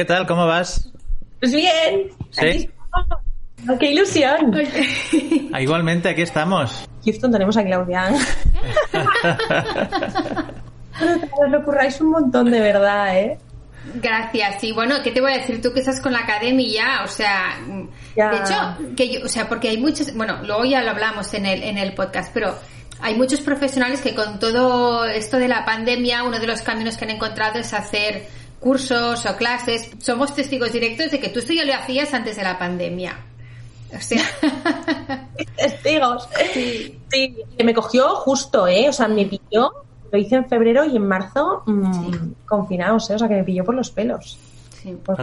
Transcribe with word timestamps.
¿Qué 0.00 0.06
tal? 0.06 0.26
¿Cómo 0.26 0.46
vas? 0.46 0.88
Pues 1.40 1.52
bien. 1.52 2.08
¿Sí? 2.30 2.70
¡Qué 3.78 3.90
ilusión! 3.90 4.58
Ah, 5.52 5.60
igualmente, 5.60 6.08
aquí 6.08 6.22
estamos. 6.22 6.88
Houston, 7.04 7.30
tenemos 7.30 7.54
a 7.58 7.64
Claudia. 7.64 8.08
Os 11.38 11.50
lo 11.50 11.62
curráis 11.62 12.00
un 12.00 12.12
montón 12.12 12.50
de 12.50 12.60
verdad, 12.60 13.18
¿eh? 13.18 13.38
Gracias, 13.96 14.64
y 14.64 14.72
bueno, 14.72 14.94
¿qué 15.04 15.10
te 15.10 15.20
voy 15.20 15.32
a 15.32 15.36
decir? 15.36 15.60
Tú 15.60 15.70
que 15.74 15.80
estás 15.80 16.00
con 16.00 16.14
la 16.14 16.20
academia, 16.20 17.02
o 17.04 17.06
sea, 17.06 17.58
Ya. 18.16 18.30
de 18.30 18.36
hecho, 18.38 18.94
que 18.96 19.12
yo, 19.12 19.26
o 19.26 19.28
sea, 19.28 19.50
porque 19.50 19.68
hay 19.68 19.76
muchos, 19.76 20.14
bueno, 20.14 20.38
luego 20.44 20.64
ya 20.64 20.82
lo 20.82 20.92
hablamos 20.92 21.34
en 21.34 21.44
el, 21.44 21.62
en 21.62 21.76
el 21.76 21.92
podcast, 21.92 22.32
pero 22.32 22.56
hay 23.02 23.16
muchos 23.16 23.42
profesionales 23.42 24.00
que 24.00 24.14
con 24.14 24.38
todo 24.38 25.04
esto 25.04 25.36
de 25.36 25.48
la 25.48 25.66
pandemia, 25.66 26.22
uno 26.22 26.38
de 26.38 26.46
los 26.46 26.62
caminos 26.62 26.96
que 26.96 27.04
han 27.04 27.10
encontrado 27.10 27.58
es 27.58 27.74
hacer 27.74 28.39
cursos 28.60 29.26
o 29.26 29.36
clases. 29.36 29.90
Somos 29.98 30.34
testigos 30.34 30.72
directos 30.72 31.10
de 31.10 31.18
que 31.18 31.30
tú 31.30 31.40
esto 31.40 31.52
ya 31.52 31.64
lo 31.64 31.74
hacías 31.74 32.12
antes 32.14 32.36
de 32.36 32.44
la 32.44 32.58
pandemia. 32.58 33.18
O 33.96 34.00
sea, 34.00 34.22
Testigos. 35.56 36.28
Sí. 36.52 37.00
sí. 37.10 37.36
Que 37.56 37.64
me 37.64 37.74
cogió 37.74 38.14
justo, 38.16 38.68
¿eh? 38.68 38.88
O 38.88 38.92
sea, 38.92 39.08
me 39.08 39.26
pilló. 39.26 39.72
Lo 40.12 40.18
hice 40.18 40.36
en 40.36 40.48
febrero 40.48 40.84
y 40.84 40.96
en 40.96 41.06
marzo 41.06 41.62
mmm, 41.66 42.32
confinados, 42.46 43.10
¿eh? 43.10 43.14
O 43.14 43.18
sea, 43.18 43.28
que 43.28 43.34
me 43.34 43.44
pilló 43.44 43.64
por 43.64 43.74
los 43.74 43.90
pelos. 43.90 44.38
sí. 44.82 44.96
Por. 45.04 45.20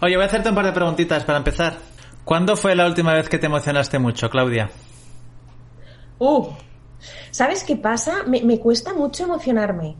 Oye, 0.00 0.16
voy 0.16 0.22
a 0.24 0.26
hacerte 0.26 0.48
un 0.48 0.54
par 0.54 0.66
de 0.66 0.72
preguntitas 0.72 1.24
para 1.24 1.38
empezar. 1.38 1.74
¿Cuándo 2.24 2.56
fue 2.56 2.74
la 2.74 2.86
última 2.86 3.14
vez 3.14 3.28
que 3.28 3.38
te 3.38 3.46
emocionaste 3.46 3.98
mucho, 3.98 4.28
Claudia? 4.30 4.70
Uh, 6.18 6.48
¿sabes 7.30 7.64
qué 7.64 7.76
pasa? 7.76 8.22
Me, 8.26 8.42
me 8.42 8.58
cuesta 8.58 8.92
mucho 8.92 9.24
emocionarme. 9.24 9.96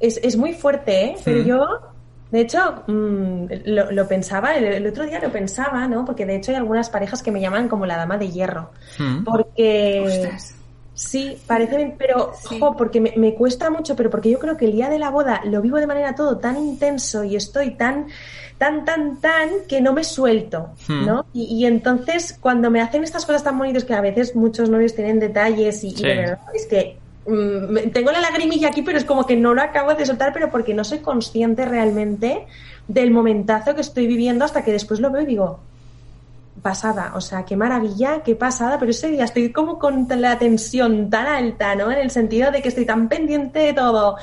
Es, 0.00 0.18
es 0.22 0.36
muy 0.36 0.54
fuerte, 0.54 1.04
¿eh? 1.04 1.16
Pero 1.24 1.42
Mm. 1.42 1.46
yo, 1.46 1.68
de 2.30 2.40
hecho, 2.40 2.82
mm, 2.86 3.44
lo, 3.66 3.92
lo 3.92 4.08
pensaba, 4.08 4.56
el, 4.56 4.64
el 4.64 4.86
otro 4.86 5.04
día 5.04 5.20
lo 5.20 5.30
pensaba, 5.30 5.86
¿no? 5.86 6.04
Porque 6.04 6.24
de 6.26 6.36
hecho 6.36 6.50
hay 6.52 6.56
algunas 6.56 6.88
parejas 6.90 7.22
que 7.22 7.30
me 7.30 7.40
llaman 7.40 7.68
como 7.68 7.86
la 7.86 7.96
dama 7.96 8.16
de 8.18 8.30
hierro. 8.30 8.70
Mm. 8.98 9.24
Porque... 9.24 10.02
Ostras. 10.06 10.54
Sí, 10.92 11.38
parece 11.46 11.76
bien, 11.78 11.94
pero 11.96 12.32
Sí. 12.46 12.58
jo, 12.60 12.76
porque 12.76 13.00
me, 13.00 13.14
me 13.16 13.34
cuesta 13.34 13.70
mucho, 13.70 13.96
pero 13.96 14.10
porque 14.10 14.28
yo 14.30 14.38
creo 14.38 14.58
que 14.58 14.66
el 14.66 14.72
día 14.72 14.90
de 14.90 14.98
la 14.98 15.08
boda 15.08 15.40
lo 15.44 15.62
vivo 15.62 15.78
de 15.78 15.86
manera 15.86 16.14
todo 16.14 16.36
tan 16.36 16.58
intenso 16.58 17.24
y 17.24 17.36
estoy 17.36 17.70
tan, 17.70 18.08
tan, 18.58 18.84
tan, 18.84 19.18
tan 19.18 19.48
que 19.66 19.80
no 19.80 19.94
me 19.94 20.04
suelto, 20.04 20.70
Hmm. 20.88 21.06
¿no? 21.06 21.24
Y, 21.32 21.44
y 21.44 21.64
entonces 21.64 22.36
cuando 22.38 22.70
me 22.70 22.82
hacen 22.82 23.02
estas 23.02 23.24
cosas 23.24 23.42
tan 23.42 23.56
bonitas 23.56 23.84
que 23.84 23.94
a 23.94 24.02
veces 24.02 24.36
muchos 24.36 24.68
novios 24.68 24.94
tienen 24.94 25.20
detalles 25.20 25.82
y, 25.84 25.88
y 25.88 25.96
Sí. 25.96 26.02
de 26.02 26.16
verdad 26.16 26.38
es 26.52 26.66
que 26.66 26.98
mm, 27.30 27.90
tengo 27.92 28.10
la 28.10 28.20
lagrimilla 28.20 28.68
aquí, 28.68 28.82
pero 28.82 28.98
es 28.98 29.04
como 29.04 29.26
que 29.26 29.36
no 29.36 29.54
lo 29.54 29.62
acabo 29.62 29.94
de 29.94 30.04
soltar, 30.06 30.32
pero 30.32 30.50
porque 30.50 30.74
no 30.74 30.84
soy 30.84 30.98
consciente 30.98 31.64
realmente 31.64 32.46
del 32.88 33.10
momentazo 33.10 33.74
que 33.74 33.80
estoy 33.80 34.06
viviendo 34.06 34.44
hasta 34.44 34.64
que 34.64 34.72
después 34.72 35.00
lo 35.00 35.10
veo 35.10 35.22
y 35.22 35.26
digo, 35.26 35.60
pasada, 36.62 37.12
o 37.14 37.20
sea, 37.20 37.44
qué 37.44 37.56
maravilla, 37.56 38.22
qué 38.22 38.34
pasada, 38.34 38.78
pero 38.78 38.90
ese 38.90 39.10
día 39.10 39.24
estoy 39.24 39.52
como 39.52 39.78
con 39.78 40.06
la 40.08 40.38
tensión 40.38 41.08
tan 41.08 41.26
alta, 41.26 41.74
¿no? 41.74 41.90
En 41.90 41.98
el 41.98 42.10
sentido 42.10 42.50
de 42.50 42.60
que 42.60 42.68
estoy 42.68 42.84
tan 42.84 43.08
pendiente 43.08 43.60
de 43.60 43.72
todo, 43.72 44.16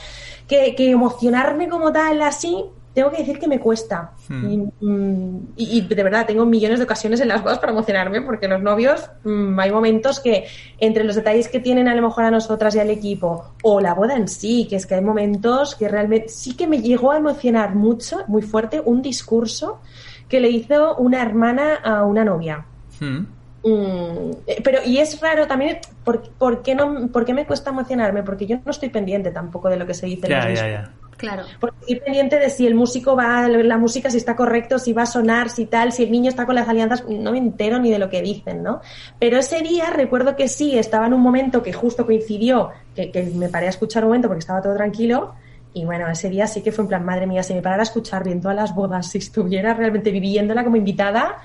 que 0.47 0.75
emocionarme 0.77 1.67
como 1.69 1.91
tal 1.91 2.21
así, 2.21 2.65
tengo 2.97 3.11
que 3.11 3.17
decir 3.17 3.37
que 3.37 3.47
me 3.47 3.59
cuesta. 3.59 4.13
Hmm. 4.27 4.49
Y, 4.49 4.57
mm, 4.83 5.39
y- 5.55 5.81
de 5.81 6.03
verdad, 6.03 6.25
tengo 6.25 6.47
millones 6.47 6.79
de 6.79 6.85
ocasiones 6.85 7.19
en 7.19 7.27
las 7.27 7.43
bodas 7.43 7.59
para 7.59 7.71
emocionarme, 7.71 8.23
porque 8.23 8.47
los 8.47 8.59
novios, 8.59 9.07
mm, 9.23 9.59
hay 9.59 9.71
momentos 9.71 10.19
que 10.19 10.45
entre 10.79 11.03
los 11.03 11.13
detalles 11.13 11.47
que 11.47 11.59
tienen 11.59 11.87
a 11.87 11.93
lo 11.93 12.01
mejor 12.01 12.23
a 12.23 12.31
nosotras 12.31 12.73
y 12.73 12.79
al 12.79 12.89
equipo, 12.89 13.53
o 13.61 13.79
la 13.79 13.93
boda 13.93 14.15
en 14.15 14.27
sí, 14.27 14.65
que 14.67 14.77
es 14.77 14.87
que 14.87 14.95
hay 14.95 15.01
momentos 15.01 15.75
que 15.75 15.87
realmente 15.87 16.29
sí 16.29 16.57
que 16.57 16.65
me 16.65 16.81
llegó 16.81 17.11
a 17.11 17.17
emocionar 17.17 17.75
mucho, 17.75 18.23
muy 18.25 18.41
fuerte, 18.41 18.81
un 18.83 19.03
discurso 19.03 19.79
que 20.27 20.39
le 20.39 20.49
hizo 20.49 20.95
una 20.95 21.21
hermana 21.21 21.75
a 21.75 22.03
una 22.03 22.25
novia. 22.25 22.65
Mm. 22.99 23.27
Mm, 23.63 24.31
eh, 24.47 24.61
pero, 24.63 24.79
y 24.83 24.97
es 24.97 25.21
raro 25.21 25.45
también, 25.45 25.77
¿por, 26.03 26.27
por 26.31 26.63
qué 26.63 26.73
no, 26.73 27.09
¿por 27.09 27.25
qué 27.25 27.35
me 27.35 27.45
cuesta 27.45 27.69
emocionarme? 27.69 28.23
Porque 28.23 28.47
yo 28.47 28.57
no 28.65 28.71
estoy 28.71 28.89
pendiente 28.89 29.29
tampoco 29.29 29.69
de 29.69 29.77
lo 29.77 29.85
que 29.85 29.93
se 29.93 30.07
dice 30.07 30.25
en 30.25 30.33
los 30.49 30.59
ya. 30.59 30.91
Claro. 31.17 31.43
Porque 31.59 31.77
estoy 31.81 31.99
pendiente 31.99 32.39
de 32.39 32.49
si 32.49 32.67
el 32.67 32.75
músico 32.75 33.15
va, 33.15 33.47
la 33.47 33.77
música 33.77 34.09
si 34.09 34.17
está 34.17 34.35
correcto, 34.35 34.77
si 34.77 34.93
va 34.93 35.03
a 35.03 35.07
sonar, 35.07 35.49
si 35.49 35.65
tal, 35.65 35.91
si 35.91 36.03
el 36.03 36.11
niño 36.11 36.29
está 36.29 36.45
con 36.45 36.55
las 36.55 36.69
alianzas, 36.69 37.03
no 37.09 37.31
me 37.31 37.39
entero 37.39 37.79
ni 37.79 37.91
de 37.91 37.99
lo 37.99 38.09
que 38.09 38.21
dicen, 38.21 38.61
¿no? 38.63 38.81
Pero 39.19 39.39
ese 39.39 39.61
día 39.61 39.89
recuerdo 39.89 40.35
que 40.35 40.47
sí, 40.47 40.77
estaba 40.77 41.07
en 41.07 41.13
un 41.13 41.21
momento 41.21 41.63
que 41.63 41.73
justo 41.73 42.05
coincidió, 42.05 42.69
que, 42.95 43.11
que 43.11 43.23
me 43.23 43.49
paré 43.49 43.65
a 43.65 43.71
escuchar 43.71 44.03
un 44.03 44.09
momento 44.09 44.27
porque 44.27 44.39
estaba 44.39 44.61
todo 44.61 44.75
tranquilo, 44.75 45.33
y 45.73 45.85
bueno, 45.85 46.07
ese 46.07 46.29
día 46.29 46.47
sí 46.47 46.61
que 46.61 46.71
fue 46.71 46.83
en 46.83 46.89
plan, 46.89 47.05
madre 47.05 47.27
mía, 47.27 47.43
si 47.43 47.53
me 47.53 47.61
parara 47.61 47.81
a 47.81 47.83
escuchar 47.83 48.23
bien 48.23 48.41
todas 48.41 48.55
las 48.55 48.73
bodas, 48.73 49.11
si 49.11 49.17
estuviera 49.17 49.73
realmente 49.73 50.11
viviéndola 50.11 50.63
como 50.63 50.75
invitada, 50.75 51.37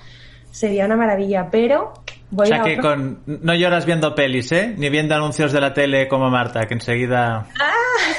sería 0.50 0.86
una 0.86 0.96
maravilla, 0.96 1.48
pero 1.50 1.92
voy 2.32 2.44
O 2.44 2.48
sea 2.48 2.60
a 2.60 2.64
que 2.64 2.72
otro- 2.78 2.90
con... 2.90 3.22
no 3.26 3.54
lloras 3.54 3.86
viendo 3.86 4.14
pelis, 4.14 4.50
¿eh? 4.52 4.74
Ni 4.76 4.90
viendo 4.90 5.14
anuncios 5.14 5.52
de 5.52 5.60
la 5.60 5.72
tele 5.72 6.08
como 6.08 6.28
Marta, 6.30 6.66
que 6.66 6.74
enseguida... 6.74 7.46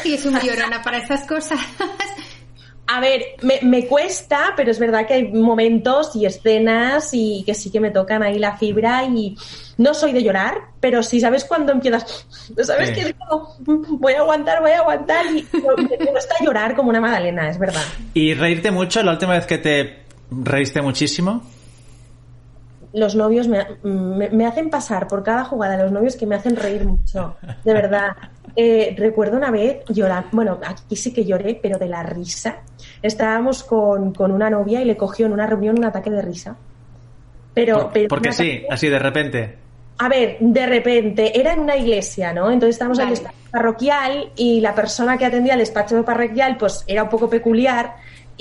Sí, 0.02 0.14
es 0.14 0.26
una 0.26 0.42
llorona 0.42 0.82
para 0.82 0.98
esas 1.00 1.26
cosas. 1.28 1.60
A 2.86 3.00
ver, 3.00 3.24
me, 3.42 3.60
me 3.64 3.88
cuesta, 3.88 4.54
pero 4.58 4.70
es 4.70 4.78
verdad 4.78 5.08
que 5.08 5.14
hay 5.14 5.32
momentos 5.32 6.16
y 6.16 6.26
escenas 6.26 7.10
y 7.14 7.44
que 7.46 7.54
sí 7.56 7.72
que 7.72 7.80
me 7.80 7.92
tocan 7.92 8.22
ahí 8.22 8.38
la 8.38 8.58
fibra 8.58 9.06
y 9.06 9.36
no 9.78 9.94
soy 9.94 10.12
de 10.12 10.22
llorar, 10.22 10.56
pero 10.82 11.02
sí 11.02 11.20
sabes 11.22 11.46
cuando 11.46 11.72
empiezas, 11.72 12.28
sabes 12.62 12.90
Sí. 12.90 12.96
que 12.96 13.02
es 13.02 13.16
como, 13.16 13.56
voy 13.98 14.14
a 14.14 14.20
aguantar, 14.20 14.62
voy 14.62 14.72
a 14.72 14.80
aguantar 14.80 15.26
y 15.28 15.48
me 15.54 16.06
cuesta 16.08 16.36
llorar 16.44 16.76
como 16.76 16.90
una 16.90 17.00
magdalena, 17.00 17.50
es 17.50 17.58
verdad. 17.58 17.82
¿Y 18.14 18.34
reírte 18.34 18.70
mucho? 18.70 19.02
¿La 19.02 19.14
última 19.14 19.32
vez 19.34 19.46
que 19.48 19.58
te 19.58 20.04
reíste 20.30 20.82
muchísimo? 20.82 21.42
Los 22.94 23.16
novios 23.16 23.48
me, 23.48 23.66
me, 23.84 24.30
me 24.30 24.46
hacen 24.46 24.70
pasar 24.70 25.08
por 25.08 25.24
cada 25.24 25.44
jugada, 25.44 25.82
los 25.82 25.92
novios 25.92 26.16
que 26.16 26.26
me 26.28 26.36
hacen 26.36 26.56
reír 26.56 26.86
mucho, 26.86 27.36
de 27.64 27.74
verdad. 27.74 28.10
Eh, 28.56 28.94
recuerdo 28.96 29.36
una 29.38 29.50
vez 29.50 29.84
llorar, 29.90 30.26
bueno, 30.32 30.60
aquí 30.64 30.96
sí 30.96 31.12
que 31.12 31.26
lloré, 31.26 31.60
pero 31.60 31.80
de 31.80 31.88
la 31.88 32.04
risa. 32.04 32.58
Estábamos 33.02 33.64
con, 33.64 34.14
con 34.14 34.32
una 34.32 34.48
novia 34.48 34.80
y 34.80 34.86
le 34.86 34.96
cogió 34.96 35.26
en 35.26 35.34
una 35.34 35.48
reunión 35.48 35.80
un 35.80 35.86
ataque 35.86 36.12
de 36.12 36.22
risa. 36.22 36.56
Pero, 37.56 37.84
Por- 37.84 37.92
pero 37.94 38.08
porque 38.10 38.32
sí, 38.32 38.52
ataque- 38.52 38.68
así 38.70 38.90
de 38.90 39.00
repente. 39.00 39.58
A 39.98 40.08
ver, 40.08 40.38
de 40.40 40.66
repente, 40.68 41.40
era 41.40 41.54
en 41.54 41.62
una 41.62 41.76
iglesia, 41.76 42.32
¿no? 42.32 42.52
Entonces 42.52 42.76
estábamos 42.76 43.00
en 43.00 43.08
el 43.08 43.14
Vale. 43.14 43.22
despacho 43.22 43.50
parroquial 43.52 44.32
y 44.36 44.60
la 44.62 44.76
persona 44.76 45.18
que 45.18 45.26
atendía 45.26 45.54
el 45.54 45.60
despacho 45.60 46.06
parroquial 46.06 46.56
pues 46.58 46.84
era 46.86 47.02
un 47.04 47.10
poco 47.10 47.28
peculiar 47.30 47.96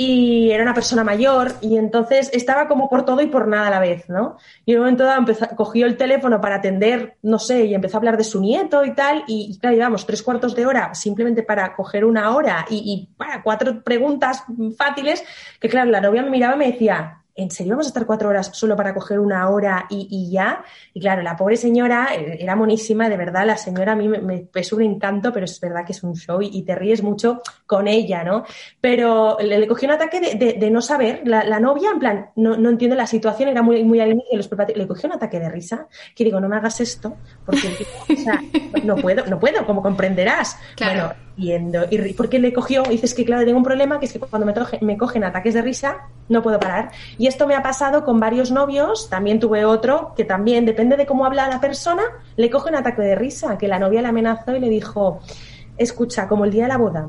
y 0.05 0.51
era 0.51 0.65
una 0.65 0.75
persona 0.75 1.05
mayor 1.05 1.53
y 1.61 1.77
entonces 1.77 2.29
estaba 2.33 2.67
como 2.67 2.89
por 2.89 3.05
todo 3.05 3.21
y 3.21 3.29
por 3.29 3.47
nada 3.47 3.69
a 3.69 3.71
la 3.71 3.79
vez, 3.79 4.09
¿no? 4.09 4.37
Y 4.67 4.73
en 4.73 4.79
un 4.79 4.85
momento 4.85 5.05
dado 5.05 5.21
empezó, 5.21 5.47
cogió 5.55 5.87
el 5.87 5.97
teléfono 5.97 6.41
para 6.41 6.57
atender, 6.57 7.19
no 7.23 7.39
sé, 7.39 7.67
y 7.67 7.75
empezó 7.75 7.97
a 7.97 8.01
hablar 8.01 8.17
de 8.17 8.25
su 8.25 8.41
nieto 8.41 8.85
y 8.85 8.97
tal 8.97 9.23
y, 9.29 9.57
claro, 9.61 9.77
llevamos 9.77 10.05
tres 10.05 10.25
cuartos 10.25 10.57
de 10.57 10.67
hora 10.67 10.93
simplemente 10.97 11.45
para 11.45 11.77
coger 11.77 12.05
una 12.05 12.35
hora 12.35 12.67
y, 12.69 12.79
y 12.79 13.15
para 13.17 13.45
cuatro 13.45 13.81
preguntas 13.85 14.43
fáciles 14.77 15.23
que 15.61 15.69
claro, 15.69 15.93
la 15.93 16.01
novia 16.01 16.23
me 16.23 16.31
miraba 16.31 16.57
y 16.57 16.59
me 16.59 16.73
decía, 16.73 17.22
¿en 17.35 17.51
serio 17.51 17.73
vamos 17.73 17.87
a 17.87 17.89
estar 17.91 18.07
cuatro 18.07 18.29
horas 18.29 18.51
solo 18.53 18.77
para 18.77 18.95
coger 18.95 19.19
una 19.19 19.49
hora 19.49 19.87
y, 19.91 20.07
y 20.11 20.31
ya? 20.33 20.65
Y 20.93 21.01
claro, 21.01 21.23
la 21.23 21.37
pobre 21.37 21.57
señora 21.57 22.09
eh, 22.15 22.37
era 22.41 22.57
monísima, 22.57 23.09
de 23.09 23.17
verdad, 23.17 23.47
la 23.47 23.57
señora 23.57 23.93
a 23.93 23.97
mí 23.97 24.09
me, 24.09 24.21
me- 24.21 24.49
es 24.55 24.73
un 24.73 24.83
encanto, 24.83 25.33
pero 25.33 25.45
es 25.45 25.59
verdad 25.61 25.85
que 25.85 25.93
es 25.93 26.03
un 26.03 26.15
show 26.15 26.43
y, 26.43 26.49
y 26.53 26.63
te 26.63 26.75
ríes 26.75 27.03
mucho 27.03 27.41
con 27.67 27.89
ella, 27.89 28.25
¿no? 28.25 28.45
Pero 28.81 29.37
le, 29.41 29.59
le 29.59 29.67
cogió 29.69 29.89
un 29.89 29.95
ataque 29.95 30.21
de, 30.21 30.35
de- 30.35 30.53
de 30.55 30.71
no 30.71 30.83
saber, 30.83 31.23
la, 31.25 31.45
la 31.45 31.61
novia, 31.61 31.91
en 31.93 31.99
plan, 31.99 32.31
no, 32.37 32.57
no 32.57 32.69
entiendo 32.71 32.97
la 32.97 33.07
situación, 33.07 33.49
era 33.49 33.63
muy, 33.63 33.85
muy 33.85 34.01
al 34.01 34.11
inicio 34.13 34.37
los 34.37 34.51
le 34.77 34.87
cogió 34.87 35.09
un 35.09 35.15
ataque 35.17 35.41
de 35.41 35.49
risa, 35.49 35.89
que 36.15 36.25
digo, 36.25 36.41
no 36.41 36.49
me 36.49 36.57
hagas 36.57 36.81
esto, 36.81 37.21
porque 37.45 37.69
o 38.15 38.17
sea, 38.17 38.45
no 38.83 39.01
puedo, 39.01 39.27
no 39.27 39.39
puedo, 39.39 39.65
como 39.67 39.83
comprenderás. 39.83 40.57
Claro. 40.77 41.15
Bueno, 41.37 41.87
y 41.91 42.13
porque 42.15 42.39
le 42.39 42.53
cogió, 42.53 42.83
dices 42.83 43.15
que 43.15 43.25
claro, 43.25 43.45
tengo 43.45 43.57
un 43.59 43.65
problema, 43.65 43.99
que 43.99 44.07
es 44.07 44.13
que 44.13 44.19
cuando 44.21 44.47
me 44.83 44.99
cogen 44.99 45.25
ataques 45.25 45.55
de 45.55 45.63
risa, 45.63 46.11
no 46.29 46.43
puedo 46.43 46.59
parar. 46.61 46.91
Y 47.23 47.29
esto 47.29 47.47
me 47.47 47.55
ha 47.55 47.63
pasado 47.63 48.05
con 48.05 48.19
varios 48.19 48.51
novios, 48.51 49.09
también 49.09 49.39
tuve 49.39 49.65
otro, 49.65 50.13
que 50.17 50.25
también, 50.25 50.67
depende 50.67 50.97
de 50.97 51.07
cómo 51.07 51.25
habla 51.25 51.47
la 51.47 51.61
persona, 51.61 52.03
le 52.35 52.51
coge 52.51 52.71
un 52.71 52.75
ataque 52.75 53.01
de 53.01 53.15
risa, 53.15 53.57
que 53.57 53.69
la 53.69 53.79
novia 53.79 54.03
le 54.03 54.09
amenazó 54.09 54.57
y 54.57 54.59
le 54.59 54.69
dijo, 54.69 55.21
escucha, 55.79 56.27
como 56.27 56.45
el 56.45 56.51
día 56.51 56.65
de 56.65 56.71
la 56.71 56.79
boda, 56.79 57.07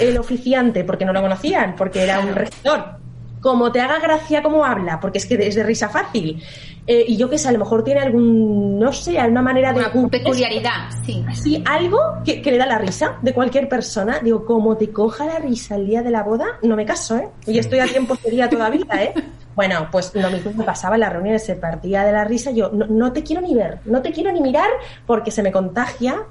el 0.00 0.18
oficiante, 0.18 0.82
porque 0.82 1.04
no 1.04 1.12
lo 1.12 1.22
conocían, 1.22 1.76
porque 1.76 2.02
era 2.02 2.18
un 2.18 2.34
regidor, 2.34 2.96
como 3.40 3.70
te 3.70 3.80
haga 3.80 4.00
gracia 4.00 4.42
cómo 4.42 4.64
habla, 4.64 4.98
porque 4.98 5.18
es 5.18 5.26
que 5.26 5.34
es 5.34 5.54
de 5.54 5.62
risa 5.62 5.88
fácil. 5.88 6.42
Eh, 6.84 7.04
y 7.06 7.16
yo 7.16 7.30
que 7.30 7.38
sé, 7.38 7.46
a 7.46 7.52
lo 7.52 7.60
mejor 7.60 7.84
tiene 7.84 8.00
algún, 8.00 8.80
no 8.80 8.92
sé, 8.92 9.16
alguna 9.16 9.42
manera 9.42 9.72
de... 9.72 9.84
Una 9.94 10.08
peculiaridad, 10.08 10.90
sí. 11.06 11.24
Sí, 11.40 11.62
algo 11.64 12.00
que, 12.24 12.42
que 12.42 12.50
le 12.50 12.58
da 12.58 12.66
la 12.66 12.78
risa 12.78 13.18
de 13.22 13.32
cualquier 13.32 13.68
persona. 13.68 14.18
Digo, 14.18 14.44
como 14.44 14.76
te 14.76 14.90
coja 14.90 15.26
la 15.26 15.38
risa 15.38 15.76
el 15.76 15.86
día 15.86 16.02
de 16.02 16.10
la 16.10 16.24
boda, 16.24 16.58
no 16.64 16.74
me 16.74 16.84
caso, 16.84 17.16
¿eh? 17.16 17.28
Y 17.46 17.58
estoy 17.60 17.78
a 17.78 17.86
tiempo 17.86 18.16
sería 18.16 18.50
todavía, 18.50 18.84
¿eh? 19.00 19.14
Bueno, 19.54 19.88
pues 19.90 20.14
lo 20.14 20.30
mismo 20.30 20.52
me 20.54 20.64
pasaba 20.64 20.96
en 20.96 21.00
las 21.00 21.12
reuniones, 21.12 21.44
se 21.44 21.56
partía 21.56 22.04
de 22.04 22.12
la 22.12 22.24
risa. 22.24 22.50
Yo, 22.50 22.70
no, 22.70 22.86
no 22.86 23.12
te 23.12 23.22
quiero 23.22 23.42
ni 23.42 23.54
ver, 23.54 23.80
no 23.84 24.02
te 24.02 24.12
quiero 24.12 24.32
ni 24.32 24.40
mirar 24.40 24.70
porque 25.06 25.30
se 25.30 25.42
me 25.42 25.52
contagia 25.52 26.26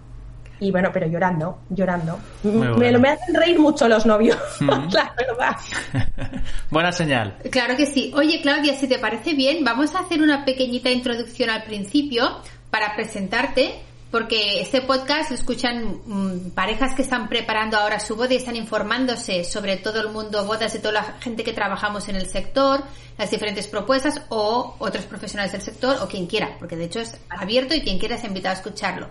y 0.61 0.69
bueno, 0.69 0.91
pero 0.93 1.07
llorando, 1.07 1.57
llorando. 1.69 2.19
Me, 2.43 2.95
me, 2.97 3.09
hacen 3.09 3.33
reír 3.33 3.59
mucho 3.59 3.87
los 3.87 4.05
novios, 4.05 4.37
la 4.59 5.13
verdad. 5.17 5.57
Buena 6.69 6.91
señal. 6.91 7.35
Claro 7.49 7.75
que 7.75 7.87
sí. 7.87 8.13
Oye, 8.15 8.41
Claudia, 8.43 8.75
si 8.75 8.87
te 8.87 8.99
parece 8.99 9.33
bien, 9.33 9.63
vamos 9.65 9.95
a 9.95 10.01
hacer 10.01 10.21
una 10.21 10.45
pequeñita 10.45 10.91
introducción 10.91 11.49
al 11.49 11.63
principio 11.63 12.37
para 12.69 12.95
presentarte 12.95 13.81
porque 14.11 14.59
este 14.59 14.81
podcast 14.81 15.29
lo 15.29 15.37
escuchan 15.37 16.01
mm, 16.05 16.49
parejas 16.51 16.93
que 16.93 17.01
están 17.01 17.29
preparando 17.29 17.77
ahora 17.77 17.99
su 17.99 18.17
boda 18.17 18.33
y 18.33 18.37
están 18.37 18.57
informándose 18.57 19.45
sobre 19.45 19.77
todo 19.77 20.01
el 20.01 20.09
mundo 20.09 20.45
bodas 20.45 20.73
de 20.73 20.79
toda 20.79 20.93
la 20.93 21.03
gente 21.21 21.45
que 21.45 21.53
trabajamos 21.53 22.09
en 22.09 22.17
el 22.17 22.27
sector, 22.27 22.83
las 23.17 23.31
diferentes 23.31 23.67
propuestas 23.67 24.21
o 24.27 24.75
otros 24.79 25.05
profesionales 25.05 25.53
del 25.53 25.61
sector 25.61 25.97
o 26.01 26.09
quien 26.09 26.27
quiera, 26.27 26.57
porque 26.59 26.75
de 26.75 26.85
hecho 26.85 26.99
es 26.99 27.17
abierto 27.29 27.73
y 27.73 27.81
quien 27.81 27.99
quiera 27.99 28.15
es 28.15 28.23
invitado 28.25 28.55
a 28.55 28.57
escucharlo. 28.57 29.09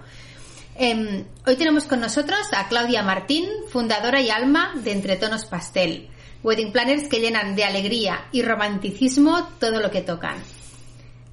Em, 0.77 1.25
hoy 1.47 1.57
tenemos 1.57 1.85
con 1.85 2.01
nosotros 2.01 2.41
a 2.53 2.69
Claudia 2.69 3.03
Martín, 3.03 3.47
fundadora 3.71 4.21
y 4.21 4.31
alma 4.31 4.75
de 4.77 4.93
Entretonos 4.93 5.47
Pastel, 5.47 6.09
wedding 6.43 6.73
planners 6.73 7.09
que 7.09 7.21
llenan 7.21 7.57
de 7.57 7.65
alegría 7.65 8.29
y 8.33 8.43
romanticismo 8.43 9.49
todo 9.59 9.81
lo 9.81 9.91
que 9.91 10.03
tocan. 10.03 10.37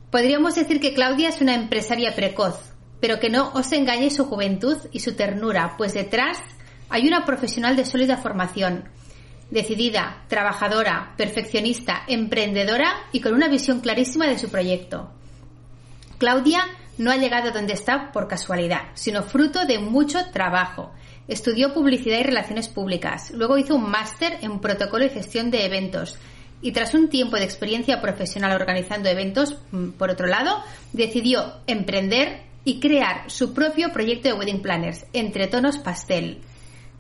Podríamos 0.10 0.56
decir 0.56 0.80
que 0.80 0.94
Claudia 0.94 1.30
es 1.30 1.42
una 1.42 1.54
empresaria 1.54 2.16
precoz, 2.16 2.56
pero 3.00 3.20
que 3.20 3.30
no 3.30 3.52
os 3.54 3.72
engañe 3.72 4.10
su 4.10 4.26
juventud 4.26 4.78
y 4.92 5.00
su 5.00 5.16
ternura, 5.16 5.76
pues 5.78 5.94
detrás 5.94 6.38
hay 6.90 7.08
una 7.08 7.26
profesional 7.26 7.76
de 7.76 7.86
sólida 7.86 8.18
formación, 8.18 8.90
decidida, 9.50 10.24
trabajadora, 10.28 11.14
perfeccionista, 11.18 12.04
emprendedora 12.08 12.92
y 13.12 13.22
con 13.22 13.34
una 13.34 13.48
visión 13.48 13.82
clarísima 13.82 14.28
de 14.28 14.38
su 14.38 14.50
proyecto. 14.50 15.12
Claudia 16.18 16.66
no 16.98 17.12
ha 17.12 17.18
llegado 17.18 17.52
donde 17.52 17.74
está 17.74 18.12
por 18.12 18.28
casualidad, 18.28 18.90
sino 18.96 19.24
fruto 19.24 19.66
de 19.66 19.80
mucho 19.80 20.20
trabajo. 20.32 20.92
Estudió 21.28 21.74
publicidad 21.74 22.20
y 22.20 22.24
relaciones 22.24 22.70
públicas, 22.70 23.32
luego 23.32 23.58
hizo 23.58 23.76
un 23.76 23.90
máster 23.90 24.40
en 24.42 24.60
protocolo 24.60 25.06
y 25.06 25.10
gestión 25.10 25.52
de 25.52 25.66
eventos 25.66 26.18
y 26.62 26.72
tras 26.72 26.94
un 26.94 27.10
tiempo 27.10 27.38
de 27.38 27.44
experiencia 27.44 28.02
profesional 28.02 28.54
organizando 28.54 29.10
eventos, 29.10 29.58
mm, 29.72 29.90
por 29.92 30.10
otro 30.10 30.28
lado, 30.28 30.64
decidió 30.92 31.54
emprender 31.68 32.47
y 32.68 32.82
crear 32.82 33.32
su 33.32 33.54
propio 33.54 33.94
proyecto 33.94 34.28
de 34.28 34.34
wedding 34.34 34.62
planners, 34.62 35.06
Entre 35.14 35.48
Tonos 35.48 35.78
Pastel. 35.78 36.42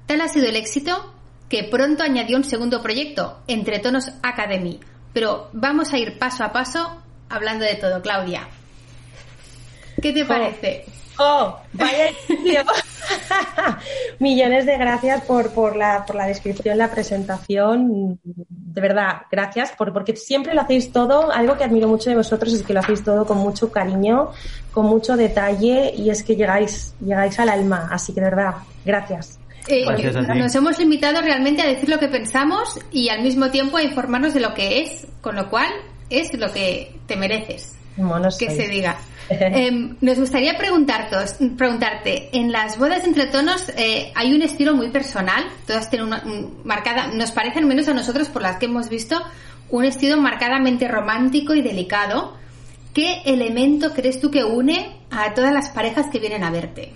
Tal 0.06 0.22
ha 0.22 0.30
sido 0.30 0.48
el 0.48 0.56
éxito 0.56 1.14
que 1.50 1.66
pronto 1.66 2.04
añadió 2.04 2.38
un 2.38 2.46
segundo 2.46 2.82
proyecto, 2.82 3.42
Entre 3.48 3.80
Tonos 3.80 4.14
Academy. 4.24 4.80
Pero 5.12 5.50
vamos 5.52 5.92
a 5.92 5.98
ir 5.98 6.18
paso 6.18 6.46
a 6.46 6.54
paso 6.54 7.04
hablando 7.28 7.66
de 7.66 7.76
todo, 7.76 8.02
Claudia. 8.02 8.48
¿Qué 10.02 10.14
te 10.14 10.24
parece? 10.24 10.86
Oh, 10.88 10.97
vaya 11.74 12.12
Millones 14.20 14.66
de 14.66 14.78
gracias 14.78 15.24
por, 15.24 15.52
por, 15.52 15.76
la, 15.76 16.06
por 16.06 16.16
la 16.16 16.28
descripción, 16.28 16.78
la 16.78 16.92
presentación. 16.92 18.20
De 18.24 18.82
verdad, 18.82 19.22
gracias 19.32 19.72
por, 19.72 19.94
porque 19.94 20.16
siempre 20.16 20.54
lo 20.54 20.62
hacéis 20.62 20.92
todo. 20.92 21.32
Algo 21.32 21.58
que 21.58 21.64
admiro 21.64 21.88
mucho 21.88 22.10
de 22.10 22.16
vosotros 22.16 22.54
es 22.54 22.64
que 22.64 22.74
lo 22.74 22.82
hacéis 22.82 23.04
todo 23.04 23.26
con 23.26 23.38
mucho 23.38 23.72
cariño, 23.72 24.32
con 24.72 24.86
mucho 24.86 25.16
detalle 25.16 25.94
y 25.96 26.10
es 26.10 26.24
que 26.24 26.36
llegáis, 26.36 26.94
llegáis 27.00 27.40
al 27.40 27.50
alma. 27.50 27.90
Así 27.92 28.14
que 28.14 28.22
de 28.22 28.30
verdad, 28.30 28.56
gracias. 28.86 29.40
Eh, 29.68 29.86
nos 30.36 30.56
hemos 30.56 30.80
limitado 30.80 31.22
realmente 31.22 31.62
a 31.62 31.68
decir 31.68 31.90
lo 31.90 32.00
que 32.00 32.08
pensamos 32.08 32.80
y 32.92 33.10
al 33.10 33.22
mismo 33.22 33.50
tiempo 33.52 33.78
a 33.78 33.84
informarnos 33.84 34.34
de 34.34 34.40
lo 34.40 34.54
que 34.54 34.82
es, 34.82 35.08
con 35.20 35.36
lo 35.36 35.50
cual 35.50 35.68
es 36.10 36.34
lo 36.34 36.52
que 36.54 36.96
te 37.06 37.18
mereces. 37.18 37.77
Que 38.38 38.52
se 38.52 38.68
diga. 38.68 38.98
Em, 39.30 39.98
nos 40.00 40.18
gustaría 40.18 40.58
preguntarte, 40.58 42.30
en 42.32 42.52
las 42.54 42.78
bodas 42.78 43.04
entre 43.04 43.28
tonos 43.28 43.68
eh, 43.76 44.10
hay 44.16 44.34
un 44.34 44.42
estilo 44.42 44.74
muy 44.74 44.90
personal, 44.90 45.44
todas 45.66 45.90
tienen 45.90 46.08
una 46.08 46.24
marcada, 46.64 47.08
nos 47.08 47.32
parecen 47.32 47.68
menos 47.68 47.90
a 47.90 47.94
nosotros 47.94 48.30
por 48.30 48.42
las 48.42 48.56
que 48.56 48.68
hemos 48.68 48.88
visto, 48.88 49.22
un 49.70 49.84
estilo 49.84 50.16
marcadamente 50.16 50.88
romántico 50.88 51.54
y 51.54 51.62
delicado. 51.62 52.36
¿Qué 52.94 53.22
elemento 53.26 53.94
crees 53.94 54.22
tú 54.22 54.32
que 54.32 54.46
une 54.46 54.96
a 55.12 55.34
todas 55.34 55.54
las 55.54 55.70
parejas 55.70 56.08
que 56.08 56.20
vienen 56.20 56.46
a 56.46 56.50
verte? 56.50 56.94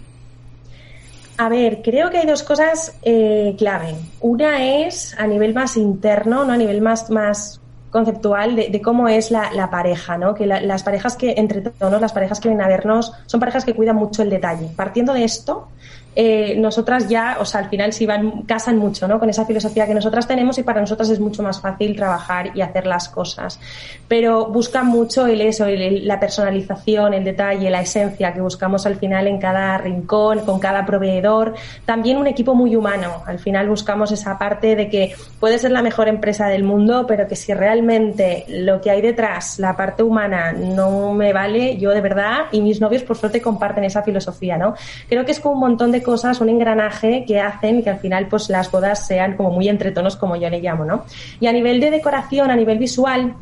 A 1.37 1.49
ver, 1.49 1.81
creo 1.83 2.09
que 2.11 2.19
hay 2.19 2.27
dos 2.27 2.43
cosas 2.43 2.95
eh, 3.01 3.55
clave. 3.57 3.95
Una 4.19 4.63
es 4.85 5.15
a 5.17 5.27
nivel 5.27 5.53
más 5.53 5.75
interno, 5.77 6.45
no 6.45 6.53
a 6.53 6.57
nivel 6.57 6.81
más, 6.81 7.09
más 7.09 7.60
conceptual 7.91 8.55
de, 8.55 8.81
cómo 8.81 9.07
es 9.07 9.29
la, 9.29 9.69
pareja, 9.69 10.17
¿no? 10.17 10.33
Que 10.33 10.47
las 10.47 10.83
parejas 10.83 11.15
que, 11.15 11.35
entre 11.37 11.61
todos, 11.61 12.01
las 12.01 12.13
parejas 12.13 12.39
que 12.39 12.49
vienen 12.49 12.65
a 12.65 12.69
vernos, 12.69 13.13
son 13.27 13.39
parejas 13.39 13.65
que 13.65 13.75
cuidan 13.75 13.97
mucho 13.97 14.23
el 14.23 14.29
detalle. 14.29 14.67
Partiendo 14.75 15.13
de 15.13 15.25
esto, 15.25 15.67
eh, 16.15 16.55
nosotras 16.57 17.07
ya, 17.07 17.37
o 17.39 17.45
sea, 17.45 17.61
al 17.61 17.69
final 17.69 17.93
sí 17.93 18.05
van, 18.05 18.41
casan 18.43 18.77
mucho, 18.77 19.07
¿no? 19.07 19.19
Con 19.19 19.29
esa 19.29 19.45
filosofía 19.45 19.87
que 19.87 19.93
nosotras 19.93 20.27
tenemos 20.27 20.57
y 20.57 20.63
para 20.63 20.81
nosotras 20.81 21.09
es 21.09 21.19
mucho 21.19 21.41
más 21.41 21.61
fácil 21.61 21.95
trabajar 21.95 22.51
y 22.53 22.61
hacer 22.61 22.85
las 22.85 23.07
cosas. 23.07 23.59
Pero 24.07 24.47
buscan 24.47 24.87
mucho 24.87 25.25
el 25.27 25.39
eso, 25.39 25.65
la 25.67 26.19
personalización, 26.19 27.13
el 27.13 27.23
detalle, 27.23 27.69
la 27.69 27.81
esencia 27.81 28.33
que 28.33 28.41
buscamos 28.41 28.85
al 28.85 28.97
final 28.97 29.27
en 29.27 29.39
cada 29.39 29.77
rincón, 29.77 30.39
con 30.39 30.59
cada 30.59 30.85
proveedor. 30.85 31.53
También 31.85 32.17
un 32.17 32.27
equipo 32.27 32.55
muy 32.55 32.75
humano. 32.75 33.23
Al 33.25 33.39
final 33.39 33.69
buscamos 33.69 34.11
esa 34.11 34.37
parte 34.37 34.75
de 34.75 34.89
que 34.89 35.15
puede 35.39 35.59
ser 35.59 35.71
la 35.71 35.81
mejor 35.81 36.09
empresa 36.09 36.47
del 36.47 36.63
mundo, 36.63 37.05
pero 37.07 37.27
que 37.27 37.37
si 37.37 37.53
realmente 37.53 38.45
lo 38.49 38.81
que 38.81 38.91
hay 38.91 39.01
detrás, 39.01 39.59
la 39.59 39.77
parte 39.77 40.03
humana, 40.03 40.51
no 40.51 41.13
me 41.13 41.31
vale, 41.31 41.77
yo 41.77 41.91
de 41.91 42.01
verdad, 42.01 42.45
y 42.51 42.61
mis 42.61 42.81
novios 42.81 43.03
por 43.03 43.17
suerte 43.17 43.41
comparten 43.41 43.85
esa 43.85 44.03
filosofía, 44.03 44.57
¿no? 44.57 44.73
Creo 45.07 45.23
que 45.23 45.31
es 45.31 45.39
como 45.39 45.55
un 45.55 45.61
montón 45.61 45.91
de 45.91 46.00
cosas, 46.03 46.41
un 46.41 46.49
engranaje 46.49 47.25
que 47.25 47.39
hacen 47.39 47.83
que 47.83 47.89
al 47.89 47.99
final 47.99 48.27
pues 48.27 48.49
las 48.49 48.71
bodas 48.71 49.05
sean 49.05 49.35
como 49.35 49.51
muy 49.51 49.69
entretonos, 49.69 50.15
como 50.15 50.35
yo 50.35 50.49
le 50.49 50.61
llamo, 50.61 50.85
¿no? 50.85 51.05
Y 51.39 51.47
a 51.47 51.51
nivel 51.51 51.79
de 51.79 51.91
decoración, 51.91 52.51
a 52.51 52.55
nivel 52.55 52.77
visual, 52.77 53.35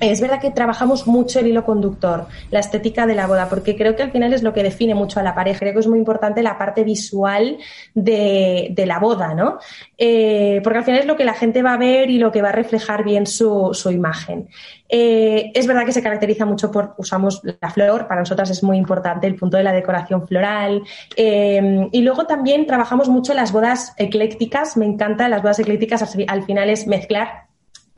es 0.00 0.20
verdad 0.20 0.40
que 0.40 0.50
trabajamos 0.50 1.06
mucho 1.06 1.40
el 1.40 1.48
hilo 1.48 1.64
conductor, 1.64 2.26
la 2.50 2.60
estética 2.60 3.06
de 3.06 3.14
la 3.14 3.26
boda, 3.26 3.48
porque 3.48 3.76
creo 3.76 3.94
que 3.96 4.02
al 4.02 4.10
final 4.10 4.32
es 4.32 4.42
lo 4.42 4.52
que 4.52 4.62
define 4.62 4.94
mucho 4.94 5.20
a 5.20 5.22
la 5.22 5.34
pareja. 5.34 5.60
Creo 5.60 5.74
que 5.74 5.80
es 5.80 5.86
muy 5.86 5.98
importante 5.98 6.42
la 6.42 6.56
parte 6.56 6.84
visual 6.84 7.58
de, 7.94 8.74
la 8.86 8.98
boda, 8.98 9.34
¿no? 9.34 9.58
Eh, 9.98 10.60
porque 10.64 10.78
al 10.78 10.84
final 10.84 11.00
es 11.00 11.06
lo 11.06 11.16
que 11.16 11.24
la 11.24 11.34
gente 11.34 11.62
va 11.62 11.74
a 11.74 11.76
ver 11.76 12.10
y 12.10 12.18
lo 12.18 12.32
que 12.32 12.40
va 12.40 12.48
a 12.48 12.52
reflejar 12.52 13.04
bien 13.04 13.26
su, 13.26 13.72
imagen. 13.90 14.48
Eh, 14.88 15.52
es 15.54 15.66
verdad 15.66 15.84
que 15.84 15.92
se 15.92 16.02
caracteriza 16.02 16.46
mucho 16.46 16.70
por 16.70 16.94
usamos 16.96 17.42
la 17.44 17.70
flor, 17.70 18.08
para 18.08 18.20
nosotras 18.20 18.50
es 18.50 18.62
muy 18.62 18.76
importante 18.76 19.26
el 19.26 19.36
punto 19.36 19.56
de 19.56 19.62
la 19.62 19.72
decoración 19.72 20.26
floral. 20.26 20.82
Eh, 21.16 21.88
y 21.92 22.00
luego 22.00 22.26
también 22.26 22.66
trabajamos 22.66 23.08
mucho 23.08 23.34
las 23.34 23.52
bodas 23.52 23.94
eclécticas, 23.98 24.76
me 24.76 24.86
encanta 24.86 25.28
las 25.28 25.42
bodas 25.42 25.58
eclécticas, 25.58 26.16
al 26.26 26.42
final 26.44 26.70
es 26.70 26.86
mezclar 26.86 27.49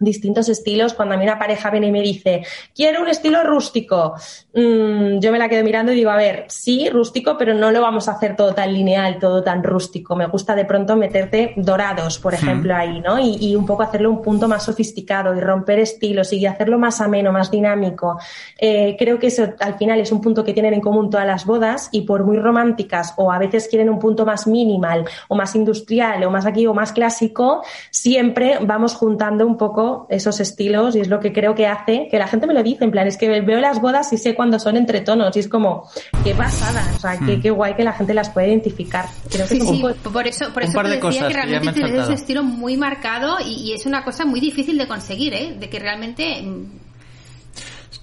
distintos 0.02 0.48
estilos. 0.48 0.94
Cuando 0.94 1.14
a 1.14 1.18
mí 1.18 1.24
una 1.24 1.38
pareja 1.38 1.70
viene 1.70 1.88
y 1.88 1.92
me 1.92 2.00
dice, 2.00 2.44
quiero 2.74 3.02
un 3.02 3.08
estilo 3.08 3.42
rústico, 3.44 4.14
mm, 4.54 5.18
yo 5.18 5.32
me 5.32 5.38
la 5.38 5.48
quedo 5.48 5.64
mirando 5.64 5.92
y 5.92 5.96
digo, 5.96 6.10
a 6.10 6.16
ver, 6.16 6.44
sí, 6.48 6.88
rústico, 6.90 7.36
pero 7.38 7.54
no 7.54 7.70
lo 7.70 7.80
vamos 7.80 8.08
a 8.08 8.12
hacer 8.12 8.36
todo 8.36 8.54
tan 8.54 8.72
lineal, 8.72 9.18
todo 9.18 9.42
tan 9.42 9.62
rústico. 9.62 10.16
Me 10.16 10.26
gusta 10.26 10.54
de 10.54 10.64
pronto 10.64 10.96
meterte 10.96 11.54
dorados, 11.56 12.18
por 12.18 12.34
ejemplo, 12.34 12.74
ahí, 12.74 13.00
¿no? 13.00 13.18
Y, 13.18 13.52
un 13.52 13.66
poco 13.66 13.82
hacerlo 13.82 14.10
un 14.10 14.22
punto 14.22 14.48
más 14.48 14.64
sofisticado 14.64 15.34
y 15.36 15.40
romper 15.40 15.78
estilos 15.78 16.32
y 16.32 16.46
hacerlo 16.46 16.78
más 16.78 17.00
ameno, 17.00 17.32
más 17.32 17.50
dinámico. 17.50 18.18
Eh, 18.58 18.96
creo 18.98 19.18
que 19.18 19.26
eso 19.28 19.52
al 19.60 19.74
final 19.74 20.00
es 20.00 20.10
un 20.10 20.20
punto 20.20 20.42
que 20.42 20.52
tienen 20.52 20.74
en 20.74 20.80
común 20.80 21.10
todas 21.10 21.26
las 21.26 21.44
bodas 21.44 21.90
y 21.92 22.02
por 22.02 22.24
muy 22.24 22.38
románticas 22.38 23.14
o 23.16 23.30
a 23.30 23.38
veces 23.38 23.68
quieren 23.68 23.90
un 23.90 23.98
punto 23.98 24.24
más 24.24 24.46
minimal 24.46 25.04
o 25.28 25.36
más 25.36 25.54
industrial 25.54 26.24
o 26.24 26.30
más 26.30 26.46
aquí 26.46 26.66
o 26.66 26.74
más 26.74 26.92
clásico, 26.92 27.62
siempre 27.90 28.58
vamos 28.62 28.94
juntando 28.94 29.46
un 29.46 29.56
poco 29.56 29.91
esos 30.08 30.40
estilos 30.40 30.96
y 30.96 31.00
es 31.00 31.08
lo 31.08 31.20
que 31.20 31.32
creo 31.32 31.54
que 31.54 31.66
hace 31.66 32.08
que 32.10 32.18
la 32.18 32.26
gente 32.26 32.46
me 32.46 32.54
lo 32.54 32.62
dice, 32.62 32.84
en 32.84 32.90
plan, 32.90 33.06
es 33.06 33.16
que 33.16 33.40
veo 33.40 33.60
las 33.60 33.80
bodas 33.80 34.12
y 34.12 34.18
sé 34.18 34.34
cuándo 34.34 34.58
son 34.58 34.76
entre 34.76 35.00
tonos 35.00 35.36
y 35.36 35.40
es 35.40 35.48
como, 35.48 35.88
qué 36.24 36.34
pasada, 36.34 36.84
o 36.96 36.98
sea, 36.98 37.18
qué, 37.18 37.50
hmm. 37.50 37.54
guay 37.54 37.74
que 37.74 37.84
la 37.84 37.92
gente 37.92 38.14
las 38.14 38.30
puede 38.30 38.48
identificar. 38.48 39.06
Creo 39.30 39.46
que 39.46 39.60
sí, 39.60 39.82
por 40.12 40.26
eso, 40.26 40.52
por 40.52 40.62
eso 40.62 40.82
decía 40.82 41.28
que 41.28 41.34
realmente 41.34 41.72
tienes 41.72 42.04
ese 42.04 42.14
estilo 42.14 42.42
muy 42.42 42.76
marcado 42.76 43.36
y, 43.44 43.72
es 43.72 43.86
una 43.86 44.04
cosa 44.04 44.24
muy 44.24 44.40
difícil 44.40 44.76
de 44.76 44.86
conseguir, 44.86 45.32
¿eh? 45.34 45.56
De 45.58 45.70
que 45.70 45.78
realmente... 45.78 46.42
Mm, 46.42 46.80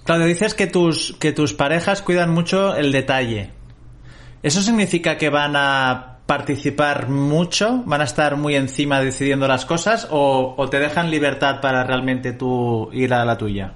Claudio, 0.04 0.26
dices 0.26 0.54
que 0.54 0.66
tus, 0.66 1.14
que 1.18 1.32
tus 1.32 1.54
parejas 1.54 2.02
cuidan 2.02 2.30
mucho 2.30 2.74
el 2.74 2.90
detalle. 2.90 3.50
¿Eso 4.42 4.62
significa 4.62 5.16
que 5.18 5.28
van 5.28 5.54
a 5.54 6.09
participar 6.30 7.08
mucho? 7.08 7.82
¿Van 7.86 8.02
a 8.02 8.04
estar 8.04 8.36
muy 8.36 8.54
encima 8.54 9.00
decidiendo 9.00 9.48
las 9.48 9.64
cosas 9.64 10.06
o, 10.12 10.54
te 10.70 10.78
dejan 10.78 11.10
libertad 11.10 11.60
para 11.60 11.82
realmente 11.82 12.32
tú 12.32 12.88
ir 12.92 13.12
a 13.12 13.24
la 13.24 13.36
tuya? 13.36 13.72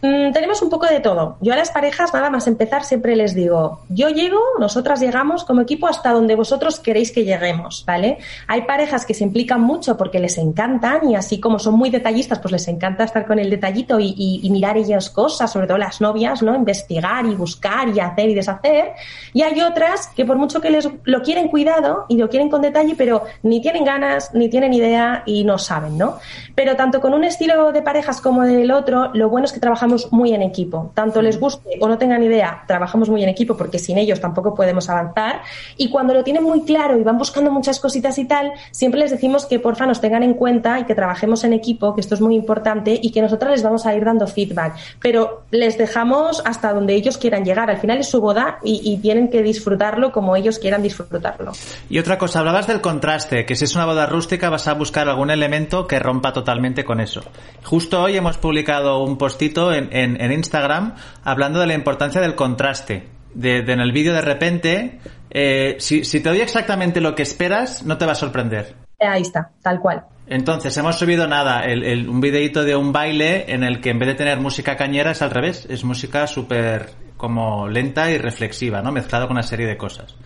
Mm, 0.00 0.30
tenemos 0.30 0.62
un 0.62 0.70
poco 0.70 0.86
de 0.86 1.00
todo. 1.00 1.38
Yo 1.40 1.52
a 1.52 1.56
las 1.56 1.70
parejas, 1.70 2.14
nada 2.14 2.30
más 2.30 2.46
empezar, 2.46 2.84
siempre 2.84 3.16
les 3.16 3.34
digo, 3.34 3.80
yo 3.88 4.08
llego, 4.10 4.38
nosotras 4.60 5.00
llegamos 5.00 5.42
como 5.42 5.60
equipo 5.60 5.88
hasta 5.88 6.12
donde 6.12 6.36
vosotros 6.36 6.78
queréis 6.78 7.10
que 7.10 7.24
lleguemos, 7.24 7.82
¿vale? 7.84 8.18
Hay 8.46 8.62
parejas 8.62 9.04
que 9.04 9.12
se 9.12 9.24
implican 9.24 9.60
mucho 9.60 9.96
porque 9.96 10.20
les 10.20 10.38
encantan 10.38 11.10
y 11.10 11.16
así 11.16 11.40
como 11.40 11.58
son 11.58 11.74
muy 11.74 11.90
detallistas, 11.90 12.38
pues 12.38 12.52
les 12.52 12.68
encanta 12.68 13.02
estar 13.02 13.26
con 13.26 13.40
el 13.40 13.50
detallito 13.50 13.98
y, 13.98 14.48
mirar 14.48 14.76
ellas 14.78 15.10
cosas, 15.10 15.52
sobre 15.52 15.66
todo 15.66 15.78
las 15.78 16.00
novias, 16.00 16.42
¿no? 16.42 16.54
Investigar 16.54 17.26
y 17.26 17.34
buscar 17.34 17.88
y 17.88 18.00
hacer 18.00 18.30
y 18.30 18.34
deshacer. 18.34 18.92
Y 19.32 19.42
hay 19.42 19.60
otras 19.60 20.06
que 20.08 20.24
por 20.24 20.36
mucho 20.36 20.60
que 20.60 20.70
les 20.70 20.88
lo 21.04 21.22
quieren 21.22 21.48
cuidado 21.48 22.06
y 22.08 22.16
lo 22.16 22.30
quieren 22.30 22.48
con 22.48 22.62
detalle, 22.62 22.94
pero 22.96 23.24
ni 23.42 23.60
tienen 23.60 23.84
ganas, 23.84 24.32
ni 24.32 24.48
tienen 24.48 24.72
idea 24.72 25.24
y 25.26 25.44
no 25.44 25.58
saben, 25.58 25.98
¿no? 25.98 26.18
Pero 26.54 26.76
tanto 26.76 27.00
con 27.00 27.14
un 27.14 27.24
estilo 27.24 27.72
de 27.72 27.82
parejas 27.82 28.20
como 28.20 28.44
del 28.44 28.70
otro, 28.70 29.10
lo 29.12 29.28
bueno 29.28 29.46
es 29.46 29.52
que 29.52 29.60
trabajamos 29.60 29.87
muy 30.10 30.32
en 30.32 30.42
equipo. 30.42 30.90
Tanto 30.94 31.22
les 31.22 31.38
guste 31.38 31.78
o 31.80 31.88
no 31.88 31.98
tengan 31.98 32.22
idea, 32.22 32.64
trabajamos 32.66 33.08
muy 33.08 33.22
en 33.22 33.28
equipo 33.28 33.56
porque 33.56 33.78
sin 33.78 33.98
ellos 33.98 34.20
tampoco 34.20 34.54
podemos 34.54 34.88
avanzar. 34.88 35.42
Y 35.76 35.90
cuando 35.90 36.14
lo 36.14 36.24
tienen 36.24 36.42
muy 36.42 36.62
claro 36.62 36.98
y 36.98 37.02
van 37.02 37.18
buscando 37.18 37.50
muchas 37.50 37.80
cositas 37.80 38.18
y 38.18 38.26
tal, 38.26 38.52
siempre 38.70 39.00
les 39.00 39.10
decimos 39.10 39.46
que 39.46 39.58
porfa 39.58 39.86
nos 39.86 40.00
tengan 40.00 40.22
en 40.22 40.34
cuenta 40.34 40.78
y 40.80 40.84
que 40.84 40.94
trabajemos 40.94 41.44
en 41.44 41.52
equipo, 41.52 41.94
que 41.94 42.00
esto 42.00 42.14
es 42.14 42.20
muy 42.20 42.34
importante 42.34 42.98
y 43.00 43.10
que 43.10 43.22
nosotras 43.22 43.52
les 43.52 43.62
vamos 43.62 43.86
a 43.86 43.94
ir 43.94 44.04
dando 44.04 44.26
feedback. 44.26 44.76
Pero 45.00 45.42
les 45.50 45.78
dejamos 45.78 46.42
hasta 46.44 46.72
donde 46.72 46.94
ellos 46.94 47.18
quieran 47.18 47.44
llegar. 47.44 47.70
Al 47.70 47.78
final 47.78 47.98
es 47.98 48.08
su 48.08 48.20
boda 48.20 48.58
y, 48.62 48.80
y 48.84 48.98
tienen 48.98 49.28
que 49.28 49.42
disfrutarlo 49.42 50.12
como 50.12 50.36
ellos 50.36 50.58
quieran 50.58 50.82
disfrutarlo. 50.82 51.52
Y 51.88 51.98
otra 51.98 52.18
cosa, 52.18 52.40
hablabas 52.40 52.66
del 52.66 52.80
contraste, 52.80 53.46
que 53.46 53.56
si 53.56 53.64
es 53.64 53.74
una 53.74 53.86
boda 53.86 54.06
rústica 54.06 54.50
vas 54.50 54.68
a 54.68 54.74
buscar 54.74 55.08
algún 55.08 55.30
elemento 55.30 55.86
que 55.86 55.98
rompa 55.98 56.32
totalmente 56.32 56.84
con 56.84 57.00
eso. 57.00 57.22
Justo 57.64 58.02
hoy 58.02 58.16
hemos 58.16 58.38
publicado 58.38 59.02
un 59.02 59.18
postito 59.18 59.72
en, 59.72 59.77
Instagram 59.78 60.94
hablando 61.24 61.60
de 61.60 61.66
la 61.66 61.74
importancia 61.74 62.20
del 62.20 62.34
contraste. 62.34 63.08
De, 63.34 63.58
en 63.58 63.80
el 63.80 63.92
vídeo 63.92 64.14
de 64.14 64.22
repente, 64.22 65.00
eh, 65.30 65.76
si, 65.78 66.02
te 66.02 66.28
doy 66.28 66.40
exactamente 66.40 67.00
lo 67.00 67.14
que 67.14 67.22
esperas, 67.22 67.84
no 67.84 67.98
te 67.98 68.06
va 68.06 68.12
a 68.12 68.16
sorprender. 68.16 68.74
Ahí 69.00 69.22
está, 69.22 69.50
tal 69.62 69.78
cual. 69.80 70.04
Entonces, 70.26 70.76
hemos 70.76 70.98
subido 70.98 71.26
nada, 71.26 71.64
un 72.06 72.20
videito 72.20 72.64
de 72.64 72.76
un 72.76 72.92
baile 72.92 73.46
en 73.48 73.62
el 73.62 73.80
que 73.80 73.90
en 73.90 73.98
vez 73.98 74.08
de 74.08 74.14
tener 74.14 74.40
música 74.40 74.76
cañera 74.76 75.12
es 75.12 75.22
al 75.22 75.30
revés, 75.30 75.66
es 75.70 75.84
música 75.84 76.26
súper 76.26 76.90
como 77.16 77.68
lenta 77.68 78.10
y 78.10 78.18
reflexiva, 78.18 78.82
¿no? 78.82 78.92
Mezclado 78.92 79.26
con 79.26 79.36
una 79.36 79.42
serie 79.42 79.66
de 79.66 79.76
cosas. 79.76 80.16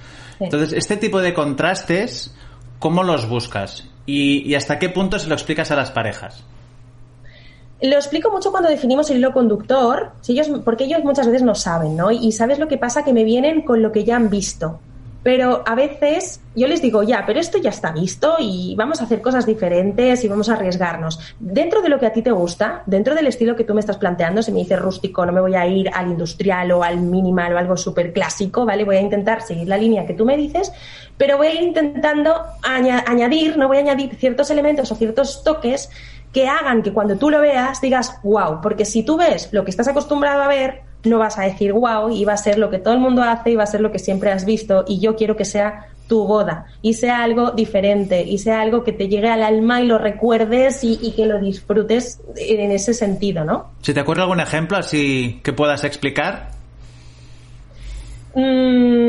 Entonces, 0.40 0.72
este 0.72 0.96
tipo 0.96 1.20
de 1.20 1.34
contrastes, 1.34 2.36
¿cómo 2.78 3.02
los 3.02 3.28
buscas? 3.28 3.88
Y, 4.06 4.48
y 4.48 4.54
hasta 4.54 4.78
qué 4.78 4.88
punto 4.88 5.18
se 5.18 5.28
lo 5.28 5.34
explicas 5.34 5.70
a 5.70 5.76
las 5.76 5.90
parejas? 5.90 6.44
Lo 7.82 7.96
explico 7.96 8.30
mucho 8.30 8.52
cuando 8.52 8.68
definimos 8.68 9.10
el 9.10 9.18
hilo 9.18 9.32
conductor, 9.32 10.12
si 10.20 10.32
ellos, 10.32 10.48
porque 10.64 10.84
ellos 10.84 11.02
muchas 11.02 11.26
veces 11.26 11.42
no 11.42 11.56
saben, 11.56 11.96
¿no? 11.96 12.12
Y 12.12 12.30
sabes 12.30 12.60
lo 12.60 12.68
que 12.68 12.78
pasa, 12.78 13.04
que 13.04 13.12
me 13.12 13.24
vienen 13.24 13.62
con 13.62 13.82
lo 13.82 13.90
que 13.90 14.04
ya 14.04 14.14
han 14.14 14.30
visto. 14.30 14.78
Pero 15.24 15.62
a 15.66 15.76
veces 15.76 16.40
yo 16.56 16.66
les 16.66 16.82
digo, 16.82 17.04
ya, 17.04 17.24
pero 17.24 17.38
esto 17.38 17.58
ya 17.58 17.70
está 17.70 17.92
visto 17.92 18.36
y 18.40 18.74
vamos 18.76 19.00
a 19.00 19.04
hacer 19.04 19.20
cosas 19.20 19.46
diferentes 19.46 20.24
y 20.24 20.28
vamos 20.28 20.48
a 20.48 20.54
arriesgarnos. 20.54 21.18
Dentro 21.38 21.80
de 21.80 21.88
lo 21.88 22.00
que 22.00 22.06
a 22.06 22.12
ti 22.12 22.22
te 22.22 22.32
gusta, 22.32 22.82
dentro 22.86 23.14
del 23.14 23.28
estilo 23.28 23.54
que 23.54 23.62
tú 23.62 23.72
me 23.72 23.80
estás 23.80 23.98
planteando, 23.98 24.42
si 24.42 24.50
me 24.50 24.58
dices 24.60 24.80
rústico, 24.80 25.24
no 25.24 25.32
me 25.32 25.40
voy 25.40 25.54
a 25.54 25.64
ir 25.66 25.90
al 25.94 26.08
industrial 26.08 26.72
o 26.72 26.82
al 26.82 27.00
minimal 27.00 27.54
o 27.54 27.58
algo 27.58 27.76
súper 27.76 28.12
clásico, 28.12 28.64
¿vale? 28.64 28.84
Voy 28.84 28.96
a 28.96 29.00
intentar 29.00 29.42
seguir 29.42 29.68
la 29.68 29.76
línea 29.76 30.06
que 30.06 30.14
tú 30.14 30.24
me 30.24 30.36
dices, 30.36 30.72
pero 31.16 31.36
voy 31.36 31.46
a 31.46 31.54
ir 31.54 31.62
intentando 31.62 32.34
añadir, 32.62 33.56
no 33.56 33.68
voy 33.68 33.76
a 33.76 33.80
añadir 33.80 34.16
ciertos 34.16 34.50
elementos 34.50 34.90
o 34.90 34.96
ciertos 34.96 35.44
toques 35.44 35.88
que 36.32 36.48
hagan 36.48 36.82
que 36.82 36.92
cuando 36.92 37.16
tú 37.16 37.30
lo 37.30 37.40
veas 37.40 37.80
digas 37.80 38.18
wow, 38.22 38.60
porque 38.62 38.84
si 38.84 39.02
tú 39.02 39.16
ves 39.16 39.48
lo 39.52 39.64
que 39.64 39.70
estás 39.70 39.88
acostumbrado 39.88 40.42
a 40.42 40.48
ver, 40.48 40.82
no 41.04 41.18
vas 41.18 41.38
a 41.38 41.42
decir 41.42 41.72
wow 41.72 42.10
y 42.10 42.24
va 42.24 42.34
a 42.34 42.36
ser 42.36 42.58
lo 42.58 42.70
que 42.70 42.78
todo 42.78 42.94
el 42.94 43.00
mundo 43.00 43.22
hace 43.22 43.50
y 43.50 43.56
va 43.56 43.64
a 43.64 43.66
ser 43.66 43.80
lo 43.80 43.92
que 43.92 43.98
siempre 43.98 44.30
has 44.30 44.44
visto 44.44 44.84
y 44.86 45.00
yo 45.00 45.16
quiero 45.16 45.36
que 45.36 45.44
sea 45.44 45.88
tu 46.08 46.26
boda 46.26 46.66
y 46.82 46.94
sea 46.94 47.22
algo 47.22 47.52
diferente 47.52 48.22
y 48.22 48.38
sea 48.38 48.60
algo 48.60 48.84
que 48.84 48.92
te 48.92 49.08
llegue 49.08 49.28
al 49.28 49.42
alma 49.42 49.80
y 49.80 49.86
lo 49.86 49.98
recuerdes 49.98 50.84
y, 50.84 51.12
que 51.12 51.26
lo 51.26 51.38
disfrutes 51.38 52.20
en 52.36 52.70
ese 52.70 52.94
sentido, 52.94 53.44
¿no? 53.44 53.72
Si 53.82 53.94
te 53.94 54.00
acuerdas 54.00 54.24
algún 54.24 54.40
ejemplo 54.40 54.76
así 54.76 55.40
que 55.42 55.52
puedas 55.52 55.84
explicar. 55.84 56.50
Mm, 58.34 59.08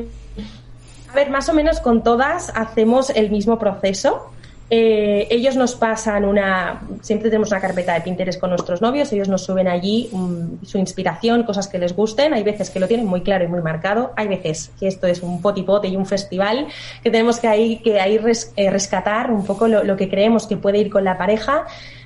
a 1.11 1.15
ver, 1.15 1.29
más 1.29 1.49
o 1.49 1.53
menos 1.53 1.79
con 1.79 2.03
todas 2.03 2.51
hacemos 2.55 3.09
el 3.09 3.31
mismo 3.31 3.59
proceso. 3.59 4.32
Eh, 4.69 5.27
ellos 5.29 5.55
nos 5.55 5.75
pasan 5.75 6.25
una, 6.25 6.81
siempre 7.01 7.29
tenemos 7.29 7.51
una 7.51 7.59
carpeta 7.59 7.93
de 7.93 8.01
Pinterest 8.01 8.39
con 8.39 8.49
nuestros 8.49 8.81
novios, 8.81 9.11
ellos 9.11 9.27
nos 9.27 9.43
suben 9.43 9.67
allí 9.67 10.09
mm, 10.11 10.65
su 10.65 10.77
inspiración, 10.77 11.43
cosas 11.43 11.67
que 11.67 11.77
les 11.77 11.95
gusten, 11.95 12.33
hay 12.33 12.43
veces 12.43 12.69
que 12.69 12.79
lo 12.79 12.87
tienen 12.87 13.05
muy 13.05 13.21
claro 13.21 13.43
y 13.43 13.47
muy 13.47 13.61
marcado, 13.61 14.13
hay 14.15 14.27
veces 14.27 14.71
que 14.79 14.87
esto 14.87 15.05
es 15.07 15.21
un 15.21 15.41
potipote 15.41 15.89
y 15.89 15.95
un 15.95 16.05
festival, 16.05 16.67
que 17.03 17.11
tenemos 17.11 17.39
que 17.39 17.47
ahí, 17.47 17.77
que 17.83 17.99
ahí 17.99 18.19
eh, 18.55 18.69
rescatar 18.69 19.31
un 19.31 19.45
poco 19.45 19.67
lo 19.67 19.95
que 19.97 20.09
creemos 20.09 20.47
que 20.47 20.57
puede 20.57 20.79
ir 20.79 20.89
con 20.89 21.03
la 21.03 21.17
pareja. 21.17 21.65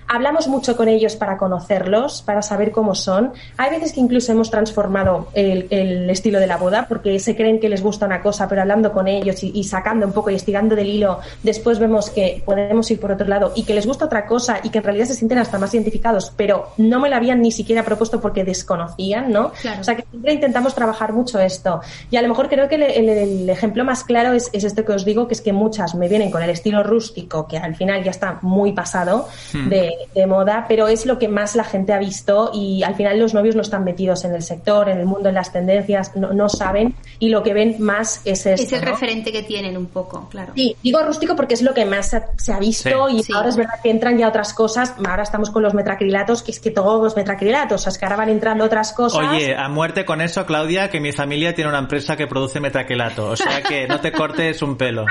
Hablamos 0.10 0.48
mucho 0.48 0.78
con 0.78 0.88
ellos 0.88 1.16
para 1.16 1.38
conocerlos, 1.38 2.22
para 2.22 2.42
saber 2.42 2.72
cómo 2.72 2.96
son. 2.96 3.34
Hay 3.58 3.72
veces 3.72 3.92
que 3.92 4.00
incluso 4.00 4.32
hemos 4.32 4.50
transformado 4.50 5.28
el, 5.34 6.10
estilo 6.10 6.40
de 6.40 6.48
la 6.48 6.58
boda 6.58 6.86
porque 6.88 7.20
se 7.20 7.36
creen 7.36 7.60
que 7.60 7.68
les 7.68 7.84
gusta 7.84 8.06
una 8.06 8.22
cosa, 8.22 8.48
pero 8.48 8.62
hablando 8.62 8.94
con 8.94 9.08
ellos 9.08 9.44
y, 9.44 9.64
sacando 9.64 10.06
un 10.06 10.14
poco 10.14 10.30
y 10.30 10.36
estirando 10.36 10.76
del 10.76 10.88
hilo, 10.88 11.20
después 11.44 11.80
vemos 11.80 12.10
que 12.10 12.42
podemos 12.46 12.90
ir 12.90 13.00
por 13.00 13.12
otro 13.12 13.28
lado 13.28 13.52
y 13.56 13.64
que 13.64 13.74
les 13.74 13.86
gusta 13.86 14.06
otra 14.06 14.26
cosa 14.26 14.60
y 14.64 14.70
que 14.70 14.78
en 14.78 14.86
realidad 14.86 15.06
se 15.06 15.16
sienten 15.16 15.40
hasta 15.40 15.58
más 15.58 15.74
identificados, 15.74 16.32
pero 16.38 16.70
no 16.78 17.00
me 17.00 17.10
la 17.10 17.18
habían 17.18 17.42
ni 17.42 17.52
siquiera 17.52 17.84
propuesto 17.84 18.22
porque 18.22 18.46
desconocían, 18.46 19.32
¿no? 19.32 19.52
O 19.80 19.84
sea 19.84 19.96
que 19.96 20.06
siempre 20.10 20.34
intentamos 20.34 20.74
trabajar 20.74 21.12
mucho 21.12 21.40
esto. 21.40 21.82
Y 22.10 22.16
a 22.16 22.22
lo 22.22 22.30
mejor 22.30 22.48
creo 22.48 22.70
que 22.70 22.76
el, 22.76 23.50
ejemplo 23.50 23.84
más 23.84 24.04
claro 24.04 24.34
es, 24.34 24.50
es, 24.54 24.64
este 24.64 24.86
que 24.86 24.94
os 24.94 25.04
digo, 25.04 25.28
que 25.28 25.34
es 25.34 25.42
que 25.42 25.54
muchas 25.54 25.96
me 25.96 26.08
vienen 26.08 26.32
con 26.32 26.42
el 26.42 26.50
estilo 26.50 26.84
rústico, 26.84 27.48
que 27.48 27.58
al 27.58 27.76
final 27.76 28.04
ya 28.04 28.12
está 28.12 28.40
muy 28.42 28.72
pasado, 28.72 29.28
hmm. 29.54 29.70
de 29.70 29.97
de 30.14 30.28
moda, 30.28 30.66
pero 30.68 30.88
es 30.88 31.06
lo 31.06 31.18
que 31.20 31.28
más 31.28 31.56
la 31.56 31.64
gente 31.64 31.94
ha 31.94 32.00
visto 32.00 32.52
y 32.54 32.84
al 32.84 32.96
final 32.96 33.20
los 33.20 33.34
novios 33.34 33.56
no 33.56 33.62
están 33.62 33.84
metidos 33.84 34.26
en 34.26 34.34
el 34.34 34.42
sector, 34.42 34.90
en 34.90 35.00
el 35.00 35.06
mundo, 35.06 35.30
en 35.30 35.36
las 35.36 35.52
tendencias, 35.52 36.16
no, 36.16 36.50
saben 36.50 36.96
y 37.20 37.30
lo 37.30 37.44
que 37.44 37.54
ven 37.54 37.76
más 37.80 38.22
es 38.26 38.46
esto. 38.46 38.64
Es 38.64 38.74
el 38.74 38.82
referente 38.82 39.32
que 39.32 39.44
tienen 39.44 39.78
un 39.78 39.88
poco, 39.88 40.28
claro. 40.30 40.54
Sí, 40.56 40.76
digo 40.82 41.02
rústico 41.04 41.36
porque 41.36 41.54
es 41.54 41.62
lo 41.62 41.74
que 41.74 41.86
más 41.86 42.16
se 42.38 42.54
ha 42.54 42.60
visto 42.60 43.10
y 43.10 43.24
ahora 43.34 43.50
es 43.50 43.56
verdad 43.58 43.76
que 43.82 43.90
entran 43.90 44.18
ya 44.18 44.28
otras 44.28 44.54
cosas, 44.54 44.94
ahora 45.06 45.24
estamos 45.24 45.50
con 45.50 45.64
los 45.64 45.74
metracrilatos, 45.74 46.44
que 46.44 46.52
es 46.52 46.60
que 46.60 46.72
todos 46.72 47.02
los 47.02 47.16
metracrilatos, 47.16 47.88
es 47.88 47.98
que 47.98 48.06
ahora 48.06 48.18
van 48.18 48.30
entrando 48.30 48.66
otras 48.66 48.94
cosas. 48.94 49.20
Oye, 49.20 49.56
a 49.56 49.68
muerte 49.70 50.06
con 50.06 50.22
eso, 50.22 50.46
Claudia, 50.46 50.90
que 50.90 51.00
mi 51.00 51.12
familia 51.12 51.54
tiene 51.54 51.70
una 51.70 51.80
empresa 51.80 52.16
que 52.16 52.28
produce 52.28 52.60
metracrilato, 52.60 53.30
o 53.30 53.36
sea 53.36 53.62
que 53.62 53.88
no 53.88 54.00
te 54.00 54.12
cortes 54.12 54.62
un 54.62 54.78
pelo 54.78 55.06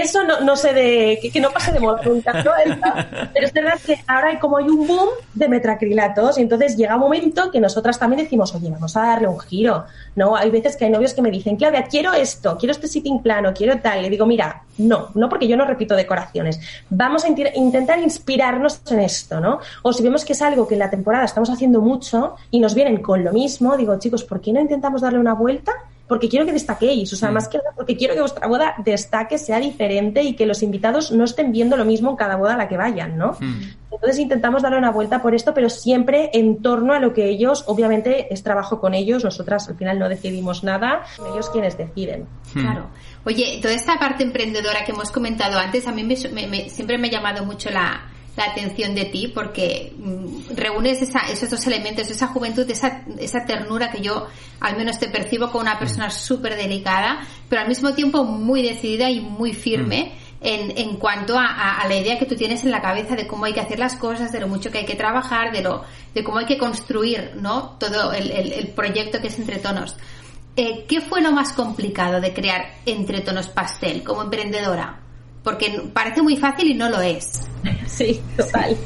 eso 0.00 0.24
no, 0.24 0.40
no 0.40 0.56
sé 0.56 0.72
de 0.72 1.18
que, 1.32 1.40
no 1.40 1.50
pase 1.50 1.72
de 1.72 1.80
moda 1.80 2.00
nunca, 2.04 2.42
¿no? 2.42 2.50
Pero 3.32 3.46
es 3.46 3.52
verdad 3.52 3.78
que 3.84 3.98
ahora 4.06 4.28
hay 4.28 4.38
como 4.38 4.58
hay 4.58 4.64
un 4.64 4.86
boom 4.86 5.08
de 5.34 5.48
metracrilatos 5.48 6.38
y 6.38 6.42
entonces 6.42 6.76
llega 6.76 6.94
un 6.94 7.00
momento 7.00 7.50
que 7.50 7.60
nosotras 7.60 7.98
también 7.98 8.22
decimos, 8.22 8.54
oye, 8.54 8.70
vamos 8.70 8.96
a 8.96 9.02
darle 9.02 9.28
un 9.28 9.38
giro, 9.38 9.84
¿no? 10.14 10.36
Hay 10.36 10.50
veces 10.50 10.76
que 10.76 10.86
hay 10.86 10.90
novios 10.90 11.14
que 11.14 11.22
me 11.22 11.30
dicen, 11.30 11.56
Claudia, 11.56 11.84
quiero 11.84 12.12
esto, 12.12 12.56
quiero 12.58 12.72
este 12.72 12.88
sitting 12.88 13.22
plano, 13.22 13.52
quiero 13.54 13.78
tal. 13.80 14.02
Le 14.02 14.10
digo, 14.10 14.26
mira, 14.26 14.62
no, 14.78 15.08
no 15.14 15.28
porque 15.28 15.48
yo 15.48 15.56
no 15.56 15.64
repito 15.64 15.94
decoraciones. 15.94 16.60
Vamos 16.90 17.24
a 17.24 17.28
intentar 17.28 17.98
inspirarnos 17.98 18.80
en 18.90 19.00
esto, 19.00 19.40
¿no? 19.40 19.60
O 19.82 19.92
si 19.92 20.02
vemos 20.02 20.24
que 20.24 20.32
es 20.32 20.42
algo 20.42 20.66
que 20.66 20.74
en 20.74 20.80
la 20.80 20.90
temporada 20.90 21.24
estamos 21.24 21.50
haciendo 21.50 21.80
mucho 21.80 22.36
y 22.50 22.60
nos 22.60 22.74
vienen 22.74 23.02
con 23.02 23.24
lo 23.24 23.32
mismo, 23.32 23.76
digo, 23.76 23.98
chicos, 23.98 24.24
¿por 24.24 24.40
qué 24.40 24.52
no 24.52 24.60
intentamos 24.60 25.00
darle 25.00 25.18
una 25.18 25.34
vuelta? 25.34 25.72
Porque 26.08 26.28
quiero 26.28 26.46
que 26.46 26.52
destaquéis, 26.52 27.12
o 27.12 27.16
sea, 27.16 27.30
más 27.30 27.48
que 27.48 27.58
nada 27.58 27.70
porque 27.74 27.96
quiero 27.96 28.14
que 28.14 28.20
vuestra 28.20 28.46
boda 28.46 28.74
destaque, 28.84 29.38
sea 29.38 29.58
diferente 29.58 30.22
y 30.22 30.34
que 30.34 30.46
los 30.46 30.62
invitados 30.62 31.10
no 31.10 31.24
estén 31.24 31.52
viendo 31.52 31.76
lo 31.76 31.84
mismo 31.84 32.10
en 32.10 32.16
cada 32.16 32.36
boda 32.36 32.54
a 32.54 32.56
la 32.56 32.68
que 32.68 32.76
vayan, 32.76 33.16
¿no? 33.18 33.36
Mm. 33.40 33.62
Entonces 33.92 34.18
intentamos 34.18 34.62
darle 34.62 34.78
una 34.78 34.90
vuelta 34.90 35.22
por 35.22 35.34
esto, 35.34 35.54
pero 35.54 35.70
siempre 35.70 36.30
en 36.34 36.62
torno 36.62 36.92
a 36.92 36.98
lo 36.98 37.12
que 37.12 37.28
ellos, 37.28 37.64
obviamente 37.66 38.32
es 38.32 38.42
trabajo 38.42 38.80
con 38.80 38.94
ellos, 38.94 39.24
nosotras 39.24 39.68
al 39.68 39.76
final 39.76 39.98
no 39.98 40.08
decidimos 40.08 40.62
nada, 40.62 41.02
son 41.16 41.32
ellos 41.32 41.50
quienes 41.50 41.76
deciden. 41.76 42.26
Mm. 42.54 42.60
Claro. 42.60 42.86
Oye, 43.24 43.58
toda 43.60 43.74
esta 43.74 43.98
parte 43.98 44.22
emprendedora 44.22 44.84
que 44.84 44.92
hemos 44.92 45.10
comentado 45.10 45.58
antes, 45.58 45.86
a 45.86 45.92
mí 45.92 46.16
siempre 46.16 46.98
me 46.98 47.08
ha 47.08 47.10
llamado 47.10 47.44
mucho 47.44 47.70
la, 47.70 48.02
la 48.36 48.44
atención 48.44 48.94
de 48.94 49.06
ti 49.06 49.28
porque 49.28 49.92
mm, 49.98 50.54
reúnes 50.54 51.00
esos 51.02 51.50
dos 51.50 51.66
elementos, 51.66 52.08
esa 52.10 52.28
juventud, 52.28 52.70
esa, 52.70 53.02
esa 53.18 53.44
ternura 53.44 53.90
que 53.90 54.00
yo 54.00 54.26
al 54.60 54.76
menos 54.76 54.98
te 54.98 55.08
percibo 55.08 55.50
como 55.50 55.62
una 55.62 55.78
persona 55.78 56.08
mm. 56.08 56.12
súper 56.12 56.56
delicada, 56.56 57.26
pero 57.48 57.62
al 57.62 57.68
mismo 57.68 57.94
tiempo 57.94 58.24
muy 58.24 58.62
decidida 58.62 59.10
y 59.10 59.20
muy 59.20 59.52
firme. 59.52 60.12
Mm. 60.22 60.26
En, 60.38 60.78
en, 60.78 60.96
cuanto 60.98 61.36
a, 61.38 61.80
a, 61.80 61.88
la 61.88 61.96
idea 61.96 62.18
que 62.18 62.26
tú 62.26 62.36
tienes 62.36 62.62
en 62.62 62.70
la 62.70 62.82
cabeza 62.82 63.16
de 63.16 63.26
cómo 63.26 63.46
hay 63.46 63.54
que 63.54 63.60
hacer 63.60 63.78
las 63.78 63.96
cosas, 63.96 64.30
de 64.32 64.38
lo 64.38 64.46
mucho 64.46 64.70
que 64.70 64.78
hay 64.78 64.84
que 64.84 64.94
trabajar, 64.94 65.50
de 65.50 65.62
lo, 65.62 65.82
de 66.14 66.22
cómo 66.22 66.38
hay 66.38 66.44
que 66.44 66.58
construir, 66.58 67.32
¿no? 67.40 67.76
Todo 67.80 68.12
el, 68.12 68.30
el, 68.30 68.68
proyecto 68.68 69.18
que 69.20 69.28
es 69.28 69.38
Entre 69.38 69.56
Tonos. 69.56 69.96
Eh, 70.54 70.84
¿Qué 70.86 71.00
fue 71.00 71.22
lo 71.22 71.32
más 71.32 71.52
complicado 71.52 72.20
de 72.20 72.34
crear 72.34 72.66
Entre 72.84 73.22
Tonos 73.22 73.48
Pastel 73.48 74.04
como 74.04 74.22
emprendedora? 74.22 75.05
Porque 75.46 75.80
parece 75.92 76.22
muy 76.22 76.36
fácil 76.36 76.72
y 76.72 76.74
no 76.74 76.88
lo 76.90 77.00
es. 77.00 77.40
Sí, 77.86 78.20
total. 78.36 78.76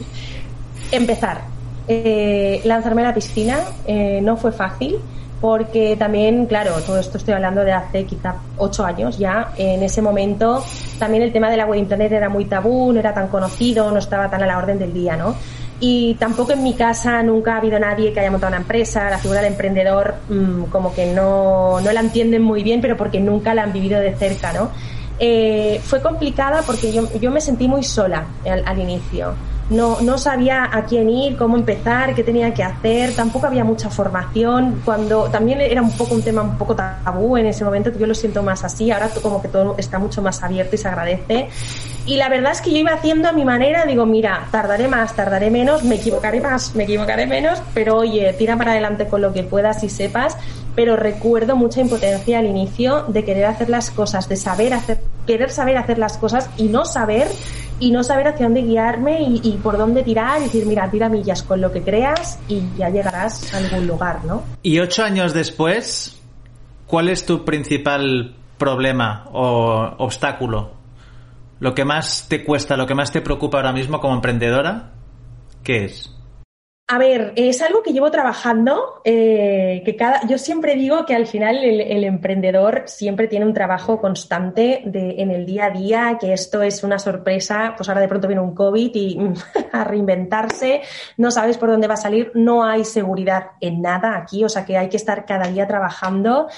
Empezar. 0.92 1.40
eh, 1.88 2.60
lanzarme 2.64 3.00
a 3.00 3.06
la 3.06 3.14
piscina. 3.14 3.60
Eh, 3.86 4.20
no 4.22 4.36
fue 4.36 4.52
fácil 4.52 4.96
porque 5.40 5.96
también, 5.98 6.44
claro, 6.44 6.72
todo 6.86 6.98
esto 6.98 7.16
estoy 7.16 7.32
hablando 7.32 7.64
de 7.64 7.72
hace 7.72 8.04
quizá 8.04 8.34
ocho 8.58 8.84
años 8.84 9.16
ya. 9.18 9.52
En 9.56 9.82
ese 9.82 10.02
momento 10.02 10.62
también 10.98 11.22
el 11.22 11.32
tema 11.32 11.48
de 11.48 11.56
la 11.56 11.64
web 11.64 11.78
internet 11.78 12.12
era 12.12 12.28
muy 12.28 12.44
tabú, 12.44 12.92
no 12.92 13.00
era 13.00 13.14
tan 13.14 13.28
conocido, 13.28 13.90
no 13.90 13.98
estaba 13.98 14.28
tan 14.28 14.42
a 14.42 14.46
la 14.46 14.58
orden 14.58 14.78
del 14.78 14.92
día, 14.92 15.16
¿no? 15.16 15.34
Y 15.80 16.14
tampoco 16.16 16.52
en 16.52 16.62
mi 16.62 16.74
casa 16.74 17.22
nunca 17.22 17.54
ha 17.54 17.56
habido 17.56 17.78
nadie 17.78 18.12
que 18.12 18.20
haya 18.20 18.30
montado 18.30 18.50
una 18.50 18.60
empresa. 18.60 19.08
La 19.08 19.16
figura 19.16 19.40
del 19.40 19.52
emprendedor 19.52 20.16
mm, 20.28 20.64
como 20.64 20.94
que 20.94 21.06
no, 21.06 21.80
no 21.80 21.90
la 21.90 22.00
entienden 22.00 22.42
muy 22.42 22.62
bien, 22.62 22.82
pero 22.82 22.98
porque 22.98 23.18
nunca 23.18 23.54
la 23.54 23.62
han 23.62 23.72
vivido 23.72 23.98
de 23.98 24.14
cerca, 24.14 24.52
¿no? 24.52 24.70
Eh, 25.22 25.80
fue 25.84 26.00
complicada 26.00 26.62
porque 26.62 26.92
yo, 26.92 27.06
yo 27.20 27.30
me 27.30 27.42
sentí 27.42 27.68
muy 27.68 27.82
sola 27.82 28.24
al, 28.46 28.62
al 28.66 28.78
inicio 28.78 29.34
no, 29.70 30.00
no 30.00 30.18
sabía 30.18 30.68
a 30.70 30.84
quién 30.84 31.08
ir, 31.08 31.36
cómo 31.36 31.56
empezar, 31.56 32.14
qué 32.14 32.24
tenía 32.24 32.52
que 32.52 32.62
hacer, 32.62 33.14
tampoco 33.14 33.46
había 33.46 33.64
mucha 33.64 33.88
formación, 33.88 34.82
cuando 34.84 35.30
también 35.30 35.60
era 35.60 35.80
un 35.80 35.92
poco 35.92 36.14
un 36.14 36.22
tema 36.22 36.42
un 36.42 36.58
poco 36.58 36.74
tabú 36.74 37.36
en 37.36 37.46
ese 37.46 37.64
momento, 37.64 37.90
yo 37.96 38.06
lo 38.06 38.14
siento 38.14 38.42
más 38.42 38.64
así, 38.64 38.90
ahora 38.90 39.08
como 39.22 39.40
que 39.40 39.48
todo 39.48 39.76
está 39.78 39.98
mucho 39.98 40.20
más 40.22 40.42
abierto 40.42 40.74
y 40.74 40.78
se 40.78 40.88
agradece. 40.88 41.48
Y 42.06 42.16
la 42.16 42.28
verdad 42.28 42.52
es 42.52 42.60
que 42.60 42.70
yo 42.72 42.78
iba 42.78 42.92
haciendo 42.92 43.28
a 43.28 43.32
mi 43.32 43.44
manera, 43.44 43.84
digo, 43.84 44.06
mira, 44.06 44.48
tardaré 44.50 44.88
más, 44.88 45.14
tardaré 45.14 45.50
menos, 45.50 45.84
me 45.84 45.96
equivocaré 45.96 46.40
más, 46.40 46.74
me 46.74 46.84
equivocaré 46.84 47.26
menos, 47.26 47.62
pero 47.72 47.98
oye, 47.98 48.32
tira 48.32 48.56
para 48.56 48.72
adelante 48.72 49.06
con 49.06 49.20
lo 49.20 49.32
que 49.32 49.44
puedas 49.44 49.84
y 49.84 49.88
sepas. 49.88 50.36
Pero 50.74 50.96
recuerdo 50.96 51.56
mucha 51.56 51.80
impotencia 51.80 52.38
al 52.38 52.46
inicio 52.46 53.04
de 53.08 53.24
querer 53.24 53.46
hacer 53.46 53.68
las 53.68 53.90
cosas, 53.90 54.28
de 54.28 54.36
saber 54.36 54.72
hacer, 54.72 55.00
querer 55.26 55.50
saber 55.50 55.76
hacer 55.76 55.98
las 55.98 56.16
cosas 56.16 56.48
y 56.56 56.64
no 56.64 56.84
saber 56.84 57.28
y 57.80 57.90
no 57.90 58.04
saber 58.04 58.28
hacia 58.28 58.46
dónde 58.46 58.62
guiarme 58.62 59.22
y, 59.22 59.58
por 59.62 59.78
dónde 59.78 60.02
tirar 60.02 60.40
y 60.40 60.44
decir, 60.44 60.66
mira, 60.66 60.90
tira 60.90 61.08
millas 61.08 61.42
con 61.42 61.60
lo 61.60 61.72
que 61.72 61.82
creas 61.82 62.38
y 62.46 62.62
ya 62.76 62.90
llegarás 62.90 63.52
a 63.54 63.56
algún 63.56 63.86
lugar, 63.86 64.24
¿no? 64.24 64.42
Y 64.62 64.78
ocho 64.78 65.02
años 65.02 65.32
después, 65.32 66.20
¿cuál 66.86 67.08
es 67.08 67.24
tu 67.24 67.44
principal 67.44 68.36
problema 68.58 69.26
o 69.32 69.94
obstáculo? 69.98 70.72
Lo 71.58 71.74
que 71.74 71.84
más 71.84 72.26
te 72.28 72.44
cuesta, 72.44 72.76
lo 72.76 72.86
que 72.86 72.94
más 72.94 73.10
te 73.10 73.22
preocupa 73.22 73.58
ahora 73.58 73.72
mismo 73.72 73.98
como 73.98 74.14
emprendedora, 74.14 74.92
¿qué 75.64 75.86
es? 75.86 76.14
A 76.92 76.98
ver, 76.98 77.34
es 77.36 77.62
algo 77.62 77.84
que 77.84 77.92
llevo 77.92 78.10
trabajando, 78.10 79.00
eh, 79.04 79.80
que 79.84 79.94
cada, 79.94 80.26
yo 80.26 80.38
siempre 80.38 80.74
digo 80.74 81.06
que 81.06 81.14
al 81.14 81.28
final 81.28 81.58
el, 81.62 82.02
emprendedor 82.02 82.82
siempre 82.86 83.28
tiene 83.28 83.46
un 83.46 83.54
trabajo 83.54 84.00
constante 84.00 84.82
de, 84.84 85.14
en 85.18 85.30
el 85.30 85.46
día 85.46 85.66
a 85.66 85.70
día, 85.70 86.18
que 86.20 86.32
esto 86.32 86.62
es 86.62 86.82
una 86.82 86.98
sorpresa, 86.98 87.74
pues 87.76 87.88
ahora 87.88 88.00
de 88.00 88.08
pronto 88.08 88.26
viene 88.26 88.42
un 88.42 88.56
COVID 88.56 88.90
y 88.92 89.18
a 89.72 89.84
reinventarse, 89.84 90.82
no 91.16 91.30
sabes 91.30 91.58
por 91.58 91.70
dónde 91.70 91.86
va 91.86 91.94
a 91.94 91.96
salir, 91.96 92.32
no 92.34 92.64
hay 92.64 92.84
seguridad 92.84 93.52
en 93.60 93.82
nada 93.82 94.16
aquí, 94.16 94.42
o 94.42 94.48
sea 94.48 94.64
que 94.64 94.76
hay 94.76 94.88
que 94.88 94.96
estar 94.96 95.24
cada 95.26 95.46
día 95.46 95.68
trabajando. 95.68 96.48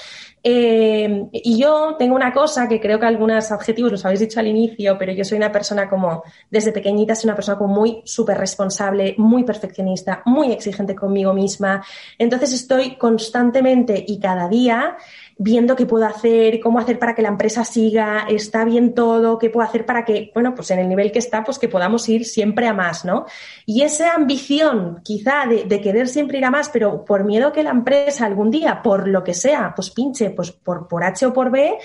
Eh, 0.45 1.29
y 1.31 1.57
yo 1.57 1.95
tengo 1.97 2.15
una 2.15 2.33
cosa 2.33 2.67
que 2.67 2.81
creo 2.81 2.99
que 2.99 3.05
algunos 3.05 3.49
objetivos 3.51 3.93
los 3.93 4.03
habéis 4.03 4.19
dicho 4.19 4.41
al 4.41 4.47
inicio, 4.47 4.97
pero 4.97 5.13
yo 5.13 5.23
soy 5.23 5.37
una 5.37 5.51
persona 5.51 5.89
como, 5.89 6.23
desde 6.51 6.73
pequeñita, 6.73 7.15
soy 7.15 7.29
una 7.29 7.35
persona 7.35 7.57
como 7.57 7.73
muy 7.73 8.01
súper 8.03 8.37
responsable, 8.37 9.15
muy 9.17 9.45
perfeccionista, 9.45 10.21
muy 10.25 10.51
exigente 10.51 10.95
conmigo 10.95 11.33
misma. 11.33 11.83
Entonces 12.17 12.51
estoy 12.51 12.97
constantemente 12.97 14.03
y 14.05 14.19
cada 14.19 14.49
día 14.49 14.97
viendo 15.37 15.75
qué 15.75 15.85
puedo 15.85 16.05
hacer, 16.05 16.59
cómo 16.59 16.79
hacer 16.79 16.99
para 16.99 17.15
que 17.15 17.21
la 17.21 17.29
empresa 17.29 17.63
siga, 17.63 18.25
está 18.29 18.65
bien 18.65 18.93
todo, 18.93 19.39
qué 19.39 19.49
puedo 19.49 19.67
hacer 19.67 19.85
para 19.85 20.05
que, 20.05 20.31
bueno, 20.33 20.53
pues 20.55 20.71
en 20.71 20.79
el 20.79 20.89
nivel 20.89 21.11
que 21.11 21.19
está, 21.19 21.43
pues 21.43 21.59
que 21.59 21.67
podamos 21.67 22.07
ir 22.09 22.25
siempre 22.25 22.67
a 22.67 22.73
más, 22.73 23.05
¿no? 23.05 23.25
Y 23.65 23.81
esa 23.81 24.13
ambición, 24.13 25.01
quizá, 25.03 25.45
de, 25.45 25.81
querer 25.81 26.07
siempre 26.07 26.37
ir 26.37 26.45
a 26.45 26.51
más, 26.51 26.69
pero 26.69 27.03
por 27.03 27.23
miedo 27.23 27.51
que 27.51 27.63
la 27.63 27.71
empresa 27.71 28.25
algún 28.25 28.51
día, 28.51 28.81
por 28.81 29.07
lo 29.07 29.23
que 29.23 29.33
sea, 29.33 29.73
pues 29.75 29.89
pinche, 29.89 30.29
pues 30.29 30.51
por, 30.51 30.87
por 30.87 31.03
H 31.03 31.25
o 31.25 31.33
por 31.33 31.51
B, 31.51 31.77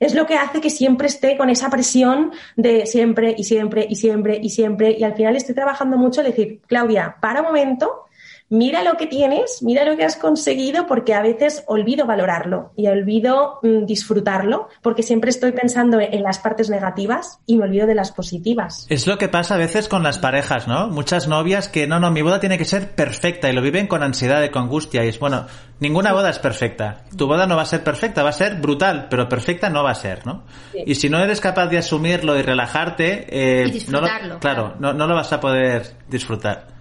es 0.00 0.14
lo 0.14 0.26
que 0.26 0.34
hace 0.34 0.60
que 0.60 0.70
siempre 0.70 1.06
esté 1.06 1.36
con 1.36 1.50
esa 1.50 1.70
presión 1.70 2.32
de 2.56 2.86
siempre 2.86 3.34
y 3.36 3.44
siempre 3.44 3.86
y 3.88 3.96
siempre 3.96 4.38
y 4.42 4.50
siempre. 4.50 4.96
Y 4.98 5.04
al 5.04 5.14
final 5.14 5.36
estoy 5.36 5.54
trabajando 5.54 5.96
mucho 5.96 6.22
decir, 6.22 6.60
Claudia, 6.66 7.16
para 7.20 7.40
un 7.40 7.46
momento, 7.46 8.06
mira 8.48 8.82
lo 8.82 8.96
que 8.96 9.06
tienes, 9.06 9.62
mira 9.62 9.84
lo 9.84 9.96
que 9.96 10.04
has 10.04 10.16
conseguido, 10.16 10.86
porque 10.86 11.14
a 11.14 11.22
veces 11.22 11.64
olvido 11.66 12.06
valorarlo 12.06 12.72
y 12.76 12.86
olvido 12.86 13.58
mm, 13.62 13.86
disfrutarlo, 13.86 14.68
porque 14.82 15.02
siempre 15.02 15.30
estoy 15.30 15.52
pensando 15.52 16.00
en 16.00 16.22
las 16.22 16.38
partes 16.38 16.70
negativas 16.70 17.38
y 17.46 17.56
me 17.56 17.64
olvido 17.64 17.86
de 17.86 17.94
las 17.94 18.12
positivas. 18.12 18.86
Es 18.88 19.06
lo 19.06 19.18
que 19.18 19.28
pasa 19.28 19.54
a 19.54 19.58
veces 19.58 19.88
con 19.88 20.02
las 20.02 20.18
parejas, 20.18 20.68
¿no? 20.68 20.88
Muchas 20.88 21.28
novias 21.28 21.68
que 21.68 21.86
no, 21.86 22.00
no, 22.00 22.10
mi 22.10 22.22
boda 22.22 22.40
tiene 22.40 22.58
que 22.58 22.64
ser 22.64 22.94
perfecta 22.94 23.50
y 23.50 23.52
lo 23.52 23.62
viven 23.62 23.86
con 23.86 24.02
ansiedad 24.02 24.42
y 24.42 24.50
con 24.50 24.64
angustia 24.64 25.04
y 25.04 25.08
es, 25.08 25.18
bueno, 25.18 25.46
ninguna 25.80 26.12
boda 26.12 26.30
es 26.30 26.38
perfecta. 26.38 27.04
Tu 27.16 27.26
boda 27.26 27.46
no 27.46 27.56
va 27.56 27.62
a 27.62 27.66
ser 27.66 27.82
perfecta, 27.82 28.22
va 28.22 28.30
a 28.30 28.32
ser 28.32 28.60
brutal, 28.60 29.06
pero 29.10 29.28
perfecta 29.28 29.68
no 29.70 29.82
va 29.82 29.90
a 29.90 29.94
ser, 29.94 30.26
¿no? 30.26 30.44
Y 30.74 30.94
si 30.94 31.08
no 31.08 31.22
eres 31.22 31.40
capaz 31.40 31.66
de 31.68 31.78
asumirlo 31.78 32.38
y 32.38 32.42
relajarte, 32.42 33.26
eh, 33.28 33.80
no 33.88 34.00
claro, 34.38 34.74
No, 34.78 34.92
no 34.92 35.06
lo 35.06 35.14
vas 35.14 35.32
a 35.32 35.40
poder 35.40 35.96
disfrutar. 36.08 36.73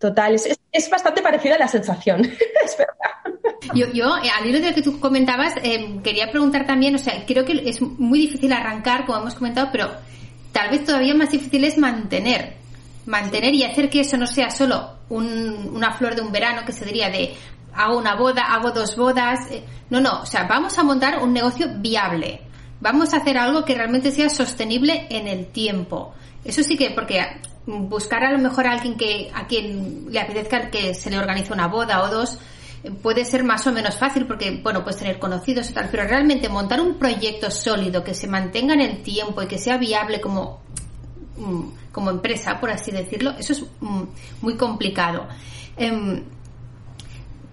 Total, 0.00 0.34
es, 0.34 0.90
bastante 0.90 1.20
parecida 1.20 1.56
a 1.56 1.58
la 1.58 1.68
sensación, 1.68 2.22
es 2.64 2.76
verdad. 2.78 3.38
Yo, 3.74 3.86
yo, 3.92 4.16
eh, 4.16 4.30
al 4.30 4.46
hilo 4.46 4.58
de 4.58 4.70
lo 4.70 4.74
que 4.74 4.80
tú 4.80 4.98
comentabas, 4.98 5.52
eh, 5.62 6.00
quería 6.02 6.30
preguntar 6.30 6.66
también, 6.66 6.94
o 6.94 6.98
sea, 6.98 7.26
creo 7.26 7.44
que 7.44 7.68
es 7.68 7.82
muy 7.82 8.18
difícil 8.18 8.50
arrancar, 8.54 9.04
como 9.04 9.18
hemos 9.18 9.34
comentado, 9.34 9.68
pero 9.70 9.90
tal 10.52 10.70
vez 10.70 10.86
todavía 10.86 11.14
más 11.14 11.30
difícil 11.30 11.64
es 11.64 11.76
mantener. 11.76 12.54
Mantener 13.04 13.52
y 13.54 13.62
hacer 13.62 13.90
que 13.90 14.00
eso 14.00 14.16
no 14.16 14.26
sea 14.26 14.48
solo 14.48 14.90
un, 15.10 15.70
una 15.74 15.92
flor 15.92 16.14
de 16.14 16.22
un 16.22 16.32
verano, 16.32 16.64
que 16.64 16.72
se 16.72 16.86
diría 16.86 17.10
de 17.10 17.34
hago 17.74 17.98
una 17.98 18.14
boda, 18.14 18.44
hago 18.54 18.70
dos 18.70 18.96
bodas. 18.96 19.50
Eh, 19.50 19.62
no, 19.90 20.00
no, 20.00 20.22
o 20.22 20.26
sea, 20.26 20.44
vamos 20.44 20.78
a 20.78 20.82
montar 20.82 21.22
un 21.22 21.34
negocio 21.34 21.66
viable. 21.76 22.40
Vamos 22.80 23.12
a 23.12 23.18
hacer 23.18 23.36
algo 23.36 23.66
que 23.66 23.74
realmente 23.74 24.12
sea 24.12 24.30
sostenible 24.30 25.06
en 25.10 25.28
el 25.28 25.48
tiempo. 25.48 26.14
Eso 26.42 26.62
sí 26.62 26.78
que, 26.78 26.90
porque 26.92 27.20
buscar 27.88 28.24
a 28.24 28.32
lo 28.32 28.38
mejor 28.38 28.66
a 28.66 28.72
alguien 28.72 28.96
que 28.96 29.30
a 29.34 29.46
quien 29.46 30.06
le 30.10 30.20
apetezca 30.20 30.70
que 30.70 30.94
se 30.94 31.10
le 31.10 31.18
organice 31.18 31.52
una 31.52 31.68
boda 31.68 32.02
o 32.02 32.08
dos 32.08 32.38
puede 33.02 33.24
ser 33.24 33.44
más 33.44 33.66
o 33.66 33.72
menos 33.72 33.96
fácil 33.96 34.26
porque 34.26 34.60
bueno 34.62 34.82
puedes 34.82 34.98
tener 34.98 35.18
conocidos 35.18 35.70
y 35.70 35.74
tal 35.74 35.88
pero 35.90 36.04
realmente 36.04 36.48
montar 36.48 36.80
un 36.80 36.94
proyecto 36.94 37.50
sólido 37.50 38.02
que 38.02 38.14
se 38.14 38.26
mantenga 38.26 38.74
en 38.74 38.80
el 38.80 39.02
tiempo 39.02 39.42
y 39.42 39.46
que 39.46 39.58
sea 39.58 39.76
viable 39.76 40.20
como 40.20 40.60
mm, 41.36 41.92
como 41.92 42.10
empresa 42.10 42.58
por 42.58 42.70
así 42.70 42.90
decirlo 42.90 43.32
eso 43.38 43.52
es 43.52 43.64
mm, 43.80 44.02
muy 44.42 44.56
complicado. 44.56 45.28
Em, 45.76 46.24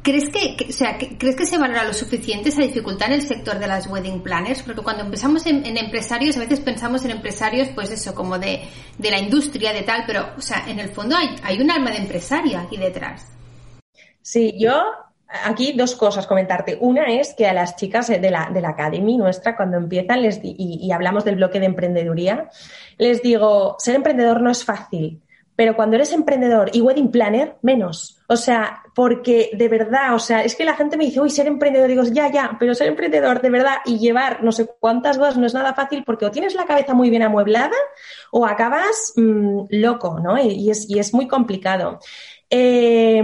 ¿Crees 0.08 0.30
que, 0.30 0.68
o 0.70 0.72
sea, 0.72 0.98
¿Crees 0.98 1.36
que 1.36 1.46
se 1.46 1.58
valora 1.58 1.84
lo 1.84 1.92
suficiente 1.92 2.48
esa 2.48 2.62
dificultad 2.62 3.10
en 3.10 3.16
el 3.16 3.22
sector 3.24 3.60
de 3.60 3.68
las 3.68 3.88
wedding 3.88 4.24
planners? 4.24 4.64
Porque 4.64 4.82
cuando 4.82 5.04
empezamos 5.04 5.46
en, 5.46 5.66
empresarios, 5.66 6.38
a 6.38 6.40
veces 6.40 6.62
pensamos 6.62 7.04
en 7.04 7.12
empresarios, 7.12 7.68
pues 7.76 7.92
eso, 7.92 8.16
como 8.16 8.40
de, 8.40 8.62
de, 8.98 9.12
la 9.12 9.20
industria, 9.20 9.74
de 9.74 9.82
tal, 9.82 10.06
pero, 10.08 10.30
o 10.38 10.42
sea, 10.42 10.64
en 10.66 10.80
el 10.80 10.88
fondo 10.88 11.18
hay, 11.18 11.36
hay 11.44 11.60
un 11.60 11.70
alma 11.70 11.92
de 11.92 11.98
empresaria 11.98 12.62
aquí 12.62 12.78
detrás. 12.78 13.28
Sí, 14.22 14.56
yo 14.58 14.82
aquí 15.44 15.74
dos 15.74 15.94
cosas 15.98 16.26
comentarte. 16.26 16.78
Una 16.80 17.08
es 17.08 17.34
que 17.34 17.46
a 17.46 17.52
las 17.52 17.76
chicas 17.76 18.08
de 18.08 18.32
la, 18.32 18.50
de 18.50 18.62
la 18.62 18.70
Academy 18.70 19.18
nuestra, 19.18 19.58
cuando 19.58 19.76
empiezan 19.76 20.22
les 20.22 20.40
y, 20.42 20.56
y 20.58 20.90
hablamos 20.94 21.26
del 21.26 21.36
bloque 21.36 21.60
de 21.60 21.66
emprendeduría, 21.66 22.50
les 22.98 23.22
digo, 23.22 23.76
ser 23.78 23.96
emprendedor 23.96 24.42
no 24.42 24.52
es 24.52 24.64
fácil 24.64 25.22
pero 25.58 25.76
cuando 25.76 25.96
eres 25.96 26.14
emprendedor 26.14 26.70
y 26.72 26.82
wedding 26.82 27.10
planner, 27.10 27.58
menos. 27.64 28.20
O 28.28 28.38
sea, 28.38 28.84
porque 28.94 29.50
de 29.54 29.68
verdad, 29.68 30.14
o 30.14 30.20
sea, 30.20 30.44
es 30.44 30.56
que 30.56 30.64
la 30.64 30.76
gente 30.76 30.98
me 30.98 31.06
dice, 31.06 31.20
uy, 31.20 31.32
ser 31.32 31.48
emprendedor, 31.48 31.88
digo, 31.88 32.04
ya, 32.04 32.32
ya, 32.32 32.58
pero 32.60 32.76
ser 32.76 32.90
emprendedor 32.90 33.42
de 33.42 33.50
verdad 33.50 33.78
y 33.84 33.98
llevar 33.98 34.44
no 34.44 34.52
sé 34.52 34.70
cuántas 34.80 35.18
bodas 35.18 35.36
no 35.36 35.48
es 35.48 35.56
nada 35.56 35.74
fácil 35.74 36.04
porque 36.06 36.28
o 36.28 36.32
tienes 36.32 36.54
la 36.54 36.66
cabeza 36.66 36.94
muy 36.94 37.10
bien 37.10 37.24
amueblada 37.24 37.76
o 38.32 38.46
acabas 38.46 39.14
mmm, 39.16 39.62
loco, 39.72 40.20
¿no? 40.20 40.38
Y, 40.38 40.70
es, 40.70 40.88
y, 40.88 41.00
es, 41.00 41.12
muy 41.12 41.28
complicado. 41.28 42.00
Eh, 42.52 43.24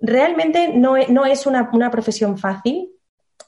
realmente 0.00 0.72
no, 0.74 0.96
no 1.10 1.26
es 1.26 1.46
una, 1.46 1.70
una 1.72 1.92
profesión 1.92 2.38
fácil, 2.38 2.91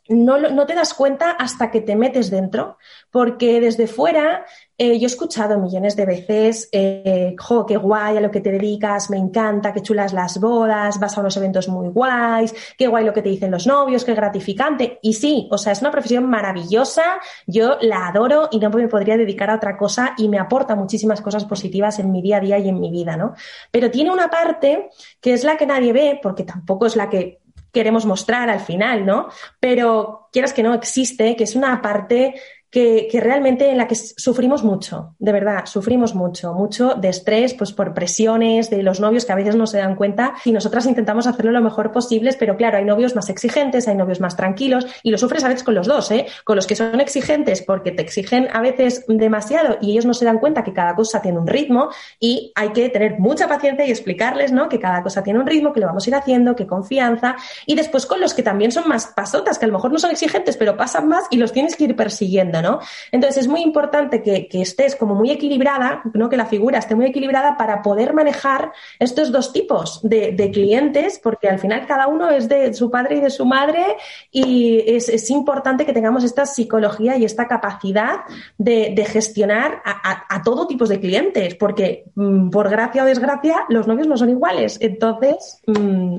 no, 0.09 0.39
no, 0.39 0.67
te 0.67 0.75
das 0.75 0.93
cuenta 0.93 1.31
hasta 1.31 1.71
que 1.71 1.81
te 1.81 1.97
metes 1.97 2.31
dentro, 2.31 2.79
porque 3.11 3.61
desde 3.61 3.87
fuera 3.87 4.45
eh, 4.77 4.99
yo 4.99 5.05
he 5.05 5.07
escuchado 5.07 5.59
millones 5.59 5.95
de 5.95 6.05
veces, 6.05 6.69
eh, 6.73 7.37
jo, 7.39 7.65
qué 7.65 7.77
guay 7.77 8.17
a 8.17 8.21
lo 8.21 8.31
que 8.31 8.41
te 8.41 8.51
dedicas, 8.51 9.09
me 9.09 9.17
encanta, 9.17 9.73
qué 9.73 9.81
chulas 9.81 10.13
las 10.13 10.41
bodas, 10.41 10.99
vas 10.99 11.17
a 11.17 11.21
unos 11.21 11.37
eventos 11.37 11.69
muy 11.69 11.89
guays, 11.89 12.53
qué 12.77 12.89
guay 12.89 13.05
lo 13.05 13.13
que 13.13 13.23
te 13.23 13.29
dicen 13.29 13.53
los 13.53 13.67
novios, 13.67 14.05
qué 14.05 14.15
gratificante. 14.15 14.99
Y 15.01 15.15
sí, 15.15 15.49
o 15.51 15.59
sea, 15.59 15.73
es 15.73 15.81
una 15.81 15.93
profesión 15.93 16.29
maravillosa, 16.29 17.21
yo 17.47 17.79
la 17.81 18.09
adoro 18.09 18.49
y 18.51 18.59
no 18.59 18.69
me 18.71 18.89
podría 18.89 19.17
dedicar 19.17 19.49
a 19.51 19.57
otra 19.57 19.77
cosa 19.77 20.15
y 20.19 20.29
me 20.29 20.39
aporta 20.39 20.75
muchísimas 20.75 21.21
cosas 21.21 21.45
positivas 21.45 21.99
en 22.01 22.11
mi 22.11 22.21
día 22.21 22.39
a 22.39 22.41
día 22.41 22.59
y 22.59 22.69
en 22.69 22.81
mi 22.81 22.91
vida, 22.91 23.17
¿no? 23.17 23.35
Pero 23.71 23.91
tiene 23.93 24.11
una 24.11 24.29
parte 24.29 24.91
que 25.21 25.35
es 25.35 25.45
la 25.45 25.57
que 25.57 25.67
nadie 25.67 25.93
ve, 25.93 26.21
porque 26.21 26.43
tampoco 26.43 26.87
es 26.87 26.97
la 26.97 27.09
que 27.09 27.44
queremos 27.75 28.07
mostrar 28.07 28.49
al 28.49 28.61
final, 28.61 29.05
¿no? 29.05 29.29
Pero 29.61 30.29
quieras 30.33 30.55
que 30.55 30.63
no 30.63 30.73
existe, 30.73 31.37
que 31.37 31.45
es 31.45 31.55
una 31.55 31.83
parte 31.83 32.35
que, 32.75 33.21
realmente 33.23 33.71
en 33.71 33.79
la 33.79 33.87
que 33.87 33.95
sufrimos 33.95 34.65
mucho, 34.65 35.15
de 35.21 35.31
verdad, 35.31 35.65
sufrimos 35.67 36.17
mucho, 36.17 36.55
mucho 36.55 36.95
de 36.95 37.09
estrés, 37.09 37.55
pues 37.55 37.73
por 37.73 37.95
presiones 37.95 38.69
de 38.69 38.83
los 38.83 38.99
novios 38.99 39.25
que 39.25 39.31
a 39.31 39.37
veces 39.37 39.55
no 39.55 39.69
se 39.69 39.79
dan 39.79 39.95
cuenta 39.95 40.35
y 40.45 40.51
nosotras 40.51 40.85
intentamos 40.87 41.29
hacerlo 41.29 41.53
lo 41.53 41.61
mejor 41.61 41.93
posible, 41.93 42.33
pero 42.37 42.57
claro, 42.57 42.79
hay 42.79 42.85
novios 42.85 43.15
más 43.15 43.31
exigentes, 43.31 43.87
hay 43.87 43.95
novios 43.95 44.19
más 44.19 44.37
tranquilos 44.37 44.89
y 45.05 45.13
lo 45.13 45.19
sufres 45.19 45.45
a 45.45 45.49
veces 45.49 45.63
con 45.63 45.77
los 45.77 45.87
dos, 45.87 46.11
¿eh? 46.11 46.27
Con 46.43 46.57
los 46.57 46.67
que 46.67 46.75
son 46.75 47.01
exigentes 47.01 47.63
porque 47.63 47.93
te 47.93 48.03
exigen 48.03 48.49
a 48.53 48.61
veces 48.61 49.05
demasiado 49.07 49.79
y 49.81 49.93
ellos 49.93 50.05
no 50.05 50.13
se 50.13 50.25
dan 50.25 50.41
cuenta 50.41 50.65
que 50.65 50.73
cada 50.73 50.97
cosa 50.97 51.23
tiene 51.23 51.39
un 51.39 51.47
ritmo 51.47 51.91
y 52.19 52.51
hay 52.57 52.71
que 52.71 52.89
tener 52.89 53.21
mucha 53.21 53.47
paciencia 53.47 53.87
y 53.87 53.91
explicarles, 53.91 54.51
¿no? 54.51 54.69
Que 54.69 54.81
cada 54.81 55.05
cosa 55.05 55.23
tiene 55.23 55.39
un 55.39 55.47
ritmo, 55.47 55.73
que 55.73 55.79
lo 55.79 55.87
vamos 55.87 56.09
a 56.09 56.11
ir 56.11 56.17
haciendo, 56.17 56.57
que 56.57 56.67
confianza 56.67 57.37
y 57.67 57.77
después 57.77 58.05
con 58.05 58.21
los 58.21 58.35
que 58.35 58.43
también 58.43 58.73
son 58.73 58.89
más 58.89 59.13
pasotas, 59.15 59.61
que 59.61 59.67
a 59.67 59.69
lo 59.69 59.75
mejor 59.75 59.93
no 59.93 60.01
son 60.01 60.11
exigentes, 60.11 60.57
pero 60.57 60.77
pasan 60.77 61.07
más 61.07 61.27
y 61.31 61.37
los 61.37 61.53
tienes 61.53 61.77
que 61.77 61.85
ir 61.85 61.95
persiguiendo, 61.95 62.64
Entonces 63.13 63.45
es 63.45 63.49
muy 63.49 63.63
importante 63.63 64.23
que, 64.23 64.49
estés 64.55 64.97
como 64.97 65.15
muy 65.15 65.31
equilibrada, 65.31 66.03
¿no? 66.15 66.29
Que 66.29 66.37
la 66.37 66.47
figura 66.47 66.79
esté 66.79 66.95
muy 66.95 67.07
equilibrada 67.07 67.57
para 67.57 67.83
poder 67.83 68.15
manejar 68.15 68.73
estos 68.99 69.33
dos 69.33 69.53
tipos 69.53 70.01
de, 70.03 70.51
clientes, 70.53 71.21
porque 71.23 71.49
al 71.49 71.59
final 71.59 71.87
cada 71.87 72.07
uno 72.07 72.31
es 72.31 72.49
de 72.49 72.73
su 72.75 72.91
padre 72.91 73.17
y 73.17 73.21
de 73.21 73.31
su 73.31 73.45
madre 73.45 73.97
y 74.31 74.83
es, 74.87 75.31
importante 75.31 75.87
que 75.87 75.93
tengamos 75.93 76.23
esta 76.23 76.47
psicología 76.47 77.17
y 77.17 77.25
esta 77.25 77.49
capacidad 77.49 78.21
de, 78.59 79.05
gestionar 79.05 79.83
a, 79.85 80.43
todo 80.43 80.67
tipo 80.67 80.87
de 80.87 81.01
clientes, 81.01 81.55
porque 81.55 82.05
mm, 82.15 82.51
por 82.51 82.69
gracia 82.69 83.03
o 83.03 83.07
desgracia 83.07 83.65
los 83.69 83.87
novios 83.87 84.07
no 84.07 84.17
son 84.17 84.31
iguales. 84.31 84.79
Entonces... 84.81 85.61
Mm, 85.67 86.19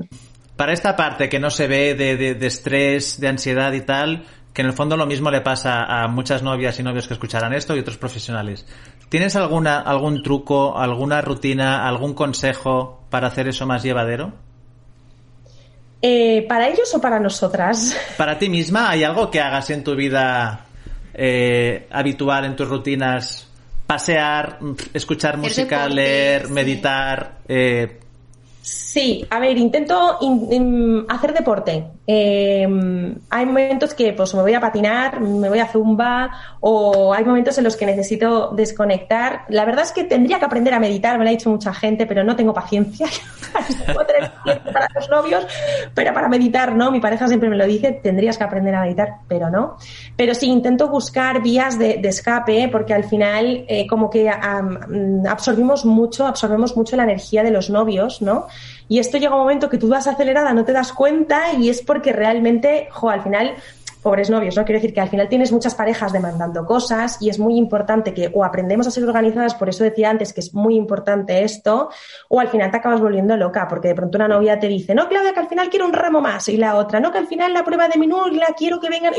para 0.56 0.72
esta 0.72 0.96
parte 0.96 1.28
que 1.28 1.38
no 1.38 1.50
se 1.50 1.66
ve 1.66 1.94
de, 1.94 2.46
estrés, 2.46 3.20
de 3.20 3.28
ansiedad 3.28 3.72
y 3.74 3.82
tal, 3.82 4.24
que 4.56 4.62
en 4.62 4.68
el 4.68 4.72
fondo 4.72 4.96
lo 4.96 5.04
mismo 5.04 5.30
le 5.30 5.42
pasa 5.42 5.84
a 5.84 6.08
muchas 6.08 6.42
novias 6.42 6.80
y 6.80 6.82
novios 6.82 7.06
que 7.06 7.12
escucharán 7.12 7.52
esto 7.52 7.76
y 7.76 7.80
otros 7.80 7.98
profesionales. 7.98 8.64
¿Tienes 9.10 9.36
alguna, 9.36 9.80
algún 9.80 10.22
truco, 10.22 10.78
alguna 10.78 11.20
rutina, 11.20 11.86
algún 11.86 12.14
consejo 12.14 13.02
para 13.10 13.26
hacer 13.26 13.48
eso 13.48 13.66
más 13.66 13.82
llevadero? 13.82 14.32
Eh, 16.00 16.46
¿Para 16.48 16.68
ellos 16.68 16.90
o 16.94 17.02
para 17.02 17.20
nosotras? 17.20 17.94
Para 18.16 18.38
ti 18.38 18.48
misma, 18.48 18.88
¿hay 18.88 19.04
algo 19.04 19.30
que 19.30 19.42
hagas 19.42 19.68
en 19.68 19.84
tu 19.84 19.94
vida 19.94 20.64
eh, 21.12 21.86
habitual, 21.90 22.46
en 22.46 22.56
tus 22.56 22.66
rutinas? 22.66 23.50
Pasear, 23.86 24.58
escuchar 24.94 25.36
música, 25.36 25.86
leer, 25.86 26.48
meditar, 26.48 27.40
eh, 27.46 28.00
Sí, 28.66 29.24
a 29.30 29.38
ver, 29.38 29.56
intento 29.58 30.18
hacer 31.08 31.32
deporte. 31.32 31.86
Em, 32.04 33.14
hay 33.30 33.46
momentos 33.46 33.94
que 33.94 34.12
pues 34.12 34.34
me 34.34 34.42
voy 34.42 34.54
a 34.54 34.60
patinar, 34.60 35.20
me 35.20 35.48
voy 35.48 35.60
a 35.60 35.68
zumba 35.68 36.32
o 36.58 37.14
hay 37.14 37.24
momentos 37.24 37.56
en 37.58 37.64
los 37.64 37.76
que 37.76 37.86
necesito 37.86 38.50
desconectar. 38.50 39.42
La 39.50 39.64
verdad 39.64 39.84
es 39.84 39.92
que 39.92 40.02
tendría 40.02 40.40
que 40.40 40.46
aprender 40.46 40.74
a 40.74 40.80
meditar, 40.80 41.16
me 41.16 41.22
lo 41.22 41.28
ha 41.28 41.32
dicho 41.32 41.48
mucha 41.48 41.72
gente, 41.72 42.06
pero 42.06 42.24
no 42.24 42.34
tengo 42.34 42.52
paciencia. 42.52 43.06
para 44.72 44.88
los 44.94 45.10
novios, 45.10 45.46
pero 45.94 46.12
para 46.12 46.28
meditar, 46.28 46.74
¿no? 46.74 46.90
Mi 46.90 46.98
pareja 46.98 47.28
siempre 47.28 47.48
me 47.48 47.56
lo 47.56 47.66
dice, 47.66 47.92
tendrías 47.92 48.36
que 48.36 48.44
aprender 48.44 48.74
a 48.74 48.82
meditar, 48.82 49.18
pero 49.28 49.48
no. 49.48 49.76
Pero 50.16 50.34
sí, 50.34 50.46
intento 50.48 50.88
buscar 50.88 51.40
vías 51.40 51.78
de, 51.78 52.00
escape 52.02 52.68
porque 52.70 52.94
al 52.94 53.04
final 53.04 53.64
eh, 53.68 53.86
como 53.86 54.10
que 54.10 54.28
absorbimos 54.28 55.84
mucho, 55.84 56.26
absorbemos 56.26 56.76
mucho 56.76 56.96
la 56.96 57.04
energía 57.04 57.44
de 57.44 57.50
los 57.52 57.70
novios, 57.70 58.22
¿no? 58.22 58.46
Y 58.88 58.98
esto 58.98 59.18
llega 59.18 59.34
un 59.34 59.40
momento 59.40 59.68
que 59.68 59.78
tú 59.78 59.88
vas 59.88 60.06
acelerada, 60.06 60.52
no 60.52 60.64
te 60.64 60.72
das 60.72 60.92
cuenta 60.92 61.52
y 61.54 61.68
es 61.68 61.82
porque 61.82 62.12
realmente, 62.12 62.88
jo, 62.90 63.10
al 63.10 63.22
final 63.22 63.54
pobres 64.06 64.30
novios, 64.30 64.56
¿no? 64.56 64.64
Quiero 64.64 64.78
decir 64.78 64.94
que 64.94 65.00
al 65.00 65.08
final 65.08 65.28
tienes 65.28 65.50
muchas 65.50 65.74
parejas 65.74 66.12
demandando 66.12 66.64
cosas 66.64 67.20
y 67.20 67.28
es 67.28 67.40
muy 67.40 67.56
importante 67.56 68.14
que 68.14 68.30
o 68.32 68.44
aprendemos 68.44 68.86
a 68.86 68.92
ser 68.92 69.02
organizadas, 69.02 69.56
por 69.56 69.68
eso 69.68 69.82
decía 69.82 70.10
antes 70.10 70.32
que 70.32 70.38
es 70.38 70.54
muy 70.54 70.76
importante 70.76 71.42
esto, 71.42 71.88
o 72.28 72.38
al 72.38 72.46
final 72.46 72.70
te 72.70 72.76
acabas 72.76 73.00
volviendo 73.00 73.36
loca, 73.36 73.66
porque 73.66 73.88
de 73.88 73.96
pronto 73.96 74.16
una 74.16 74.28
novia 74.28 74.60
te 74.60 74.68
dice, 74.68 74.94
no, 74.94 75.08
Claudia, 75.08 75.34
que 75.34 75.40
al 75.40 75.48
final 75.48 75.70
quiero 75.70 75.86
un 75.86 75.92
ramo 75.92 76.20
más, 76.20 76.48
y 76.48 76.56
la 76.56 76.76
otra, 76.76 77.00
no, 77.00 77.10
que 77.10 77.18
al 77.18 77.26
final 77.26 77.52
la 77.52 77.64
prueba 77.64 77.88
de 77.88 77.98
menú 77.98 78.26
la 78.26 78.54
quiero 78.56 78.78
que 78.78 78.88
vengan, 78.88 79.12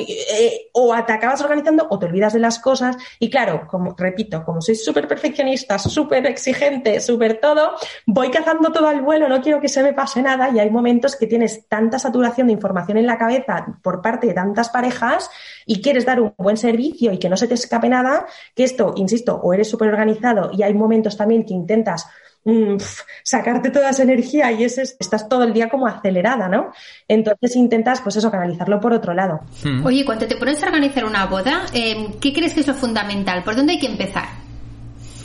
o 0.71 0.95
te 1.05 1.11
acabas 1.11 1.41
organizando 1.41 1.85
o 1.89 1.99
te 1.99 2.05
olvidas 2.05 2.31
de 2.31 2.39
las 2.39 2.57
cosas, 2.57 2.95
y 3.19 3.29
claro, 3.29 3.67
como 3.67 3.93
repito, 3.97 4.45
como 4.45 4.61
soy 4.61 4.75
súper 4.75 5.05
perfeccionista, 5.05 5.77
súper 5.79 6.27
exigente, 6.27 7.01
súper 7.01 7.41
todo, 7.41 7.71
voy 8.05 8.31
cazando 8.31 8.71
todo 8.71 8.87
al 8.87 9.01
vuelo, 9.01 9.27
no 9.27 9.41
quiero 9.41 9.59
que 9.59 9.67
se 9.67 9.83
me 9.83 9.91
pase 9.91 10.21
nada, 10.21 10.49
y 10.49 10.59
hay 10.59 10.69
momentos 10.69 11.17
que 11.17 11.27
tienes 11.27 11.67
tanta 11.67 11.99
saturación 11.99 12.47
de 12.47 12.53
información 12.53 12.97
en 12.97 13.05
la 13.05 13.17
cabeza 13.17 13.65
por 13.83 14.01
parte 14.01 14.27
de 14.27 14.33
tantas 14.33 14.69
parejas 14.77 15.31
y 15.65 15.81
quieres 15.81 16.05
dar 16.05 16.21
un 16.21 16.33
buen 16.37 16.55
servicio 16.55 17.11
y 17.11 17.17
que 17.17 17.29
no 17.29 17.35
se 17.35 17.47
te 17.47 17.55
escape 17.55 17.89
nada, 17.89 18.27
que 18.55 18.63
esto, 18.63 18.93
insisto, 18.95 19.35
o 19.35 19.53
eres 19.53 19.67
súper 19.67 19.89
organizado 19.89 20.51
y 20.53 20.61
hay 20.61 20.75
momentos 20.75 21.17
también 21.17 21.43
que 21.43 21.55
intentas 21.55 22.07
mm, 22.45 22.75
sacarte 23.23 23.71
toda 23.71 23.89
esa 23.89 24.03
energía 24.03 24.51
y 24.51 24.63
ese, 24.63 24.83
estás 24.83 25.27
todo 25.27 25.43
el 25.43 25.53
día 25.53 25.67
como 25.67 25.87
acelerada, 25.87 26.47
¿no? 26.47 26.71
Entonces 27.07 27.55
intentas, 27.55 28.01
pues 28.01 28.17
eso, 28.17 28.29
canalizarlo 28.29 28.79
por 28.79 28.93
otro 28.93 29.15
lado. 29.15 29.39
Hmm. 29.63 29.83
Oye, 29.83 30.05
cuando 30.05 30.27
te 30.27 30.37
pones 30.37 30.61
a 30.61 30.67
organizar 30.67 31.03
una 31.03 31.25
boda, 31.25 31.65
em, 31.73 32.19
¿qué 32.19 32.31
crees 32.33 32.53
que 32.53 32.59
es 32.59 32.67
lo 32.67 32.75
fundamental? 32.75 33.43
¿Por 33.43 33.55
dónde 33.55 33.73
hay 33.73 33.79
que 33.79 33.87
empezar 33.87 34.27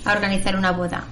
a 0.06 0.12
organizar 0.12 0.56
una 0.56 0.72
boda? 0.72 1.04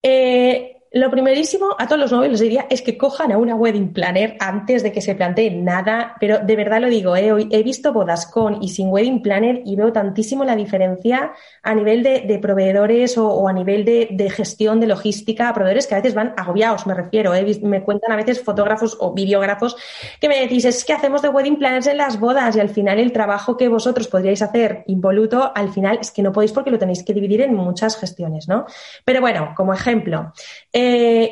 Eh, 0.00 0.81
lo 0.94 1.10
primerísimo 1.10 1.74
a 1.78 1.86
todos 1.86 2.00
los 2.00 2.12
novios 2.12 2.32
les 2.32 2.40
diría 2.40 2.66
es 2.68 2.82
que 2.82 2.98
cojan 2.98 3.32
a 3.32 3.38
una 3.38 3.54
wedding 3.54 3.94
planner 3.94 4.36
antes 4.40 4.82
de 4.82 4.92
que 4.92 5.00
se 5.00 5.14
planteen 5.14 5.64
nada, 5.64 6.16
pero 6.20 6.40
de 6.40 6.54
verdad 6.54 6.82
lo 6.82 6.88
digo, 6.88 7.16
¿eh? 7.16 7.48
he 7.50 7.62
visto 7.62 7.94
bodas 7.94 8.26
con 8.26 8.62
y 8.62 8.68
sin 8.68 8.88
wedding 8.88 9.22
planner 9.22 9.62
y 9.64 9.74
veo 9.74 9.90
tantísimo 9.92 10.44
la 10.44 10.54
diferencia 10.54 11.32
a 11.62 11.74
nivel 11.74 12.02
de, 12.02 12.38
proveedores 12.42 13.16
o, 13.16 13.48
a 13.48 13.52
nivel 13.52 13.84
de, 13.84 14.30
gestión 14.30 14.80
de 14.80 14.86
logística, 14.86 15.48
a 15.48 15.54
proveedores 15.54 15.86
que 15.86 15.94
a 15.94 15.98
veces 15.98 16.14
van 16.14 16.34
agobiados, 16.36 16.86
me 16.86 16.94
refiero, 16.94 17.34
¿eh? 17.34 17.58
me 17.62 17.82
cuentan 17.82 18.12
a 18.12 18.16
veces 18.16 18.42
fotógrafos 18.42 18.96
o 19.00 19.14
videógrafos 19.14 19.76
que 20.20 20.28
me 20.28 20.40
decís, 20.40 20.64
es 20.66 20.84
que 20.84 20.92
hacemos 20.92 21.22
de 21.22 21.30
wedding 21.30 21.58
planners 21.58 21.86
en 21.86 21.96
las 21.96 22.20
bodas 22.20 22.54
y 22.56 22.60
al 22.60 22.68
final 22.68 22.98
el 22.98 23.12
trabajo 23.12 23.56
que 23.56 23.68
vosotros 23.68 24.08
podríais 24.08 24.42
hacer 24.42 24.84
involuto, 24.88 25.52
al 25.54 25.72
final 25.72 25.98
es 26.02 26.10
que 26.10 26.22
no 26.22 26.32
podéis 26.32 26.52
porque 26.52 26.70
lo 26.70 26.78
tenéis 26.78 27.02
que 27.02 27.14
dividir 27.14 27.40
en 27.40 27.54
muchas 27.54 27.96
gestiones, 27.96 28.46
¿no? 28.46 28.66
Pero 29.04 29.20
bueno, 29.20 29.54
como 29.56 29.72
ejemplo, 29.72 30.32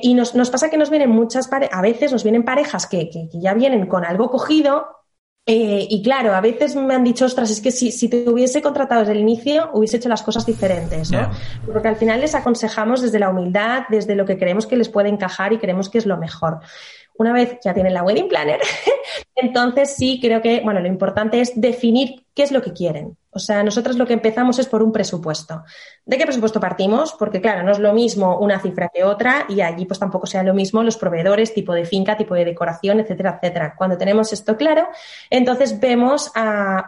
y 0.02 0.14
nos, 0.14 0.34
nos, 0.34 0.50
pasa 0.50 0.70
que 0.70 0.78
nos 0.78 0.90
vienen 0.90 1.10
muchas 1.10 1.48
parejas, 1.48 1.78
a 1.78 1.82
veces 1.82 2.12
nos 2.12 2.22
vienen 2.22 2.44
parejas 2.44 2.86
que, 2.86 3.10
que, 3.10 3.28
ya 3.32 3.54
vienen 3.54 3.86
con 3.86 4.04
algo 4.04 4.30
cogido 4.30 4.86
eh, 5.46 5.86
y 5.90 6.02
claro, 6.02 6.34
a 6.34 6.40
veces 6.40 6.76
me 6.76 6.94
han 6.94 7.02
dicho, 7.02 7.24
ostras, 7.24 7.50
es 7.50 7.60
que 7.60 7.72
si, 7.72 7.90
si, 7.90 8.08
te 8.08 8.28
hubiese 8.28 8.62
contratado 8.62 9.00
desde 9.00 9.14
el 9.14 9.20
inicio, 9.20 9.70
hubiese 9.72 9.96
hecho 9.96 10.08
las 10.08 10.22
cosas 10.22 10.46
diferentes, 10.46 11.10
¿no? 11.10 11.30
Porque 11.66 11.88
al 11.88 11.96
final 11.96 12.20
les 12.20 12.34
aconsejamos 12.34 13.02
desde 13.02 13.18
la 13.18 13.30
humildad, 13.30 13.82
desde 13.88 14.14
lo 14.14 14.26
que 14.26 14.38
creemos 14.38 14.66
que 14.66 14.76
les 14.76 14.88
puede 14.88 15.08
encajar 15.08 15.52
y 15.52 15.58
creemos 15.58 15.88
que 15.88 15.98
es 15.98 16.06
lo 16.06 16.18
mejor. 16.18 16.60
Una 17.16 17.32
vez 17.32 17.58
ya 17.64 17.74
tienen 17.74 17.94
la 17.94 18.02
wedding 18.02 18.28
planner, 18.28 18.60
entonces 19.34 19.96
sí 19.96 20.20
creo 20.22 20.40
que, 20.40 20.60
bueno, 20.60 20.80
lo 20.80 20.88
importante 20.88 21.40
es 21.40 21.58
definir 21.58 22.26
qué 22.34 22.44
es 22.44 22.52
lo 22.52 22.62
que 22.62 22.72
quieren. 22.72 23.16
O 23.32 23.38
sea, 23.38 23.62
nosotros 23.62 23.96
lo 23.96 24.06
que 24.06 24.12
empezamos 24.12 24.58
es 24.58 24.66
por 24.66 24.82
un 24.82 24.90
presupuesto. 24.90 25.62
¿De 26.04 26.18
qué 26.18 26.24
presupuesto 26.24 26.58
partimos? 26.58 27.14
Porque, 27.18 27.40
claro, 27.40 27.62
no 27.62 27.70
es 27.70 27.78
lo 27.78 27.92
mismo 27.92 28.38
una 28.38 28.58
cifra 28.58 28.90
que 28.92 29.04
otra 29.04 29.46
y 29.48 29.60
allí 29.60 29.84
pues 29.84 30.00
tampoco 30.00 30.26
sea 30.26 30.42
lo 30.42 30.52
mismo 30.52 30.82
los 30.82 30.96
proveedores, 30.96 31.54
tipo 31.54 31.72
de 31.72 31.84
finca, 31.84 32.16
tipo 32.16 32.34
de 32.34 32.44
decoración, 32.44 32.98
etcétera, 32.98 33.38
etcétera. 33.40 33.74
Cuando 33.76 33.96
tenemos 33.96 34.32
esto 34.32 34.56
claro, 34.56 34.88
entonces 35.30 35.78
vemos 35.78 36.32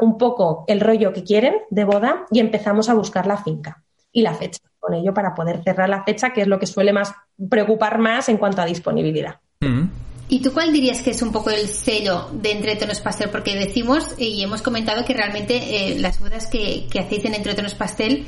un 0.00 0.18
poco 0.18 0.64
el 0.66 0.80
rollo 0.80 1.12
que 1.12 1.22
quieren 1.22 1.54
de 1.70 1.84
boda 1.84 2.26
y 2.30 2.40
empezamos 2.40 2.88
a 2.88 2.94
buscar 2.94 3.26
la 3.26 3.36
finca 3.36 3.82
y 4.10 4.22
la 4.22 4.34
fecha 4.34 4.60
con 4.80 4.94
ello 4.94 5.14
para 5.14 5.34
poder 5.34 5.62
cerrar 5.62 5.88
la 5.88 6.02
fecha, 6.02 6.32
que 6.32 6.40
es 6.40 6.48
lo 6.48 6.58
que 6.58 6.66
suele 6.66 6.92
más 6.92 7.14
preocupar 7.48 7.98
más 7.98 8.28
en 8.28 8.36
cuanto 8.36 8.60
a 8.62 8.66
disponibilidad. 8.66 9.36
Mm. 9.60 9.84
¿Y 10.32 10.40
tú 10.40 10.50
cuál 10.54 10.72
dirías 10.72 11.02
que 11.02 11.10
es 11.10 11.20
un 11.20 11.30
poco 11.30 11.50
el 11.50 11.68
sello 11.68 12.30
de 12.32 12.52
Entre 12.52 12.74
Tonos 12.76 13.02
Pastel? 13.02 13.28
Porque 13.28 13.54
decimos 13.54 14.14
y 14.16 14.42
hemos 14.42 14.62
comentado 14.62 15.04
que 15.04 15.12
realmente 15.12 15.56
eh, 15.58 15.98
las 15.98 16.18
bodas 16.20 16.46
que, 16.46 16.88
hacéis 16.98 17.26
en 17.26 17.34
Entre 17.34 17.52
Tonos 17.52 17.74
Pastel 17.74 18.24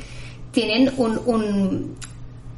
tienen 0.50 0.92
un, 0.98 1.96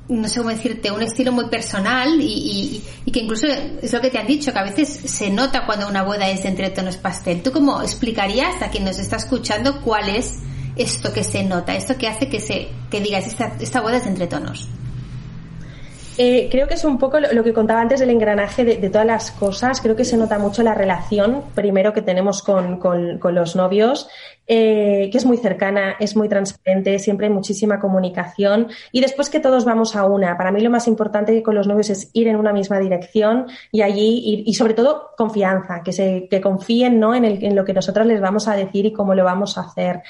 no 0.08 0.28
sé 0.28 0.40
cómo 0.40 0.50
decirte, 0.50 0.90
un 0.90 1.00
estilo 1.00 1.30
muy 1.30 1.48
personal 1.48 2.18
y, 2.20 2.82
que 3.12 3.20
incluso 3.20 3.46
es 3.46 3.92
lo 3.92 4.00
que 4.00 4.10
te 4.10 4.18
han 4.18 4.26
dicho, 4.26 4.52
que 4.52 4.58
a 4.58 4.64
veces 4.64 4.88
se 4.88 5.30
nota 5.30 5.64
cuando 5.64 5.86
una 5.86 6.02
boda 6.02 6.28
es 6.28 6.42
de 6.42 6.48
entre 6.48 6.70
tonos 6.70 6.96
pastel. 6.96 7.40
¿Tú 7.40 7.52
cómo 7.52 7.80
explicarías 7.82 8.60
a 8.62 8.70
quien 8.70 8.82
nos 8.82 8.98
está 8.98 9.14
escuchando 9.14 9.80
cuál 9.80 10.08
es 10.08 10.40
esto 10.74 11.12
que 11.12 11.22
se 11.22 11.44
nota, 11.44 11.76
esto 11.76 11.96
que 11.96 12.08
hace 12.08 12.28
que 12.28 12.40
se 12.40 12.66
que 12.90 13.00
digas 13.00 13.28
esta, 13.28 13.56
esta 13.60 13.80
boda 13.80 13.98
es 13.98 14.02
de 14.02 14.10
entre 14.10 14.26
tonos? 14.26 14.68
Eh, 16.18 16.48
creo 16.50 16.66
que 16.66 16.74
es 16.74 16.84
un 16.84 16.98
poco 16.98 17.20
lo, 17.20 17.44
que 17.44 17.52
contaba 17.52 17.80
antes 17.80 18.00
del 18.00 18.10
engranaje 18.10 18.64
de, 18.64 18.88
todas 18.88 19.06
las 19.06 19.30
cosas. 19.30 19.80
Creo 19.80 19.96
que 19.96 20.04
se 20.04 20.16
nota 20.16 20.38
mucho 20.38 20.62
la 20.62 20.74
relación, 20.74 21.42
primero, 21.54 21.92
que 21.92 22.02
tenemos 22.02 22.42
con, 22.42 22.80
los 23.34 23.56
novios, 23.56 24.08
eh, 24.46 25.08
que 25.10 25.18
es 25.18 25.24
muy 25.24 25.36
cercana, 25.36 25.96
es 25.98 26.16
muy 26.16 26.28
transparente, 26.28 26.98
siempre 26.98 27.26
hay 27.26 27.32
muchísima 27.32 27.80
comunicación 27.80 28.68
y 28.92 29.00
después 29.00 29.30
que 29.30 29.40
todos 29.40 29.64
vamos 29.64 29.96
a 29.96 30.04
una. 30.04 30.36
Para 30.36 30.52
mí 30.52 30.60
lo 30.60 30.70
más 30.70 30.86
importante 30.88 31.42
con 31.42 31.54
los 31.54 31.66
novios 31.66 31.90
es 31.90 32.10
ir 32.12 32.28
en 32.28 32.36
una 32.36 32.52
misma 32.52 32.78
dirección 32.78 33.46
y 33.72 33.82
allí 33.82 34.22
ir, 34.24 34.42
y 34.46 34.54
sobre 34.54 34.74
todo 34.74 35.10
confianza, 35.16 35.82
que 35.82 35.92
se 35.92 36.28
que 36.30 36.40
confíen 36.40 37.00
¿no? 37.00 37.14
en, 37.14 37.24
el, 37.24 37.44
en 37.44 37.56
lo 37.56 37.64
que 37.64 37.72
nosotros 37.72 38.06
les 38.06 38.20
vamos 38.20 38.48
a 38.48 38.54
decir 38.54 38.86
y 38.86 38.92
cómo 38.92 39.14
lo 39.14 39.24
vamos 39.24 39.58
a 39.58 39.62
hacer. 39.62 40.02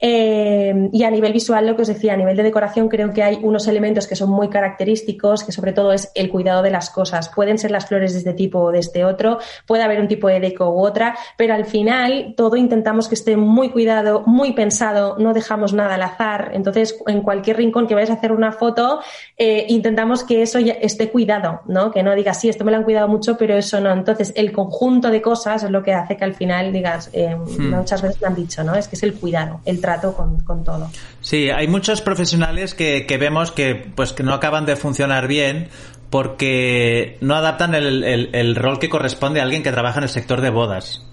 Eh, 0.00 0.90
y 0.92 1.04
a 1.04 1.10
nivel 1.10 1.32
visual, 1.32 1.66
lo 1.66 1.76
que 1.76 1.82
os 1.82 1.88
decía, 1.88 2.12
a 2.12 2.16
nivel 2.16 2.36
de 2.36 2.42
decoración, 2.42 2.88
creo 2.88 3.12
que 3.12 3.22
hay 3.22 3.38
unos 3.42 3.66
elementos 3.68 4.06
que 4.06 4.16
son 4.16 4.28
muy 4.28 4.48
característicos, 4.48 5.44
que 5.44 5.52
sobre 5.52 5.72
todo 5.72 5.92
es 5.92 6.10
el 6.14 6.30
cuidado 6.30 6.62
de 6.62 6.70
las 6.70 6.90
cosas. 6.90 7.30
Pueden 7.30 7.58
ser 7.58 7.70
las 7.70 7.86
flores 7.86 8.12
de 8.12 8.18
este 8.18 8.34
tipo 8.34 8.58
o 8.60 8.70
de 8.70 8.80
este 8.80 9.04
otro, 9.04 9.38
puede 9.66 9.82
haber 9.82 10.00
un 10.00 10.08
tipo 10.08 10.28
de 10.28 10.40
deco 10.40 10.68
u 10.68 10.84
otra, 10.84 11.16
pero 11.38 11.54
al 11.54 11.64
final 11.64 12.34
todo 12.36 12.56
intentamos 12.56 13.08
que 13.08 13.14
esté 13.14 13.36
muy 13.36 13.70
cuidado, 13.70 13.83
muy 14.26 14.52
pensado, 14.52 15.16
no 15.18 15.32
dejamos 15.32 15.72
nada 15.72 15.94
al 15.94 16.02
azar. 16.02 16.50
Entonces, 16.54 16.96
en 17.06 17.22
cualquier 17.22 17.56
rincón 17.56 17.86
que 17.86 17.94
vayas 17.94 18.10
a 18.10 18.14
hacer 18.14 18.32
una 18.32 18.52
foto, 18.52 19.00
eh, 19.36 19.66
intentamos 19.68 20.24
que 20.24 20.42
eso 20.42 20.58
ya 20.58 20.74
esté 20.74 21.10
cuidado, 21.10 21.62
¿no? 21.66 21.90
Que 21.90 22.02
no 22.02 22.14
digas, 22.14 22.40
sí, 22.40 22.48
esto 22.48 22.64
me 22.64 22.70
lo 22.70 22.78
han 22.78 22.84
cuidado 22.84 23.08
mucho, 23.08 23.36
pero 23.36 23.56
eso 23.56 23.80
no. 23.80 23.92
Entonces, 23.92 24.32
el 24.36 24.52
conjunto 24.52 25.10
de 25.10 25.22
cosas 25.22 25.62
es 25.62 25.70
lo 25.70 25.82
que 25.82 25.92
hace 25.92 26.16
que 26.16 26.24
al 26.24 26.34
final 26.34 26.72
digas, 26.72 27.10
eh, 27.12 27.36
hmm. 27.36 27.74
muchas 27.74 28.02
veces 28.02 28.20
me 28.20 28.28
han 28.28 28.34
dicho, 28.34 28.64
¿no? 28.64 28.74
Es 28.74 28.88
que 28.88 28.96
es 28.96 29.02
el 29.02 29.14
cuidado, 29.14 29.60
el 29.64 29.80
trato 29.80 30.14
con, 30.14 30.40
con 30.40 30.64
todo. 30.64 30.90
Sí, 31.20 31.50
hay 31.50 31.68
muchos 31.68 32.00
profesionales 32.00 32.74
que, 32.74 33.06
que 33.06 33.18
vemos 33.18 33.52
que, 33.52 33.74
pues, 33.94 34.12
que 34.12 34.22
no 34.22 34.34
acaban 34.34 34.66
de 34.66 34.76
funcionar 34.76 35.28
bien 35.28 35.68
porque 36.10 37.18
no 37.20 37.34
adaptan 37.34 37.74
el, 37.74 38.04
el, 38.04 38.54
rol 38.54 38.78
que 38.78 38.88
corresponde 38.88 39.40
a 39.40 39.42
alguien 39.42 39.64
que 39.64 39.72
trabaja 39.72 39.98
en 39.98 40.04
el 40.04 40.08
sector 40.08 40.40
de 40.42 40.50
bodas. 40.50 41.04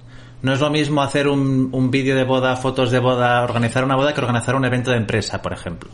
No 0.42 0.54
es 0.54 0.60
lo 0.60 0.70
mismo 0.70 1.02
hacer 1.02 1.28
un, 1.28 1.70
un 1.72 1.92
vídeo 1.92 2.16
de 2.16 2.24
boda, 2.24 2.56
fotos 2.56 2.92
de 2.92 3.00
boda, 3.00 3.44
organizar 3.44 3.84
una 3.84 3.96
boda 3.96 4.14
que 4.14 4.22
organizar 4.22 4.56
un 4.56 4.66
evento 4.66 4.92
de 4.92 4.98
empresa, 4.98 5.42
por 5.42 5.54
ejemplo. 5.54 5.92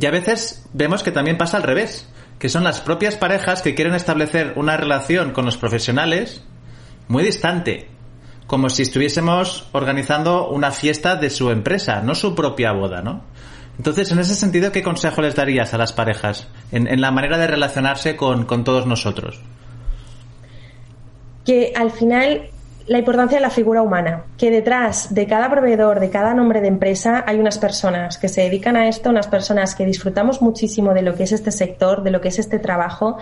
Y 0.00 0.06
a 0.06 0.10
veces 0.10 0.66
vemos 0.72 1.02
que 1.02 1.12
también 1.12 1.38
pasa 1.38 1.56
al 1.56 1.62
revés, 1.62 2.08
que 2.38 2.48
son 2.48 2.64
las 2.64 2.80
propias 2.80 3.16
parejas 3.16 3.62
que 3.62 3.74
quieren 3.74 3.94
establecer 3.94 4.54
una 4.56 4.76
relación 4.76 5.32
con 5.32 5.44
los 5.44 5.56
profesionales 5.56 6.42
muy 7.08 7.22
distante, 7.22 7.88
como 8.46 8.70
si 8.70 8.82
estuviésemos 8.82 9.68
organizando 9.72 10.48
una 10.48 10.70
fiesta 10.70 11.16
de 11.16 11.30
su 11.30 11.50
empresa, 11.50 12.00
no 12.02 12.14
su 12.14 12.34
propia 12.34 12.72
boda, 12.72 13.02
¿no? 13.02 13.22
Entonces, 13.76 14.10
en 14.12 14.20
ese 14.20 14.34
sentido, 14.34 14.70
¿qué 14.70 14.82
consejo 14.82 15.20
les 15.20 15.34
darías 15.34 15.74
a 15.74 15.78
las 15.78 15.92
parejas 15.92 16.48
en, 16.70 17.00
la 17.00 17.10
manera 17.10 17.38
de 17.38 17.48
relacionarse 17.48 18.14
con, 18.14 18.44
con 18.44 18.62
todos 18.62 18.86
nosotros? 18.86 19.40
Que 21.44 21.72
al 21.74 21.90
final 21.90 22.48
la 22.86 22.98
importancia 22.98 23.38
de 23.38 23.42
la 23.42 23.50
figura 23.50 23.80
humana, 23.80 24.26
que 24.36 24.50
detrás 24.50 25.14
de 25.14 25.26
cada 25.26 25.50
proveedor, 25.50 26.00
de 26.00 26.10
cada 26.10 26.34
nombre 26.34 26.60
de 26.60 26.68
empresa, 26.68 27.24
hay 27.26 27.38
unas 27.38 27.58
personas 27.58 28.18
que 28.18 28.28
se 28.28 28.42
dedican 28.42 28.76
a 28.76 28.88
esto, 28.88 29.08
unas 29.08 29.26
personas 29.26 29.74
que 29.74 29.86
disfrutamos 29.86 30.42
muchísimo 30.42 30.92
de 30.92 31.00
lo 31.00 31.14
que 31.14 31.22
es 31.22 31.32
este 31.32 31.50
sector, 31.50 32.02
de 32.02 32.10
lo 32.10 32.20
que 32.20 32.28
es 32.28 32.38
este 32.38 32.58
trabajo, 32.58 33.16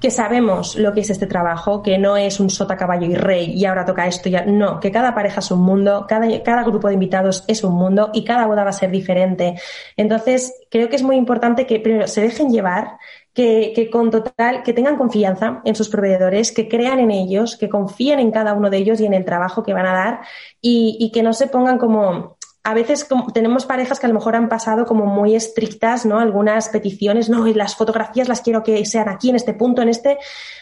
que 0.00 0.10
sabemos 0.10 0.76
lo 0.76 0.92
que 0.92 1.00
es 1.00 1.08
este 1.08 1.26
trabajo, 1.26 1.82
que 1.82 1.96
no 1.96 2.18
es 2.18 2.40
un 2.40 2.50
sota, 2.50 2.76
caballo 2.76 3.06
y 3.06 3.14
rey 3.14 3.52
y 3.54 3.64
ahora 3.64 3.86
toca 3.86 4.06
esto 4.06 4.28
ya, 4.28 4.44
no, 4.44 4.80
que 4.80 4.90
cada 4.90 5.14
pareja 5.14 5.40
es 5.40 5.50
un 5.50 5.62
mundo, 5.62 6.04
cada, 6.06 6.26
cada 6.42 6.62
grupo 6.62 6.88
de 6.88 6.94
invitados 6.94 7.44
es 7.48 7.64
un 7.64 7.74
mundo 7.74 8.10
y 8.12 8.22
cada 8.22 8.46
boda 8.46 8.64
va 8.64 8.70
a 8.70 8.74
ser 8.74 8.90
diferente. 8.90 9.54
Entonces, 9.96 10.52
creo 10.70 10.90
que 10.90 10.96
es 10.96 11.02
muy 11.02 11.16
importante 11.16 11.66
que 11.66 11.80
primero 11.80 12.06
se 12.06 12.20
dejen 12.20 12.50
llevar, 12.50 12.98
que, 13.36 14.72
tengan 14.74 14.96
confianza 14.96 15.60
en 15.64 15.74
sus 15.74 15.90
proveedores, 15.90 16.52
que 16.52 16.68
crean 16.68 16.98
en 16.98 17.10
ellos, 17.10 17.56
que 17.56 17.68
confíen 17.68 18.18
en 18.18 18.30
cada 18.30 18.54
uno 18.54 18.70
de 18.70 18.78
ellos 18.78 18.98
y 18.98 19.04
en 19.04 19.12
el 19.12 19.26
trabajo 19.26 19.62
que 19.62 19.74
van 19.74 19.84
a 19.84 19.92
dar 19.92 20.20
y, 20.60 21.10
que 21.12 21.22
no 21.22 21.34
se 21.34 21.46
pongan 21.46 21.76
como, 21.76 22.38
a 22.64 22.72
veces 22.72 23.06
tenemos 23.34 23.66
parejas 23.66 24.00
que 24.00 24.06
a 24.06 24.08
lo 24.08 24.14
mejor 24.14 24.36
han 24.36 24.48
pasado 24.48 24.86
como 24.86 25.04
muy 25.04 25.34
estrictas, 25.34 26.06
¿no? 26.06 26.18
Algunas 26.18 26.70
peticiones, 26.70 27.28
no, 27.28 27.46
y 27.46 27.52
las 27.52 27.76
fotografías 27.76 28.26
las 28.26 28.40
quiero 28.40 28.62
que 28.62 28.84
sean 28.86 29.10
aquí, 29.10 29.28
en 29.28 29.36
este 29.36 29.52
punto, 29.52 29.82
en 29.82 29.90
este. 29.90 30.16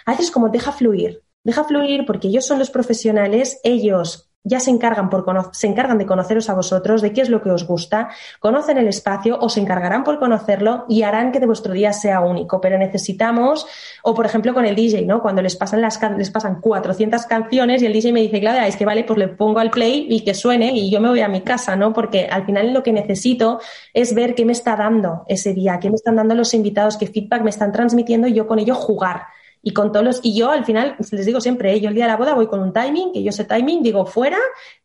A 0.04 0.10
veces 0.10 0.32
como 0.32 0.48
deja 0.48 0.72
fluir, 0.72 1.22
deja 1.44 1.62
fluir 1.62 2.04
porque 2.04 2.26
ellos 2.26 2.44
son 2.44 2.58
los 2.58 2.70
profesionales, 2.70 3.60
ellos 3.62 4.33
ya 4.44 4.60
se 4.60 4.70
encargan, 4.70 5.08
por 5.08 5.24
se 5.52 5.66
encargan 5.66 5.96
de 5.96 6.04
conoceros 6.04 6.50
a 6.50 6.54
vosotros, 6.54 7.00
de 7.00 7.14
qué 7.14 7.22
es 7.22 7.30
lo 7.30 7.40
que 7.42 7.50
os 7.50 7.66
gusta, 7.66 8.10
conocen 8.40 8.76
el 8.76 8.86
espacio 8.86 9.38
o 9.40 9.48
se 9.48 9.60
encargarán 9.60 10.04
por 10.04 10.18
conocerlo 10.18 10.84
y 10.86 11.02
harán 11.02 11.32
que 11.32 11.40
de 11.40 11.46
vuestro 11.46 11.72
día 11.72 11.94
sea 11.94 12.20
único. 12.20 12.60
Pero 12.60 12.76
necesitamos, 12.76 13.66
o 14.02 14.14
por 14.14 14.26
ejemplo 14.26 14.52
con 14.52 14.66
el 14.66 14.76
DJ, 14.76 15.06
¿no? 15.06 15.22
Cuando 15.22 15.40
les 15.40 15.56
pasan 15.56 15.80
las 15.80 15.98
les 16.18 16.30
pasan 16.30 16.60
400 16.60 17.24
canciones 17.24 17.82
y 17.82 17.86
el 17.86 17.94
DJ 17.94 18.12
me 18.12 18.20
dice, 18.20 18.38
Claudia, 18.38 18.66
es 18.66 18.76
que 18.76 18.84
vale, 18.84 19.04
pues 19.04 19.18
le 19.18 19.28
pongo 19.28 19.60
al 19.60 19.70
play 19.70 20.06
y 20.10 20.20
que 20.20 20.34
suene 20.34 20.72
y 20.72 20.90
yo 20.90 21.00
me 21.00 21.08
voy 21.08 21.20
a 21.20 21.28
mi 21.28 21.40
casa, 21.40 21.74
¿no? 21.74 21.94
Porque 21.94 22.26
al 22.30 22.44
final 22.44 22.74
lo 22.74 22.82
que 22.82 22.92
necesito 22.92 23.60
es 23.94 24.14
ver 24.14 24.34
qué 24.34 24.44
me 24.44 24.52
está 24.52 24.76
dando 24.76 25.24
ese 25.26 25.54
día, 25.54 25.80
qué 25.80 25.88
me 25.88 25.96
están 25.96 26.16
dando 26.16 26.34
los 26.34 26.52
invitados, 26.52 26.98
qué 26.98 27.06
feedback 27.06 27.42
me 27.42 27.50
están 27.50 27.72
transmitiendo 27.72 28.28
y 28.28 28.34
yo 28.34 28.46
con 28.46 28.58
ello 28.58 28.74
jugar 28.74 29.22
y 29.64 29.72
con 29.72 29.90
todos 29.90 30.04
los, 30.04 30.20
y 30.22 30.36
yo 30.36 30.50
al 30.50 30.64
final 30.64 30.96
les 31.10 31.26
digo 31.26 31.40
siempre, 31.40 31.72
¿eh? 31.72 31.80
yo 31.80 31.88
el 31.88 31.94
día 31.94 32.04
de 32.04 32.10
la 32.10 32.16
boda 32.18 32.34
voy 32.34 32.46
con 32.46 32.60
un 32.60 32.72
timing, 32.72 33.12
que 33.12 33.22
yo 33.22 33.32
sé 33.32 33.44
timing, 33.44 33.82
digo 33.82 34.04
fuera, 34.04 34.38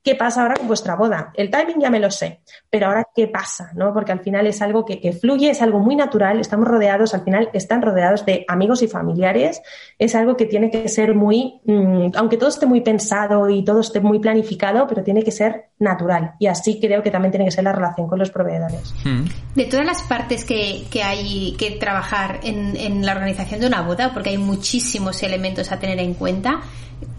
¿qué 0.03 0.15
pasa 0.15 0.41
ahora 0.41 0.55
con 0.55 0.67
vuestra 0.67 0.95
boda? 0.95 1.31
El 1.35 1.49
timing 1.49 1.79
ya 1.79 1.89
me 1.89 1.99
lo 1.99 2.09
sé, 2.09 2.41
pero 2.69 2.87
ahora 2.87 3.07
¿qué 3.15 3.27
pasa? 3.27 3.71
¿no? 3.75 3.93
Porque 3.93 4.11
al 4.11 4.21
final 4.21 4.47
es 4.47 4.61
algo 4.61 4.85
que, 4.85 4.99
que 4.99 5.13
fluye, 5.13 5.49
es 5.49 5.61
algo 5.61 5.79
muy 5.79 5.95
natural, 5.95 6.39
estamos 6.39 6.67
rodeados, 6.67 7.13
al 7.13 7.23
final 7.23 7.49
están 7.53 7.81
rodeados 7.81 8.25
de 8.25 8.45
amigos 8.47 8.81
y 8.81 8.87
familiares, 8.87 9.61
es 9.97 10.15
algo 10.15 10.37
que 10.37 10.45
tiene 10.45 10.71
que 10.71 10.87
ser 10.87 11.15
muy, 11.15 11.59
mm, 11.65 12.11
aunque 12.15 12.37
todo 12.37 12.49
esté 12.49 12.65
muy 12.65 12.81
pensado 12.81 13.49
y 13.49 13.63
todo 13.63 13.81
esté 13.81 13.99
muy 13.99 14.19
planificado, 14.19 14.87
pero 14.87 15.03
tiene 15.03 15.23
que 15.23 15.31
ser 15.31 15.69
natural. 15.79 16.33
Y 16.39 16.47
así 16.47 16.79
creo 16.79 17.03
que 17.03 17.11
también 17.11 17.31
tiene 17.31 17.45
que 17.45 17.51
ser 17.51 17.63
la 17.63 17.73
relación 17.73 18.07
con 18.07 18.19
los 18.19 18.31
proveedores. 18.31 18.93
Hmm. 19.03 19.25
De 19.55 19.65
todas 19.65 19.85
las 19.85 20.01
partes 20.03 20.45
que, 20.45 20.85
que 20.89 21.03
hay 21.03 21.55
que 21.57 21.71
trabajar 21.71 22.39
en, 22.43 22.75
en 22.75 23.05
la 23.05 23.13
organización 23.13 23.59
de 23.59 23.67
una 23.67 23.81
boda, 23.81 24.13
porque 24.13 24.29
hay 24.29 24.37
muchísimos 24.37 25.21
elementos 25.23 25.71
a 25.71 25.79
tener 25.79 25.99
en 25.99 26.13
cuenta, 26.13 26.61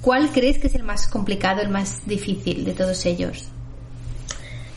¿cuál 0.01 0.31
crees 0.31 0.59
que 0.59 0.67
es 0.67 0.75
el 0.75 0.83
más 0.83 1.07
complicado, 1.07 1.61
el 1.61 1.69
más 1.69 2.07
difícil 2.07 2.65
de 2.65 2.73
todos 2.73 3.05
ellos? 3.07 3.49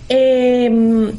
Em, 0.10 1.12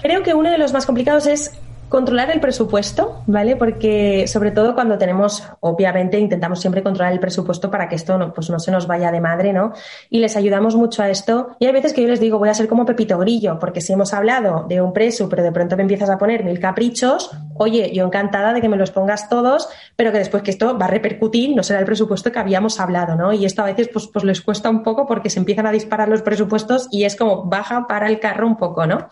creo 0.00 0.22
que 0.22 0.34
uno 0.34 0.50
de 0.50 0.58
los 0.58 0.72
más 0.72 0.86
complicados 0.86 1.26
es 1.26 1.52
Controlar 1.88 2.30
el 2.30 2.40
presupuesto, 2.40 3.22
¿vale? 3.26 3.56
Porque 3.56 4.26
sobre 4.26 4.50
todo 4.50 4.74
cuando 4.74 4.98
tenemos, 4.98 5.44
obviamente 5.60 6.18
intentamos 6.18 6.60
siempre 6.60 6.82
controlar 6.82 7.12
el 7.12 7.20
presupuesto 7.20 7.70
para 7.70 7.88
que 7.88 7.94
esto 7.94 8.18
no, 8.18 8.32
pues 8.32 8.50
no 8.50 8.58
se 8.58 8.72
nos 8.72 8.86
vaya 8.86 9.12
de 9.12 9.20
madre, 9.20 9.52
¿no? 9.52 9.72
Y 10.10 10.18
les 10.18 10.36
ayudamos 10.36 10.74
mucho 10.74 11.02
a 11.02 11.10
esto. 11.10 11.56
Y 11.60 11.66
hay 11.66 11.72
veces 11.72 11.92
que 11.92 12.02
yo 12.02 12.08
les 12.08 12.20
digo, 12.20 12.38
voy 12.38 12.48
a 12.48 12.54
ser 12.54 12.68
como 12.68 12.84
Pepito 12.84 13.18
Grillo, 13.18 13.58
porque 13.60 13.80
si 13.80 13.92
hemos 13.92 14.12
hablado 14.12 14.64
de 14.68 14.80
un 14.80 14.92
preso, 14.92 15.28
pero 15.28 15.42
de 15.42 15.52
pronto 15.52 15.76
me 15.76 15.82
empiezas 15.82 16.10
a 16.10 16.18
poner 16.18 16.42
mil 16.42 16.58
caprichos, 16.58 17.30
oye, 17.56 17.92
yo 17.94 18.04
encantada 18.06 18.52
de 18.52 18.60
que 18.60 18.68
me 18.68 18.76
los 18.76 18.90
pongas 18.90 19.28
todos, 19.28 19.68
pero 19.94 20.10
que 20.10 20.18
después 20.18 20.42
que 20.42 20.50
esto 20.50 20.76
va 20.76 20.86
a 20.86 20.88
repercutir, 20.88 21.54
no 21.54 21.62
será 21.62 21.78
el 21.78 21.86
presupuesto 21.86 22.32
que 22.32 22.38
habíamos 22.38 22.80
hablado, 22.80 23.14
¿no? 23.14 23.32
Y 23.32 23.44
esto 23.44 23.62
a 23.62 23.66
veces 23.66 23.88
pues, 23.92 24.08
pues 24.08 24.24
les 24.24 24.40
cuesta 24.40 24.68
un 24.68 24.82
poco 24.82 25.06
porque 25.06 25.30
se 25.30 25.38
empiezan 25.38 25.66
a 25.66 25.70
disparar 25.70 26.08
los 26.08 26.22
presupuestos 26.22 26.88
y 26.90 27.04
es 27.04 27.14
como 27.14 27.44
baja 27.44 27.86
para 27.86 28.08
el 28.08 28.18
carro 28.18 28.46
un 28.46 28.56
poco, 28.56 28.86
¿no? 28.86 29.08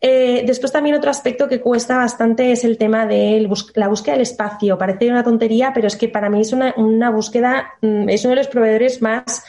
Eh, 0.00 0.44
después 0.46 0.72
también 0.72 0.94
otro 0.94 1.10
aspecto 1.10 1.48
que 1.48 1.60
cuesta 1.60 1.96
bastante 1.96 2.52
es 2.52 2.64
el 2.64 2.76
tema 2.76 3.06
de 3.06 3.48
la 3.74 3.88
búsqueda 3.88 4.14
del 4.14 4.22
espacio. 4.22 4.76
Parece 4.76 5.10
una 5.10 5.24
tontería, 5.24 5.72
pero 5.74 5.86
es 5.86 5.96
que 5.96 6.08
para 6.08 6.28
mí 6.28 6.40
es 6.40 6.52
una, 6.52 6.74
una 6.76 7.10
búsqueda, 7.10 7.74
mm, 7.80 8.08
es 8.08 8.24
uno 8.24 8.30
de 8.30 8.36
los 8.36 8.48
proveedores 8.48 9.00
más 9.00 9.44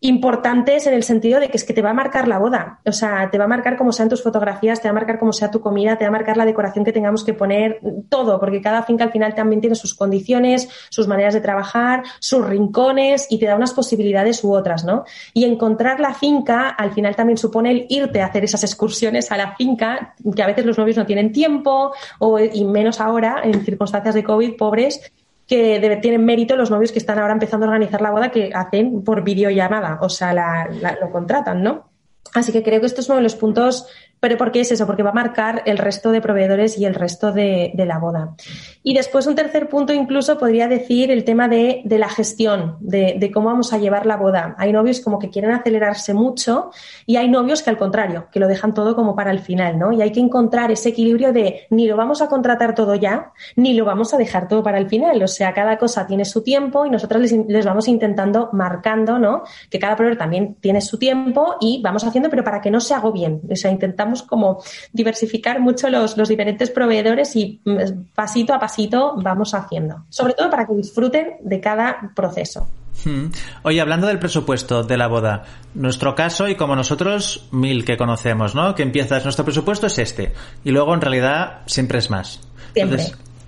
importantes 0.00 0.86
en 0.86 0.94
el 0.94 1.02
sentido 1.02 1.40
de 1.40 1.48
que 1.48 1.56
es 1.56 1.64
que 1.64 1.72
te 1.72 1.82
va 1.82 1.90
a 1.90 1.94
marcar 1.94 2.28
la 2.28 2.38
boda. 2.38 2.80
O 2.86 2.92
sea, 2.92 3.30
te 3.30 3.38
va 3.38 3.44
a 3.44 3.48
marcar 3.48 3.76
cómo 3.76 3.92
sean 3.92 4.08
tus 4.08 4.22
fotografías, 4.22 4.80
te 4.80 4.88
va 4.88 4.90
a 4.90 4.94
marcar 4.94 5.18
cómo 5.18 5.32
sea 5.32 5.50
tu 5.50 5.60
comida, 5.60 5.96
te 5.96 6.04
va 6.04 6.08
a 6.08 6.12
marcar 6.12 6.36
la 6.36 6.44
decoración 6.44 6.84
que 6.84 6.92
tengamos 6.92 7.24
que 7.24 7.34
poner, 7.34 7.80
todo, 8.08 8.38
porque 8.38 8.62
cada 8.62 8.84
finca 8.84 9.04
al 9.04 9.10
final 9.10 9.34
también 9.34 9.60
tiene 9.60 9.74
sus 9.74 9.94
condiciones, 9.94 10.68
sus 10.88 11.08
maneras 11.08 11.34
de 11.34 11.40
trabajar, 11.40 12.04
sus 12.20 12.46
rincones 12.46 13.26
y 13.28 13.38
te 13.38 13.46
da 13.46 13.56
unas 13.56 13.72
posibilidades 13.72 14.44
u 14.44 14.52
otras, 14.52 14.84
¿no? 14.84 15.04
Y 15.34 15.44
encontrar 15.44 15.98
la 15.98 16.14
finca 16.14 16.68
al 16.68 16.92
final 16.92 17.16
también 17.16 17.36
supone 17.36 17.70
el 17.72 17.86
irte 17.88 18.22
a 18.22 18.26
hacer 18.26 18.44
esas 18.44 18.62
excursiones 18.62 19.32
a 19.32 19.36
la 19.36 19.56
finca, 19.56 20.14
que 20.34 20.42
a 20.42 20.46
veces 20.46 20.64
los 20.64 20.78
novios 20.78 20.96
no 20.96 21.06
tienen 21.06 21.32
tiempo, 21.32 21.92
o, 22.20 22.38
y 22.38 22.64
menos 22.64 23.00
ahora, 23.00 23.40
en 23.42 23.64
circunstancias 23.64 24.14
de 24.14 24.22
COVID, 24.22 24.56
pobres, 24.56 25.12
que 25.48 25.80
debe, 25.80 25.96
tienen 25.96 26.24
mérito 26.24 26.54
los 26.56 26.70
novios 26.70 26.92
que 26.92 26.98
están 26.98 27.18
ahora 27.18 27.32
empezando 27.32 27.64
a 27.64 27.70
organizar 27.70 28.02
la 28.02 28.10
boda 28.10 28.30
que 28.30 28.52
hacen 28.54 29.02
por 29.02 29.24
videollamada, 29.24 29.98
o 30.02 30.10
sea, 30.10 30.34
la, 30.34 30.68
lo 31.00 31.10
contratan, 31.10 31.62
¿no? 31.62 31.88
Así 32.34 32.52
que 32.52 32.62
creo 32.62 32.80
que 32.80 32.86
esto 32.86 33.00
es 33.00 33.08
uno 33.08 33.16
de 33.16 33.22
los 33.22 33.34
puntos 33.34 33.86
pero 34.20 34.36
¿por 34.36 34.50
qué 34.50 34.60
es 34.60 34.72
eso? 34.72 34.86
Porque 34.86 35.02
va 35.02 35.10
a 35.10 35.14
marcar 35.14 35.62
el 35.66 35.78
resto 35.78 36.10
de 36.10 36.20
proveedores 36.20 36.78
y 36.78 36.84
el 36.84 36.94
resto 36.94 37.32
de, 37.32 37.72
la 37.74 37.98
boda. 37.98 38.34
Y 38.82 38.94
después 38.94 39.26
un 39.26 39.34
tercer 39.34 39.68
punto 39.68 39.92
incluso 39.92 40.36
podría 40.38 40.68
decir 40.68 41.10
el 41.10 41.24
tema 41.24 41.48
de, 41.48 41.82
la 41.86 42.08
gestión, 42.08 42.76
de, 42.80 43.30
cómo 43.32 43.48
vamos 43.48 43.72
a 43.72 43.78
llevar 43.78 44.06
la 44.06 44.16
boda. 44.16 44.54
Hay 44.58 44.72
novios 44.72 45.00
como 45.00 45.18
que 45.18 45.30
quieren 45.30 45.52
acelerarse 45.52 46.12
mucho 46.14 46.70
y 47.06 47.16
hay 47.16 47.28
novios 47.28 47.62
que 47.62 47.70
al 47.70 47.78
contrario, 47.78 48.26
que 48.32 48.40
lo 48.40 48.48
dejan 48.48 48.74
todo 48.74 48.94
como 48.94 49.14
para 49.14 49.30
el 49.30 49.40
final, 49.40 49.78
¿no? 49.78 49.92
Y 49.92 50.02
hay 50.02 50.12
que 50.12 50.20
encontrar 50.20 50.70
ese 50.70 50.90
equilibrio 50.90 51.32
de 51.32 51.66
ni 51.70 51.86
lo 51.86 51.96
vamos 51.96 52.20
a 52.20 52.28
contratar 52.28 52.74
todo 52.74 52.94
ya, 52.94 53.32
ni 53.56 53.74
lo 53.74 53.84
vamos 53.84 54.12
a 54.14 54.18
dejar 54.18 54.48
todo 54.48 54.62
para 54.62 54.78
el 54.78 54.88
final. 54.88 55.22
O 55.22 55.28
sea, 55.28 55.54
cada 55.54 55.78
cosa 55.78 56.06
tiene 56.06 56.24
su 56.24 56.42
tiempo 56.42 56.84
y 56.84 56.90
nosotros 56.90 57.22
les, 57.22 57.32
les 57.32 57.64
vamos 57.64 57.88
intentando 57.88 58.50
marcando, 58.52 59.18
¿no? 59.18 59.42
Que 59.70 59.78
cada 59.78 59.96
proveedor 59.96 60.18
también 60.18 60.56
tiene 60.60 60.80
su 60.80 60.98
tiempo 60.98 61.56
y 61.60 61.80
vamos 61.82 62.04
haciendo, 62.04 62.30
pero 62.30 62.44
para 62.44 62.60
que 62.60 62.70
no 62.70 62.80
se 62.80 62.94
hago 62.94 63.12
bien. 63.12 63.40
O 63.50 63.56
sea, 63.56 63.70
intentamos 63.70 64.07
como 64.22 64.62
diversificar 64.92 65.60
mucho 65.60 65.88
los, 65.88 66.16
diferentes 66.28 66.70
proveedores 66.70 67.34
y 67.36 67.60
mm, 67.64 68.12
pasito 68.14 68.54
a 68.54 68.58
pasito 68.58 69.14
vamos 69.16 69.54
haciendo. 69.54 70.04
Sobre 70.08 70.34
todo 70.34 70.50
para 70.50 70.66
que 70.66 70.74
disfruten 70.74 71.36
de 71.40 71.60
cada 71.60 72.12
proceso. 72.14 72.68
Hmm. 73.04 73.26
Oye, 73.62 73.80
hablando 73.80 74.06
del 74.06 74.18
presupuesto 74.18 74.82
de 74.82 74.96
la 74.96 75.06
boda, 75.06 75.44
nuestro 75.74 76.14
caso 76.14 76.48
y 76.48 76.56
como 76.56 76.74
nosotros, 76.74 77.46
mil 77.52 77.84
que 77.84 77.96
conocemos, 77.96 78.54
¿no? 78.54 78.74
Que 78.74 78.82
empiezas, 78.82 79.24
nuestro 79.24 79.44
presupuesto 79.44 79.86
es 79.86 79.98
este 79.98 80.32
y 80.64 80.70
luego 80.70 80.94
en 80.94 81.00
realidad 81.00 81.60
siempre 81.66 81.98
es 81.98 82.10
más. 82.10 82.40
Siempre. 82.74 83.04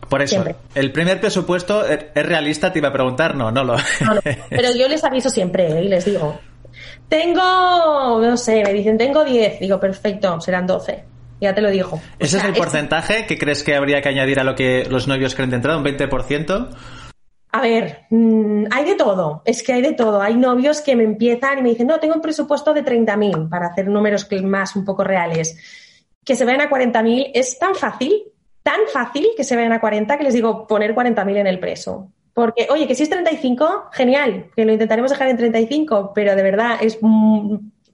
por 0.08 0.22
eso, 0.22 0.44
el 0.74 0.92
primer 0.92 1.20
presupuesto 1.20 1.84
es 1.84 2.26
realista, 2.26 2.72
te 2.72 2.78
iba 2.78 2.88
a 2.88 2.92
preguntar, 2.92 3.34
no, 3.34 3.50
no 3.50 3.64
lo. 3.64 3.76
pero 4.50 4.74
yo 4.76 4.88
les 4.88 5.04
aviso 5.04 5.28
siempre 5.28 5.66
¿eh? 5.66 5.84
y 5.84 5.88
les 5.88 6.04
digo, 6.04 6.38
tengo, 7.08 8.20
no 8.20 8.36
sé, 8.36 8.62
me 8.64 8.72
dicen, 8.72 8.96
tengo 8.96 9.24
10. 9.24 9.60
Digo, 9.60 9.80
perfecto, 9.80 10.40
serán 10.40 10.66
12. 10.66 11.04
Ya 11.40 11.54
te 11.54 11.62
lo 11.62 11.70
digo. 11.70 12.00
¿Ese 12.18 12.36
es 12.36 12.44
el 12.44 12.52
porcentaje 12.52 13.26
que 13.26 13.38
crees 13.38 13.62
que 13.62 13.74
habría 13.74 14.02
que 14.02 14.10
añadir 14.10 14.38
a 14.40 14.44
lo 14.44 14.54
que 14.54 14.86
los 14.88 15.08
novios 15.08 15.34
creen 15.34 15.50
de 15.50 15.56
entrada? 15.56 15.78
¿Un 15.78 15.84
20%? 15.84 16.68
A 17.52 17.60
ver, 17.62 18.06
mm, 18.10 18.66
hay 18.70 18.84
de 18.84 18.94
todo, 18.94 19.42
es 19.44 19.62
que 19.62 19.72
hay 19.72 19.82
de 19.82 19.92
todo. 19.92 20.22
Hay 20.22 20.36
novios 20.36 20.80
que 20.82 20.94
me 20.94 21.02
empiezan 21.02 21.58
y 21.58 21.62
me 21.62 21.70
dicen, 21.70 21.86
no, 21.86 21.98
tengo 21.98 22.14
un 22.14 22.20
presupuesto 22.20 22.72
de 22.72 22.84
30.000 22.84 23.48
para 23.48 23.68
hacer 23.68 23.88
números 23.88 24.28
más 24.44 24.76
un 24.76 24.84
poco 24.84 25.02
reales. 25.02 25.56
Que 26.24 26.36
se 26.36 26.44
vayan 26.44 26.60
a 26.60 26.70
40.000 26.70 27.32
es 27.34 27.58
tan 27.58 27.74
fácil, 27.74 28.22
tan 28.62 28.80
fácil 28.92 29.28
que 29.36 29.42
se 29.42 29.56
vayan 29.56 29.72
a 29.72 29.80
40 29.80 30.16
que 30.16 30.24
les 30.24 30.34
digo 30.34 30.66
poner 30.66 30.94
40.000 30.94 31.38
en 31.38 31.46
el 31.46 31.58
preso. 31.58 32.12
Porque, 32.34 32.68
oye, 32.70 32.86
que 32.86 32.94
si 32.94 33.02
es 33.02 33.10
35, 33.10 33.90
genial, 33.92 34.50
que 34.54 34.64
lo 34.64 34.72
intentaremos 34.72 35.10
dejar 35.10 35.28
en 35.28 35.36
35, 35.36 36.12
pero 36.14 36.36
de 36.36 36.42
verdad 36.42 36.78
es 36.80 36.98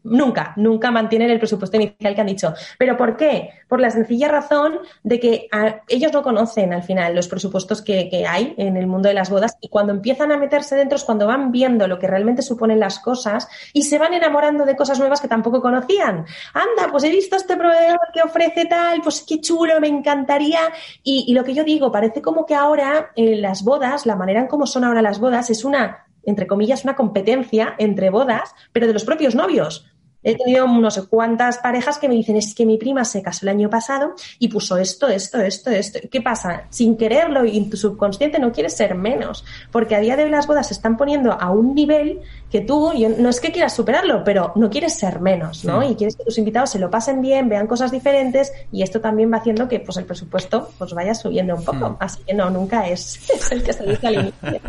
nunca, 0.06 0.52
nunca 0.56 0.90
mantienen 0.90 1.30
el 1.30 1.38
presupuesto 1.38 1.76
inicial 1.76 2.14
que 2.14 2.20
han 2.20 2.26
dicho. 2.26 2.54
¿Pero 2.78 2.96
por 2.96 3.16
qué? 3.16 3.50
Por 3.68 3.80
la 3.80 3.90
sencilla 3.90 4.28
razón 4.28 4.78
de 5.02 5.20
que 5.20 5.48
ellos 5.88 6.12
no 6.12 6.22
conocen 6.22 6.72
al 6.72 6.82
final 6.82 7.14
los 7.14 7.28
presupuestos 7.28 7.82
que, 7.82 8.06
hay 8.26 8.54
en 8.56 8.76
el 8.76 8.86
mundo 8.86 9.08
de 9.08 9.14
las 9.14 9.30
bodas 9.30 9.56
y 9.60 9.68
cuando 9.68 9.92
empiezan 9.92 10.32
a 10.32 10.38
meterse 10.38 10.74
dentro 10.74 10.96
es 10.96 11.04
cuando 11.04 11.26
van 11.26 11.52
viendo 11.52 11.86
lo 11.86 11.98
que 11.98 12.06
realmente 12.06 12.42
suponen 12.42 12.80
las 12.80 12.98
cosas 12.98 13.48
y 13.72 13.82
se 13.82 13.98
van 13.98 14.14
enamorando 14.14 14.64
de 14.64 14.76
cosas 14.76 14.98
nuevas 14.98 15.20
que 15.20 15.28
tampoco 15.28 15.60
conocían. 15.60 16.24
Anda, 16.54 16.90
pues 16.90 17.04
he 17.04 17.10
visto 17.10 17.36
este 17.36 17.56
proveedor 17.56 17.98
que 18.12 18.22
ofrece 18.22 18.64
tal, 18.66 19.00
pues 19.02 19.24
qué 19.26 19.40
chulo, 19.40 19.80
me 19.80 19.88
encantaría. 19.88 20.60
Y, 21.02 21.32
lo 21.34 21.44
que 21.44 21.54
yo 21.54 21.64
digo, 21.64 21.92
parece 21.92 22.22
como 22.22 22.46
que 22.46 22.54
ahora 22.54 23.10
en 23.14 23.42
las 23.42 23.62
bodas, 23.62 24.06
la 24.06 24.16
manera 24.16 24.40
en 24.40 24.46
cómo 24.46 24.66
son 24.66 24.84
ahora 24.84 25.02
las 25.02 25.18
bodas 25.18 25.50
es 25.50 25.64
una 25.64 26.02
entre 26.26 26.48
comillas, 26.48 26.82
una 26.82 26.96
competencia 26.96 27.76
entre 27.78 28.10
bodas, 28.10 28.52
pero 28.72 28.88
de 28.88 28.92
los 28.92 29.04
propios 29.04 29.36
novios 29.36 29.86
he 30.26 30.34
tenido 30.34 30.66
no 30.66 30.90
sé 30.90 31.06
cuántas 31.06 31.58
parejas 31.58 31.98
que 31.98 32.08
me 32.08 32.16
dicen, 32.16 32.36
es 32.36 32.52
que 32.52 32.66
mi 32.66 32.78
prima 32.78 33.04
se 33.04 33.22
casó 33.22 33.46
el 33.46 33.50
año 33.50 33.70
pasado 33.70 34.14
y 34.40 34.48
puso 34.48 34.76
esto, 34.76 35.06
esto, 35.06 35.40
esto, 35.40 35.70
esto. 35.70 36.00
¿Qué 36.10 36.20
pasa? 36.20 36.64
Sin 36.68 36.96
quererlo 36.96 37.44
y 37.44 37.56
en 37.56 37.70
tu 37.70 37.76
subconsciente 37.76 38.40
no 38.40 38.50
quieres 38.50 38.76
ser 38.76 38.96
menos, 38.96 39.44
porque 39.70 39.94
a 39.94 40.00
día 40.00 40.16
de 40.16 40.24
hoy 40.24 40.30
las 40.30 40.48
bodas 40.48 40.66
se 40.66 40.74
están 40.74 40.96
poniendo 40.96 41.32
a 41.32 41.52
un 41.52 41.76
nivel 41.76 42.22
que 42.50 42.60
tú, 42.60 42.92
no 43.18 43.28
es 43.28 43.38
que 43.38 43.52
quieras 43.52 43.74
superarlo, 43.76 44.24
pero 44.24 44.52
no 44.56 44.68
quieres 44.68 44.94
ser 44.94 45.20
menos, 45.20 45.64
¿no? 45.64 45.88
Y 45.88 45.94
quieres 45.94 46.16
que 46.16 46.24
tus 46.24 46.38
invitados 46.38 46.70
se 46.70 46.80
lo 46.80 46.90
pasen 46.90 47.20
bien, 47.20 47.48
vean 47.48 47.68
cosas 47.68 47.92
diferentes 47.92 48.52
y 48.72 48.82
esto 48.82 49.00
también 49.00 49.32
va 49.32 49.36
haciendo 49.36 49.68
que 49.68 49.78
pues 49.78 49.96
el 49.96 50.06
presupuesto 50.06 50.70
pues 50.76 50.92
vaya 50.92 51.14
subiendo 51.14 51.54
un 51.54 51.64
poco. 51.64 51.96
Así 52.00 52.24
que 52.24 52.34
no, 52.34 52.50
nunca 52.50 52.88
es, 52.88 53.20
el 53.52 53.62
que 53.62 53.72
se 53.72 53.84
dice 53.84 54.06
al 54.08 54.14
inicio. 54.14 54.60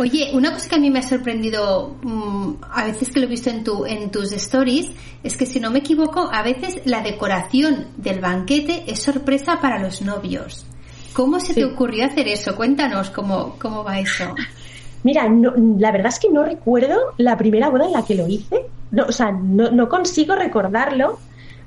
Oye, 0.00 0.30
una 0.32 0.50
cosa 0.50 0.66
que 0.70 0.76
a 0.76 0.78
mí 0.78 0.88
me 0.88 1.00
ha 1.00 1.02
sorprendido 1.02 1.94
mm, 2.02 2.54
a 2.72 2.84
veces 2.84 3.10
que 3.10 3.20
lo 3.20 3.26
he 3.26 3.28
visto 3.28 3.50
en, 3.50 3.62
tu, 3.62 3.84
en 3.84 4.10
tus 4.10 4.32
stories 4.32 4.90
es 5.22 5.36
que 5.36 5.44
si 5.44 5.60
no 5.60 5.70
me 5.70 5.80
equivoco, 5.80 6.30
a 6.32 6.42
veces 6.42 6.80
la 6.86 7.02
decoración 7.02 7.88
del 7.98 8.18
banquete 8.18 8.84
es 8.86 9.02
sorpresa 9.02 9.60
para 9.60 9.78
los 9.78 10.00
novios. 10.00 10.64
¿Cómo 11.12 11.38
se 11.38 11.52
te 11.52 11.66
ocurrió 11.66 12.06
hacer 12.06 12.28
eso? 12.28 12.56
Cuéntanos 12.56 13.10
cómo, 13.10 13.56
cómo 13.60 13.84
va 13.84 14.00
eso. 14.00 14.34
Mira, 15.04 15.28
la 15.28 15.92
verdad 15.92 16.08
es 16.08 16.18
que 16.18 16.30
no 16.30 16.44
recuerdo 16.44 16.96
la 17.18 17.36
primera 17.36 17.68
boda 17.68 17.84
en 17.84 17.92
la 17.92 18.02
que 18.02 18.14
lo 18.14 18.26
hice. 18.26 18.68
No, 18.92 19.04
o 19.04 19.12
sea, 19.12 19.30
no, 19.32 19.70
no 19.70 19.86
consigo 19.90 20.34
recordarlo, 20.34 21.18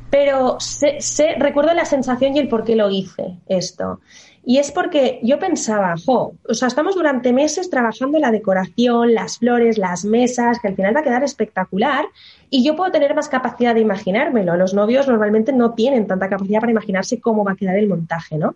pero 0.09 0.59
sé, 0.59 0.99
sé, 1.01 1.35
recuerdo 1.37 1.75
la 1.75 1.85
sensación 1.85 2.35
y 2.35 2.39
el 2.39 2.47
por 2.47 2.63
qué 2.63 2.75
lo 2.75 2.89
hice 2.89 3.37
esto. 3.45 3.99
Y 4.45 4.57
es 4.57 4.71
porque 4.71 5.19
yo 5.23 5.39
pensaba, 5.39 5.95
jo, 6.05 6.35
o 6.47 6.53
sea, 6.53 6.67
estamos 6.67 6.95
durante 6.95 7.31
meses 7.31 7.69
trabajando 7.69 8.19
la 8.19 8.31
decoración, 8.31 9.13
las 9.13 9.37
flores, 9.37 9.77
las 9.77 10.03
mesas, 10.03 10.59
que 10.59 10.67
al 10.67 10.75
final 10.75 10.95
va 10.95 10.99
a 10.99 11.03
quedar 11.03 11.23
espectacular 11.23 12.05
y 12.49 12.63
yo 12.63 12.75
puedo 12.75 12.91
tener 12.91 13.15
más 13.15 13.29
capacidad 13.29 13.73
de 13.73 13.79
imaginármelo. 13.79 14.57
Los 14.57 14.73
novios 14.73 15.07
normalmente 15.07 15.53
no 15.53 15.73
tienen 15.73 16.07
tanta 16.07 16.27
capacidad 16.27 16.59
para 16.59 16.73
imaginarse 16.73 17.21
cómo 17.21 17.45
va 17.45 17.53
a 17.53 17.55
quedar 17.55 17.77
el 17.77 17.87
montaje, 17.87 18.37
¿no? 18.37 18.55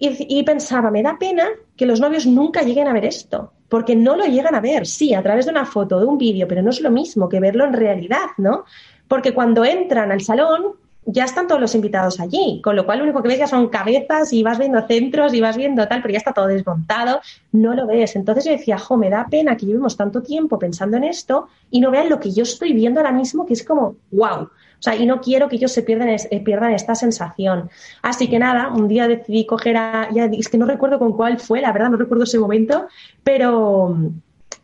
Y, 0.00 0.38
y, 0.38 0.42
pensaba, 0.42 0.90
me 0.90 1.02
da 1.02 1.16
pena 1.18 1.46
que 1.76 1.86
los 1.86 2.00
novios 2.00 2.26
nunca 2.26 2.62
lleguen 2.62 2.88
a 2.88 2.92
ver 2.92 3.04
esto, 3.04 3.52
porque 3.68 3.94
no 3.94 4.16
lo 4.16 4.24
llegan 4.24 4.54
a 4.54 4.60
ver, 4.60 4.86
sí, 4.86 5.12
a 5.14 5.22
través 5.22 5.44
de 5.44 5.52
una 5.52 5.66
foto, 5.66 6.00
de 6.00 6.06
un 6.06 6.16
vídeo, 6.16 6.48
pero 6.48 6.62
no 6.62 6.70
es 6.70 6.80
lo 6.80 6.90
mismo 6.90 7.28
que 7.28 7.38
verlo 7.38 7.66
en 7.66 7.74
realidad, 7.74 8.30
¿no? 8.38 8.64
Porque 9.06 9.34
cuando 9.34 9.64
entran 9.64 10.10
al 10.10 10.22
salón, 10.22 10.74
ya 11.12 11.24
están 11.24 11.46
todos 11.46 11.60
los 11.60 11.74
invitados 11.74 12.20
allí, 12.20 12.60
con 12.62 12.76
lo 12.76 12.86
cual 12.86 12.98
lo 12.98 13.04
único 13.04 13.22
que 13.22 13.28
ves 13.28 13.38
ya 13.38 13.46
son 13.46 13.68
cabezas 13.68 14.32
y 14.32 14.42
vas 14.42 14.58
viendo 14.58 14.86
centros 14.86 15.34
y 15.34 15.40
vas 15.40 15.56
viendo 15.56 15.86
tal, 15.88 16.02
pero 16.02 16.12
ya 16.12 16.18
está 16.18 16.32
todo 16.32 16.46
desmontado, 16.46 17.20
no 17.52 17.74
lo 17.74 17.86
ves. 17.86 18.16
Entonces 18.16 18.44
yo 18.44 18.52
decía, 18.52 18.78
jo, 18.78 18.96
me 18.96 19.10
da 19.10 19.26
pena 19.30 19.56
que 19.56 19.66
llevemos 19.66 19.96
tanto 19.96 20.22
tiempo 20.22 20.58
pensando 20.58 20.96
en 20.96 21.04
esto 21.04 21.48
y 21.70 21.80
no 21.80 21.90
vean 21.90 22.08
lo 22.08 22.20
que 22.20 22.30
yo 22.30 22.42
estoy 22.42 22.72
viendo 22.72 23.00
ahora 23.00 23.12
mismo, 23.12 23.46
que 23.46 23.54
es 23.54 23.64
como, 23.64 23.96
wow. 24.10 24.42
O 24.80 24.82
sea, 24.82 24.96
y 24.96 25.04
no 25.04 25.20
quiero 25.20 25.48
que 25.48 25.56
ellos 25.56 25.72
se 25.72 25.82
pierdan, 25.82 26.08
eh, 26.08 26.40
pierdan 26.42 26.72
esta 26.72 26.94
sensación. 26.94 27.68
Así 28.00 28.28
que 28.28 28.38
nada, 28.38 28.68
un 28.68 28.88
día 28.88 29.08
decidí 29.08 29.44
coger 29.44 29.76
a, 29.76 30.08
ya 30.10 30.24
es 30.24 30.48
que 30.48 30.56
no 30.56 30.64
recuerdo 30.64 30.98
con 30.98 31.12
cuál 31.12 31.38
fue, 31.38 31.60
la 31.60 31.72
verdad, 31.72 31.90
no 31.90 31.98
recuerdo 31.98 32.24
ese 32.24 32.38
momento, 32.38 32.86
pero 33.22 33.94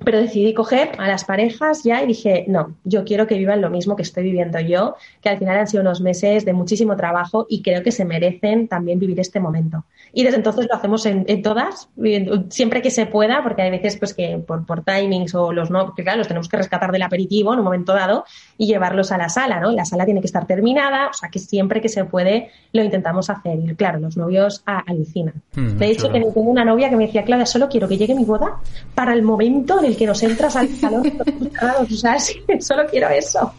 pero 0.04 0.20
decidí 0.20 0.54
coger 0.54 0.92
a 0.98 1.08
las 1.08 1.24
parejas 1.24 1.82
ya 1.82 2.02
y 2.02 2.06
dije, 2.06 2.44
no, 2.48 2.76
yo 2.84 3.04
quiero 3.04 3.26
que 3.26 3.36
vivan 3.38 3.60
lo 3.60 3.70
mismo 3.70 3.96
que 3.96 4.02
estoy 4.02 4.24
viviendo 4.24 4.60
yo, 4.60 4.96
que 5.20 5.28
al 5.28 5.38
final 5.38 5.56
han 5.58 5.66
sido 5.66 5.82
unos 5.82 6.00
meses 6.00 6.44
de 6.44 6.52
muchísimo 6.52 6.96
trabajo 6.96 7.46
y 7.48 7.62
creo 7.62 7.82
que 7.82 7.92
se 7.92 8.04
merecen 8.04 8.68
también 8.68 8.98
vivir 8.98 9.18
este 9.20 9.40
momento. 9.40 9.84
Y 10.12 10.24
desde 10.24 10.36
entonces 10.36 10.66
lo 10.70 10.76
hacemos 10.76 11.04
en, 11.06 11.42
todas, 11.42 11.88
siempre 12.48 12.80
que 12.82 12.90
se 12.90 13.06
pueda, 13.06 13.42
porque 13.42 13.62
hay 13.62 13.70
veces 13.70 13.96
pues 13.96 14.14
que 14.14 14.38
por, 14.46 14.64
por 14.64 14.82
timings 14.82 15.34
o 15.34 15.52
los 15.52 15.70
no, 15.70 15.94
que 15.94 16.02
claro, 16.02 16.18
los 16.18 16.28
tenemos 16.28 16.48
que 16.48 16.56
rescatar 16.56 16.92
del 16.92 17.02
aperitivo 17.02 17.52
en 17.52 17.58
un 17.58 17.64
momento 17.64 17.92
dado 17.92 18.24
y 18.56 18.66
llevarlos 18.66 19.12
a 19.12 19.18
la 19.18 19.28
sala, 19.28 19.60
¿no? 19.60 19.72
La 19.72 19.84
sala 19.84 20.04
tiene 20.04 20.20
que 20.20 20.26
estar 20.26 20.46
terminada, 20.46 21.08
o 21.08 21.12
sea 21.12 21.28
que 21.28 21.38
siempre 21.38 21.80
que 21.80 21.88
se 21.88 22.04
puede 22.04 22.50
lo 22.72 22.82
intentamos 22.82 23.28
hacer. 23.28 23.58
Y 23.58 23.74
claro, 23.74 23.98
los 23.98 24.16
novios 24.16 24.62
alucinan. 24.64 25.42
Mm, 25.54 25.78
de 25.78 25.86
hecho, 25.90 26.08
tengo 26.10 26.28
una 26.40 26.64
novia 26.64 26.88
que 26.88 26.96
me 26.96 27.06
decía, 27.06 27.24
Claudia, 27.24 27.46
solo 27.46 27.68
quiero 27.68 27.88
que 27.88 27.98
llegue 27.98 28.14
mi 28.14 28.24
boda 28.24 28.60
para 28.94 29.12
el 29.12 29.22
momento 29.22 29.80
el 29.86 29.96
que 29.96 30.06
nos 30.06 30.22
entras 30.22 30.56
al 30.56 30.68
salón, 30.76 31.12
o 31.80 31.86
sea, 31.86 32.16
solo 32.60 32.86
quiero 32.90 33.08
eso. 33.08 33.52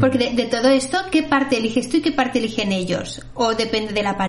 Porque 0.00 0.18
de, 0.18 0.44
todo 0.46 0.68
esto, 0.68 0.98
¿qué 1.10 1.24
parte 1.24 1.58
eliges 1.58 1.88
tú 1.88 1.98
y 1.98 2.02
qué 2.02 2.12
parte 2.12 2.38
eligen 2.38 2.72
ellos? 2.72 3.20
¿O 3.34 3.54
depende 3.54 3.92
de 3.92 4.02
la? 4.02 4.28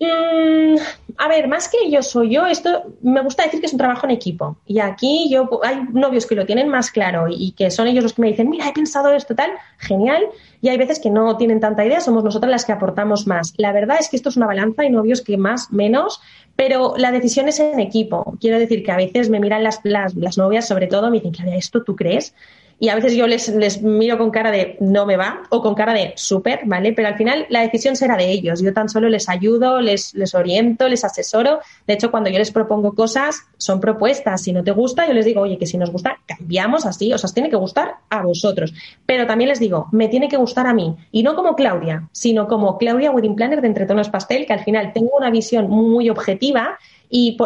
Mm, 0.00 0.76
a 1.18 1.28
ver, 1.28 1.46
más 1.46 1.68
que 1.68 1.90
yo 1.90 2.02
soy 2.02 2.30
yo, 2.30 2.46
esto 2.46 2.94
me 3.02 3.20
gusta 3.20 3.44
decir 3.44 3.60
que 3.60 3.66
es 3.66 3.72
un 3.74 3.78
trabajo 3.78 4.06
en 4.06 4.12
equipo. 4.12 4.56
Y 4.64 4.78
aquí 4.80 5.28
yo 5.30 5.60
hay 5.62 5.82
novios 5.92 6.24
que 6.24 6.34
lo 6.34 6.46
tienen 6.46 6.68
más 6.68 6.90
claro 6.90 7.26
y 7.28 7.52
que 7.52 7.70
son 7.70 7.86
ellos 7.86 8.02
los 8.02 8.14
que 8.14 8.22
me 8.22 8.28
dicen, 8.28 8.48
mira, 8.48 8.66
he 8.66 8.72
pensado 8.72 9.12
esto 9.12 9.34
tal, 9.34 9.50
genial. 9.76 10.24
Y 10.62 10.70
hay 10.70 10.78
veces 10.78 11.00
que 11.00 11.10
no 11.10 11.36
tienen 11.36 11.60
tanta 11.60 11.84
idea, 11.84 12.00
somos 12.00 12.24
nosotras 12.24 12.50
las 12.50 12.64
que 12.64 12.72
aportamos 12.72 13.26
más. 13.26 13.52
La 13.58 13.72
verdad 13.72 13.98
es 14.00 14.08
que 14.08 14.16
esto 14.16 14.30
es 14.30 14.38
una 14.38 14.46
balanza, 14.46 14.82
hay 14.82 14.90
novios 14.90 15.20
que 15.20 15.36
más, 15.36 15.70
menos, 15.70 16.22
pero 16.56 16.94
la 16.96 17.12
decisión 17.12 17.48
es 17.48 17.60
en 17.60 17.78
equipo. 17.78 18.38
Quiero 18.40 18.58
decir 18.58 18.82
que 18.82 18.92
a 18.92 18.96
veces 18.96 19.28
me 19.28 19.38
miran 19.38 19.62
las, 19.62 19.80
las, 19.84 20.14
las 20.14 20.38
novias, 20.38 20.66
sobre 20.66 20.86
todo, 20.86 21.10
me 21.10 21.18
dicen, 21.18 21.32
Claudia, 21.32 21.56
¿esto 21.56 21.82
tú 21.84 21.94
crees? 21.94 22.34
Y 22.82 22.88
a 22.88 22.94
veces 22.94 23.14
yo 23.14 23.26
les, 23.26 23.82
miro 23.82 24.16
con 24.16 24.30
cara 24.30 24.50
de 24.50 24.78
no 24.80 25.04
me 25.04 25.18
va 25.18 25.42
o 25.50 25.60
con 25.60 25.74
cara 25.74 25.92
de 25.92 26.14
súper, 26.16 26.60
¿vale? 26.64 26.94
Pero 26.94 27.08
al 27.08 27.16
final 27.16 27.44
la 27.50 27.60
decisión 27.60 27.94
será 27.94 28.16
de 28.16 28.30
ellos. 28.30 28.62
Yo 28.62 28.72
tan 28.72 28.88
solo 28.88 29.10
les 29.10 29.28
ayudo, 29.28 29.82
les, 29.82 30.14
les 30.14 30.34
oriento, 30.34 30.88
les 30.88 31.04
asesoro. 31.04 31.60
De 31.86 31.92
hecho, 31.92 32.10
cuando 32.10 32.30
yo 32.30 32.38
les 32.38 32.50
propongo 32.50 32.94
cosas, 32.94 33.42
son 33.58 33.80
propuestas. 33.80 34.42
Si 34.42 34.54
no 34.54 34.64
te 34.64 34.70
gusta, 34.70 35.06
yo 35.06 35.12
les 35.12 35.26
digo, 35.26 35.42
oye, 35.42 35.58
que 35.58 35.66
si 35.66 35.76
nos 35.76 35.90
gusta, 35.90 36.20
cambiamos 36.26 36.86
así. 36.86 37.12
O 37.12 37.18
sea, 37.18 37.28
os 37.28 37.34
tiene 37.34 37.50
que 37.50 37.56
gustar 37.56 37.96
a 38.08 38.22
vosotros. 38.22 38.72
Pero 39.04 39.26
también 39.26 39.50
les 39.50 39.60
digo, 39.60 39.88
me 39.92 40.08
tiene 40.08 40.30
que 40.30 40.38
gustar 40.38 40.66
a 40.66 40.72
mí. 40.72 40.96
Y 41.12 41.22
no 41.22 41.36
como 41.36 41.56
Claudia, 41.56 42.08
sino 42.12 42.48
como 42.48 42.78
Claudia 42.78 43.10
Wedding 43.10 43.36
Planner 43.36 43.60
de 43.60 43.66
Entre 43.66 43.84
Tonos 43.84 44.08
Pastel, 44.08 44.46
que 44.46 44.54
al 44.54 44.64
final 44.64 44.94
tengo 44.94 45.10
una 45.18 45.30
visión 45.30 45.68
muy 45.68 46.08
objetiva 46.08 46.78
y 47.12 47.36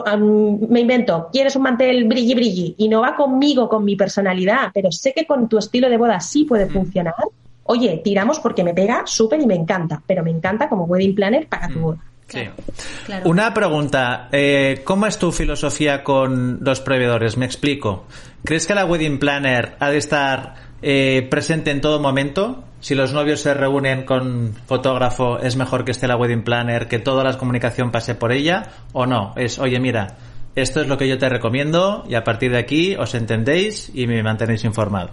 me 0.68 0.80
invento, 0.80 1.30
quieres 1.32 1.56
un 1.56 1.62
mantel 1.62 2.04
brilli 2.04 2.34
brilli 2.34 2.74
y 2.76 2.88
no 2.88 3.00
va 3.00 3.16
conmigo, 3.16 3.66
con 3.66 3.82
mi 3.82 3.96
personalidad, 3.96 4.70
pero 4.74 4.92
sé 4.92 5.14
que 5.14 5.26
con 5.26 5.48
tu 5.48 5.56
estilo 5.56 5.88
de 5.88 5.96
boda 5.96 6.20
sí 6.20 6.44
puede 6.44 6.66
mm. 6.66 6.70
funcionar, 6.70 7.14
oye, 7.62 8.02
tiramos 8.04 8.40
porque 8.40 8.62
me 8.62 8.74
pega 8.74 9.04
súper 9.06 9.40
y 9.40 9.46
me 9.46 9.54
encanta, 9.54 10.02
pero 10.06 10.22
me 10.22 10.30
encanta 10.30 10.68
como 10.68 10.84
wedding 10.84 11.14
planner 11.14 11.48
para 11.48 11.68
tu 11.68 11.78
mm. 11.78 11.82
boda. 11.82 11.98
Sí. 12.26 12.40
Una 13.24 13.52
pregunta, 13.54 14.28
eh, 14.32 14.82
¿cómo 14.84 15.06
es 15.06 15.18
tu 15.18 15.30
filosofía 15.30 16.02
con 16.02 16.58
los 16.62 16.80
proveedores? 16.80 17.36
Me 17.36 17.46
explico. 17.46 18.04
¿Crees 18.44 18.66
que 18.66 18.74
la 18.74 18.84
wedding 18.84 19.18
planner 19.18 19.76
ha 19.78 19.90
de 19.90 19.98
estar 19.98 20.54
eh, 20.82 21.26
presente 21.30 21.70
en 21.70 21.80
todo 21.80 22.00
momento? 22.00 22.64
Si 22.84 22.94
los 22.94 23.14
novios 23.14 23.40
se 23.40 23.54
reúnen 23.54 24.04
con 24.04 24.52
fotógrafo, 24.66 25.38
¿es 25.38 25.56
mejor 25.56 25.86
que 25.86 25.92
esté 25.92 26.06
la 26.06 26.18
wedding 26.18 26.44
planner, 26.44 26.86
que 26.86 26.98
toda 26.98 27.24
la 27.24 27.38
comunicación 27.38 27.90
pase 27.90 28.14
por 28.14 28.30
ella? 28.30 28.64
¿O 28.92 29.06
no? 29.06 29.32
Es, 29.36 29.58
oye, 29.58 29.80
mira, 29.80 30.18
esto 30.54 30.82
es 30.82 30.86
lo 30.86 30.98
que 30.98 31.08
yo 31.08 31.16
te 31.16 31.30
recomiendo 31.30 32.04
y 32.06 32.14
a 32.14 32.24
partir 32.24 32.52
de 32.52 32.58
aquí 32.58 32.94
os 32.94 33.14
entendéis 33.14 33.90
y 33.94 34.06
me 34.06 34.22
mantenéis 34.22 34.64
informado. 34.64 35.12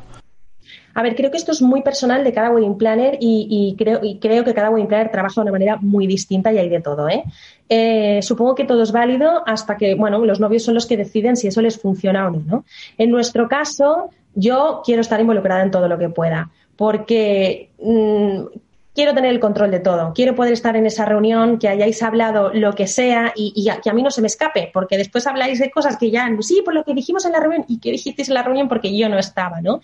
A 0.94 1.02
ver, 1.02 1.16
creo 1.16 1.32
que 1.32 1.38
esto 1.38 1.54
es 1.54 1.62
muy 1.62 1.82
personal 1.82 2.26
de 2.26 2.34
cada 2.34 2.52
wedding 2.52 2.78
planner 2.78 3.18
y, 3.22 3.74
creo, 3.78 4.02
y 4.04 4.20
creo 4.20 4.44
que 4.44 4.54
cada 4.54 4.70
wedding 4.70 4.90
planner 4.90 5.10
trabaja 5.10 5.36
de 5.36 5.44
una 5.44 5.52
manera 5.54 5.78
muy 5.78 6.08
distinta 6.08 6.52
y 6.52 6.58
hay 6.58 6.68
de 6.68 6.82
todo. 6.82 7.08
¿eh? 7.08 7.24
¿eh? 7.70 8.20
supongo 8.22 8.54
que 8.54 8.66
todo 8.66 8.84
es 8.84 8.92
válido 8.92 9.44
hasta 9.46 9.78
que, 9.78 9.96
bueno, 9.96 10.18
los 10.26 10.42
novios 10.42 10.64
son 10.64 10.74
los 10.74 10.88
que 10.88 10.98
deciden 10.98 11.38
si 11.38 11.48
eso 11.48 11.62
les 11.62 11.80
funciona 11.80 12.28
o 12.28 12.32
no, 12.32 12.44
¿no? 12.46 12.66
En 12.98 13.12
nuestro 13.12 13.48
caso, 13.48 14.10
yo 14.36 14.82
quiero 14.84 15.00
estar 15.00 15.22
involucrada 15.22 15.64
en 15.64 15.72
todo 15.72 15.88
lo 15.88 15.98
que 15.98 16.10
pueda 16.10 16.50
porque 16.82 17.70
mm, 17.80 18.58
quiero 18.96 19.14
tener 19.14 19.30
el 19.30 19.40
control 19.40 19.70
de 19.70 19.82
todo, 19.82 20.14
quiero 20.16 20.34
poder 20.34 20.54
estar 20.54 20.76
en 20.76 20.88
esa 20.88 21.06
reunión, 21.06 21.60
que 21.60 21.68
hayáis 21.68 22.02
hablado 22.02 22.52
lo 22.56 22.74
que 22.74 22.88
sea 22.88 23.34
y, 23.36 23.70
que 23.84 23.90
a 23.92 23.94
mí 23.94 24.02
no 24.02 24.10
se 24.10 24.22
me 24.22 24.26
escape, 24.26 24.72
porque 24.74 24.98
después 24.98 25.28
habláis 25.28 25.60
de 25.60 25.70
cosas 25.70 25.96
que 25.98 26.10
ya, 26.10 26.28
sí, 26.40 26.64
por 26.66 26.74
lo 26.74 26.84
que 26.84 26.96
dijimos 26.96 27.24
en 27.26 27.34
la 27.34 27.40
reunión 27.40 27.66
y 27.68 27.80
que 27.80 27.92
dijisteis 27.92 28.30
en 28.30 28.34
la 28.34 28.42
reunión 28.42 28.68
porque 28.68 28.98
yo 28.98 29.10
no 29.10 29.20
estaba, 29.20 29.62
¿no? 29.62 29.82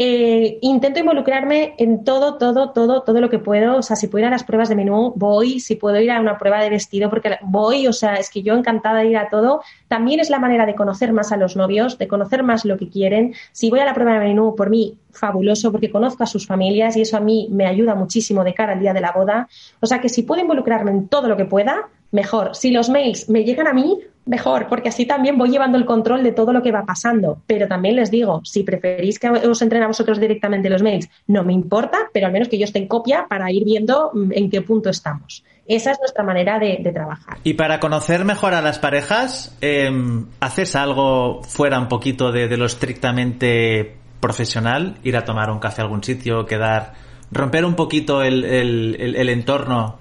Eh, 0.00 0.58
intento 0.62 1.00
involucrarme 1.00 1.74
en 1.76 2.04
todo, 2.04 2.38
todo, 2.38 2.70
todo, 2.70 3.02
todo 3.02 3.20
lo 3.20 3.28
que 3.28 3.40
puedo. 3.40 3.76
O 3.76 3.82
sea, 3.82 3.96
si 3.96 4.06
puedo 4.06 4.22
ir 4.22 4.28
a 4.28 4.30
las 4.30 4.44
pruebas 4.44 4.68
de 4.68 4.76
menú, 4.76 5.12
voy. 5.16 5.58
Si 5.58 5.74
puedo 5.74 6.00
ir 6.00 6.12
a 6.12 6.20
una 6.20 6.38
prueba 6.38 6.62
de 6.62 6.70
vestido, 6.70 7.10
porque 7.10 7.36
voy. 7.42 7.88
O 7.88 7.92
sea, 7.92 8.14
es 8.14 8.30
que 8.30 8.42
yo 8.42 8.54
encantada 8.54 9.00
de 9.00 9.08
ir 9.08 9.16
a 9.16 9.28
todo. 9.28 9.60
También 9.88 10.20
es 10.20 10.30
la 10.30 10.38
manera 10.38 10.66
de 10.66 10.76
conocer 10.76 11.12
más 11.12 11.32
a 11.32 11.36
los 11.36 11.56
novios, 11.56 11.98
de 11.98 12.06
conocer 12.06 12.44
más 12.44 12.64
lo 12.64 12.78
que 12.78 12.88
quieren. 12.88 13.34
Si 13.50 13.70
voy 13.70 13.80
a 13.80 13.84
la 13.84 13.92
prueba 13.92 14.12
de 14.12 14.20
menú, 14.20 14.54
por 14.54 14.70
mí, 14.70 14.96
fabuloso, 15.10 15.72
porque 15.72 15.90
conozco 15.90 16.22
a 16.22 16.26
sus 16.26 16.46
familias 16.46 16.96
y 16.96 17.02
eso 17.02 17.16
a 17.16 17.20
mí 17.20 17.48
me 17.50 17.66
ayuda 17.66 17.96
muchísimo 17.96 18.44
de 18.44 18.54
cara 18.54 18.74
al 18.74 18.80
día 18.80 18.94
de 18.94 19.00
la 19.00 19.10
boda. 19.10 19.48
O 19.80 19.86
sea, 19.86 20.00
que 20.00 20.08
si 20.08 20.22
puedo 20.22 20.40
involucrarme 20.40 20.92
en 20.92 21.08
todo 21.08 21.26
lo 21.26 21.36
que 21.36 21.44
pueda, 21.44 21.88
mejor. 22.12 22.54
Si 22.54 22.70
los 22.70 22.88
mails 22.88 23.28
me 23.28 23.42
llegan 23.42 23.66
a 23.66 23.72
mí, 23.72 23.98
mejor, 24.28 24.66
porque 24.68 24.90
así 24.90 25.06
también 25.06 25.36
voy 25.36 25.50
llevando 25.50 25.78
el 25.78 25.86
control 25.86 26.22
de 26.22 26.32
todo 26.32 26.52
lo 26.52 26.62
que 26.62 26.70
va 26.70 26.84
pasando. 26.84 27.38
Pero 27.46 27.66
también 27.66 27.96
les 27.96 28.10
digo, 28.10 28.42
si 28.44 28.62
preferís 28.62 29.18
que 29.18 29.28
os 29.28 29.62
entren 29.62 29.82
a 29.82 29.86
vosotros 29.86 30.20
directamente 30.20 30.70
los 30.70 30.82
mails, 30.82 31.08
no 31.26 31.42
me 31.42 31.52
importa, 31.52 31.98
pero 32.12 32.26
al 32.26 32.32
menos 32.32 32.48
que 32.48 32.58
yo 32.58 32.64
esté 32.64 32.78
en 32.78 32.86
copia 32.86 33.26
para 33.28 33.50
ir 33.50 33.64
viendo 33.64 34.10
mm, 34.12 34.32
en 34.32 34.50
qué 34.50 34.62
punto 34.62 34.90
estamos. 34.90 35.42
Esa 35.66 35.92
es 35.92 35.98
nuestra 35.98 36.24
manera 36.24 36.58
de, 36.58 36.78
trabajar. 36.94 37.38
Y 37.44 37.54
para 37.54 37.80
conocer 37.80 38.24
mejor 38.24 38.54
a 38.54 38.62
las 38.62 38.78
parejas, 38.78 39.56
em, 39.60 40.26
¿haces 40.40 40.76
algo 40.76 41.42
fuera 41.42 41.78
un 41.78 41.88
poquito 41.88 42.32
de, 42.32 42.56
lo 42.56 42.64
estrictamente 42.64 43.96
profesional? 44.20 44.96
Ir 45.02 45.16
a 45.16 45.24
tomar 45.24 45.50
un 45.50 45.58
café 45.58 45.82
a 45.82 45.84
algún 45.84 46.02
sitio, 46.02 46.46
quedar, 46.46 46.94
romper 47.30 47.66
un 47.66 47.74
poquito 47.74 48.22
el 48.22 49.28
entorno 49.28 49.98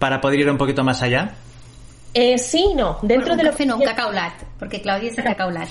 para 0.00 0.20
poder 0.20 0.40
ir 0.40 0.50
un 0.50 0.58
poquito 0.58 0.82
más 0.82 1.02
allá? 1.02 1.34
Eh, 2.12 2.38
sí, 2.38 2.72
no. 2.74 2.98
Dentro 3.02 3.36
de 3.36 3.44
lo 3.44 3.54
que 3.54 3.66
no, 3.66 3.76
un 3.76 3.84
porque 4.58 4.82
Claudia 4.82 5.10
es 5.10 5.18
el. 5.18 5.68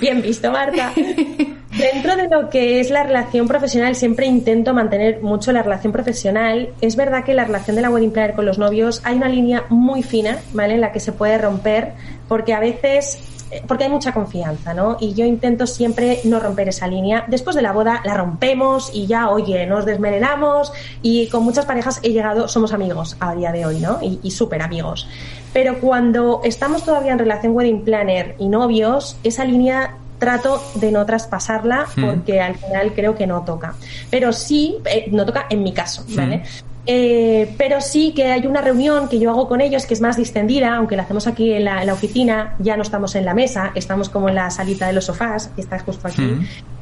Bien 0.00 0.22
visto, 0.22 0.50
Marta. 0.50 0.92
Dentro 0.96 2.16
de 2.16 2.28
lo 2.28 2.48
que 2.48 2.80
es 2.80 2.90
la 2.90 3.04
relación 3.04 3.46
profesional, 3.46 3.94
siempre 3.94 4.26
intento 4.26 4.74
mantener 4.74 5.22
mucho 5.22 5.52
la 5.52 5.62
relación 5.62 5.92
profesional. 5.92 6.70
Es 6.80 6.96
verdad 6.96 7.24
que 7.24 7.34
la 7.34 7.44
relación 7.44 7.76
de 7.76 7.82
la 7.82 7.90
wedding 7.90 8.10
planner 8.10 8.34
con 8.34 8.46
los 8.46 8.58
novios 8.58 9.00
hay 9.04 9.16
una 9.16 9.28
línea 9.28 9.64
muy 9.68 10.02
fina, 10.02 10.38
¿vale? 10.52 10.74
En 10.74 10.80
la 10.80 10.92
que 10.92 11.00
se 11.00 11.12
puede 11.12 11.38
romper, 11.38 11.92
porque 12.26 12.54
a 12.54 12.60
veces 12.60 13.37
porque 13.66 13.84
hay 13.84 13.90
mucha 13.90 14.12
confianza, 14.12 14.74
¿no? 14.74 14.96
Y 15.00 15.14
yo 15.14 15.24
intento 15.24 15.66
siempre 15.66 16.20
no 16.24 16.40
romper 16.40 16.68
esa 16.68 16.86
línea. 16.86 17.24
Después 17.28 17.56
de 17.56 17.62
la 17.62 17.72
boda 17.72 18.02
la 18.04 18.14
rompemos 18.14 18.90
y 18.92 19.06
ya, 19.06 19.28
oye, 19.30 19.66
nos 19.66 19.84
desmelenamos 19.84 20.72
y 21.02 21.28
con 21.28 21.44
muchas 21.44 21.66
parejas 21.66 22.00
he 22.02 22.10
llegado, 22.10 22.48
somos 22.48 22.72
amigos 22.72 23.16
a 23.20 23.34
día 23.34 23.52
de 23.52 23.66
hoy, 23.66 23.80
¿no? 23.80 23.98
Y, 24.02 24.30
súper 24.30 24.62
amigos. 24.62 25.08
Pero 25.52 25.80
cuando 25.80 26.42
estamos 26.44 26.84
todavía 26.84 27.12
en 27.12 27.18
relación 27.18 27.56
wedding 27.56 27.82
planner 27.82 28.36
y 28.38 28.48
novios, 28.48 29.16
esa 29.24 29.44
línea 29.44 29.96
trato 30.18 30.62
de 30.74 30.92
no 30.92 31.06
traspasarla 31.06 31.86
hmm. 31.96 32.04
porque 32.04 32.40
al 32.40 32.56
final 32.56 32.92
creo 32.94 33.16
que 33.16 33.26
no 33.26 33.42
toca. 33.44 33.74
Pero 34.10 34.32
sí, 34.32 34.76
eh, 34.84 35.08
no 35.10 35.24
toca 35.24 35.46
en 35.48 35.62
mi 35.62 35.72
caso, 35.72 36.04
¿vale? 36.10 36.38
Hmm. 36.38 36.67
Eh, 36.90 37.54
pero 37.58 37.82
sí 37.82 38.14
que 38.16 38.32
hay 38.32 38.46
una 38.46 38.62
reunión 38.62 39.10
que 39.10 39.18
yo 39.18 39.28
hago 39.28 39.46
con 39.46 39.60
ellos 39.60 39.84
que 39.84 39.92
es 39.92 40.00
más 40.00 40.16
distendida, 40.16 40.74
aunque 40.74 40.96
la 40.96 41.02
hacemos 41.02 41.26
aquí 41.26 41.52
en 41.52 41.64
la, 41.64 41.92
oficina, 41.92 42.54
ya 42.60 42.78
no 42.78 42.82
estamos 42.82 43.14
en 43.14 43.26
la 43.26 43.34
mesa, 43.34 43.72
estamos 43.74 44.08
como 44.08 44.30
en 44.30 44.36
la 44.36 44.50
salita 44.50 44.86
de 44.86 44.94
los 44.94 45.04
sofás, 45.04 45.48
que 45.48 45.60
está 45.60 45.78
justo 45.80 46.08
aquí. 46.08 46.38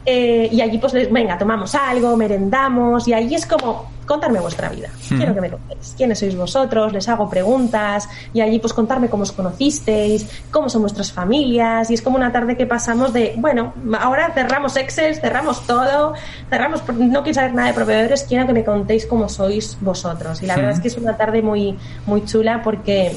Eh, 0.09 0.49
y 0.53 0.61
allí 0.61 0.79
pues, 0.79 0.93
venga, 1.11 1.37
tomamos 1.37 1.75
algo, 1.75 2.17
merendamos, 2.17 3.09
y 3.09 3.13
allí 3.13 3.35
es 3.35 3.45
como, 3.45 3.91
contarme 4.07 4.39
vuestra 4.39 4.69
vida. 4.69 4.89
Quiero 5.09 5.35
que 5.35 5.41
me 5.41 5.51
contéis 5.51 5.95
quiénes 5.97 6.21
sois 6.21 6.37
vosotros, 6.37 6.93
les 6.93 7.09
hago 7.09 7.29
preguntas, 7.29 8.09
y 8.33 8.41
allí 8.41 8.61
pues 8.61 8.73
contarme 8.73 9.09
cómo 9.09 9.25
os 9.25 9.33
conocisteis, 9.33 10.29
cómo 10.53 10.69
son 10.69 10.83
vuestras 10.83 11.11
familias, 11.11 11.91
y 11.91 11.95
es 11.95 12.03
como 12.03 12.17
una 12.17 12.31
tarde 12.31 12.57
que 12.57 12.67
pasamos 12.67 13.13
de, 13.13 13.35
bueno, 13.37 13.75
ahora 14.01 14.31
cerramos 14.33 14.77
Excel, 14.77 15.17
cerramos 15.17 15.67
todo, 15.67 16.15
cerramos, 16.49 16.83
no 16.89 17.25
quiero 17.25 17.35
saber 17.35 17.55
nada 17.55 17.69
de 17.69 17.75
proveedores, 17.75 18.23
quiero 18.29 18.47
que 18.47 18.53
me 18.53 18.65
contéis 18.65 19.07
cómo 19.07 19.29
sois 19.29 19.77
vosotros. 19.81 20.41
Y 20.41 20.47
la 20.47 20.55
verdad 20.55 20.71
es 20.71 20.81
que 20.81 20.89
es 20.89 20.97
una 20.97 21.17
tarde 21.17 21.43
muy, 21.43 21.77
muy 22.07 22.25
chula 22.25 22.63
porque 22.63 23.13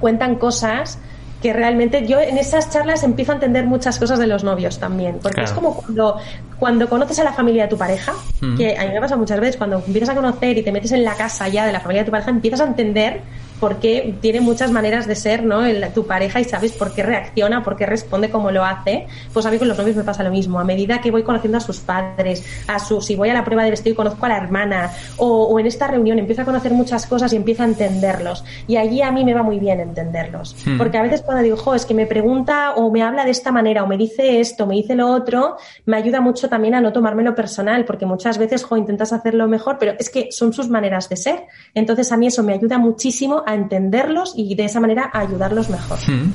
cuentan 0.00 0.36
cosas 0.36 0.98
que 1.44 1.52
realmente 1.52 2.06
yo 2.06 2.20
en 2.20 2.38
esas 2.38 2.70
charlas 2.70 3.02
empiezo 3.02 3.32
a 3.32 3.34
entender 3.34 3.66
muchas 3.66 3.98
cosas 3.98 4.18
de 4.18 4.26
los 4.26 4.44
novios 4.44 4.78
también, 4.78 5.18
porque 5.22 5.42
es 5.42 5.52
como 5.52 5.74
cuando, 5.74 6.16
cuando 6.58 6.88
conoces 6.88 7.18
a 7.18 7.24
la 7.24 7.34
familia 7.34 7.64
de 7.64 7.68
tu 7.68 7.76
pareja, 7.76 8.14
mm. 8.40 8.56
que 8.56 8.74
a 8.74 8.86
mí 8.86 8.94
me 8.94 8.98
pasa 8.98 9.14
muchas 9.14 9.38
veces, 9.38 9.58
cuando 9.58 9.82
empiezas 9.86 10.08
a 10.08 10.14
conocer 10.14 10.56
y 10.56 10.62
te 10.62 10.72
metes 10.72 10.92
en 10.92 11.04
la 11.04 11.14
casa 11.14 11.46
ya 11.48 11.66
de 11.66 11.72
la 11.72 11.80
familia 11.80 12.00
de 12.00 12.06
tu 12.06 12.12
pareja, 12.12 12.30
empiezas 12.30 12.62
a 12.62 12.64
entender 12.64 13.20
porque 13.60 14.14
tiene 14.20 14.40
muchas 14.40 14.70
maneras 14.70 15.06
de 15.06 15.14
ser, 15.14 15.42
¿no? 15.42 15.62
tu 15.94 16.06
pareja 16.06 16.40
y 16.40 16.44
sabes 16.44 16.72
por 16.72 16.94
qué 16.94 17.02
reacciona, 17.02 17.62
por 17.62 17.76
qué 17.76 17.86
responde 17.86 18.30
como 18.30 18.50
lo 18.50 18.64
hace. 18.64 19.06
Pues 19.32 19.46
a 19.46 19.50
mí 19.50 19.58
con 19.58 19.68
los 19.68 19.78
novios 19.78 19.96
me 19.96 20.04
pasa 20.04 20.22
lo 20.22 20.30
mismo. 20.30 20.58
A 20.58 20.64
medida 20.64 21.00
que 21.00 21.10
voy 21.10 21.22
conociendo 21.22 21.58
a 21.58 21.60
sus 21.60 21.80
padres, 21.80 22.44
a 22.66 22.78
su, 22.78 23.00
si 23.00 23.16
voy 23.16 23.30
a 23.30 23.34
la 23.34 23.44
prueba 23.44 23.64
de 23.64 23.70
vestido 23.70 23.92
y 23.92 23.96
conozco 23.96 24.26
a 24.26 24.28
la 24.28 24.36
hermana, 24.38 24.90
o, 25.16 25.58
en 25.58 25.66
esta 25.66 25.86
reunión 25.86 26.18
empiezo 26.18 26.42
a 26.42 26.44
conocer 26.44 26.72
muchas 26.72 27.06
cosas 27.06 27.32
y 27.32 27.36
empiezo 27.36 27.62
a 27.62 27.66
entenderlos. 27.66 28.44
Y 28.66 28.76
allí 28.76 29.02
a 29.02 29.10
mí 29.12 29.24
me 29.24 29.34
va 29.34 29.42
muy 29.42 29.58
bien 29.58 29.80
entenderlos. 29.80 30.56
Hmm. 30.66 30.78
Porque 30.78 30.98
a 30.98 31.02
veces 31.02 31.22
cuando 31.22 31.42
digo, 31.42 31.56
jo, 31.56 31.74
es 31.74 31.86
que 31.86 31.94
me 31.94 32.06
pregunta 32.06 32.72
o 32.76 32.90
me 32.90 33.02
habla 33.02 33.24
de 33.24 33.30
esta 33.30 33.52
manera 33.52 33.82
o 33.82 33.86
me 33.86 33.96
dice 33.96 34.40
esto, 34.40 34.66
me 34.66 34.74
dice 34.74 34.94
lo 34.94 35.10
otro, 35.10 35.56
me 35.86 35.96
ayuda 35.96 36.20
mucho 36.20 36.48
también 36.48 36.74
a 36.74 36.80
no 36.80 36.92
tomármelo 36.92 37.34
personal, 37.34 37.84
porque 37.84 38.06
muchas 38.06 38.38
veces, 38.38 38.64
jo, 38.64 38.76
intentas 38.76 39.12
hacerlo 39.12 39.46
mejor, 39.48 39.76
pero 39.78 39.94
es 39.98 40.10
que 40.10 40.28
son 40.30 40.52
sus 40.52 40.68
maneras 40.68 41.08
de 41.08 41.16
ser. 41.16 41.44
Entonces 41.74 42.10
a 42.12 42.16
mí 42.16 42.26
eso 42.26 42.42
me 42.42 42.54
ayuda 42.54 42.78
muchísimo 42.78 43.43
a 43.46 43.54
entenderlos 43.54 44.34
y 44.36 44.54
de 44.54 44.64
esa 44.64 44.80
manera 44.80 45.10
a 45.12 45.20
ayudarlos 45.20 45.68
mejor. 45.70 45.98
Hmm. 46.06 46.32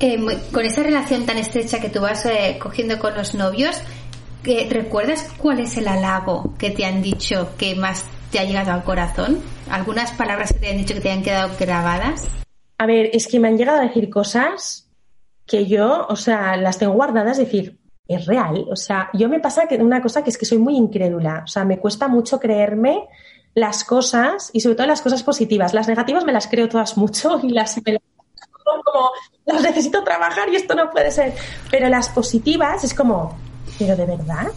Eh, 0.00 0.18
con 0.52 0.64
esa 0.64 0.82
relación 0.82 1.26
tan 1.26 1.38
estrecha 1.38 1.80
que 1.80 1.88
tú 1.88 2.00
vas 2.00 2.24
eh, 2.26 2.58
cogiendo 2.60 2.98
con 2.98 3.14
los 3.14 3.34
novios, 3.34 3.80
¿recuerdas 4.70 5.28
cuál 5.38 5.60
es 5.60 5.76
el 5.76 5.88
halago 5.88 6.54
que 6.58 6.70
te 6.70 6.84
han 6.84 7.02
dicho 7.02 7.50
que 7.58 7.74
más 7.74 8.04
te 8.30 8.38
ha 8.38 8.44
llegado 8.44 8.72
al 8.72 8.84
corazón? 8.84 9.40
¿Algunas 9.70 10.12
palabras 10.12 10.52
que 10.52 10.60
te 10.60 10.70
han 10.70 10.78
dicho 10.78 10.94
que 10.94 11.00
te 11.00 11.10
han 11.10 11.22
quedado 11.22 11.54
grabadas? 11.58 12.28
A 12.78 12.86
ver, 12.86 13.10
es 13.12 13.26
que 13.26 13.40
me 13.40 13.48
han 13.48 13.58
llegado 13.58 13.80
a 13.80 13.82
decir 13.82 14.08
cosas 14.08 14.88
que 15.46 15.66
yo, 15.66 16.06
o 16.08 16.16
sea, 16.16 16.56
las 16.56 16.78
tengo 16.78 16.92
guardadas, 16.92 17.38
es 17.38 17.46
decir, 17.46 17.78
es 18.06 18.26
real. 18.26 18.66
O 18.70 18.76
sea, 18.76 19.10
yo 19.12 19.28
me 19.28 19.40
pasa 19.40 19.66
que 19.66 19.76
una 19.76 20.00
cosa 20.00 20.22
que 20.22 20.30
es 20.30 20.38
que 20.38 20.46
soy 20.46 20.58
muy 20.58 20.76
incrédula. 20.76 21.42
O 21.44 21.46
sea, 21.46 21.64
me 21.64 21.78
cuesta 21.78 22.08
mucho 22.08 22.38
creerme 22.38 23.08
las 23.54 23.84
cosas 23.84 24.50
y 24.52 24.60
sobre 24.60 24.76
todo 24.76 24.86
las 24.86 25.02
cosas 25.02 25.22
positivas. 25.22 25.74
Las 25.74 25.88
negativas 25.88 26.24
me 26.24 26.32
las 26.32 26.46
creo 26.46 26.68
todas 26.68 26.96
mucho 26.96 27.40
y 27.42 27.50
las 27.50 27.80
como 28.84 29.10
las 29.46 29.62
necesito 29.62 30.04
trabajar 30.04 30.48
y 30.50 30.56
esto 30.56 30.74
no 30.74 30.90
puede 30.90 31.10
ser. 31.10 31.34
Pero 31.70 31.88
las 31.88 32.08
positivas 32.08 32.84
es 32.84 32.94
como, 32.94 33.36
pero 33.78 33.96
de 33.96 34.06
verdad. 34.06 34.48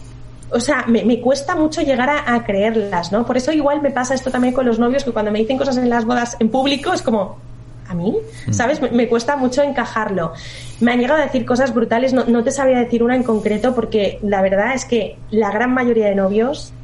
O 0.50 0.60
sea, 0.60 0.84
me, 0.86 1.18
cuesta 1.20 1.56
mucho 1.56 1.80
llegar 1.80 2.10
a, 2.10 2.44
creerlas, 2.44 3.10
¿no? 3.10 3.24
Por 3.24 3.38
eso 3.38 3.52
igual 3.52 3.80
me 3.80 3.90
pasa 3.90 4.14
esto 4.14 4.30
también 4.30 4.52
con 4.52 4.66
los 4.66 4.78
novios, 4.78 5.02
que 5.02 5.10
cuando 5.10 5.32
me 5.32 5.38
dicen 5.38 5.56
cosas 5.56 5.78
en 5.78 5.88
las 5.88 6.04
bodas 6.04 6.36
en 6.40 6.50
público 6.50 6.92
es 6.92 7.00
como, 7.00 7.38
¿a 7.88 7.94
mí? 7.94 8.14
Mm. 8.46 8.52
¿Sabes? 8.52 8.82
Me, 8.82 9.08
cuesta 9.08 9.34
mucho 9.36 9.62
encajarlo. 9.62 10.34
Me 10.80 10.92
han 10.92 11.00
llegado 11.00 11.20
a 11.20 11.24
decir 11.24 11.46
cosas 11.46 11.72
brutales, 11.72 12.12
no, 12.12 12.26
no 12.26 12.44
te 12.44 12.50
sabría 12.50 12.80
decir 12.80 13.02
una 13.02 13.16
en 13.16 13.22
concreto, 13.22 13.74
porque 13.74 14.18
la 14.22 14.42
verdad 14.42 14.74
es 14.74 14.84
que 14.84 15.16
la 15.30 15.50
gran 15.50 15.72
mayoría 15.72 16.08
de 16.08 16.16
novios, 16.16 16.74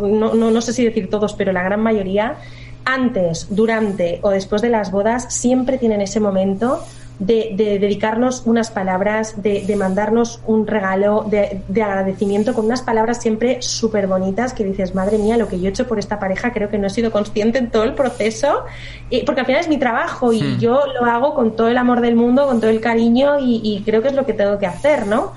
no, 0.00 0.34
no, 0.34 0.50
no 0.50 0.60
sé 0.60 0.72
si 0.72 0.84
decir 0.84 1.10
todos, 1.10 1.34
pero 1.34 1.52
la 1.52 1.62
gran 1.62 1.80
mayoría, 1.80 2.36
antes, 2.84 3.48
durante 3.50 4.18
o 4.22 4.30
después 4.30 4.62
de 4.62 4.68
las 4.68 4.90
bodas, 4.90 5.32
siempre 5.32 5.78
tienen 5.78 6.00
ese 6.00 6.20
momento 6.20 6.80
de, 7.18 7.78
dedicarnos 7.80 8.42
unas 8.46 8.70
palabras, 8.70 9.42
de, 9.42 9.76
mandarnos 9.76 10.40
un 10.46 10.66
regalo 10.66 11.24
de, 11.28 11.62
agradecimiento 11.82 12.54
con 12.54 12.66
unas 12.66 12.82
palabras 12.82 13.20
siempre 13.20 13.62
súper 13.62 14.06
bonitas 14.06 14.52
que 14.52 14.64
dices, 14.64 14.94
madre 14.94 15.18
mía, 15.18 15.36
lo 15.36 15.48
que 15.48 15.60
yo 15.60 15.66
he 15.66 15.70
hecho 15.70 15.86
por 15.86 15.98
esta 15.98 16.18
pareja 16.18 16.52
creo 16.52 16.68
que 16.68 16.78
no 16.78 16.88
he 16.88 16.90
sido 16.90 17.10
consciente 17.10 17.58
en 17.58 17.70
todo 17.70 17.84
el 17.84 17.94
proceso, 17.94 18.64
porque 19.24 19.40
al 19.40 19.46
final 19.46 19.60
es 19.60 19.68
mi 19.68 19.78
trabajo 19.78 20.32
y 20.32 20.42
hmm. 20.42 20.58
yo 20.58 20.80
lo 21.00 21.06
hago 21.06 21.34
con 21.34 21.54
todo 21.54 21.68
el 21.68 21.78
amor 21.78 22.00
del 22.00 22.16
mundo, 22.16 22.46
con 22.46 22.60
todo 22.60 22.70
el 22.70 22.80
cariño 22.80 23.38
y, 23.40 23.82
creo 23.84 24.02
que 24.02 24.08
es 24.08 24.14
lo 24.14 24.26
que 24.26 24.32
tengo 24.32 24.58
que 24.58 24.66
hacer, 24.66 25.06
¿no? 25.06 25.32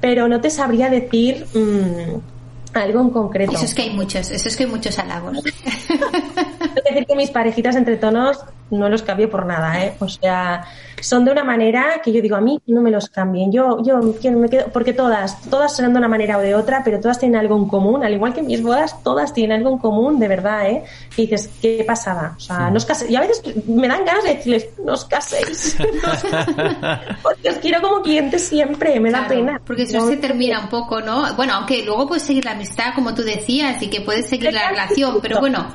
Pero 0.00 0.28
no 0.28 0.40
te 0.40 0.50
sabría 0.50 0.90
decir... 0.90 1.46
Mm, 1.54 2.37
algo 2.74 3.00
en 3.00 3.10
concreto. 3.10 3.52
Eso 3.52 3.64
es 3.64 3.74
que 3.74 3.82
hay 3.82 3.90
muchos, 3.90 4.30
eso 4.30 4.48
es 4.48 4.56
que 4.56 4.64
hay 4.64 4.70
muchos 4.70 4.98
halagos. 4.98 5.42
Que 5.42 6.94
decir 6.94 7.06
que 7.06 7.16
mis 7.16 7.30
parejitas 7.30 7.76
entre 7.76 7.96
tonos 7.96 8.38
no 8.70 8.88
los 8.88 9.02
cambio 9.02 9.30
por 9.30 9.46
nada, 9.46 9.82
¿eh? 9.82 9.94
O 10.00 10.08
sea, 10.08 10.64
son 11.00 11.24
de 11.24 11.32
una 11.32 11.44
manera 11.44 12.00
que 12.02 12.12
yo 12.12 12.20
digo, 12.20 12.36
a 12.36 12.40
mí 12.40 12.60
no 12.66 12.80
me 12.80 12.90
los 12.90 13.08
cambien. 13.08 13.52
Yo, 13.52 13.82
yo 13.82 13.98
me 13.98 14.48
quedo, 14.48 14.66
porque 14.72 14.92
todas, 14.92 15.40
todas 15.42 15.74
son 15.74 15.92
de 15.92 15.98
una 15.98 16.08
manera 16.08 16.38
o 16.38 16.40
de 16.40 16.54
otra, 16.54 16.82
pero 16.84 17.00
todas 17.00 17.18
tienen 17.18 17.38
algo 17.38 17.56
en 17.56 17.68
común, 17.68 18.04
al 18.04 18.12
igual 18.12 18.34
que 18.34 18.42
mis 18.42 18.62
bodas, 18.62 19.02
todas 19.02 19.32
tienen 19.32 19.58
algo 19.58 19.70
en 19.70 19.78
común, 19.78 20.18
de 20.18 20.28
verdad, 20.28 20.68
¿eh? 20.68 20.84
Y 21.16 21.22
dices, 21.22 21.50
qué 21.60 21.84
pasada. 21.86 22.34
O 22.36 22.40
sea, 22.40 22.70
no 22.70 22.76
os 22.76 22.84
caséis. 22.84 23.10
Y 23.10 23.16
a 23.16 23.20
veces 23.20 23.42
me 23.66 23.88
dan 23.88 24.04
ganas 24.04 24.24
de 24.24 24.34
decirles, 24.34 24.68
no 24.84 24.92
os 24.92 25.04
caséis. 25.04 25.76
porque 27.22 27.50
os 27.50 27.56
quiero 27.56 27.80
como 27.80 28.02
clientes 28.02 28.42
siempre, 28.42 28.98
me 29.00 29.10
da 29.10 29.26
pena. 29.26 29.60
Porque 29.64 29.82
eso 29.82 30.06
se 30.06 30.16
termina 30.16 30.60
un 30.60 30.68
poco, 30.68 31.00
¿no? 31.00 31.34
Bueno, 31.34 31.54
aunque 31.54 31.84
luego 31.84 32.06
puedes 32.06 32.24
seguir 32.24 32.44
la 32.44 32.52
amistad, 32.52 32.94
como 32.94 33.14
tú 33.14 33.22
decías, 33.22 33.82
y 33.82 33.88
que 33.88 34.00
puedes 34.00 34.28
seguir 34.28 34.52
la 34.52 34.68
relación, 34.68 35.18
pero 35.20 35.40
bueno 35.40 35.66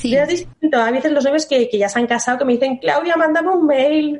Sí. 0.00 0.14
Es 0.14 0.28
distinto. 0.28 0.78
A 0.78 0.90
veces 0.90 1.12
los 1.12 1.24
novios 1.24 1.44
que, 1.44 1.68
que, 1.68 1.76
ya 1.76 1.88
se 1.88 1.98
han 1.98 2.06
casado 2.06 2.38
que 2.38 2.44
me 2.46 2.54
dicen, 2.54 2.78
Claudia, 2.78 3.16
mándame 3.16 3.50
un 3.50 3.66
mail. 3.66 4.18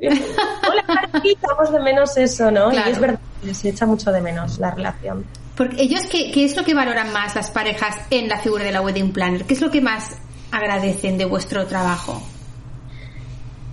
Hola, 0.68 1.08
echamos 1.24 1.72
de 1.72 1.80
menos 1.80 2.16
eso, 2.18 2.50
¿no? 2.50 2.70
Y 2.70 2.76
es 2.76 3.00
verdad, 3.00 3.18
se 3.52 3.70
echa 3.70 3.86
mucho 3.86 4.12
de 4.12 4.20
menos 4.20 4.58
la 4.58 4.72
relación. 4.72 5.24
Porque 5.56 5.82
ellos, 5.82 6.02
¿qué, 6.10 6.30
¿qué 6.32 6.44
es 6.44 6.56
lo 6.56 6.64
que 6.64 6.74
valoran 6.74 7.12
más 7.12 7.34
las 7.34 7.50
parejas 7.50 7.96
en 8.10 8.28
la 8.28 8.38
figura 8.38 8.64
de 8.64 8.72
la 8.72 8.82
wedding 8.82 9.12
planner? 9.12 9.44
¿Qué 9.44 9.54
es 9.54 9.60
lo 9.62 9.70
que 9.70 9.80
más 9.80 10.18
agradecen 10.50 11.16
de 11.16 11.24
vuestro 11.24 11.66
trabajo? 11.66 12.22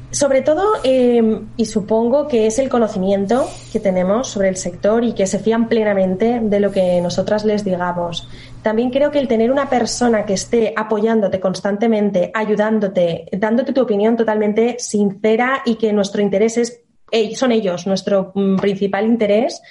Sobre 0.09 0.41
todo, 0.41 0.63
eh, 0.85 1.41
y 1.57 1.65
supongo 1.65 2.29
que 2.29 2.47
es 2.47 2.59
el 2.59 2.69
conocimiento 2.69 3.45
que 3.73 3.81
tenemos 3.81 4.29
sobre 4.29 4.47
el 4.47 4.55
sector 4.55 5.03
y 5.03 5.11
que 5.11 5.27
se 5.27 5.37
fían 5.37 5.67
plenamente 5.67 6.39
de 6.41 6.59
lo 6.61 6.71
que 6.71 7.01
nosotras 7.01 7.43
les 7.43 7.65
digamos. 7.65 8.29
También 8.61 8.89
creo 8.89 9.11
que 9.11 9.19
el 9.19 9.27
tener 9.27 9.51
una 9.51 9.69
persona 9.69 10.25
que 10.25 10.33
esté 10.33 10.73
apoyándote 10.77 11.41
constantemente, 11.41 12.31
ayudándote, 12.33 13.25
dándote 13.33 13.73
tu 13.73 13.81
opinión 13.81 14.15
totalmente 14.15 14.77
sincera 14.79 15.61
y 15.65 15.75
que 15.75 15.91
nuestro 15.91 16.21
interés 16.21 16.57
es, 16.57 16.81
eh, 17.11 17.35
son 17.35 17.51
ellos, 17.51 17.85
nuestro 17.85 18.31
mm, 18.33 18.55
principal 18.57 19.05
interés, 19.05 19.61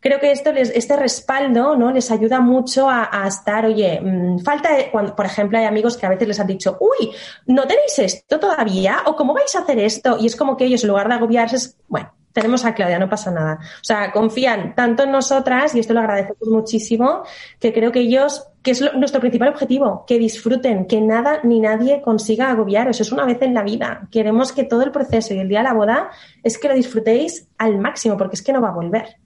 creo 0.00 0.20
que 0.20 0.32
esto 0.32 0.52
les, 0.52 0.70
este 0.70 0.96
respaldo 0.96 1.76
¿no? 1.76 1.92
les 1.92 2.10
ayuda 2.10 2.40
mucho 2.40 2.88
a, 2.88 3.26
estar, 3.26 3.66
oye, 3.66 4.00
mm, 4.00 4.38
falta, 4.40 4.70
cuando, 4.90 5.14
por 5.14 5.26
ejemplo, 5.26 5.58
hay 5.58 5.64
amigos 5.64 5.96
que 5.96 6.06
a 6.06 6.10
veces 6.10 6.28
les 6.28 6.40
han 6.40 6.46
dicho, 6.46 6.76
uy, 6.80 7.10
¿no 7.46 7.66
tenéis 7.66 7.98
esto 7.98 8.38
todavía? 8.38 9.02
¿O 9.06 9.16
cómo 9.16 9.34
vais 9.34 9.54
a 9.56 9.60
hacer 9.60 9.78
esto? 9.78 10.16
Y 10.18 10.26
es 10.26 10.36
como 10.36 10.56
que 10.56 10.64
ellos, 10.64 10.82
en 10.82 10.88
lugar 10.88 11.08
de 11.08 11.14
agobiarse, 11.14 11.56
es, 11.56 11.78
bueno, 11.88 12.12
tenemos 12.36 12.66
a 12.66 12.74
Claudia, 12.74 12.98
no 12.98 13.08
pasa 13.08 13.30
nada. 13.30 13.58
O 13.62 13.84
sea, 13.84 14.12
confían 14.12 14.74
tanto 14.74 15.04
en 15.04 15.10
nosotras, 15.10 15.74
y 15.74 15.80
esto 15.80 15.94
lo 15.94 16.00
agradecemos 16.00 16.48
muchísimo, 16.50 17.22
que 17.58 17.72
creo 17.72 17.92
que 17.92 18.00
ellos, 18.00 18.46
que 18.62 18.72
es 18.72 18.94
nuestro 18.94 19.22
principal 19.22 19.48
objetivo, 19.48 20.04
que 20.06 20.18
disfruten, 20.18 20.86
que 20.86 21.00
nada 21.00 21.40
ni 21.44 21.60
nadie 21.60 22.02
consiga 22.02 22.50
agobiar. 22.50 22.88
Eso 22.88 23.04
es 23.04 23.10
una 23.10 23.24
vez 23.24 23.40
en 23.40 23.54
la 23.54 23.62
vida. 23.62 24.06
Queremos 24.12 24.52
que 24.52 24.64
todo 24.64 24.82
el 24.82 24.92
proceso 24.92 25.32
y 25.32 25.38
el 25.38 25.48
día 25.48 25.60
de 25.60 25.64
la 25.64 25.72
boda 25.72 26.10
es 26.42 26.58
que 26.58 26.68
lo 26.68 26.74
disfrutéis 26.74 27.48
al 27.56 27.78
máximo, 27.78 28.18
porque 28.18 28.34
es 28.36 28.42
que 28.42 28.52
no 28.52 28.60
va 28.60 28.68
a 28.68 28.74
volver. 28.74 29.16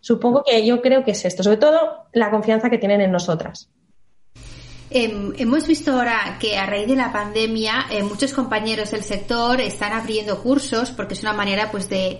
Supongo 0.00 0.42
que 0.44 0.64
yo 0.66 0.80
creo 0.80 1.04
que 1.04 1.12
es 1.12 1.24
esto, 1.24 1.42
sobre 1.42 1.58
todo 1.58 2.06
la 2.12 2.30
confianza 2.30 2.70
que 2.70 2.78
tienen 2.78 3.00
en 3.00 3.12
nosotras. 3.12 3.68
Em, 4.92 5.32
hemos 5.38 5.68
visto 5.68 5.92
ahora 5.92 6.36
que 6.40 6.58
a 6.58 6.66
raíz 6.66 6.88
de 6.88 6.96
la 6.96 7.12
pandemia 7.12 7.86
eh, 7.92 8.02
muchos 8.02 8.32
compañeros 8.32 8.90
del 8.90 9.04
sector 9.04 9.60
están 9.60 9.92
abriendo 9.92 10.42
cursos 10.42 10.90
porque 10.90 11.14
es 11.14 11.22
una 11.22 11.32
manera 11.32 11.70
pues 11.70 11.88
de, 11.88 12.18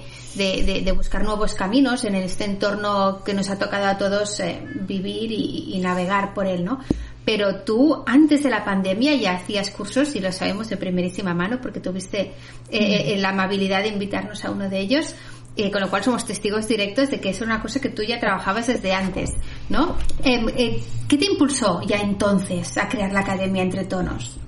buscar 0.94 1.24
nuevos 1.24 1.54
caminos 1.54 2.04
en 2.04 2.14
este 2.14 2.44
entorno 2.44 3.24
que 3.24 3.34
nos 3.34 3.50
ha 3.50 3.58
tocado 3.58 3.86
a 3.86 3.98
todos 3.98 4.38
eh, 4.38 4.62
vivir 4.82 5.32
y, 5.32 5.80
navegar 5.80 6.32
por 6.32 6.46
él, 6.46 6.64
¿no? 6.64 6.78
Pero 7.24 7.62
tú 7.62 8.04
antes 8.06 8.44
de 8.44 8.50
la 8.50 8.64
pandemia 8.64 9.16
ya 9.16 9.32
hacías 9.32 9.70
cursos 9.70 10.14
y 10.14 10.20
lo 10.20 10.30
sabemos 10.30 10.68
de 10.68 10.76
primerísima 10.76 11.34
mano 11.34 11.60
porque 11.60 11.80
tuviste 11.80 12.34
eh, 12.70 13.16
la 13.18 13.30
amabilidad 13.30 13.82
de 13.82 13.88
invitarnos 13.88 14.44
a 14.44 14.50
uno 14.52 14.68
de 14.68 14.78
ellos. 14.78 15.16
Eh, 15.62 15.70
con 15.70 15.82
lo 15.82 15.90
cual 15.90 16.02
somos 16.02 16.24
testigos 16.24 16.66
directos 16.66 17.10
de 17.10 17.20
que 17.20 17.28
es 17.28 17.42
una 17.42 17.60
cosa 17.60 17.80
que 17.80 17.90
tú 17.90 18.02
ya 18.02 18.18
trabajabas 18.18 18.66
desde 18.66 18.94
antes, 18.94 19.34
¿no? 19.68 19.94
Em, 20.24 20.48
eh, 20.56 20.82
¿Qué 21.06 21.18
te 21.18 21.26
impulsó 21.26 21.82
ya 21.82 22.00
entonces 22.00 22.78
a 22.78 22.88
crear 22.88 23.12
la 23.12 23.20
Academia 23.20 23.62
Entre 23.62 23.84
Tonos? 23.84 24.38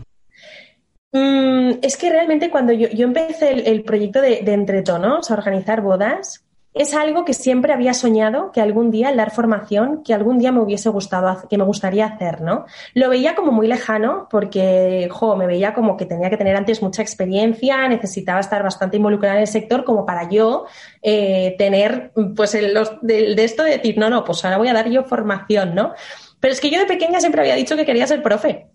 Mm, 1.12 1.72
es 1.82 1.98
que 1.98 2.08
realmente 2.08 2.48
cuando 2.48 2.72
yo, 2.72 2.88
empecé 3.04 3.50
el, 3.50 3.82
proyecto 3.82 4.22
de, 4.22 4.40
de 4.42 4.52
Entre 4.54 4.80
Tonos, 4.80 5.30
a 5.30 5.34
organizar 5.34 5.82
bodas, 5.82 6.41
es 6.74 6.94
algo 6.94 7.24
que 7.24 7.34
siempre 7.34 7.72
había 7.72 7.92
soñado 7.92 8.50
que 8.50 8.60
algún 8.60 8.90
día, 8.90 9.14
dar 9.14 9.30
formación, 9.30 10.02
que 10.02 10.14
algún 10.14 10.38
día 10.38 10.52
me 10.52 10.60
hubiese 10.60 10.88
gustado, 10.88 11.46
que 11.48 11.58
me 11.58 11.64
gustaría 11.64 12.06
hacer, 12.06 12.40
¿no? 12.40 12.64
Lo 12.94 13.10
veía 13.10 13.34
como 13.34 13.52
muy 13.52 13.66
lejano 13.66 14.26
porque, 14.30 15.08
jo, 15.10 15.36
me 15.36 15.46
veía 15.46 15.74
como 15.74 15.98
que 15.98 16.06
tenía 16.06 16.30
que 16.30 16.38
tener 16.38 16.56
antes 16.56 16.82
mucha 16.82 17.02
experiencia, 17.02 17.86
necesitaba 17.88 18.40
estar 18.40 18.62
bastante 18.62 18.96
involucrada 18.96 19.36
en 19.36 19.42
el 19.42 19.48
sector 19.48 19.84
como 19.84 20.06
para 20.06 20.30
yo 20.30 20.64
eh, 21.02 21.54
tener, 21.58 22.12
pues, 22.34 22.54
el, 22.54 22.72
los, 22.72 22.92
de, 23.02 23.34
esto 23.44 23.64
de 23.64 23.72
decir, 23.72 23.98
no, 23.98 24.08
no, 24.08 24.24
pues 24.24 24.42
ahora 24.44 24.56
voy 24.56 24.68
a 24.68 24.72
dar 24.72 24.88
yo 24.88 25.04
formación, 25.04 25.74
¿no? 25.74 25.92
Pero 26.40 26.54
es 26.54 26.60
que 26.60 26.70
yo 26.70 26.78
de 26.78 26.86
pequeña 26.86 27.20
siempre 27.20 27.42
había 27.42 27.54
dicho 27.54 27.76
que 27.76 27.84
quería 27.84 28.06
ser 28.06 28.22
profe. 28.22 28.68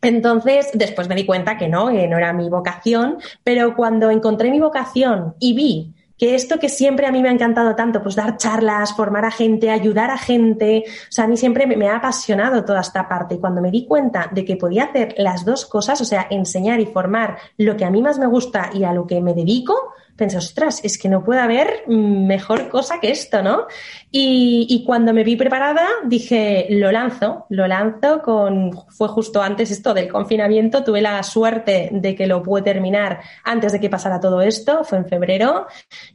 Entonces, 0.00 0.70
después 0.74 1.08
me 1.08 1.14
di 1.14 1.26
cuenta 1.26 1.58
que 1.58 1.68
no, 1.68 1.88
que 1.88 2.08
no 2.08 2.18
era 2.18 2.32
mi 2.32 2.48
vocación, 2.48 3.18
pero 3.44 3.74
cuando 3.76 4.10
encontré 4.10 4.50
mi 4.50 4.60
vocación 4.60 5.34
y 5.38 5.54
vi 5.54 5.94
que 6.22 6.36
esto 6.36 6.60
que 6.60 6.68
siempre 6.68 7.08
a 7.08 7.10
mí 7.10 7.20
me 7.20 7.30
ha 7.30 7.32
encantado 7.32 7.74
tanto, 7.74 8.00
pues 8.00 8.14
dar 8.14 8.36
charlas, 8.36 8.94
formar 8.94 9.24
a 9.24 9.32
gente, 9.32 9.70
ayudar 9.70 10.08
a 10.12 10.16
gente, 10.16 10.84
o 10.86 11.10
sea, 11.10 11.24
a 11.24 11.26
mí 11.26 11.36
siempre 11.36 11.66
me, 11.66 11.88
ha 11.88 11.96
apasionado 11.96 12.64
toda 12.64 12.80
esta 12.80 13.08
parte. 13.08 13.34
Y 13.34 13.38
cuando 13.38 13.60
me 13.60 13.72
di 13.72 13.86
cuenta 13.86 14.30
de 14.30 14.44
que 14.44 14.54
podía 14.54 14.84
hacer 14.84 15.16
las 15.18 15.44
dos 15.44 15.66
cosas, 15.66 16.00
o 16.00 16.04
sea, 16.04 16.28
enseñar 16.30 16.78
y 16.78 16.86
formar 16.86 17.38
lo 17.56 17.76
que 17.76 17.84
a 17.84 17.90
mí 17.90 18.00
más 18.02 18.20
me 18.20 18.26
gusta 18.26 18.70
y 18.72 18.84
a 18.84 18.92
lo 18.92 19.04
que 19.04 19.20
me 19.20 19.34
dedico, 19.34 19.74
pensé, 20.22 20.36
ostras, 20.36 20.80
es 20.84 20.98
que 20.98 21.08
no 21.08 21.24
puede 21.24 21.40
haber 21.40 21.82
mejor 21.88 22.68
cosa 22.68 23.00
que 23.00 23.10
esto, 23.10 23.42
¿no? 23.42 23.66
Y, 24.12 24.84
cuando 24.86 25.12
me 25.12 25.24
vi 25.24 25.34
preparada, 25.34 25.84
dije, 26.04 26.68
lo 26.70 26.92
lanzo, 26.92 27.46
lo 27.48 27.66
lanzo 27.66 28.22
con, 28.22 28.70
fue 28.88 29.08
justo 29.08 29.42
antes 29.42 29.72
esto 29.72 29.94
del 29.94 30.08
confinamiento, 30.08 30.84
tuve 30.84 31.00
la 31.00 31.20
suerte 31.24 31.88
de 31.90 32.14
que 32.14 32.28
lo 32.28 32.40
pude 32.40 32.62
terminar 32.62 33.20
antes 33.42 33.72
de 33.72 33.80
que 33.80 33.90
pasara 33.90 34.20
todo 34.20 34.42
esto, 34.42 34.84
fue 34.84 34.98
en 34.98 35.08
febrero, 35.08 35.66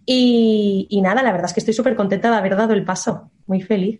y, 0.05 0.88
nada, 1.03 1.22
la 1.22 1.34
verdad 1.34 1.47
es 1.47 1.53
que 1.53 1.60
estoy 1.60 1.74
súper 1.74 1.95
contenta 1.95 2.32
de 2.32 2.38
haber 2.38 2.55
dado 2.55 2.74
el 2.74 2.86
paso, 2.86 3.30
muy 3.45 3.62
feliz. 3.62 3.99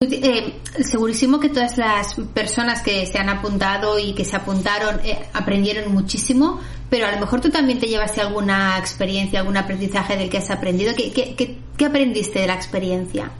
Eh, 0.00 0.60
segurísimo 0.84 1.40
que 1.40 1.48
todas 1.48 1.76
las 1.76 2.14
personas 2.32 2.82
que 2.82 3.04
se 3.04 3.18
han 3.18 3.28
apuntado 3.28 3.98
y 3.98 4.14
que 4.14 4.24
se 4.24 4.36
apuntaron 4.36 5.00
eh, 5.04 5.18
aprendieron 5.32 5.92
muchísimo, 5.92 6.60
pero 6.88 7.08
a 7.08 7.10
lo 7.10 7.18
mejor 7.18 7.40
tú 7.40 7.50
también 7.50 7.80
te 7.80 7.88
llevaste 7.88 8.20
alguna 8.20 8.78
experiencia, 8.78 9.40
algún 9.40 9.56
aprendizaje 9.56 10.16
del 10.16 10.30
que 10.30 10.38
has 10.38 10.52
aprendido. 10.52 10.92
¿Qué, 10.96 11.34
qué, 11.76 11.84
aprendiste 11.84 12.38
de 12.38 12.46
la 12.46 12.54
experiencia? 12.54 13.32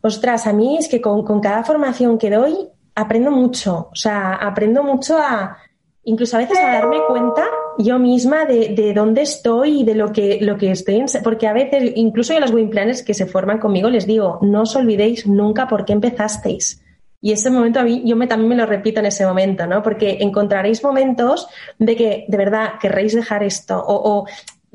Ostras, 0.00 0.46
a 0.46 0.54
mí 0.54 0.78
es 0.78 0.88
que 0.88 1.02
con, 1.02 1.40
cada 1.42 1.62
formación 1.62 2.16
que 2.16 2.30
doy 2.30 2.56
aprendo 2.94 3.30
mucho. 3.30 3.90
O 3.92 3.96
sea, 3.96 4.32
aprendo 4.32 4.82
mucho 4.82 5.18
a, 5.18 5.58
incluso 6.04 6.38
a 6.38 6.40
veces 6.40 6.56
a 6.56 6.72
darme 6.72 7.00
cuenta 7.06 7.46
yo 7.78 7.98
misma 7.98 8.44
de, 8.44 8.68
de 8.68 8.92
dónde 8.92 9.22
estoy 9.22 9.80
y 9.80 9.84
de 9.84 9.94
lo 9.94 10.12
que, 10.12 10.38
lo 10.40 10.56
que 10.56 10.70
estoy, 10.70 10.96
en, 10.96 11.06
porque 11.22 11.46
a 11.46 11.52
veces, 11.52 11.92
incluso 11.96 12.32
yo 12.32 12.40
las 12.40 12.52
win 12.52 12.70
planners 12.70 13.02
que 13.02 13.14
se 13.14 13.26
forman 13.26 13.58
conmigo 13.58 13.90
les 13.90 14.06
digo, 14.06 14.38
no 14.42 14.62
os 14.62 14.76
olvidéis 14.76 15.26
nunca 15.26 15.68
por 15.68 15.84
qué 15.84 15.92
empezasteis. 15.92 16.82
Y 17.20 17.32
ese 17.32 17.50
momento 17.50 17.80
a 17.80 17.82
mí, 17.82 18.02
yo 18.04 18.14
me, 18.14 18.26
también 18.26 18.50
me 18.50 18.56
lo 18.56 18.66
repito 18.66 19.00
en 19.00 19.06
ese 19.06 19.26
momento, 19.26 19.66
¿no? 19.66 19.82
Porque 19.82 20.18
encontraréis 20.20 20.84
momentos 20.84 21.48
de 21.78 21.96
que 21.96 22.24
de 22.28 22.36
verdad 22.36 22.74
querréis 22.80 23.14
dejar 23.14 23.42
esto 23.42 23.82
o, 23.84 24.26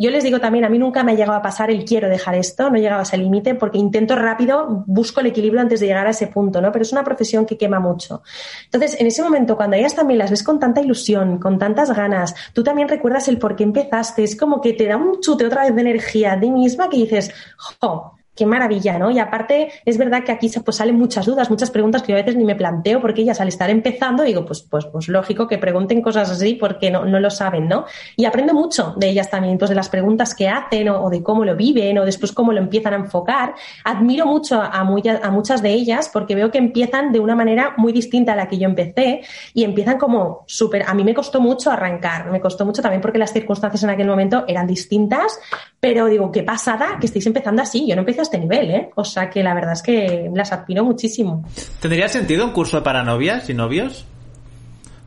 yo 0.02 0.10
les 0.10 0.24
digo 0.24 0.40
también, 0.40 0.66
a 0.66 0.70
mí 0.70 0.80
nunca 0.80 1.04
me 1.04 1.12
ha 1.12 1.16
llegado 1.16 1.38
a 1.38 1.42
pasar 1.42 1.70
el 1.70 1.86
quiero 1.86 2.10
dejar 2.10 2.36
esto, 2.36 2.70
no 2.70 2.78
he 2.78 2.82
llegado 2.82 3.02
a 3.02 3.04
ese 3.04 3.18
límite 3.18 3.56
porque 3.56 3.78
intento 3.78 4.16
rápido, 4.16 4.84
busco 4.88 5.20
el 5.20 5.28
equilibrio 5.28 5.62
antes 5.62 5.80
de 5.80 5.86
llegar 5.86 6.08
a 6.08 6.10
ese 6.10 6.28
punto, 6.28 6.60
¿no? 6.62 6.72
Pero 6.72 6.84
es 6.84 6.92
una 6.92 7.04
profesión 7.04 7.46
que 7.46 7.58
quema 7.58 7.80
mucho. 7.80 8.24
Entonces, 8.66 9.00
en 9.00 9.08
ese 9.08 9.22
momento, 9.22 9.56
cuando 9.56 9.76
ellas 9.76 9.96
también 9.96 10.18
las 10.18 10.32
ves 10.32 10.44
con 10.44 10.60
tanta 10.60 10.82
ilusión, 10.82 11.38
con 11.38 11.60
tantas 11.60 11.96
ganas, 11.96 12.34
tú 12.54 12.64
también 12.64 12.88
recuerdas 12.88 13.28
el 13.28 13.38
por 13.38 13.56
qué 13.56 13.64
empezaste, 13.64 14.24
es 14.24 14.36
como 14.36 14.60
que 14.60 14.74
te 14.74 14.88
da 14.88 14.98
un 14.98 15.20
chute 15.20 15.46
otra 15.46 15.64
vez 15.64 15.76
de 15.76 15.82
energía 15.82 16.34
a 16.34 16.40
ti 16.40 16.50
misma 16.50 16.90
que 16.90 16.98
dices, 16.98 17.32
jo, 17.58 18.18
qué 18.36 18.46
maravilla, 18.46 18.98
¿no? 18.98 19.12
Y 19.12 19.20
aparte, 19.20 19.70
es 19.86 19.98
verdad 19.98 20.24
que 20.24 20.32
aquí 20.32 20.50
pues, 20.64 20.78
salen 20.78 20.96
muchas 20.96 21.26
dudas, 21.26 21.50
muchas 21.50 21.70
preguntas 21.70 22.02
que 22.02 22.14
yo 22.14 22.18
a 22.18 22.22
veces 22.22 22.38
ni 22.38 22.46
me 22.46 22.56
planteo, 22.56 23.02
porque 23.02 23.22
ellas 23.22 23.42
al 23.42 23.50
estar 23.50 23.70
empezando 23.70 24.24
digo, 24.24 24.46
pues, 24.46 24.62
pues, 24.62 24.86
pues 24.86 25.10
lógico 25.10 25.48
que 25.48 25.58
pregunten 25.58 26.02
cosas 26.02 26.30
así 26.30 26.56
porque 26.56 26.90
no, 26.90 27.06
no 27.06 27.20
lo 27.20 27.30
saben, 27.30 27.68
¿no? 27.68 27.86
Y 28.16 28.26
aprendo 28.26 28.54
mucho 28.54 28.94
de 28.98 29.10
ellas 29.10 29.30
también, 29.30 29.58
pues 29.58 29.70
de 29.70 29.76
las 29.76 29.90
preguntas 29.90 30.34
que 30.34 30.48
hacen 30.48 30.90
o, 30.90 31.10
de 31.10 31.22
cómo 31.22 31.44
lo 31.44 31.56
viven 31.56 31.98
o 31.98 32.06
después 32.06 32.32
cómo 32.32 32.54
lo 32.54 32.60
empiezan 32.60 32.94
a 32.94 32.98
enfocar. 32.98 33.54
Admiro 33.84 34.26
mucho 34.26 34.62
a, 34.62 34.80
a 34.80 35.32
muchas 35.32 35.62
de 35.62 35.70
ellas 35.70 36.10
porque 36.12 36.36
veo 36.36 36.52
que 36.52 36.58
empiezan 36.58 37.12
de 37.12 37.20
una 37.20 37.36
manera 37.36 37.74
muy 37.78 37.92
distinta 37.92 38.34
a 38.34 38.36
la 38.36 38.48
que 38.48 38.58
yo 38.58 38.66
empecé 38.66 39.22
y 39.54 39.64
empiezan 39.64 39.98
como 39.98 40.46
súper, 40.48 40.84
a 40.88 40.94
mí 40.94 41.04
me 41.04 41.14
costó 41.14 41.42
mucho 41.42 41.70
arrancar, 41.70 42.32
me 42.32 42.40
costó 42.40 42.66
mucho 42.66 42.82
también 42.82 43.02
porque 43.02 43.18
las 43.18 43.34
circunstancias 43.34 43.84
en 43.84 43.90
aquel 43.90 44.08
momento 44.08 44.46
eran 44.48 44.68
distintas, 44.68 45.40
pero 45.80 46.06
digo, 46.06 46.32
qué 46.32 46.44
pasada 46.44 46.98
que 47.00 47.08
estéis 47.08 47.26
empezando 47.28 47.62
así, 47.62 47.88
yo 47.88 47.96
no 47.96 48.02
empecé 48.02 48.21
este 48.22 48.38
nivel, 48.38 48.72
¿eh? 48.72 48.90
O 48.96 49.04
sea 49.04 49.30
que 49.30 49.44
la 49.44 49.54
verdad 49.54 49.74
es 49.74 49.82
que 49.82 50.30
las 50.34 50.52
admiro 50.52 50.84
muchísimo. 50.84 51.44
¿Tendría 51.80 52.08
sentido 52.08 52.46
un 52.46 52.52
curso 52.52 52.84
para 52.84 53.04
novias 53.04 53.50
y 53.50 53.54
novios? 53.54 54.06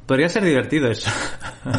Podría 0.07 0.29
ser 0.29 0.45
divertido 0.45 0.91
eso. 0.91 1.11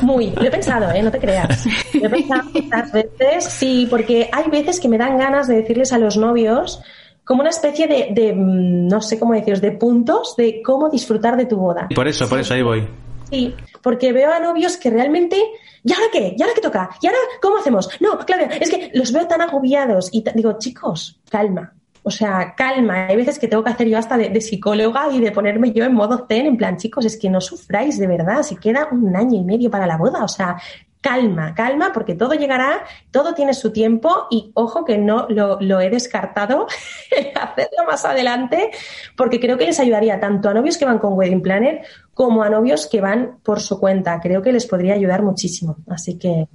Muy, 0.02 0.32
lo 0.32 0.44
he 0.44 0.50
pensado, 0.50 0.90
¿eh? 0.92 1.04
No 1.04 1.12
te 1.12 1.20
creas. 1.20 1.66
Lo 1.94 2.08
he 2.08 2.10
pensado 2.10 2.44
muchas 2.52 2.92
veces, 2.92 3.44
sí, 3.44 3.88
porque 3.88 4.30
hay 4.32 4.50
veces 4.50 4.80
que 4.80 4.88
me 4.88 4.98
dan 4.98 5.18
ganas 5.18 5.48
de 5.48 5.58
decirles 5.58 5.94
a 5.94 6.00
los 6.00 6.18
novios 6.18 6.82
como 7.24 7.42
una 7.42 7.50
especie 7.50 7.88
de, 7.88 8.08
de 8.12 8.34
mm, 8.34 8.88
no 8.88 9.02
sé 9.02 9.20
cómo 9.20 9.34
deciros, 9.34 9.62
de 9.62 9.72
puntos 9.72 10.36
de 10.38 10.62
cómo 10.64 10.90
disfrutar 10.90 11.38
de 11.38 11.46
tu 11.46 11.58
boda. 11.58 11.88
Por 11.94 12.08
eso, 12.08 12.28
por 12.28 12.40
eso 12.40 12.54
ahí 12.54 12.64
voy. 12.64 12.88
Sí, 13.30 13.54
porque 13.86 14.12
veo 14.12 14.34
a 14.34 14.40
novios 14.40 14.78
que 14.78 14.90
realmente, 14.90 15.38
¿y 15.84 15.94
ahora 15.94 16.08
qué? 16.12 16.34
¿Y 16.36 16.42
ahora 16.42 16.56
qué 16.56 16.62
toca? 16.62 16.90
¿Y 17.00 17.06
ahora 17.06 17.20
cómo 17.40 17.58
hacemos? 17.58 17.88
No, 18.02 18.18
claro, 18.18 18.48
es 18.60 18.68
que 18.68 18.90
los 18.96 19.12
veo 19.12 19.28
tan 19.28 19.42
agobiados 19.42 20.10
y 20.12 20.24
digo, 20.34 20.58
chicos, 20.58 21.22
calma. 21.30 21.72
O 22.02 22.10
sea, 22.10 22.56
calma. 22.58 23.06
Hay 23.06 23.16
veces 23.16 23.38
que 23.38 23.48
tengo 23.48 23.64
que 23.64 23.70
hacer 23.70 23.88
yo 23.88 24.00
hasta 24.00 24.18
de, 24.18 24.42
psicóloga 24.42 25.12
y 25.12 25.20
de 25.20 25.32
ponerme 25.32 25.72
yo 25.72 25.86
en 25.86 25.94
modo 25.94 26.26
zen, 26.28 26.48
en 26.48 26.58
plan, 26.58 26.78
chicos, 26.78 27.06
es 27.06 27.16
que 27.16 27.30
no 27.30 27.40
sufráis 27.40 28.00
de 28.00 28.08
verdad, 28.08 28.42
si 28.42 28.56
queda 28.56 28.90
un 28.92 29.16
año 29.16 29.40
y 29.40 29.44
medio 29.44 29.70
para 29.70 29.86
la 29.86 29.98
boda. 29.98 30.24
O 30.24 30.28
sea, 30.28 30.60
calma, 31.06 31.53
calma, 31.53 31.91
porque 31.93 32.16
todo 32.16 32.34
llegará, 32.34 32.84
todo 33.12 33.36
tiene 33.36 33.53
su 33.53 33.72
tiempo 33.72 34.26
y 34.32 34.49
ojo 34.56 34.84
que 34.84 34.97
no 34.97 35.28
lo, 35.30 35.80
he 35.80 35.91
descartado 35.91 36.66
hacerlo 37.36 37.86
más 37.88 38.06
adelante, 38.06 38.72
porque 39.16 39.39
creo 39.39 39.56
que 39.56 39.68
les 39.68 39.80
ayudaría 39.80 40.20
tanto 40.20 40.49
a 40.49 40.56
novios 40.56 40.80
que 40.80 40.86
van 40.86 40.97
con 40.97 41.14
Wedding 41.14 41.43
Planner 41.43 41.84
como 42.16 42.41
a 42.41 42.49
novios 42.49 42.88
que 42.88 43.01
van 43.01 43.38
por 43.43 43.62
su 43.62 43.80
cuenta. 43.80 44.20
Creo 44.20 44.41
que 44.41 44.51
les 44.51 44.66
podría 44.66 44.95
ayudar 44.95 45.22
muchísimo. 45.22 45.78
Así 45.88 46.18
que. 46.18 46.47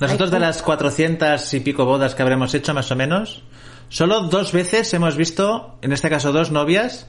Nosotros 0.00 0.32
de 0.32 0.40
las 0.40 0.60
400 0.60 1.54
y 1.54 1.60
pico 1.60 1.84
bodas 1.84 2.16
que 2.16 2.22
habremos 2.22 2.52
hecho, 2.54 2.74
más 2.74 2.90
o 2.90 2.96
menos, 2.96 3.44
solo 3.90 4.22
dos 4.22 4.50
veces 4.50 4.92
hemos 4.92 5.16
visto, 5.16 5.78
en 5.82 5.92
este 5.92 6.10
caso 6.10 6.32
dos 6.32 6.50
novias, 6.50 7.06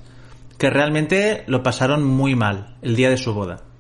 que 0.60 0.70
realmente 0.70 1.46
lo 1.48 1.64
pasaron 1.64 2.04
muy 2.04 2.36
mal 2.36 2.78
el 2.84 2.96
día 2.96 3.10
de 3.10 3.18
su 3.18 3.34
boda 3.34 3.73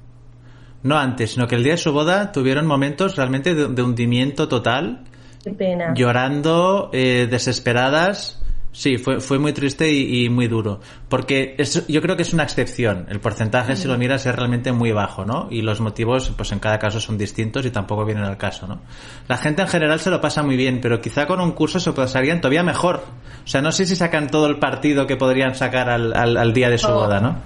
no 0.84 0.98
antes, 0.98 1.32
sino 1.32 1.48
que 1.48 1.56
el 1.56 1.64
día 1.64 1.74
de 1.74 1.78
su 1.78 1.92
boda 1.92 2.32
tuvieron 2.32 2.68
momentos 2.68 3.16
realmente 3.16 3.56
de, 3.56 3.82
hundimiento 3.82 4.48
total. 4.48 5.04
Qué 5.44 5.52
pena. 5.52 5.94
Llorando, 5.96 6.90
eh, 6.94 7.28
desesperadas. 7.30 8.40
Sí, 8.74 8.98
fue, 8.98 9.22
fue 9.22 9.38
muy 9.38 9.54
triste 9.54 9.92
y, 9.92 10.30
muy 10.30 10.48
duro. 10.48 10.80
Porque 11.08 11.54
es, 11.60 11.86
yo 11.88 12.02
creo 12.02 12.16
que 12.18 12.24
es 12.24 12.34
una 12.34 12.42
excepción. 12.42 13.06
El 13.08 13.20
porcentaje, 13.20 13.76
si 13.76 13.88
lo 13.88 13.98
miras, 14.00 14.26
es 14.26 14.36
realmente 14.36 14.72
muy 14.72 14.92
bajo, 14.92 15.26
¿no? 15.26 15.48
Y 15.52 15.62
los 15.62 15.80
motivos, 15.80 16.32
pues 16.36 16.52
en 16.52 16.60
cada 16.60 16.80
caso 16.80 17.00
son 17.00 17.16
distintos 17.16 17.68
y 17.68 17.70
tampoco 17.70 18.04
vienen 18.04 18.24
al 18.24 18.38
caso, 18.38 18.66
¿no? 18.66 18.82
La 19.28 19.38
gente 19.38 19.62
en 19.62 19.68
general 19.68 20.00
se 20.00 20.10
lo 20.10 20.20
pasa 20.20 20.42
muy 20.42 20.58
bien, 20.58 20.82
pero 20.82 21.00
quizá 21.00 21.28
con 21.28 21.40
un 21.40 21.52
curso 21.52 21.80
se 21.80 21.94
pasarían 21.94 22.42
todavía 22.42 22.64
mejor. 22.64 23.04
O 23.46 23.48
sea, 23.48 23.62
no 23.62 23.72
sé 23.72 23.86
si 23.86 23.96
sacan 23.96 24.28
todo 24.28 24.48
el 24.48 24.58
partido 24.58 25.06
que 25.06 25.18
podrían 25.18 25.54
sacar 25.54 25.92
al, 25.92 26.16
al, 26.16 26.54
día 26.54 26.72
de 26.72 26.80
su 26.80 26.88
oh. 26.88 26.96
boda, 26.96 27.20
¿no? 27.20 27.38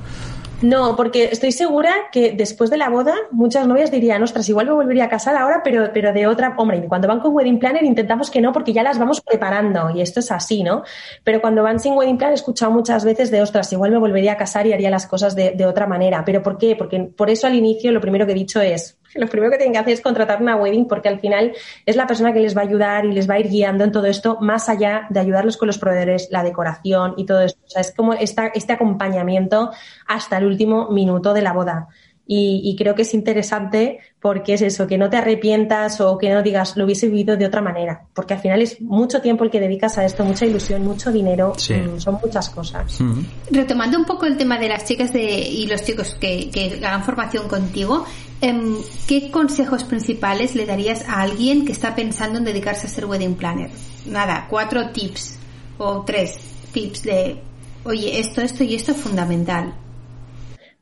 No, 0.61 0.95
porque 0.95 1.25
estoy 1.25 1.51
segura 1.51 1.93
que 2.11 2.31
después 2.31 2.71
de 2.71 2.77
la 2.77 2.89
boda 2.89 3.13
muchas 3.29 3.67
novias 3.67 3.91
dirían, 3.91 4.23
ostras, 4.23 4.49
igual 4.49 4.65
me 4.65 4.73
volvería 4.73 5.05
a 5.05 5.09
casar 5.09 5.35
ahora, 5.35 5.61
pero, 5.63 5.91
pero 5.93 6.13
de 6.13 6.25
otra, 6.25 6.55
hombre, 6.57 6.83
cuando 6.87 7.07
van 7.07 7.19
con 7.19 7.35
wedding 7.35 7.59
planner 7.59 7.83
intentamos 7.83 8.31
que 8.31 8.41
no 8.41 8.51
porque 8.51 8.73
ya 8.73 8.81
las 8.81 8.97
vamos 8.97 9.21
preparando 9.21 9.91
y 9.91 10.01
esto 10.01 10.19
es 10.19 10.31
así, 10.31 10.63
¿no? 10.63 10.83
Pero 11.23 11.41
cuando 11.41 11.61
van 11.61 11.79
sin 11.79 11.93
wedding 11.93 12.17
planner 12.17 12.33
he 12.33 12.39
escuchado 12.39 12.71
muchas 12.71 13.05
veces 13.05 13.29
de, 13.29 13.43
ostras, 13.43 13.71
igual 13.71 13.91
me 13.91 13.99
volvería 13.99 14.33
a 14.33 14.37
casar 14.37 14.65
y 14.65 14.73
haría 14.73 14.89
las 14.89 15.05
cosas 15.05 15.35
de, 15.35 15.51
de 15.51 15.65
otra 15.67 15.85
manera. 15.85 16.25
¿Pero 16.25 16.41
por 16.41 16.57
qué? 16.57 16.75
Porque 16.75 17.01
por 17.01 17.29
eso 17.29 17.45
al 17.45 17.53
inicio 17.53 17.91
lo 17.91 18.01
primero 18.01 18.25
que 18.25 18.31
he 18.31 18.35
dicho 18.35 18.59
es, 18.59 18.97
lo 19.15 19.27
primero 19.27 19.51
que 19.51 19.57
tienen 19.57 19.73
que 19.73 19.79
hacer 19.79 19.93
es 19.93 20.01
contratar 20.01 20.41
una 20.41 20.55
wedding 20.55 20.87
porque 20.87 21.09
al 21.09 21.19
final 21.19 21.53
es 21.85 21.95
la 21.95 22.07
persona 22.07 22.33
que 22.33 22.39
les 22.39 22.55
va 22.55 22.61
a 22.61 22.65
ayudar 22.65 23.05
y 23.05 23.13
les 23.13 23.29
va 23.29 23.35
a 23.35 23.39
ir 23.39 23.49
guiando 23.49 23.83
en 23.83 23.91
todo 23.91 24.05
esto, 24.05 24.37
más 24.41 24.69
allá 24.69 25.07
de 25.09 25.19
ayudarlos 25.19 25.57
con 25.57 25.67
los 25.67 25.77
proveedores, 25.77 26.29
la 26.31 26.43
decoración 26.43 27.13
y 27.17 27.25
todo 27.25 27.41
esto. 27.41 27.59
O 27.65 27.69
sea, 27.69 27.81
es 27.81 27.93
como 27.93 28.13
esta, 28.13 28.47
este 28.47 28.73
acompañamiento 28.73 29.71
hasta 30.07 30.37
el 30.37 30.45
último 30.45 30.89
minuto 30.89 31.33
de 31.33 31.41
la 31.41 31.53
boda. 31.53 31.87
Y, 32.29 32.75
creo 32.77 32.93
que 32.93 33.03
es 33.03 33.13
interesante 33.13 33.99
porque 34.19 34.55
es 34.55 34.61
eso, 34.61 34.85
que 34.85 34.97
no 34.97 35.09
te 35.09 35.15
arrepientas 35.15 36.01
o 36.01 36.17
que 36.17 36.29
no 36.29 36.43
digas 36.43 36.75
lo 36.75 36.83
hubiese 36.83 37.07
vivido 37.07 37.37
de 37.37 37.45
otra 37.45 37.61
manera, 37.61 38.01
porque 38.13 38.33
al 38.33 38.41
final 38.41 38.61
es 38.61 38.81
mucho 38.81 39.21
tiempo 39.21 39.45
el 39.45 39.49
que 39.49 39.61
dedicas 39.61 39.97
a 39.97 40.03
esto, 40.03 40.25
mucha 40.25 40.45
ilusión, 40.45 40.83
mucho 40.83 41.09
dinero, 41.09 41.53
mm, 41.53 41.99
son 41.99 42.19
muchas 42.21 42.49
cosas. 42.49 42.99
Retomando 43.49 43.97
un 43.97 44.03
poco 44.03 44.25
el 44.25 44.35
tema 44.35 44.59
de 44.59 44.67
las 44.67 44.83
chicas 44.83 45.13
de, 45.13 45.23
y 45.23 45.67
los 45.67 45.83
chicos 45.83 46.17
que, 46.19 46.49
que 46.51 46.81
hagan 46.85 47.05
formación 47.05 47.47
contigo, 47.47 48.05
¿qué 49.07 49.31
consejos 49.31 49.83
principales 49.83 50.55
le 50.55 50.65
darías 50.65 51.07
a 51.07 51.21
alguien 51.21 51.65
que 51.65 51.71
está 51.71 51.95
pensando 51.95 52.37
en 52.37 52.45
dedicarse 52.45 52.87
a 52.87 52.89
ser 52.89 53.05
wedding 53.05 53.35
planner? 53.35 53.71
Nada, 54.05 54.47
cuatro 54.49 54.91
tips 54.91 55.39
o 55.77 56.03
tres 56.03 56.37
tips 56.71 57.03
de, 57.03 57.41
oye, 57.83 58.19
esto, 58.19 58.41
esto 58.41 58.63
y 58.63 58.75
esto 58.75 58.91
es 58.91 58.97
fundamental. 58.97 59.73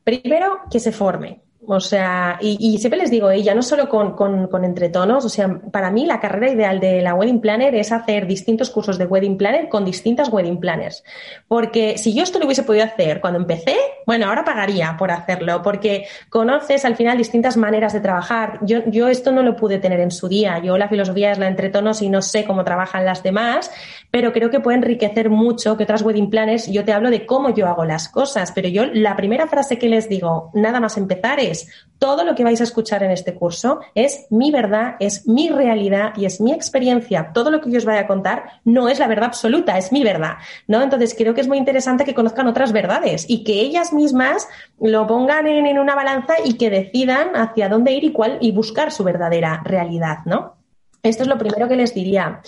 Primero, 0.04 0.60
que 0.70 0.80
se 0.80 0.92
forme. 0.92 1.45
O 1.68 1.80
sea, 1.80 2.38
y, 2.40 2.78
siempre 2.78 3.00
les 3.00 3.10
digo, 3.10 3.30
ella, 3.30 3.54
no 3.54 3.62
solo 3.62 3.88
con, 3.88 4.14
con, 4.14 4.64
entretonos, 4.64 5.24
o 5.24 5.28
sea, 5.28 5.60
para 5.72 5.90
mí 5.90 6.06
la 6.06 6.20
carrera 6.20 6.52
ideal 6.52 6.78
de 6.78 7.02
la 7.02 7.14
Wedding 7.14 7.40
Planner 7.40 7.74
es 7.74 7.90
hacer 7.90 8.26
distintos 8.26 8.70
cursos 8.70 8.98
de 8.98 9.06
Wedding 9.06 9.36
Planner 9.36 9.68
con 9.68 9.84
distintas 9.84 10.32
Wedding 10.32 10.60
Planners. 10.60 11.02
Porque 11.48 11.98
si 11.98 12.14
yo 12.14 12.22
esto 12.22 12.38
lo 12.38 12.46
hubiese 12.46 12.62
podido 12.62 12.84
hacer 12.84 13.20
cuando 13.20 13.40
empecé, 13.40 13.76
bueno, 14.06 14.26
ahora 14.26 14.44
pagaría 14.44 14.96
por 14.96 15.10
hacerlo, 15.10 15.62
porque 15.62 16.06
conoces 16.30 16.84
al 16.84 16.94
final 16.94 17.18
distintas 17.18 17.56
maneras 17.56 17.92
de 17.92 18.00
trabajar. 18.00 18.60
Yo, 18.62 18.84
yo 18.86 19.08
esto 19.08 19.32
no 19.32 19.42
lo 19.42 19.56
pude 19.56 19.78
tener 19.78 19.98
en 19.98 20.12
su 20.12 20.28
día. 20.28 20.60
Yo 20.60 20.78
la 20.78 20.88
filosofía 20.88 21.32
es 21.32 21.38
la 21.38 21.48
entretonos 21.48 22.00
y 22.00 22.08
no 22.08 22.22
sé 22.22 22.44
cómo 22.44 22.62
trabajan 22.62 23.04
las 23.04 23.24
demás, 23.24 23.72
pero 24.12 24.32
creo 24.32 24.50
que 24.50 24.60
puede 24.60 24.78
enriquecer 24.78 25.30
mucho 25.30 25.76
que 25.76 25.82
otras 25.82 26.02
Wedding 26.02 26.30
Planners. 26.30 26.70
Yo 26.70 26.84
te 26.84 26.92
hablo 26.92 27.10
de 27.10 27.26
cómo 27.26 27.52
yo 27.52 27.66
hago 27.66 27.84
las 27.84 28.08
cosas, 28.08 28.52
pero 28.52 28.68
yo 28.68 28.86
la 28.86 29.16
primera 29.16 29.48
frase 29.48 29.78
que 29.78 29.88
les 29.88 30.08
digo, 30.08 30.50
nada 30.54 30.78
más 30.78 30.96
empezar 30.96 31.40
es 31.40 31.55
todo 31.98 32.24
lo 32.24 32.34
que 32.34 32.44
vais 32.44 32.60
a 32.60 32.64
escuchar 32.64 33.02
en 33.02 33.10
este 33.10 33.34
curso 33.34 33.80
es 33.94 34.26
mi 34.30 34.50
verdad, 34.50 34.96
es 35.00 35.26
mi 35.26 35.48
realidad 35.48 36.12
y 36.16 36.26
es 36.26 36.40
mi 36.40 36.52
experiencia. 36.52 37.30
Todo 37.32 37.50
lo 37.50 37.60
que 37.60 37.70
yo 37.70 37.78
os 37.78 37.84
vaya 37.84 38.00
a 38.00 38.06
contar 38.06 38.60
no 38.64 38.88
es 38.88 38.98
la 38.98 39.08
verdad 39.08 39.26
absoluta, 39.26 39.78
es 39.78 39.92
mi 39.92 40.04
verdad, 40.04 40.34
¿no? 40.66 40.82
Entonces 40.82 41.14
creo 41.16 41.34
que 41.34 41.40
es 41.40 41.48
muy 41.48 41.58
interesante 41.58 42.04
que 42.04 42.14
conozcan 42.14 42.46
otras 42.46 42.72
verdades 42.72 43.24
y 43.28 43.44
que 43.44 43.60
ellas 43.60 43.92
mismas 43.92 44.48
lo 44.80 45.06
pongan 45.06 45.46
en, 45.46 45.78
una 45.78 45.94
balanza 45.94 46.34
y 46.44 46.54
que 46.54 46.70
decidan 46.70 47.34
hacia 47.34 47.68
dónde 47.68 47.92
ir 47.92 48.04
y 48.04 48.12
cuál 48.12 48.38
y 48.40 48.52
buscar 48.52 48.92
su 48.92 49.04
verdadera 49.04 49.62
realidad, 49.64 50.18
¿no? 50.26 50.56
Esto 51.02 51.22
es 51.22 51.28
lo 51.28 51.38
primero 51.38 51.68
que 51.68 51.76
les 51.76 51.94
diría. 51.94 52.40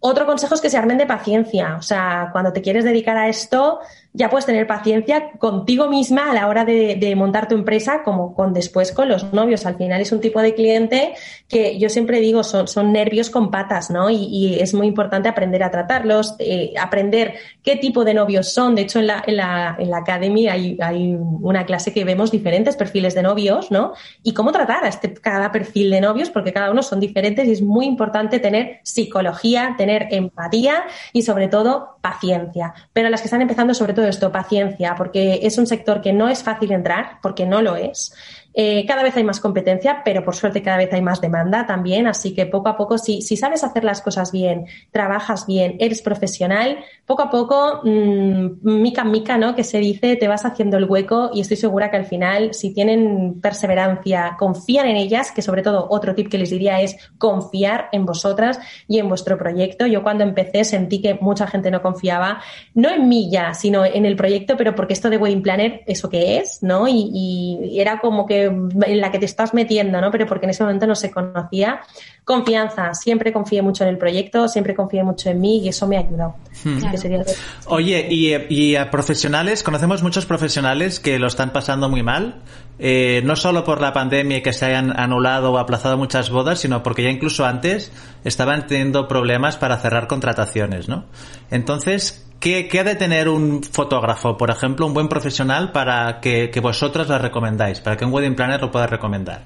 Otro 0.00 0.26
consejo 0.26 0.54
es 0.54 0.60
que 0.60 0.68
se 0.68 0.76
armen 0.76 0.98
de 0.98 1.06
paciencia. 1.06 1.76
O 1.78 1.82
sea, 1.82 2.28
cuando 2.30 2.52
te 2.52 2.60
quieres 2.60 2.84
dedicar 2.84 3.16
a 3.16 3.28
esto, 3.28 3.80
ya 4.16 4.30
puedes 4.30 4.46
tener 4.46 4.68
paciencia 4.68 5.32
contigo 5.38 5.88
misma 5.88 6.30
a 6.30 6.34
la 6.34 6.46
hora 6.46 6.64
de, 6.64 7.14
montar 7.16 7.48
tu 7.48 7.56
empresa, 7.56 8.02
como 8.04 8.32
con 8.32 8.52
después 8.52 8.92
con 8.92 9.08
los 9.08 9.32
novios. 9.32 9.66
Al 9.66 9.76
final 9.76 10.00
es 10.00 10.12
un 10.12 10.20
tipo 10.20 10.40
de 10.40 10.54
cliente 10.54 11.14
que 11.48 11.80
yo 11.80 11.88
siempre 11.88 12.20
digo 12.20 12.44
son, 12.44 12.68
son 12.68 12.92
nervios 12.92 13.28
con 13.28 13.50
patas, 13.50 13.90
¿no? 13.90 14.08
Y, 14.10 14.54
es 14.60 14.72
muy 14.72 14.86
importante 14.86 15.28
aprender 15.28 15.64
a 15.64 15.70
tratarlos, 15.70 16.36
eh, 16.38 16.72
aprender 16.80 17.34
qué 17.62 17.74
tipo 17.74 18.04
de 18.04 18.14
novios 18.14 18.52
son. 18.52 18.76
De 18.76 18.82
hecho, 18.82 19.00
en 19.00 19.08
la, 19.08 19.24
en 19.26 19.36
la, 19.36 19.76
en 19.78 19.90
la 19.90 19.98
Academy 19.98 20.46
hay, 20.46 20.78
hay 20.80 21.16
una 21.18 21.66
clase 21.66 21.92
que 21.92 22.04
vemos 22.04 22.30
diferentes 22.30 22.76
perfiles 22.76 23.14
de 23.14 23.22
novios, 23.22 23.72
¿no? 23.72 23.94
Y 24.22 24.32
cómo 24.32 24.52
tratar 24.52 24.84
a 24.84 24.88
este, 24.88 25.12
cada 25.14 25.50
perfil 25.50 25.90
de 25.90 26.00
novios, 26.00 26.30
porque 26.30 26.52
cada 26.52 26.70
uno 26.70 26.82
son 26.82 27.00
diferentes 27.00 27.48
y 27.48 27.52
es 27.52 27.62
muy 27.62 27.86
importante 27.86 28.38
tener 28.38 28.78
psicología, 28.84 29.74
tener 29.76 30.06
empatía 30.12 30.84
y 31.12 31.22
sobre 31.22 31.48
todo 31.48 31.96
paciencia. 32.00 32.74
Pero 32.92 33.08
las 33.08 33.20
que 33.20 33.26
están 33.26 33.42
empezando, 33.42 33.74
sobre 33.74 33.92
todo 33.92 34.03
esto, 34.06 34.32
paciencia, 34.32 34.94
porque 34.96 35.40
es 35.42 35.58
un 35.58 35.66
sector 35.66 36.00
que 36.00 36.12
no 36.12 36.28
es 36.28 36.42
fácil 36.42 36.72
entrar, 36.72 37.18
porque 37.22 37.46
no 37.46 37.62
lo 37.62 37.76
es. 37.76 38.14
Eh, 38.56 38.84
cada 38.86 39.02
vez 39.02 39.16
hay 39.16 39.24
más 39.24 39.40
competencia, 39.40 40.02
pero 40.04 40.24
por 40.24 40.36
suerte 40.36 40.62
cada 40.62 40.76
vez 40.76 40.92
hay 40.92 41.02
más 41.02 41.20
demanda 41.20 41.66
también, 41.66 42.06
así 42.06 42.34
que 42.34 42.46
poco 42.46 42.68
a 42.68 42.76
poco, 42.76 42.98
si, 42.98 43.20
si 43.20 43.36
sabes 43.36 43.64
hacer 43.64 43.82
las 43.82 44.00
cosas 44.00 44.30
bien, 44.30 44.66
trabajas 44.92 45.44
bien, 45.46 45.76
eres 45.80 46.02
profesional, 46.02 46.78
poco 47.04 47.22
a 47.22 47.30
poco, 47.30 47.80
mmm, 47.82 48.50
mica 48.62 49.02
mica, 49.04 49.38
¿no? 49.38 49.56
Que 49.56 49.64
se 49.64 49.78
dice, 49.78 50.14
te 50.14 50.28
vas 50.28 50.44
haciendo 50.44 50.76
el 50.76 50.84
hueco 50.84 51.30
y 51.34 51.40
estoy 51.40 51.56
segura 51.56 51.90
que 51.90 51.96
al 51.96 52.06
final, 52.06 52.54
si 52.54 52.72
tienen 52.72 53.40
perseverancia, 53.40 54.36
confían 54.38 54.86
en 54.86 54.96
ellas, 54.96 55.32
que 55.32 55.42
sobre 55.42 55.62
todo 55.62 55.88
otro 55.90 56.14
tip 56.14 56.28
que 56.28 56.38
les 56.38 56.50
diría 56.50 56.80
es 56.80 56.96
confiar 57.18 57.88
en 57.90 58.06
vosotras 58.06 58.60
y 58.86 59.00
en 59.00 59.08
vuestro 59.08 59.36
proyecto. 59.36 59.86
Yo 59.86 60.04
cuando 60.04 60.22
empecé 60.22 60.64
sentí 60.64 61.02
que 61.02 61.14
mucha 61.14 61.48
gente 61.48 61.72
no 61.72 61.82
confiaba, 61.82 62.40
no 62.74 62.88
en 62.88 63.08
mí 63.08 63.28
ya, 63.30 63.52
sino 63.52 63.84
en 63.84 64.06
el 64.06 64.14
proyecto, 64.14 64.56
pero 64.56 64.76
porque 64.76 64.92
esto 64.92 65.10
de 65.10 65.16
Wedding 65.16 65.42
Planner, 65.42 65.82
¿eso 65.86 66.08
qué 66.08 66.38
es? 66.38 66.62
¿No? 66.62 66.86
Y 66.86 67.80
era 67.80 67.98
como 67.98 68.26
que 68.26 68.43
en 68.46 69.00
la 69.00 69.10
que 69.10 69.18
te 69.18 69.24
estás 69.24 69.54
metiendo, 69.54 70.00
¿no? 70.00 70.10
Pero 70.10 70.26
porque 70.26 70.46
en 70.46 70.50
ese 70.50 70.62
momento 70.62 70.86
no 70.86 70.94
se 70.94 71.10
conocía. 71.10 71.80
Confianza, 72.24 72.94
siempre 72.94 73.32
confié 73.32 73.62
mucho 73.62 73.84
en 73.84 73.90
el 73.90 73.98
proyecto, 73.98 74.48
siempre 74.48 74.74
confié 74.74 75.02
mucho 75.02 75.30
en 75.30 75.40
mí 75.40 75.58
y 75.58 75.68
eso 75.68 75.86
me 75.86 75.96
ha 75.96 76.00
ayudado. 76.00 76.34
Hmm. 76.64 76.78
Claro. 76.78 77.24
Oye, 77.66 78.06
y, 78.10 78.34
y, 78.48 78.76
a 78.76 78.90
profesionales, 78.90 79.62
conocemos 79.62 80.02
muchos 80.02 80.26
profesionales 80.26 81.00
que 81.00 81.18
lo 81.18 81.26
están 81.26 81.52
pasando 81.52 81.88
muy 81.88 82.02
mal, 82.02 82.42
eh, 82.78 83.22
no 83.24 83.36
solo 83.36 83.64
por 83.64 83.80
la 83.80 83.92
pandemia 83.92 84.38
y 84.38 84.42
que 84.42 84.52
se 84.52 84.66
hayan 84.66 84.98
anulado 84.98 85.52
o 85.52 85.58
aplazado 85.58 85.96
muchas 85.96 86.30
bodas, 86.30 86.60
sino 86.60 86.82
porque 86.82 87.02
ya 87.02 87.10
incluso 87.10 87.44
antes 87.44 87.92
estaban 88.24 88.66
teniendo 88.66 89.06
problemas 89.06 89.56
para 89.56 89.76
cerrar 89.78 90.06
contrataciones, 90.06 90.88
¿no? 90.88 91.04
Entonces, 91.50 92.26
¿qué, 92.44 92.78
ha 92.78 92.84
de 92.84 92.94
tener 92.94 93.28
un 93.28 93.62
fotógrafo, 93.62 94.36
por 94.36 94.50
ejemplo, 94.50 94.86
un 94.86 94.92
buen 94.92 95.08
profesional 95.08 95.72
para 95.72 96.20
que, 96.20 96.50
que 96.50 96.60
vosotros 96.60 97.08
lo 97.08 97.18
recomendáis, 97.18 97.80
para 97.80 97.96
que 97.96 98.04
un 98.04 98.12
wedding 98.12 98.36
planner 98.36 98.60
lo 98.60 98.70
pueda 98.70 98.86
recomendar? 98.86 99.42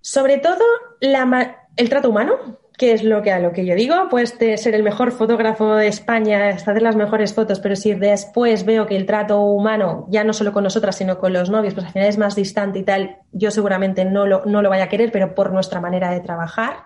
Sobre 0.00 0.38
todo, 0.38 0.64
la, 1.00 1.66
el 1.76 1.88
trato 1.90 2.08
humano, 2.08 2.58
que 2.78 2.92
es 2.92 3.04
lo 3.04 3.20
que 3.20 3.30
a 3.30 3.40
lo 3.40 3.52
que 3.52 3.66
yo 3.66 3.74
digo, 3.74 4.08
puedes 4.08 4.30
ser 4.38 4.74
el 4.74 4.82
mejor 4.82 5.12
fotógrafo 5.12 5.74
de 5.74 5.88
España, 5.88 6.48
hacer 6.48 6.80
las 6.80 6.96
mejores 6.96 7.34
fotos, 7.34 7.60
pero 7.60 7.76
si 7.76 7.92
después 7.92 8.64
veo 8.64 8.86
que 8.86 8.96
el 8.96 9.04
trato 9.04 9.40
humano, 9.40 10.06
ya 10.08 10.24
no 10.24 10.32
solo 10.32 10.54
con 10.54 10.64
nosotras, 10.64 10.96
sino 10.96 11.18
con 11.18 11.34
los 11.34 11.50
novios, 11.50 11.74
pues 11.74 11.84
al 11.84 11.92
final 11.92 12.08
es 12.08 12.16
más 12.16 12.36
distante 12.36 12.78
y 12.78 12.84
tal, 12.84 13.18
yo 13.32 13.50
seguramente 13.50 14.06
no 14.06 14.26
lo, 14.26 14.46
no 14.46 14.62
lo 14.62 14.70
vaya 14.70 14.84
a 14.84 14.88
querer, 14.88 15.12
pero 15.12 15.34
por 15.34 15.52
nuestra 15.52 15.80
manera 15.80 16.10
de 16.10 16.20
trabajar. 16.20 16.84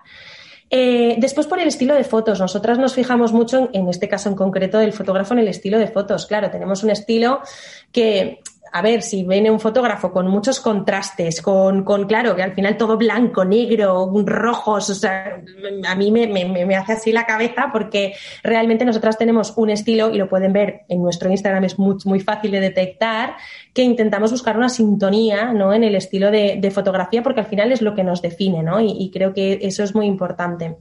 Eh, 0.75 1.17
después 1.19 1.45
por 1.45 1.59
el 1.59 1.67
estilo 1.67 1.93
de 1.93 2.03
fotos. 2.03 2.39
Nosotras 2.39 2.79
nos 2.79 2.95
fijamos 2.95 3.31
mucho, 3.31 3.59
en, 3.59 3.69
en 3.73 3.89
este 3.89 4.09
caso 4.09 4.27
en 4.27 4.35
concreto, 4.35 4.79
del 4.79 4.91
fotógrafo 4.91 5.35
en 5.35 5.41
el 5.41 5.47
estilo 5.47 5.77
de 5.77 5.87
fotos. 5.87 6.25
Claro, 6.25 6.49
tenemos 6.49 6.83
un 6.83 6.89
estilo 6.89 7.41
que 7.91 8.39
a 8.75 8.81
ver, 8.81 9.03
si 9.03 9.23
viene 9.23 9.51
un 9.51 9.59
fotógrafo 9.59 10.11
con 10.11 10.27
muchos 10.27 10.59
contrastes, 10.59 11.43
con, 11.43 11.83
con 11.83 12.07
claro, 12.07 12.35
que 12.35 12.41
al 12.41 12.55
final 12.55 12.75
todo 12.75 12.97
blanco, 12.97 13.45
negro, 13.45 14.11
rojos, 14.25 14.89
o 14.89 14.95
sea, 14.95 15.39
a 15.87 15.95
mí 15.95 16.09
me, 16.09 16.75
hace 16.75 16.93
así 16.93 17.11
la 17.11 17.27
cabeza 17.27 17.69
porque 17.71 18.15
realmente 18.41 18.83
nosotras 18.83 19.15
tenemos 19.15 19.53
un 19.57 19.69
estilo, 19.69 20.09
y 20.09 20.17
lo 20.17 20.27
pueden 20.27 20.53
ver 20.53 20.81
en 20.89 21.03
nuestro 21.03 21.29
Instagram, 21.29 21.65
es 21.65 21.77
muy, 21.77 22.19
fácil 22.19 22.49
de 22.49 22.61
detectar, 22.61 23.35
que 23.75 23.83
intentamos 23.83 24.31
buscar 24.31 24.57
una 24.57 24.69
sintonía 24.69 25.53
¿no? 25.53 25.71
en 25.71 25.83
el 25.83 25.93
estilo 25.93 26.31
de, 26.31 26.71
fotografía 26.73 27.21
porque 27.21 27.41
al 27.41 27.45
final 27.45 27.71
es 27.71 27.83
lo 27.83 27.93
que 27.93 28.03
nos 28.03 28.23
define, 28.23 28.63
¿no? 28.63 28.81
Y, 28.81 28.89
y 28.97 29.11
creo 29.11 29.35
que 29.35 29.59
eso 29.61 29.83
es 29.83 29.93
muy 29.93 30.07
importante. 30.07 30.77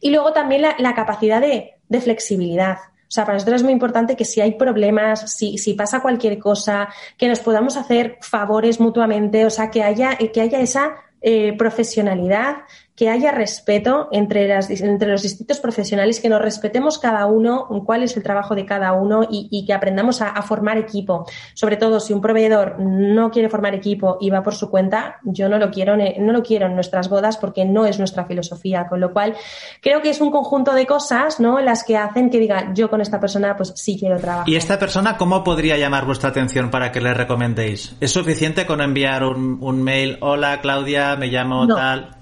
Y 0.00 0.10
luego 0.10 0.32
también 0.32 0.62
la, 0.62 0.74
la 0.80 0.96
capacidad 0.96 1.40
de, 1.40 1.74
de 1.88 2.00
flexibilidad. 2.00 2.78
O 3.08 3.10
sea, 3.10 3.24
para 3.24 3.34
nosotros 3.34 3.56
es 3.56 3.62
muy 3.62 3.72
importante 3.72 4.16
que 4.16 4.24
si 4.24 4.40
hay 4.40 4.52
problemas, 4.52 5.32
si, 5.32 5.58
si 5.58 5.74
pasa 5.74 6.00
cualquier 6.00 6.38
cosa, 6.38 6.88
que 7.16 7.28
nos 7.28 7.40
podamos 7.40 7.76
hacer 7.76 8.18
favores 8.20 8.80
mutuamente, 8.80 9.46
o 9.46 9.50
sea, 9.50 9.70
que 9.70 9.82
haya, 9.82 10.16
que 10.16 10.40
haya 10.40 10.60
esa 10.60 10.96
eh, 11.22 11.56
profesionalidad, 11.56 12.56
que 12.96 13.10
haya 13.10 13.30
respeto 13.30 14.08
entre, 14.10 14.48
las, 14.48 14.70
entre 14.70 15.08
los 15.08 15.22
distintos 15.22 15.60
profesionales, 15.60 16.18
que 16.18 16.30
nos 16.30 16.40
respetemos 16.40 16.98
cada 16.98 17.26
uno, 17.26 17.68
cuál 17.84 18.02
es 18.02 18.16
el 18.16 18.22
trabajo 18.22 18.54
de 18.54 18.64
cada 18.64 18.94
uno 18.94 19.22
y, 19.30 19.48
y 19.50 19.66
que 19.66 19.74
aprendamos 19.74 20.22
a, 20.22 20.30
a, 20.30 20.42
formar 20.42 20.78
equipo. 20.78 21.26
Sobre 21.52 21.76
todo, 21.76 22.00
si 22.00 22.14
un 22.14 22.22
proveedor 22.22 22.80
no 22.80 23.30
quiere 23.30 23.50
formar 23.50 23.74
equipo 23.74 24.16
y 24.18 24.30
va 24.30 24.42
por 24.42 24.54
su 24.54 24.70
cuenta, 24.70 25.20
yo 25.24 25.50
no 25.50 25.58
lo 25.58 25.70
quiero, 25.70 25.96
no 25.96 26.32
lo 26.32 26.42
quiero 26.42 26.66
en 26.66 26.74
nuestras 26.74 27.10
bodas 27.10 27.36
porque 27.36 27.66
no 27.66 27.84
es 27.84 27.98
nuestra 27.98 28.24
filosofía. 28.24 28.86
Con 28.88 29.00
lo 29.00 29.12
cual, 29.12 29.34
creo 29.82 30.00
que 30.00 30.08
es 30.08 30.20
un 30.22 30.30
conjunto 30.30 30.72
de 30.72 30.86
cosas, 30.86 31.38
¿no? 31.38 31.60
Las 31.60 31.84
que 31.84 31.98
hacen 31.98 32.30
que 32.30 32.38
diga, 32.38 32.72
yo 32.72 32.88
con 32.88 33.02
esta 33.02 33.20
persona, 33.20 33.56
pues 33.56 33.74
sí 33.76 33.98
quiero 33.98 34.16
trabajar. 34.16 34.48
¿Y 34.48 34.56
esta 34.56 34.78
persona 34.78 35.18
cómo 35.18 35.44
podría 35.44 35.76
llamar 35.76 36.06
vuestra 36.06 36.30
atención 36.30 36.70
para 36.70 36.92
que 36.92 37.02
le 37.02 37.12
recomendéis? 37.12 37.94
¿Es 38.00 38.12
suficiente 38.12 38.64
con 38.64 38.80
enviar 38.80 39.22
un, 39.22 39.58
un 39.60 39.82
mail, 39.82 40.16
hola 40.22 40.60
Claudia, 40.62 41.14
me 41.16 41.26
llamo 41.26 41.66
no. 41.66 41.74
tal? 41.74 42.15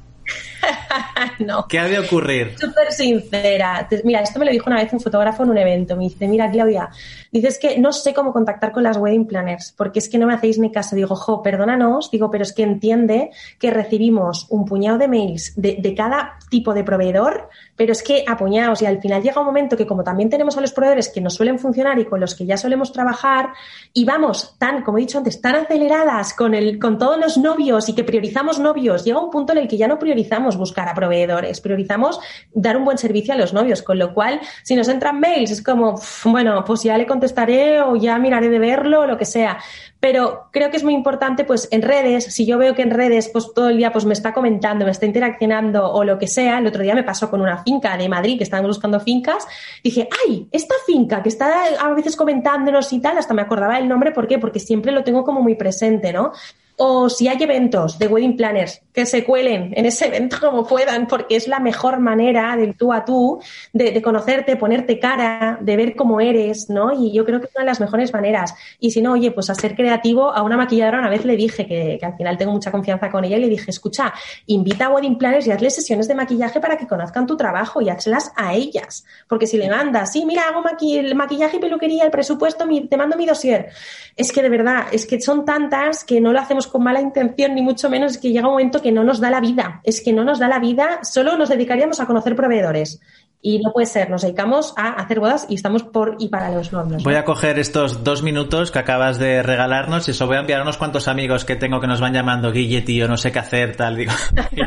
no. 1.40 1.66
¿Qué 1.68 1.78
ha 1.78 1.86
de 1.86 1.98
ocurrir? 1.98 2.54
Súper 2.58 2.92
sincera. 2.92 3.88
Mira, 4.04 4.20
esto 4.20 4.38
me 4.38 4.44
lo 4.44 4.52
dijo 4.52 4.68
una 4.68 4.82
vez 4.82 4.92
un 4.92 5.00
fotógrafo 5.00 5.42
en 5.42 5.50
un 5.50 5.58
evento. 5.58 5.96
Me 5.96 6.04
dice, 6.04 6.28
mira, 6.28 6.50
Claudia, 6.50 6.90
dices 7.30 7.58
que 7.58 7.78
no 7.78 7.92
sé 7.92 8.14
cómo 8.14 8.32
contactar 8.32 8.72
con 8.72 8.82
las 8.82 8.96
wedding 8.96 9.26
planners, 9.26 9.72
porque 9.76 9.98
es 9.98 10.08
que 10.08 10.18
no 10.18 10.26
me 10.26 10.34
hacéis 10.34 10.58
ni 10.58 10.70
caso. 10.70 10.96
Digo, 10.96 11.14
jo, 11.16 11.42
perdónanos, 11.42 12.10
digo, 12.10 12.30
pero 12.30 12.42
es 12.42 12.52
que 12.52 12.62
entiende 12.62 13.30
que 13.58 13.70
recibimos 13.70 14.46
un 14.50 14.64
puñado 14.64 14.98
de 14.98 15.08
mails 15.08 15.52
de, 15.56 15.76
de 15.80 15.94
cada 15.94 16.38
tipo 16.50 16.74
de 16.74 16.84
proveedor, 16.84 17.48
pero 17.76 17.92
es 17.92 18.02
que 18.02 18.24
apuñados 18.26 18.82
y 18.82 18.86
al 18.86 19.00
final 19.00 19.22
llega 19.22 19.40
un 19.40 19.46
momento 19.46 19.76
que 19.76 19.86
como 19.86 20.04
también 20.04 20.30
tenemos 20.30 20.56
a 20.56 20.60
los 20.60 20.72
proveedores 20.72 21.08
que 21.08 21.20
nos 21.20 21.34
suelen 21.34 21.58
funcionar 21.58 21.98
y 21.98 22.04
con 22.04 22.20
los 22.20 22.34
que 22.34 22.46
ya 22.46 22.56
solemos 22.56 22.92
trabajar 22.92 23.50
y 23.92 24.04
vamos 24.04 24.56
tan, 24.58 24.82
como 24.82 24.98
he 24.98 25.02
dicho 25.02 25.18
antes, 25.18 25.40
tan 25.40 25.56
aceleradas 25.56 26.34
con, 26.34 26.54
el, 26.54 26.78
con 26.78 26.98
todos 26.98 27.18
los 27.18 27.36
novios 27.38 27.88
y 27.88 27.94
que 27.94 28.04
priorizamos 28.04 28.58
novios, 28.58 29.04
llega 29.04 29.20
un 29.20 29.30
punto 29.30 29.52
en 29.52 29.58
el 29.58 29.68
que 29.68 29.76
ya 29.76 29.88
no 29.88 29.98
priorizamos 29.98 30.56
buscar 30.56 30.88
a 30.88 30.94
proveedores, 30.94 31.60
priorizamos 31.60 32.20
dar 32.52 32.76
un 32.76 32.84
buen 32.84 32.98
servicio 32.98 33.34
a 33.34 33.36
los 33.36 33.52
novios, 33.52 33.82
con 33.82 33.98
lo 33.98 34.14
cual 34.14 34.40
si 34.62 34.74
nos 34.74 34.88
entran 34.88 35.20
mails 35.20 35.50
es 35.50 35.62
como, 35.62 36.00
bueno, 36.24 36.64
pues 36.64 36.82
ya 36.82 36.96
le 36.98 37.06
contestaré 37.06 37.80
o 37.80 37.96
ya 37.96 38.18
miraré 38.18 38.48
de 38.48 38.58
verlo 38.58 39.00
o 39.00 39.06
lo 39.06 39.16
que 39.16 39.24
sea. 39.24 39.58
Pero 40.04 40.48
creo 40.50 40.70
que 40.70 40.76
es 40.76 40.84
muy 40.84 40.92
importante, 40.92 41.44
pues 41.44 41.66
en 41.70 41.80
redes, 41.80 42.26
si 42.26 42.44
yo 42.44 42.58
veo 42.58 42.74
que 42.74 42.82
en 42.82 42.90
redes, 42.90 43.30
pues 43.30 43.54
todo 43.54 43.70
el 43.70 43.78
día 43.78 43.90
pues 43.90 44.04
me 44.04 44.12
está 44.12 44.34
comentando, 44.34 44.84
me 44.84 44.90
está 44.90 45.06
interaccionando 45.06 45.90
o 45.90 46.04
lo 46.04 46.18
que 46.18 46.26
sea, 46.26 46.58
el 46.58 46.66
otro 46.66 46.82
día 46.82 46.94
me 46.94 47.04
pasó 47.04 47.30
con 47.30 47.40
una 47.40 47.62
finca 47.64 47.96
de 47.96 48.06
Madrid 48.06 48.36
que 48.36 48.44
estaban 48.44 48.66
buscando 48.66 49.00
fincas, 49.00 49.46
dije, 49.82 50.10
ay, 50.26 50.46
esta 50.52 50.74
finca 50.86 51.22
que 51.22 51.30
está 51.30 51.64
a 51.80 51.94
veces 51.94 52.16
comentándonos 52.16 52.92
y 52.92 53.00
tal, 53.00 53.16
hasta 53.16 53.32
me 53.32 53.40
acordaba 53.40 53.78
el 53.78 53.88
nombre, 53.88 54.12
¿por 54.12 54.28
qué? 54.28 54.38
Porque 54.38 54.60
siempre 54.60 54.92
lo 54.92 55.04
tengo 55.04 55.24
como 55.24 55.40
muy 55.40 55.54
presente, 55.54 56.12
¿no? 56.12 56.32
O 56.76 57.08
si 57.08 57.28
hay 57.28 57.40
eventos 57.42 57.98
de 57.98 58.08
wedding 58.08 58.36
planners, 58.36 58.82
que 58.92 59.06
se 59.06 59.24
cuelen 59.24 59.72
en 59.76 59.86
ese 59.86 60.06
evento 60.06 60.38
como 60.40 60.66
puedan, 60.66 61.06
porque 61.06 61.36
es 61.36 61.48
la 61.48 61.60
mejor 61.60 62.00
manera 62.00 62.56
del 62.56 62.76
tú 62.76 62.92
a 62.92 63.04
tú, 63.04 63.40
de, 63.72 64.00
conocerte, 64.02 64.56
ponerte 64.56 64.98
cara, 64.98 65.58
de 65.60 65.76
ver 65.76 65.96
cómo 65.96 66.20
eres, 66.20 66.70
¿no? 66.70 66.92
Y 66.92 67.12
yo 67.12 67.24
creo 67.24 67.40
que 67.40 67.46
es 67.46 67.52
una 67.54 67.64
de 67.64 67.70
las 67.70 67.80
mejores 67.80 68.12
maneras. 68.12 68.54
Y 68.80 68.90
si 68.90 69.02
no, 69.02 69.12
oye, 69.12 69.30
pues 69.30 69.50
a 69.50 69.54
ser 69.54 69.74
creativo, 69.74 70.32
a 70.32 70.42
una 70.42 70.56
maquilladora 70.56 70.98
una 70.98 71.10
vez 71.10 71.24
le 71.24 71.36
dije 71.36 71.66
que, 71.66 71.96
que 71.98 72.06
al 72.06 72.16
final 72.16 72.36
tengo 72.36 72.52
mucha 72.52 72.70
confianza 72.70 73.10
con 73.10 73.24
ella 73.24 73.36
y 73.36 73.40
le 73.40 73.48
dije, 73.48 73.70
escucha, 73.70 74.12
invita 74.46 74.86
a 74.86 74.90
wedding 74.90 75.18
planners 75.18 75.46
y 75.46 75.52
hazle 75.52 75.70
sesiones 75.70 76.08
de 76.08 76.14
maquillaje 76.14 76.60
para 76.60 76.76
que 76.76 76.86
conozcan 76.86 77.26
tu 77.26 77.36
trabajo 77.36 77.80
y 77.82 77.88
hazlas 77.88 78.32
a 78.36 78.54
ellas. 78.54 79.04
Porque 79.28 79.46
si 79.46 79.56
le 79.58 79.68
mandas, 79.68 80.12
sí, 80.12 80.24
mira, 80.24 80.48
hago 80.48 80.62
maqui 80.62 81.14
maquillaje 81.14 81.56
y 81.56 81.60
peluquería, 81.60 82.04
el 82.04 82.10
presupuesto, 82.10 82.66
mi, 82.66 82.86
te 82.88 82.96
mando 82.96 83.16
mi 83.16 83.26
dossier. 83.26 83.70
Es 84.16 84.32
que 84.32 84.42
de 84.42 84.48
verdad, 84.48 84.86
es 84.92 85.06
que 85.06 85.20
son 85.20 85.44
tantas 85.44 86.04
que 86.04 86.20
no 86.20 86.32
lo 86.32 86.38
hacemos 86.38 86.63
con 86.66 86.82
mala 86.82 87.00
intención, 87.00 87.54
ni 87.54 87.62
mucho 87.62 87.88
menos, 87.90 88.12
es 88.12 88.18
que 88.18 88.30
llega 88.30 88.46
un 88.46 88.54
momento 88.54 88.82
que 88.82 88.92
no 88.92 89.04
nos 89.04 89.20
da 89.20 89.30
la 89.30 89.40
vida. 89.40 89.80
Es 89.84 90.00
que 90.02 90.12
no 90.12 90.24
nos 90.24 90.38
da 90.38 90.48
la 90.48 90.58
vida, 90.58 91.00
solo 91.02 91.36
nos 91.36 91.48
dedicaríamos 91.48 92.00
a 92.00 92.06
conocer 92.06 92.36
proveedores. 92.36 93.00
Y 93.46 93.58
no 93.58 93.72
puede 93.72 93.86
ser, 93.86 94.08
nos 94.08 94.22
dedicamos 94.22 94.72
a 94.74 94.92
hacer 94.92 95.20
bodas 95.20 95.44
y 95.50 95.56
estamos 95.56 95.82
por 95.82 96.16
y 96.18 96.28
para 96.28 96.50
los 96.50 96.72
novios. 96.72 97.02
Voy 97.02 97.16
a 97.16 97.26
coger 97.26 97.58
estos 97.58 98.02
dos 98.02 98.22
minutos 98.22 98.70
que 98.70 98.78
acabas 98.78 99.18
de 99.18 99.42
regalarnos 99.42 100.08
y 100.08 100.12
eso 100.12 100.26
voy 100.26 100.38
a 100.38 100.40
enviar 100.40 100.60
a 100.60 100.62
unos 100.62 100.78
cuantos 100.78 101.08
amigos 101.08 101.44
que 101.44 101.54
tengo 101.54 101.78
que 101.78 101.86
nos 101.86 102.00
van 102.00 102.14
llamando, 102.14 102.52
Guille, 102.52 102.80
tío, 102.80 103.06
no 103.06 103.18
sé 103.18 103.32
qué 103.32 103.40
hacer, 103.40 103.76
tal. 103.76 103.96
Digo, 103.96 104.12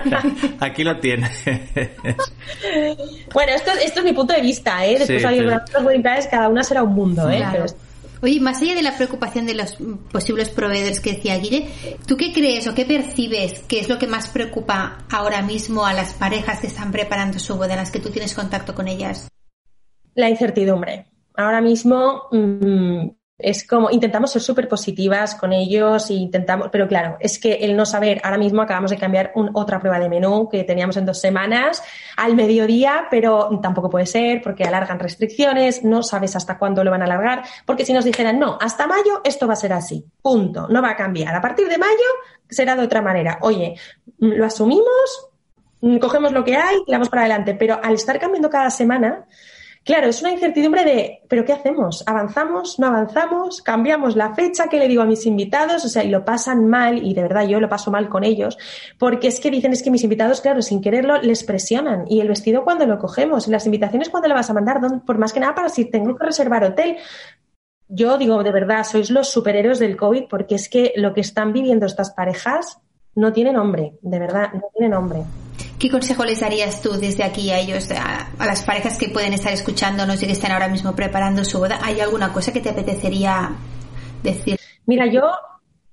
aquí 0.59 0.83
lo 0.83 0.99
tienes. 0.99 1.43
bueno, 3.33 3.51
esto, 3.55 3.71
esto, 3.83 3.99
es 4.01 4.05
mi 4.05 4.13
punto 4.13 4.35
de 4.35 4.41
vista, 4.41 4.85
¿eh? 4.85 4.99
Después 4.99 5.21
sí, 5.21 5.27
hay 5.27 5.39
pero... 5.39 5.57
otras 5.57 6.27
cada 6.27 6.47
una 6.47 6.63
será 6.63 6.83
un 6.83 6.93
mundo, 6.93 7.27
¿eh? 7.31 7.37
Claro. 7.37 7.65
Pero 7.65 7.86
Oye, 8.21 8.39
más 8.39 8.61
allá 8.61 8.75
de 8.75 8.81
la 8.81 8.95
preocupación 8.95 9.45
de 9.45 9.53
los 9.53 9.77
posibles 10.11 10.49
proveedores 10.49 10.99
que 10.99 11.13
decía 11.13 11.37
Guille, 11.37 11.69
¿tú 12.05 12.17
qué 12.17 12.33
crees 12.33 12.67
o 12.67 12.73
qué 12.73 12.85
percibes 12.85 13.59
que 13.59 13.79
es 13.79 13.89
lo 13.89 13.99
que 13.99 14.07
más 14.07 14.27
preocupa 14.29 15.05
ahora 15.11 15.41
mismo 15.41 15.85
a 15.85 15.93
las 15.93 16.13
parejas 16.13 16.59
que 16.59 16.67
están 16.67 16.91
preparando 16.91 17.39
su 17.39 17.55
boda, 17.55 17.75
las 17.75 17.91
que 17.91 17.99
tú 17.99 18.09
tienes 18.09 18.33
contacto 18.33 18.73
con 18.73 18.87
ellas? 18.87 19.27
La 20.15 20.29
incertidumbre. 20.29 21.05
Ahora 21.35 21.61
mismo 21.61 22.23
mmm, 22.31 23.09
es 23.39 23.67
como 23.67 23.91
intentamos 23.91 24.31
ser 24.31 24.41
súper 24.41 24.67
positivas 24.67 25.35
con 25.35 25.53
ellos 25.53 26.09
e 26.09 26.15
intentamos, 26.15 26.69
pero 26.71 26.87
claro, 26.87 27.17
es 27.19 27.37
que 27.37 27.53
el 27.53 27.75
no 27.75 27.85
saber, 27.85 28.19
ahora 28.23 28.39
mismo 28.39 28.63
acabamos 28.63 28.89
de 28.89 28.97
cambiar 28.97 29.31
otra 29.53 29.79
prueba 29.79 29.99
de 29.99 30.09
menú 30.09 30.49
que 30.49 30.63
teníamos 30.63 30.97
en 30.97 31.05
dos 31.05 31.21
semanas 31.21 31.83
al 32.15 32.35
mediodía, 32.35 33.07
pero 33.11 33.59
tampoco 33.61 33.91
puede 33.91 34.07
ser 34.07 34.41
porque 34.41 34.63
alargan 34.63 34.99
restricciones, 34.99 35.83
no 35.83 36.01
sabes 36.01 36.35
hasta 36.35 36.57
cuándo 36.57 36.83
lo 36.83 36.89
van 36.89 37.03
a 37.03 37.05
alargar, 37.05 37.43
porque 37.65 37.85
si 37.85 37.93
nos 37.93 38.05
dijeran, 38.05 38.39
no, 38.39 38.57
hasta 38.59 38.87
mayo 38.87 39.21
esto 39.23 39.45
va 39.45 39.53
a 39.53 39.57
ser 39.57 39.73
así, 39.73 40.03
punto, 40.21 40.67
no 40.69 40.81
va 40.81 40.91
a 40.91 40.95
cambiar, 40.95 41.35
a 41.35 41.41
partir 41.41 41.67
de 41.67 41.77
mayo 41.77 41.91
será 42.49 42.75
de 42.75 42.83
otra 42.83 43.01
manera. 43.01 43.37
Oye, 43.41 43.75
lo 44.17 44.45
asumimos, 44.45 45.29
cogemos 46.01 46.31
lo 46.31 46.43
que 46.43 46.55
hay, 46.55 46.77
tiramos 46.85 47.09
para 47.09 47.23
adelante, 47.23 47.53
pero 47.53 47.79
al 47.83 47.93
estar 47.93 48.19
cambiando 48.19 48.49
cada 48.49 48.71
semana, 48.71 49.25
Claro, 49.87 50.07
es 50.07 50.21
una 50.21 50.33
incertidumbre 50.33 50.83
de, 50.83 51.21
¿pero 51.29 51.45
qué 51.45 51.53
hacemos? 51.53 52.03
¿Avanzamos? 52.05 52.77
¿No 52.77 52.87
avanzamos? 52.87 53.61
¿Cambiamos 53.61 54.17
la 54.17 54.35
fecha? 54.35 54.67
¿Qué 54.69 54.79
le 54.79 54.89
digo 54.89 55.01
a 55.01 55.05
mis 55.05 55.25
invitados? 55.25 55.85
O 55.85 55.87
sea, 55.87 56.03
y 56.03 56.09
lo 56.09 56.25
pasan 56.25 56.67
mal, 56.67 57.05
y 57.05 57.13
de 57.13 57.21
verdad 57.21 57.47
yo 57.47 57.61
lo 57.61 57.69
paso 57.69 57.89
mal 57.89 58.09
con 58.09 58.25
ellos, 58.25 58.57
porque 58.99 59.29
es 59.29 59.39
que 59.39 59.49
dicen, 59.49 59.71
es 59.71 59.81
que 59.81 59.89
mis 59.89 60.03
invitados, 60.03 60.41
claro, 60.41 60.61
sin 60.61 60.81
quererlo, 60.81 61.21
les 61.21 61.45
presionan. 61.45 62.03
Y 62.09 62.19
el 62.19 62.27
vestido 62.27 62.65
cuando 62.65 62.85
lo 62.85 62.99
cogemos, 62.99 63.47
las 63.47 63.65
invitaciones 63.65 64.09
cuando 64.09 64.27
le 64.27 64.33
vas 64.33 64.49
a 64.49 64.53
mandar, 64.53 64.81
por 65.05 65.17
más 65.19 65.31
que 65.31 65.39
nada 65.39 65.55
para 65.55 65.69
si 65.69 65.85
tengo 65.85 66.17
que 66.17 66.25
reservar 66.25 66.65
hotel. 66.65 66.97
Yo 67.87 68.17
digo, 68.17 68.43
de 68.43 68.51
verdad, 68.51 68.83
sois 68.83 69.09
los 69.09 69.29
superhéroes 69.29 69.79
del 69.79 69.95
COVID, 69.95 70.25
porque 70.29 70.55
es 70.55 70.67
que 70.67 70.91
lo 70.97 71.13
que 71.13 71.21
están 71.21 71.53
viviendo 71.53 71.85
estas 71.85 72.11
parejas 72.11 72.81
no 73.15 73.31
tiene 73.31 73.53
nombre, 73.53 73.93
de 74.01 74.19
verdad, 74.19 74.51
no 74.51 74.63
tiene 74.75 74.89
nombre. 74.89 75.23
¿Qué 75.79 75.89
consejo 75.89 76.25
les 76.25 76.39
darías 76.39 76.81
tú 76.81 76.93
desde 76.93 77.23
aquí 77.23 77.51
a 77.51 77.59
ellos, 77.59 77.89
a, 77.91 78.29
las 78.43 78.63
parejas 78.63 78.97
que 78.97 79.09
pueden 79.09 79.33
estar 79.33 79.53
escuchándonos 79.53 80.21
y 80.23 80.25
que 80.25 80.31
están 80.31 80.51
ahora 80.51 80.67
mismo 80.67 80.95
preparando 80.95 81.43
su 81.43 81.59
boda? 81.59 81.79
¿Hay 81.83 81.99
alguna 81.99 82.33
cosa 82.33 82.51
que 82.51 82.61
te 82.61 82.69
apetecería 82.69 83.51
decir? 84.23 84.59
Mira, 84.85 85.05
yo 85.05 85.23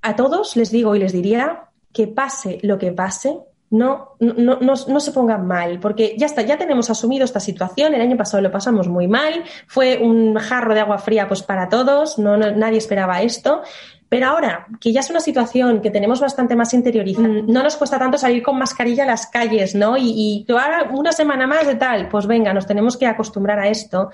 a 0.03 0.17
todos 0.17 0.57
les 0.57 0.71
digo 0.71 0.95
y 0.95 0.99
les 0.99 1.13
diría 1.13 1.65
que 1.93 2.07
pase 2.07 2.59
lo 2.63 2.79
que 2.79 2.93
pase, 2.93 3.39
no, 3.71 4.17
no, 4.21 4.35
no, 4.35 4.59
no, 4.61 5.01
se 5.01 5.13
pongan 5.13 5.47
mal, 5.47 5.81
porque 5.81 6.15
ya 6.17 6.27
está, 6.27 6.43
ya 6.43 6.57
tenemos 6.57 6.91
asumido 6.91 7.25
esta 7.25 7.41
situación, 7.41 7.95
el 7.95 8.01
año 8.01 8.17
pasado 8.17 8.41
lo 8.41 8.53
pasamos 8.53 8.89
muy 8.89 9.09
mal, 9.09 9.43
fue 9.67 9.99
un 9.99 10.37
jarro 10.37 10.75
de 10.75 10.81
agua 10.81 10.99
fría 10.99 11.27
pues 11.27 11.43
para 11.43 11.69
todos, 11.69 12.19
no, 12.19 12.37
nadie 12.37 12.79
esperaba 12.79 13.23
esto, 13.23 13.63
pero 14.09 14.29
ahora, 14.29 14.67
que 14.81 14.93
ya 14.93 15.01
es 15.01 15.11
una 15.11 15.21
situación 15.21 15.81
que 15.81 15.91
tenemos 15.91 16.21
bastante 16.21 16.55
más 16.55 16.73
interiorizada, 16.75 17.29
no 17.29 17.63
nos 17.63 17.77
cuesta 17.77 17.99
tanto 17.99 18.19
salir 18.19 18.43
con 18.43 18.59
mascarilla 18.59 19.05
a 19.05 19.07
las 19.07 19.27
calles, 19.27 19.75
¿no? 19.75 19.97
Y, 19.97 20.45
y 20.47 20.53
ahora 20.53 20.91
una 20.93 21.13
semana 21.13 21.47
más 21.47 21.67
de 21.67 21.75
tal, 21.75 22.09
pues 22.09 22.27
venga, 22.27 22.53
nos 22.53 22.67
tenemos 22.67 22.97
que 22.97 23.07
acostumbrar 23.07 23.59
a 23.59 23.69
esto. 23.69 24.11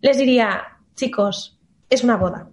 Les 0.00 0.18
diría, 0.18 0.62
chicos, 0.94 1.58
es 1.88 2.04
una 2.04 2.16
boda. 2.16 2.48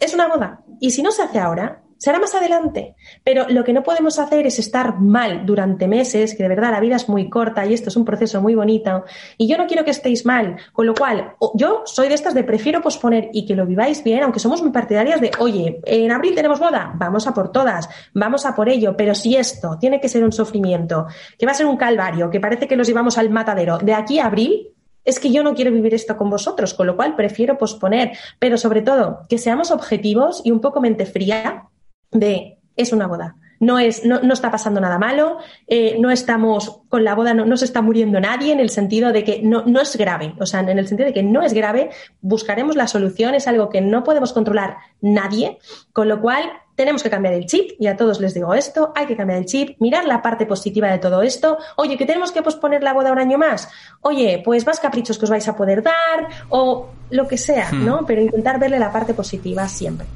Es 0.00 0.14
una 0.14 0.28
boda. 0.28 0.60
Y 0.80 0.90
si 0.90 1.02
no 1.02 1.10
se 1.10 1.22
hace 1.22 1.38
ahora, 1.38 1.82
será 1.98 2.18
más 2.18 2.34
adelante. 2.34 2.94
Pero 3.22 3.46
lo 3.48 3.64
que 3.64 3.72
no 3.72 3.82
podemos 3.82 4.18
hacer 4.18 4.46
es 4.46 4.58
estar 4.58 4.98
mal 5.00 5.44
durante 5.44 5.86
meses, 5.86 6.34
que 6.34 6.42
de 6.42 6.48
verdad 6.48 6.70
la 6.70 6.80
vida 6.80 6.96
es 6.96 7.08
muy 7.08 7.28
corta 7.28 7.66
y 7.66 7.74
esto 7.74 7.90
es 7.90 7.96
un 7.96 8.04
proceso 8.04 8.40
muy 8.40 8.54
bonito. 8.54 9.04
Y 9.36 9.48
yo 9.48 9.58
no 9.58 9.66
quiero 9.66 9.84
que 9.84 9.90
estéis 9.90 10.24
mal. 10.24 10.56
Con 10.72 10.86
lo 10.86 10.94
cual, 10.94 11.34
yo 11.54 11.82
soy 11.84 12.08
de 12.08 12.14
estas 12.14 12.34
de 12.34 12.44
prefiero 12.44 12.80
posponer 12.80 13.30
y 13.32 13.44
que 13.44 13.54
lo 13.54 13.66
viváis 13.66 14.02
bien, 14.02 14.22
aunque 14.22 14.40
somos 14.40 14.62
muy 14.62 14.70
partidarias 14.70 15.20
de, 15.20 15.30
oye, 15.38 15.80
en 15.84 16.10
abril 16.10 16.34
tenemos 16.34 16.60
boda, 16.60 16.92
vamos 16.94 17.26
a 17.26 17.34
por 17.34 17.52
todas, 17.52 17.88
vamos 18.14 18.46
a 18.46 18.54
por 18.54 18.68
ello. 18.68 18.96
Pero 18.96 19.14
si 19.14 19.36
esto 19.36 19.76
tiene 19.78 20.00
que 20.00 20.08
ser 20.08 20.24
un 20.24 20.32
sufrimiento, 20.32 21.06
que 21.38 21.46
va 21.46 21.52
a 21.52 21.56
ser 21.56 21.66
un 21.66 21.76
calvario, 21.76 22.30
que 22.30 22.40
parece 22.40 22.66
que 22.66 22.76
los 22.76 22.86
llevamos 22.86 23.18
al 23.18 23.30
matadero, 23.30 23.78
de 23.78 23.94
aquí 23.94 24.18
a 24.18 24.26
abril, 24.26 24.68
es 25.04 25.18
que 25.18 25.32
yo 25.32 25.42
no 25.42 25.54
quiero 25.54 25.72
vivir 25.72 25.94
esto 25.94 26.16
con 26.16 26.28
vosotros, 26.28 26.74
con 26.74 26.86
lo 26.86 26.94
cual 26.94 27.16
prefiero 27.16 27.56
posponer, 27.56 28.12
pero 28.38 28.58
sobre 28.58 28.82
todo 28.82 29.20
que 29.28 29.38
seamos 29.38 29.70
objetivos 29.70 30.42
y 30.44 30.50
un 30.50 30.60
poco 30.60 30.82
mente 30.82 31.06
fría 31.06 31.64
de 32.10 32.58
es 32.76 32.92
una 32.92 33.06
boda. 33.06 33.36
No, 33.60 33.80
es, 33.80 34.04
no, 34.04 34.20
no 34.20 34.34
está 34.34 34.52
pasando 34.52 34.80
nada 34.80 34.98
malo, 34.98 35.38
eh, 35.66 35.96
no 35.98 36.12
estamos 36.12 36.80
con 36.88 37.02
la 37.02 37.16
boda, 37.16 37.34
no, 37.34 37.44
no, 37.44 37.56
se 37.56 37.64
está 37.64 37.82
muriendo 37.82 38.20
nadie 38.20 38.52
en 38.52 38.60
el 38.60 38.70
sentido 38.70 39.12
de 39.12 39.24
que 39.24 39.42
no, 39.42 39.64
no 39.66 39.80
es 39.80 39.96
grave. 39.96 40.34
O 40.38 40.46
sea, 40.46 40.60
en 40.60 40.78
el 40.78 40.86
sentido 40.86 41.08
de 41.08 41.12
que 41.12 41.24
no 41.24 41.42
es 41.42 41.52
grave, 41.54 41.90
buscaremos 42.20 42.76
la 42.76 42.86
solución, 42.86 43.34
es 43.34 43.48
algo 43.48 43.68
que 43.68 43.80
no 43.80 44.04
podemos 44.04 44.32
controlar 44.32 44.76
nadie, 45.00 45.58
con 45.92 46.06
lo 46.06 46.20
cual 46.20 46.52
tenemos 46.76 47.02
que 47.02 47.10
cambiar 47.10 47.34
el 47.34 47.46
chip, 47.46 47.72
y 47.80 47.88
a 47.88 47.96
todos 47.96 48.20
les 48.20 48.34
digo 48.34 48.54
esto, 48.54 48.92
hay 48.94 49.06
que 49.06 49.16
cambiar 49.16 49.40
el 49.40 49.46
chip, 49.46 49.76
mirar 49.80 50.04
la 50.04 50.22
parte 50.22 50.46
positiva 50.46 50.88
de 50.88 50.98
todo 50.98 51.22
esto. 51.22 51.58
Oye, 51.74 51.98
que 51.98 52.06
tenemos 52.06 52.30
que 52.30 52.40
posponer 52.40 52.84
la 52.84 52.92
boda 52.92 53.10
un 53.10 53.18
año 53.18 53.36
más. 53.36 53.68
Oye, 54.02 54.40
pues 54.44 54.64
más 54.64 54.78
caprichos 54.78 55.18
que 55.18 55.24
os 55.24 55.30
vais 55.30 55.48
a 55.48 55.56
poder 55.56 55.82
dar, 55.82 56.28
o 56.50 56.90
lo 57.10 57.26
que 57.26 57.36
sea, 57.36 57.72
¿no? 57.72 58.02
Hmm. 58.02 58.06
Pero 58.06 58.22
intentar 58.22 58.60
verle 58.60 58.78
la 58.78 58.92
parte 58.92 59.12
positiva 59.12 59.66
siempre. 59.66 60.06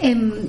Em, 0.00 0.48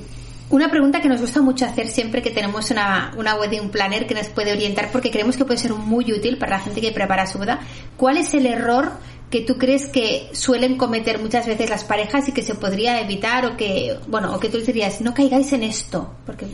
una 0.52 0.70
pregunta 0.70 1.00
que 1.00 1.08
nos 1.08 1.20
gusta 1.20 1.40
mucho 1.40 1.64
hacer 1.64 1.88
siempre 1.88 2.20
que 2.20 2.30
tenemos 2.30 2.70
una, 2.70 3.12
una 3.16 3.34
wedding 3.36 3.70
planner 3.70 4.06
que 4.06 4.14
nos 4.14 4.28
puede 4.28 4.52
orientar 4.52 4.90
porque 4.92 5.10
creemos 5.10 5.34
que 5.38 5.46
puede 5.46 5.58
ser 5.58 5.72
muy 5.72 6.12
útil 6.12 6.36
para 6.36 6.58
la 6.58 6.62
gente 6.62 6.82
que 6.82 6.92
prepara 6.92 7.26
su 7.26 7.38
boda. 7.38 7.60
¿Cuál 7.96 8.18
es 8.18 8.34
el 8.34 8.44
error 8.44 8.92
que 9.30 9.40
tú 9.40 9.56
crees 9.56 9.88
que 9.88 10.28
suelen 10.32 10.76
cometer 10.76 11.18
muchas 11.20 11.46
veces 11.46 11.70
las 11.70 11.84
parejas 11.84 12.28
y 12.28 12.32
que 12.32 12.42
se 12.42 12.54
podría 12.54 13.00
evitar 13.00 13.46
o 13.46 13.56
que, 13.56 13.98
bueno, 14.08 14.34
o 14.34 14.38
que 14.38 14.50
tú 14.50 14.58
les 14.58 14.66
dirías, 14.66 15.00
no 15.00 15.14
caigáis 15.14 15.54
en 15.54 15.62
esto? 15.62 16.12
Porque 16.26 16.44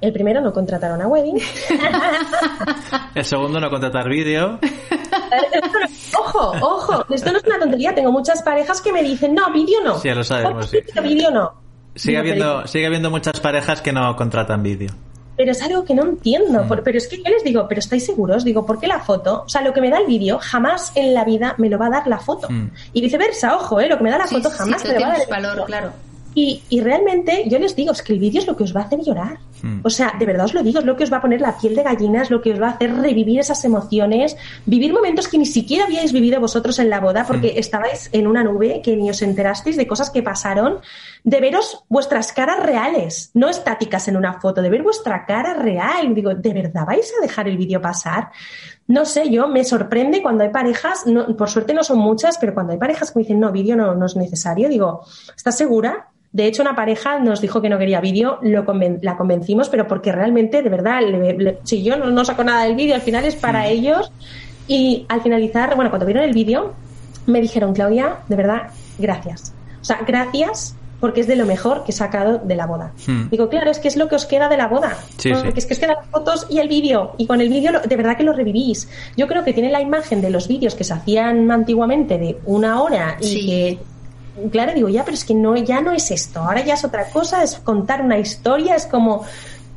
el 0.00 0.12
primero, 0.12 0.40
no 0.40 0.52
contratar 0.52 0.90
una 0.90 1.06
wedding. 1.06 1.38
El 3.14 3.24
segundo, 3.24 3.60
no 3.60 3.70
contratar 3.70 4.08
vídeo. 4.08 4.58
ojo, 6.18 6.52
ojo, 6.60 7.04
esto 7.10 7.30
no 7.30 7.38
es 7.38 7.44
una 7.44 7.60
tontería. 7.60 7.94
Tengo 7.94 8.10
muchas 8.10 8.42
parejas 8.42 8.80
que 8.80 8.92
me 8.92 9.04
dicen, 9.04 9.32
no, 9.32 9.52
vídeo 9.52 9.80
no. 9.84 10.00
Sí, 10.00 10.10
lo 10.10 10.24
sabemos. 10.24 10.68
Sí. 10.68 10.80
Vídeo 11.00 11.30
no. 11.30 11.62
Sigue 11.94 12.18
habiendo, 12.18 12.66
sigue 12.66 12.86
habiendo 12.86 13.10
muchas 13.10 13.40
parejas 13.40 13.80
que 13.82 13.92
no 13.92 14.16
contratan 14.16 14.62
vídeo. 14.62 14.90
Pero 15.36 15.52
es 15.52 15.62
algo 15.62 15.84
que 15.84 15.94
no 15.94 16.04
entiendo. 16.04 16.64
Mm. 16.64 16.80
pero 16.84 16.98
es 16.98 17.08
que 17.08 17.16
yo 17.16 17.24
les 17.24 17.42
digo, 17.42 17.66
¿pero 17.68 17.78
estáis 17.78 18.04
seguros? 18.04 18.44
Digo, 18.44 18.64
¿por 18.66 18.78
qué 18.78 18.86
la 18.86 19.00
foto? 19.00 19.44
O 19.46 19.48
sea, 19.48 19.62
lo 19.62 19.72
que 19.72 19.80
me 19.80 19.90
da 19.90 19.98
el 19.98 20.06
vídeo 20.06 20.38
jamás 20.40 20.92
en 20.94 21.14
la 21.14 21.24
vida 21.24 21.54
me 21.58 21.68
lo 21.68 21.78
va 21.78 21.86
a 21.86 21.90
dar 21.90 22.06
la 22.06 22.18
foto. 22.18 22.48
Mm. 22.50 22.70
Y 22.92 23.00
viceversa, 23.00 23.56
ojo, 23.56 23.80
¿eh? 23.80 23.88
Lo 23.88 23.98
que 23.98 24.04
me 24.04 24.10
da 24.10 24.18
la 24.18 24.26
foto 24.26 24.50
jamás 24.50 24.84
me 24.84 24.94
lo 24.94 25.00
va 25.00 25.14
a 25.14 25.18
dar. 25.18 25.28
valor, 25.28 25.64
claro. 25.66 25.92
Y, 26.34 26.62
y, 26.68 26.80
realmente 26.80 27.44
yo 27.46 27.58
les 27.58 27.76
digo, 27.76 27.92
es 27.92 28.02
que 28.02 28.12
el 28.12 28.18
vídeo 28.18 28.40
es 28.40 28.46
lo 28.46 28.56
que 28.56 28.64
os 28.64 28.74
va 28.74 28.80
a 28.80 28.84
hacer 28.84 29.00
llorar. 29.00 29.38
Hmm. 29.62 29.80
O 29.84 29.90
sea, 29.90 30.14
de 30.18 30.24
verdad 30.24 30.46
os 30.46 30.54
lo 30.54 30.62
digo, 30.62 30.78
es 30.78 30.84
lo 30.84 30.96
que 30.96 31.04
os 31.04 31.12
va 31.12 31.18
a 31.18 31.20
poner 31.20 31.40
la 31.40 31.56
piel 31.56 31.74
de 31.74 31.82
gallina, 31.82 32.22
es 32.22 32.30
lo 32.30 32.40
que 32.40 32.52
os 32.52 32.60
va 32.60 32.68
a 32.68 32.70
hacer 32.70 32.94
revivir 32.94 33.38
esas 33.38 33.64
emociones, 33.64 34.36
vivir 34.66 34.92
momentos 34.92 35.28
que 35.28 35.38
ni 35.38 35.46
siquiera 35.46 35.84
habíais 35.84 36.12
vivido 36.12 36.40
vosotros 36.40 36.78
en 36.78 36.90
la 36.90 37.00
boda 37.00 37.24
porque 37.26 37.48
hmm. 37.48 37.58
estabais 37.58 38.08
en 38.12 38.26
una 38.26 38.42
nube 38.42 38.80
que 38.82 38.96
ni 38.96 39.10
os 39.10 39.22
enterasteis 39.22 39.76
de 39.76 39.86
cosas 39.86 40.10
que 40.10 40.22
pasaron, 40.22 40.80
de 41.24 41.40
veros 41.40 41.84
vuestras 41.88 42.32
caras 42.32 42.62
reales, 42.62 43.30
no 43.34 43.48
estáticas 43.48 44.08
en 44.08 44.16
una 44.16 44.40
foto, 44.40 44.62
de 44.62 44.70
ver 44.70 44.82
vuestra 44.82 45.26
cara 45.26 45.54
real. 45.54 46.14
Digo, 46.14 46.34
¿de 46.34 46.54
verdad 46.54 46.86
vais 46.86 47.12
a 47.18 47.22
dejar 47.22 47.46
el 47.48 47.56
vídeo 47.56 47.80
pasar? 47.80 48.30
No 48.88 49.04
sé, 49.04 49.30
yo 49.30 49.48
me 49.48 49.64
sorprende 49.64 50.22
cuando 50.22 50.44
hay 50.44 50.50
parejas, 50.50 51.04
por 51.38 51.48
suerte 51.48 51.72
no 51.72 51.84
son 51.84 51.98
muchas, 51.98 52.36
pero 52.38 52.52
cuando 52.52 52.72
hay 52.72 52.78
parejas 52.78 53.10
que 53.10 53.18
me 53.18 53.22
dicen, 53.22 53.40
no, 53.40 53.52
vídeo 53.52 53.76
no, 53.76 53.94
no 53.94 54.06
es 54.06 54.16
necesario, 54.16 54.68
digo, 54.68 55.04
¿estás 55.36 55.56
segura? 55.56 56.08
De 56.32 56.46
hecho, 56.46 56.62
una 56.62 56.74
pareja 56.74 57.18
nos 57.18 57.40
dijo 57.42 57.60
que 57.60 57.68
no 57.68 57.78
quería 57.78 58.00
vídeo, 58.00 58.38
lo 58.40 58.64
la 59.02 59.16
convencimos, 59.16 59.68
pero 59.68 59.86
porque 59.86 60.12
realmente, 60.12 60.62
de 60.62 60.70
verdad, 60.70 61.00
si 61.62 61.82
yo 61.82 61.96
no, 61.96 62.24
saco 62.24 62.42
nada 62.42 62.64
del 62.64 62.74
vídeo, 62.74 62.94
al 62.94 63.02
final 63.02 63.24
es 63.24 63.36
para 63.36 63.68
ellos. 63.68 64.10
Y 64.66 65.04
al 65.08 65.20
finalizar, 65.20 65.74
bueno, 65.74 65.90
cuando 65.90 66.06
vieron 66.06 66.24
el 66.24 66.32
vídeo, 66.32 66.72
me 67.26 67.40
dijeron, 67.40 67.74
Claudia, 67.74 68.16
de 68.28 68.36
verdad, 68.36 68.70
gracias. 68.98 69.52
O 69.80 69.84
sea, 69.84 70.00
gracias 70.06 70.74
porque 71.00 71.20
es 71.20 71.26
de 71.26 71.34
lo 71.34 71.46
mejor 71.46 71.82
que 71.82 71.90
he 71.90 71.94
sacado 71.94 72.38
de 72.38 72.54
la 72.54 72.64
boda. 72.64 72.92
Hmm. 73.08 73.28
Digo, 73.28 73.48
claro, 73.48 73.72
es 73.72 73.80
que 73.80 73.88
es 73.88 73.96
lo 73.96 74.06
que 74.06 74.14
os 74.14 74.24
queda 74.24 74.48
de 74.48 74.56
la 74.56 74.68
boda. 74.68 74.96
Porque 75.16 75.58
es 75.58 75.66
que 75.66 75.74
os 75.74 75.80
quedan 75.80 75.96
las 75.96 76.06
fotos 76.06 76.46
y 76.48 76.60
el 76.60 76.68
vídeo. 76.68 77.16
Y 77.18 77.26
con 77.26 77.40
el 77.40 77.48
vídeo 77.48 77.72
de 77.80 77.96
verdad 77.96 78.16
que 78.16 78.22
lo 78.22 78.32
revivís. 78.32 78.88
Yo 79.16 79.26
creo 79.26 79.42
que 79.42 79.52
tiene 79.52 79.68
la 79.68 79.80
imagen 79.80 80.20
de 80.20 80.30
los 80.30 80.46
vídeos 80.46 80.76
que 80.76 80.84
se 80.84 80.94
hacían 80.94 81.50
antiguamente 81.50 82.18
de 82.18 82.38
una 82.46 82.80
hora 82.80 83.16
y 83.20 83.46
que 83.46 83.78
claro, 84.50 84.72
digo, 84.74 84.88
ya, 84.88 85.04
pero 85.04 85.14
es 85.14 85.24
que 85.24 85.34
no, 85.34 85.56
ya 85.56 85.80
no 85.80 85.92
es 85.92 86.10
esto, 86.10 86.40
ahora 86.40 86.64
ya 86.64 86.74
es 86.74 86.84
otra 86.84 87.08
cosa, 87.10 87.42
es 87.42 87.56
contar 87.56 88.02
una 88.02 88.18
historia, 88.18 88.74
es 88.74 88.86
como, 88.86 89.24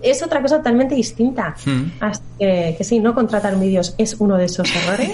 es 0.02 0.22
otra 0.24 0.42
cosa 0.42 0.58
totalmente 0.58 0.96
distinta. 0.96 1.56
Hmm. 1.66 1.92
Así 2.00 2.22
que, 2.40 2.76
que, 2.78 2.84
sí, 2.84 3.00
no 3.00 3.14
contratar 3.16 3.60
vídeos 3.60 3.96
es 3.98 4.16
uno 4.20 4.38
de 4.38 4.46
esos 4.46 4.70
errores. 4.76 5.12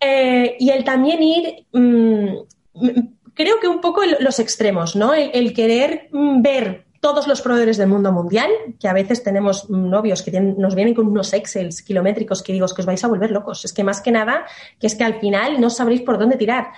eh, 0.00 0.56
y 0.58 0.70
el 0.70 0.84
también 0.84 1.22
ir, 1.22 1.66
mm, 1.72 2.26
creo 3.34 3.60
que 3.60 3.68
un 3.68 3.80
poco 3.80 4.02
los 4.20 4.38
extremos, 4.38 4.96
¿no? 4.96 5.14
El, 5.14 5.52
querer 5.52 6.08
mm, 6.12 6.42
ver 6.42 6.84
todos 7.00 7.28
los 7.28 7.40
proveedores 7.42 7.76
del 7.76 7.88
mundo 7.88 8.10
mundial, 8.10 8.50
que 8.80 8.88
a 8.88 8.92
veces 8.92 9.22
tenemos 9.22 9.70
novios 9.70 10.22
que 10.22 10.40
nos 10.40 10.74
vienen 10.74 10.94
con 10.94 11.06
unos 11.06 11.32
excels 11.32 11.82
kilométricos 11.82 12.42
que 12.42 12.52
digo, 12.52 12.66
es 12.66 12.74
que 12.74 12.82
os 12.82 12.86
vais 12.86 13.04
a 13.04 13.08
volver 13.08 13.30
locos. 13.30 13.64
Es 13.64 13.72
que 13.72 13.84
más 13.84 14.00
que 14.00 14.10
nada, 14.10 14.46
que 14.80 14.88
es 14.88 14.96
que 14.96 15.04
al 15.04 15.20
final 15.20 15.60
no 15.60 15.70
sabréis 15.70 16.00
por 16.02 16.18
dónde 16.18 16.36
tirar 16.36 16.72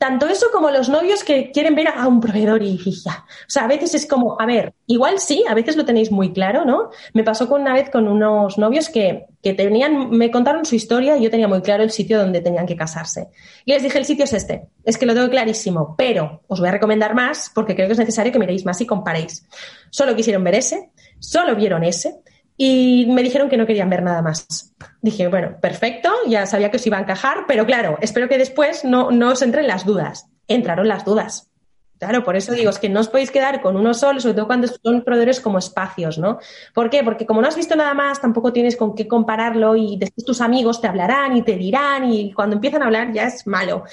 tanto 0.00 0.26
eso 0.28 0.46
como 0.50 0.70
los 0.70 0.88
novios 0.88 1.22
que 1.24 1.50
quieren 1.50 1.74
ver 1.74 1.88
a 1.88 2.08
un 2.08 2.20
proveedor 2.20 2.62
y 2.62 2.78
ya. 2.78 3.26
O 3.28 3.50
sea, 3.50 3.64
a 3.64 3.68
veces 3.68 3.94
es 3.94 4.06
como, 4.06 4.40
a 4.40 4.46
ver, 4.46 4.72
igual 4.86 5.18
sí, 5.18 5.44
a 5.46 5.52
veces 5.52 5.76
lo 5.76 5.84
tenéis 5.84 6.10
muy 6.10 6.32
claro, 6.32 6.64
¿no? 6.64 6.88
Me 7.12 7.22
pasó 7.22 7.50
con 7.50 7.60
una 7.60 7.74
vez 7.74 7.90
con 7.90 8.08
unos 8.08 8.56
novios 8.56 8.88
que, 8.88 9.26
que 9.42 9.52
tenían, 9.52 10.08
me 10.08 10.30
contaron 10.30 10.64
su 10.64 10.74
historia 10.74 11.18
y 11.18 11.24
yo 11.24 11.30
tenía 11.30 11.48
muy 11.48 11.60
claro 11.60 11.82
el 11.82 11.90
sitio 11.90 12.18
donde 12.18 12.40
tenían 12.40 12.64
que 12.64 12.76
casarse. 12.76 13.28
Y 13.66 13.74
les 13.74 13.82
dije, 13.82 13.98
el 13.98 14.06
sitio 14.06 14.24
es 14.24 14.32
este, 14.32 14.68
es 14.84 14.96
que 14.96 15.04
lo 15.04 15.12
tengo 15.12 15.28
clarísimo, 15.28 15.94
pero 15.98 16.44
os 16.48 16.60
voy 16.60 16.70
a 16.70 16.72
recomendar 16.72 17.14
más 17.14 17.52
porque 17.54 17.74
creo 17.74 17.86
que 17.86 17.92
es 17.92 17.98
necesario 17.98 18.32
que 18.32 18.38
miréis 18.38 18.64
más 18.64 18.80
y 18.80 18.86
comparéis. 18.86 19.46
Solo 19.90 20.16
quisieron 20.16 20.42
ver 20.42 20.54
ese, 20.54 20.92
solo 21.18 21.54
vieron 21.54 21.84
ese 21.84 22.22
y 22.62 23.06
me 23.06 23.22
dijeron 23.22 23.48
que 23.48 23.56
no 23.56 23.64
querían 23.64 23.88
ver 23.88 24.02
nada 24.02 24.20
más. 24.20 24.74
Dije, 25.00 25.28
bueno, 25.28 25.56
perfecto, 25.62 26.10
ya 26.26 26.44
sabía 26.44 26.70
que 26.70 26.76
os 26.76 26.86
iba 26.86 26.98
a 26.98 27.00
encajar, 27.00 27.46
pero 27.48 27.64
claro, 27.64 27.96
espero 28.02 28.28
que 28.28 28.36
después 28.36 28.84
no, 28.84 29.10
no 29.10 29.30
os 29.30 29.40
entren 29.40 29.66
las 29.66 29.86
dudas. 29.86 30.26
Entraron 30.46 30.86
las 30.86 31.06
dudas. 31.06 31.48
Claro, 31.98 32.22
por 32.22 32.36
eso 32.36 32.52
digo, 32.52 32.68
es 32.68 32.78
que 32.78 32.90
no 32.90 33.00
os 33.00 33.08
podéis 33.08 33.30
quedar 33.30 33.62
con 33.62 33.78
uno 33.78 33.94
solo, 33.94 34.20
sobre 34.20 34.34
todo 34.34 34.46
cuando 34.46 34.68
son 34.68 35.04
proveedores 35.04 35.40
como 35.40 35.56
espacios, 35.56 36.18
¿no? 36.18 36.38
¿Por 36.74 36.90
qué? 36.90 37.02
Porque 37.02 37.24
como 37.24 37.40
no 37.40 37.48
has 37.48 37.56
visto 37.56 37.76
nada 37.76 37.94
más, 37.94 38.20
tampoco 38.20 38.52
tienes 38.52 38.76
con 38.76 38.94
qué 38.94 39.08
compararlo 39.08 39.74
y 39.74 39.96
después 39.96 40.26
tus 40.26 40.42
amigos 40.42 40.82
te 40.82 40.86
hablarán 40.86 41.38
y 41.38 41.42
te 41.42 41.56
dirán 41.56 42.12
y 42.12 42.30
cuando 42.34 42.56
empiezan 42.56 42.82
a 42.82 42.86
hablar 42.86 43.10
ya 43.14 43.24
es 43.24 43.46
malo. 43.46 43.84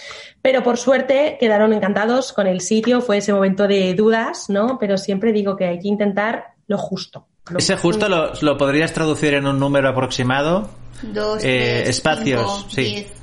Pero 0.42 0.62
por 0.62 0.76
suerte 0.76 1.38
quedaron 1.40 1.72
encantados 1.72 2.34
con 2.34 2.48
el 2.48 2.60
sitio, 2.60 3.00
fue 3.00 3.20
ese 3.20 3.32
momento 3.32 3.66
de 3.66 3.94
dudas, 3.94 4.50
¿no? 4.50 4.78
Pero 4.78 4.98
siempre 4.98 5.32
digo 5.32 5.56
que 5.56 5.68
hay 5.68 5.80
que 5.80 5.88
intentar 5.88 6.48
lo 6.68 6.78
justo. 6.78 7.28
Ese 7.58 7.78
justo 7.78 8.10
lo, 8.10 8.34
lo, 8.42 8.58
podrías 8.58 8.94
traducir 8.94 9.34
en 9.36 9.46
un 9.48 9.60
número 9.60 9.90
aproximado. 9.90 10.70
Dos, 11.02 11.44
eh, 11.44 11.82
tres, 11.84 11.90
espacios, 11.90 12.66
cinco, 12.70 12.70
sí. 12.70 12.82
diez. 12.84 13.14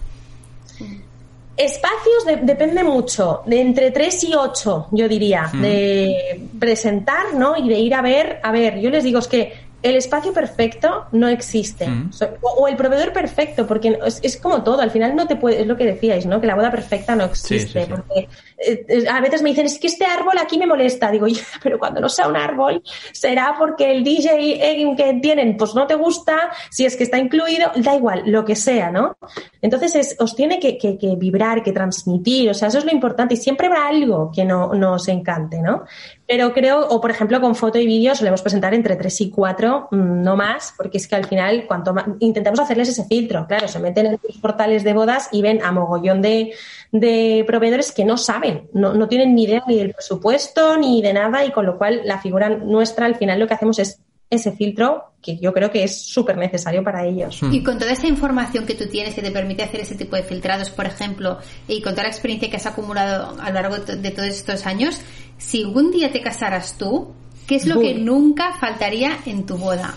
Espacios 1.57 2.27
de- 2.27 2.37
depende 2.39 2.83
mucho, 2.83 3.43
de 3.47 3.61
entre 3.61 3.93
3 3.93 4.25
y 4.25 4.35
8, 4.35 4.89
yo 4.91 5.09
diría, 5.09 5.49
de 5.53 6.49
presentar, 6.59 7.35
¿no? 7.35 7.57
Y 7.57 7.69
de 7.69 7.79
ir 7.79 7.95
a 7.95 8.03
ver, 8.03 8.41
a 8.43 8.51
ver, 8.51 8.81
yo 8.81 8.91
les 8.91 9.05
digo, 9.05 9.21
es 9.21 9.29
que 9.29 9.53
el 9.81 9.95
espacio 9.95 10.33
perfecto 10.33 11.05
no 11.13 11.29
existe. 11.29 11.87
Mm. 11.87 12.11
O, 12.41 12.49
o 12.63 12.69
el 12.69 12.75
proveedor 12.75 13.13
perfecto, 13.13 13.69
porque 13.69 13.97
es, 14.05 14.19
es 14.25 14.37
como 14.37 14.65
todo, 14.65 14.81
al 14.81 14.91
final 14.91 15.15
no 15.15 15.29
te 15.29 15.37
puede, 15.37 15.61
es 15.61 15.67
lo 15.69 15.77
que 15.77 15.85
decíais, 15.85 16.27
¿no? 16.27 16.41
Que 16.41 16.49
la 16.49 16.57
boda 16.57 16.73
perfecta 16.73 17.15
no 17.15 17.25
existe. 17.25 17.83
sí, 17.85 17.87
sí. 17.87 17.87
Porque 17.89 18.29
eh, 18.59 18.85
eh, 18.89 19.05
a 19.09 19.21
veces 19.21 19.43
me 19.43 19.51
dicen, 19.51 19.67
es 19.67 19.79
que 19.79 19.87
este 19.87 20.05
árbol 20.05 20.39
aquí 20.39 20.59
me 20.59 20.67
molesta. 20.67 21.11
Digo, 21.11 21.27
pero 21.63 21.79
cuando 21.79 22.01
no 22.01 22.09
sea 22.09 22.29
un 22.29 22.37
árbol, 22.37 22.83
será 23.13 23.55
porque 23.59 23.91
el 23.91 24.05
DJ 24.05 24.95
que 24.97 25.19
tienen, 25.21 25.57
pues 25.57 25.75
no 25.75 25.87
te 25.87 25.95
gusta, 25.95 26.51
si 26.71 26.85
es 26.85 26.97
que 26.97 27.05
está 27.05 27.19
incluido, 27.19 27.71
da 27.77 27.95
igual, 27.95 28.23
lo 28.27 28.45
que 28.45 28.57
sea, 28.57 28.91
¿no? 28.91 29.17
Entonces 29.63 29.95
es, 29.95 30.17
os 30.19 30.35
tiene 30.35 30.59
que, 30.59 30.79
vibrar, 31.17 31.63
que 31.63 31.73
transmitir, 31.73 32.51
o 32.51 32.55
sea, 32.55 32.69
eso 32.69 32.79
es 32.79 32.85
lo 32.85 32.93
importante 32.93 33.35
y 33.35 33.37
siempre 33.37 33.67
habrá 33.67 33.89
algo 33.89 34.31
que 34.35 34.45
no 34.45 34.75
nos 34.75 35.09
encante, 35.09 35.61
¿no? 35.61 35.85
Pero 36.27 36.53
creo, 36.53 36.87
o 36.89 37.01
por 37.01 37.11
ejemplo 37.11 37.41
con 37.41 37.55
foto 37.55 37.79
y 37.79 37.87
vídeo 37.87 38.15
solemos 38.15 38.43
presentar 38.43 38.75
entre 38.75 38.97
3 38.97 39.21
y 39.23 39.31
4, 39.31 39.89
no 39.91 40.37
más, 40.37 40.75
porque 40.77 40.99
es 40.99 41.07
que 41.09 41.17
al 41.17 41.27
final 41.27 41.67
cuanto 41.67 41.93
más, 41.93 42.07
intentamos 42.21 42.61
hacerles 42.61 42.89
ese 42.89 43.05
filtro, 43.05 43.47
claro, 43.47 43.69
se 43.69 43.79
meten 43.79 44.07
en 44.07 44.19
los 44.23 44.39
portales 44.39 44.85
de 44.85 44.93
bodas 44.93 45.29
y 45.33 45.43
ven 45.43 45.63
a 45.63 45.73
mogollón 45.73 46.23
de 46.23 47.45
proveedores 47.47 47.93
que 47.93 48.05
no 48.05 48.17
saben, 48.17 48.54
no, 48.73 48.95
no 48.95 49.09
tienen 49.09 49.35
ni 49.35 49.45
idea 49.45 49.63
ni 49.67 49.77
del 49.77 49.93
presupuesto 49.93 50.77
ni 50.77 51.03
de 51.03 51.13
nada 51.13 51.45
y 51.45 51.53
con 51.53 51.67
lo 51.67 51.79
cual 51.79 52.03
la 52.05 52.21
figura 52.21 52.49
nuestra 52.49 53.07
al 53.07 53.17
final 53.17 53.39
lo 53.39 53.47
que 53.47 53.55
hacemos 53.55 53.79
es 53.79 54.01
ese 54.31 54.53
filtro 54.53 55.13
que 55.23 55.39
yo 55.39 55.53
creo 55.53 55.71
que 55.71 55.85
es 55.85 56.03
súper 56.03 56.37
necesario 56.37 56.83
para 56.83 57.07
ellos. 57.07 57.43
Hmm. 57.43 57.53
Y 57.53 57.63
con 57.63 57.79
toda 57.79 57.93
esa 57.93 58.07
información 58.07 58.67
que 58.67 58.75
tú 58.75 58.87
tienes 58.89 59.15
que 59.15 59.23
te 59.23 59.31
permite 59.31 59.63
hacer 59.63 59.81
ese 59.81 59.95
tipo 59.95 60.17
de 60.17 60.23
filtrados, 60.23 60.71
por 60.71 60.87
ejemplo, 60.87 61.39
y 61.67 61.81
con 61.81 61.93
toda 61.93 62.05
la 62.05 62.11
experiencia 62.11 62.51
que 62.51 62.57
has 62.57 62.67
acumulado 62.67 63.37
a 63.41 63.49
lo 63.49 63.55
largo 63.55 63.79
de 63.79 64.11
todos 64.11 64.29
estos 64.29 64.67
años, 64.67 65.01
si 65.39 65.65
un 65.65 65.91
día 65.91 66.13
te 66.13 66.21
casaras 66.21 66.77
tú, 66.77 67.15
¿qué 67.47 67.57
es 67.57 67.67
lo 67.67 67.81
que 67.81 67.95
nunca 67.95 68.53
faltaría 68.59 69.19
en 69.27 69.47
tu 69.47 69.57
boda? 69.57 69.95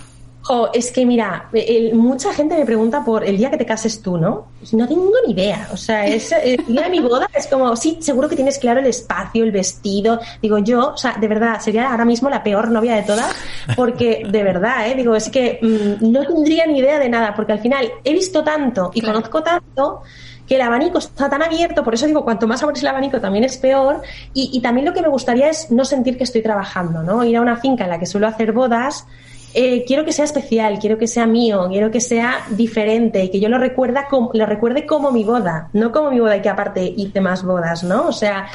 Jo, 0.48 0.70
es 0.74 0.92
que 0.92 1.06
mira, 1.06 1.50
el- 1.52 1.94
mucha 1.94 2.34
gente 2.34 2.56
me 2.56 2.66
pregunta 2.66 3.04
por 3.04 3.24
el 3.26 3.36
día 3.38 3.50
que 3.52 3.58
te 3.58 3.66
cases 3.66 4.02
tú, 4.02 4.18
¿no? 4.18 4.48
Pues 4.60 4.74
No 4.74 4.88
tengo 4.88 5.12
ni 5.26 5.34
idea. 5.34 5.68
O 5.74 5.78
sea, 5.78 6.06
es, 6.08 6.32
el 6.32 6.64
día 6.68 6.84
de 6.84 6.90
mi 6.90 7.00
boda 7.02 7.28
es 7.34 7.48
como, 7.48 7.76
sí, 7.76 7.98
seguro 8.00 8.30
que 8.30 8.36
tienes 8.36 8.58
claro 8.58 8.80
el 8.80 8.86
espacio, 8.86 9.44
el 9.44 9.52
vestido. 9.52 10.20
Digo, 10.42 10.58
yo, 10.60 10.94
o 10.94 10.98
sea, 10.98 11.16
de 11.20 11.28
verdad, 11.28 11.60
sería 11.60 11.92
ahora 11.92 12.06
mismo 12.06 12.30
la 12.30 12.44
peor 12.44 12.72
novia 12.72 12.96
de 12.96 13.04
todas, 13.04 13.32
porque 13.76 14.24
de 14.30 14.44
verdad, 14.44 14.90
¿eh? 14.90 14.96
Digo, 14.96 15.16
es 15.16 15.30
que 15.30 15.60
mm, 15.62 16.12
no 16.12 16.26
tendría 16.26 16.66
ni 16.66 16.80
idea 16.80 16.98
de 17.00 17.10
nada, 17.10 17.34
porque 17.36 17.52
al 17.54 17.60
final 17.60 17.92
he 18.04 18.14
visto 18.14 18.44
tanto 18.44 18.92
y 18.94 19.02
Claro. 19.02 19.16
conozco 19.16 19.44
tanto 19.44 20.02
que 20.48 20.56
el 20.56 20.62
abanico 20.62 21.00
está 21.00 21.30
tan 21.30 21.44
abierto, 21.44 21.84
por 21.84 21.94
eso 21.94 22.06
digo, 22.08 22.24
cuanto 22.24 22.48
más 22.48 22.64
abres 22.64 22.82
el 22.82 22.88
abanico 22.88 23.20
también 23.20 23.44
es 23.44 23.58
peor. 23.58 24.02
Y, 24.34 24.50
y 24.54 24.62
también 24.62 24.86
lo 24.86 24.94
que 24.94 25.02
me 25.02 25.10
gustaría 25.10 25.50
es 25.50 25.72
no 25.72 25.84
sentir 25.84 26.18
que 26.18 26.24
estoy 26.24 26.42
trabajando, 26.42 27.04
¿no? 27.04 27.24
Ir 27.26 27.36
a 27.36 27.42
una 27.42 27.58
finca 27.58 27.84
en 27.84 27.90
la 27.90 28.00
que 28.00 28.06
suelo 28.06 28.28
hacer 28.28 28.54
bodas 28.54 29.06
eh, 29.54 29.84
quiero 29.86 30.06
que 30.06 30.12
sea 30.12 30.26
especial, 30.26 30.78
quiero 30.80 30.98
que 30.98 31.08
sea 31.08 31.26
mío, 31.26 31.68
quiero 31.70 31.90
que 31.90 32.02
sea 32.02 32.46
diferente 32.50 33.24
y 33.24 33.30
que 33.30 33.40
yo 33.40 33.50
lo, 33.50 33.58
recuerda 33.58 34.08
como, 34.08 34.32
lo 34.34 34.46
recuerde 34.46 34.86
como 34.86 35.12
mi 35.12 35.24
boda, 35.24 35.70
no 35.74 35.92
como 35.92 36.12
mi 36.12 36.20
boda 36.20 36.38
y 36.38 36.42
que 36.42 36.50
aparte 36.50 36.94
hice 36.96 37.22
más 37.22 37.44
bodas, 37.44 37.84
¿no? 37.84 38.08
O 38.08 38.12
sea, 38.12 38.48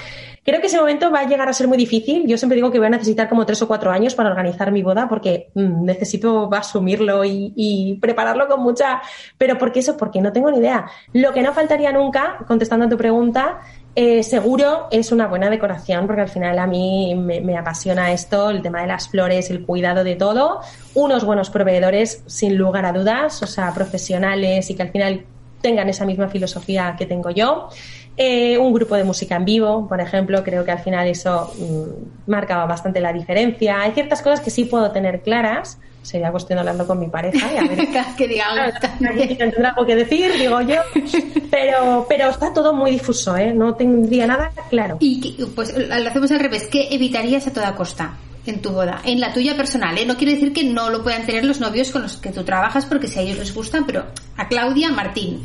creo 0.45 0.61
que 0.61 0.67
ese 0.67 0.79
momento 0.79 1.11
va 1.11 1.21
a 1.21 1.27
llegar 1.27 1.49
a 1.49 1.53
ser 1.53 1.69
muy 1.69 1.79
difícil. 1.79 2.27
Yo 2.27 2.37
siempre 2.37 2.57
digo 2.57 2.71
que 2.71 2.79
voy 2.79 2.89
a 2.89 2.91
necesitar 2.91 3.29
como 3.29 3.47
tres 3.47 3.63
o 3.63 3.69
cuatro 3.69 3.91
años 3.91 4.15
para 4.15 4.31
organizar 4.31 4.71
mi 4.73 4.83
boda 4.83 5.09
porque 5.09 5.51
mm, 5.55 5.85
necesito 5.85 6.53
asumirlo 6.53 7.25
y, 7.25 7.53
y 7.57 7.95
prepararlo 8.01 8.49
con 8.49 8.63
mucha... 8.63 9.03
Pero 9.39 9.59
¿por 9.59 9.73
qué 9.73 9.81
eso? 9.81 9.97
Porque 9.97 10.21
no 10.21 10.33
tengo 10.33 10.51
ni 10.51 10.59
idea. 10.59 10.87
Lo 11.13 11.33
que 11.33 11.43
no 11.43 11.53
faltaría 11.53 11.93
nunca, 11.93 12.39
contestando 12.47 12.87
a 12.87 12.89
tu 12.89 12.97
pregunta, 12.97 13.61
eh, 13.95 14.23
seguro 14.23 14.89
es 14.91 15.13
una 15.13 15.27
buena 15.27 15.51
decoración, 15.51 16.07
porque 16.07 16.23
al 16.23 16.29
final 16.29 16.59
a 16.59 16.67
mí 16.67 17.15
me, 17.15 17.59
apasiona 17.59 18.13
esto, 18.13 18.49
el 18.49 18.63
tema 18.63 18.81
de 18.81 18.87
las 18.87 19.09
flores, 19.09 19.51
el 19.51 19.67
cuidado 19.67 20.03
de 20.03 20.17
todo. 20.17 20.61
Unos 20.95 21.25
buenos 21.25 21.51
proveedores, 21.51 22.23
sin 22.27 22.57
lugar 22.57 22.87
a 22.87 22.93
dudas, 22.93 23.43
o 23.43 23.47
sea, 23.47 23.73
profesionales 23.75 24.71
y 24.71 24.75
que 24.75 24.83
al 24.83 24.91
final 24.91 25.25
tengan 25.61 25.89
esa 25.89 26.07
misma 26.07 26.29
filosofía 26.29 26.97
que 26.99 27.05
tengo 27.05 27.31
yo. 27.31 27.69
Eh, 28.17 28.57
un 28.59 28.73
grupo 28.73 28.97
de 28.97 29.05
música 29.05 29.37
en 29.37 29.45
vivo, 29.45 29.87
por 29.89 30.01
ejemplo, 30.01 30.43
creo 30.43 30.65
que 30.65 30.71
al 30.71 30.81
final 30.81 31.07
eso 31.07 31.53
mm, 31.59 32.31
marca 32.31 32.65
bastante 32.65 33.01
la 33.01 33.13
diferencia. 33.13 33.81
Hay 33.83 33.93
ciertas 33.93 34.23
cosas 34.23 34.41
que 34.41 34.51
sí 34.51 34.65
puedo 34.65 34.91
tener 34.91 35.21
claras. 35.21 35.79
Sería 36.03 36.31
cuestión 36.33 36.59
hablando 36.59 36.87
con 36.87 36.99
mi 36.99 37.07
pareja 37.09 37.49
y 37.53 37.57
a 37.59 37.63
ver 37.63 37.87
que 38.17 38.29
diga 38.29 38.47
algo 38.51 38.79
Claro, 38.79 38.97
también. 38.99 39.23
aquí 39.23 39.35
tendrá 39.37 39.69
algo 39.71 39.87
que 39.87 39.95
decir, 39.97 40.33
digo 40.39 40.61
yo. 40.63 40.77
Pero, 41.51 42.07
pero 42.09 42.31
está 42.31 42.53
todo 42.55 42.73
muy 42.73 42.93
difuso, 42.93 43.37
¿eh? 43.37 43.53
No 43.53 43.75
tendría 43.75 44.27
nada 44.27 44.51
claro. 44.71 44.97
Y 45.01 45.21
que- 45.21 45.45
pues 45.47 45.75
lo 45.77 46.09
hacemos 46.09 46.31
al 46.33 46.41
revés, 46.41 46.67
¿qué 46.67 46.89
evitarías 46.91 47.47
a 47.47 47.53
toda 47.53 47.75
costa 47.75 48.15
en 48.47 48.63
tu 48.63 48.71
boda? 48.71 49.03
En 49.05 49.21
la 49.21 49.33
tuya 49.35 49.55
personal, 49.57 49.97
¿eh? 49.99 50.07
No 50.07 50.17
quiero 50.17 50.33
decir 50.33 50.53
que 50.55 50.65
no 50.65 50.89
lo 50.89 51.03
puedan 51.03 51.27
tener 51.27 51.45
los 51.45 51.61
novios 51.61 51.91
con 51.91 52.03
los 52.03 52.17
que 52.17 52.31
tú 52.31 52.43
trabajas 52.43 52.87
porque 52.87 53.07
si 53.07 53.19
a 53.19 53.23
ellos 53.23 53.39
les 53.39 53.55
gustan, 53.55 53.85
pero 53.87 54.07
a 54.39 54.49
Claudia, 54.49 54.89
Martín. 54.91 55.45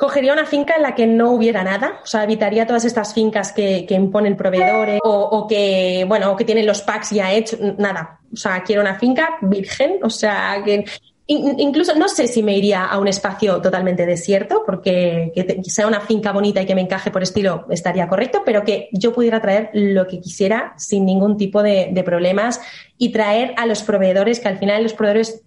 Cogería 0.00 0.32
una 0.32 0.46
finca 0.46 0.76
en 0.76 0.82
la 0.82 0.94
que 0.94 1.06
no 1.06 1.30
hubiera 1.32 1.62
nada, 1.62 2.00
o 2.02 2.06
sea, 2.06 2.24
evitaría 2.24 2.66
todas 2.66 2.86
estas 2.86 3.12
fincas 3.12 3.52
que, 3.52 3.84
que 3.86 3.94
imponen 3.94 4.34
proveedores 4.34 4.98
o, 5.04 5.10
o 5.12 5.46
que, 5.46 6.06
bueno, 6.08 6.32
o 6.32 6.36
que 6.36 6.46
tienen 6.46 6.64
los 6.64 6.80
packs 6.80 7.10
ya 7.10 7.30
hechos, 7.30 7.60
nada. 7.76 8.18
O 8.32 8.36
sea, 8.36 8.62
quiero 8.62 8.80
una 8.80 8.94
finca 8.94 9.36
virgen, 9.42 9.98
o 10.02 10.08
sea, 10.08 10.62
que 10.64 10.86
in- 11.26 11.60
incluso 11.60 11.94
no 11.96 12.08
sé 12.08 12.28
si 12.28 12.42
me 12.42 12.56
iría 12.56 12.86
a 12.86 12.98
un 12.98 13.08
espacio 13.08 13.60
totalmente 13.60 14.06
desierto, 14.06 14.62
porque 14.64 15.32
que 15.34 15.60
sea 15.64 15.86
una 15.86 16.00
finca 16.00 16.32
bonita 16.32 16.62
y 16.62 16.66
que 16.66 16.74
me 16.74 16.80
encaje 16.80 17.10
por 17.10 17.22
estilo 17.22 17.66
estaría 17.68 18.08
correcto, 18.08 18.40
pero 18.42 18.64
que 18.64 18.88
yo 18.92 19.12
pudiera 19.12 19.38
traer 19.42 19.68
lo 19.74 20.06
que 20.06 20.18
quisiera 20.18 20.72
sin 20.78 21.04
ningún 21.04 21.36
tipo 21.36 21.62
de, 21.62 21.90
de 21.92 22.02
problemas 22.02 22.58
y 22.96 23.12
traer 23.12 23.52
a 23.58 23.66
los 23.66 23.82
proveedores, 23.82 24.40
que 24.40 24.48
al 24.48 24.56
final 24.56 24.82
los 24.82 24.94
proveedores 24.94 25.42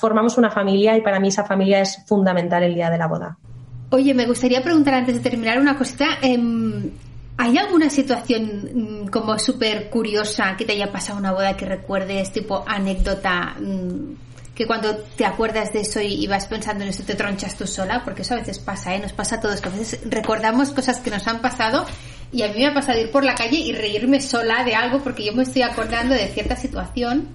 formamos 0.00 0.38
una 0.38 0.50
familia 0.50 0.96
y 0.96 1.02
para 1.02 1.20
mí 1.20 1.28
esa 1.28 1.44
familia 1.44 1.82
es 1.82 2.02
fundamental 2.06 2.62
el 2.62 2.74
día 2.74 2.88
de 2.88 2.96
la 2.96 3.06
boda. 3.06 3.36
Oye, 3.90 4.12
me 4.12 4.26
gustaría 4.26 4.62
preguntar 4.62 4.94
antes 4.94 5.14
de 5.14 5.20
terminar 5.20 5.58
una 5.58 5.76
cosita. 5.76 6.18
em, 6.22 6.90
¿Hay 7.40 7.56
alguna 7.56 7.88
situación 7.88 9.04
mm, 9.04 9.08
como 9.08 9.38
súper 9.38 9.88
curiosa 9.90 10.56
que 10.56 10.64
te 10.64 10.72
haya 10.72 10.90
pasado 10.90 11.18
una 11.18 11.32
boda 11.32 11.56
que 11.56 11.64
recuerdes, 11.66 12.32
tipo 12.32 12.64
anécdota, 12.66 13.54
mm, 13.60 14.54
que 14.56 14.66
cuando 14.66 14.96
te 14.96 15.24
acuerdas 15.24 15.72
de 15.72 15.82
eso 15.82 16.00
y, 16.00 16.14
y 16.14 16.26
vas 16.26 16.46
pensando 16.46 16.82
en 16.82 16.90
eso 16.90 17.04
te 17.04 17.14
tronchas 17.14 17.56
tú 17.56 17.66
sola? 17.66 18.02
Porque 18.04 18.22
eso 18.22 18.34
a 18.34 18.38
veces 18.38 18.58
pasa, 18.58 18.94
¿eh? 18.94 18.98
Nos 18.98 19.12
pasa 19.12 19.36
a 19.36 19.40
todos, 19.40 19.60
que 19.60 19.68
a 19.68 19.72
veces 19.72 20.00
recordamos 20.10 20.70
cosas 20.70 20.98
que 20.98 21.10
nos 21.10 21.26
han 21.28 21.40
pasado 21.40 21.86
y 22.32 22.42
a 22.42 22.48
mí 22.48 22.54
me 22.58 22.66
ha 22.66 22.74
pasado 22.74 22.98
ir 23.00 23.10
por 23.10 23.24
la 23.24 23.34
calle 23.36 23.56
y 23.56 23.72
reírme 23.72 24.20
sola 24.20 24.64
de 24.64 24.74
algo 24.74 24.98
porque 25.02 25.24
yo 25.24 25.32
me 25.32 25.44
estoy 25.44 25.62
acordando 25.62 26.14
de 26.14 26.26
cierta 26.28 26.56
situación. 26.56 27.28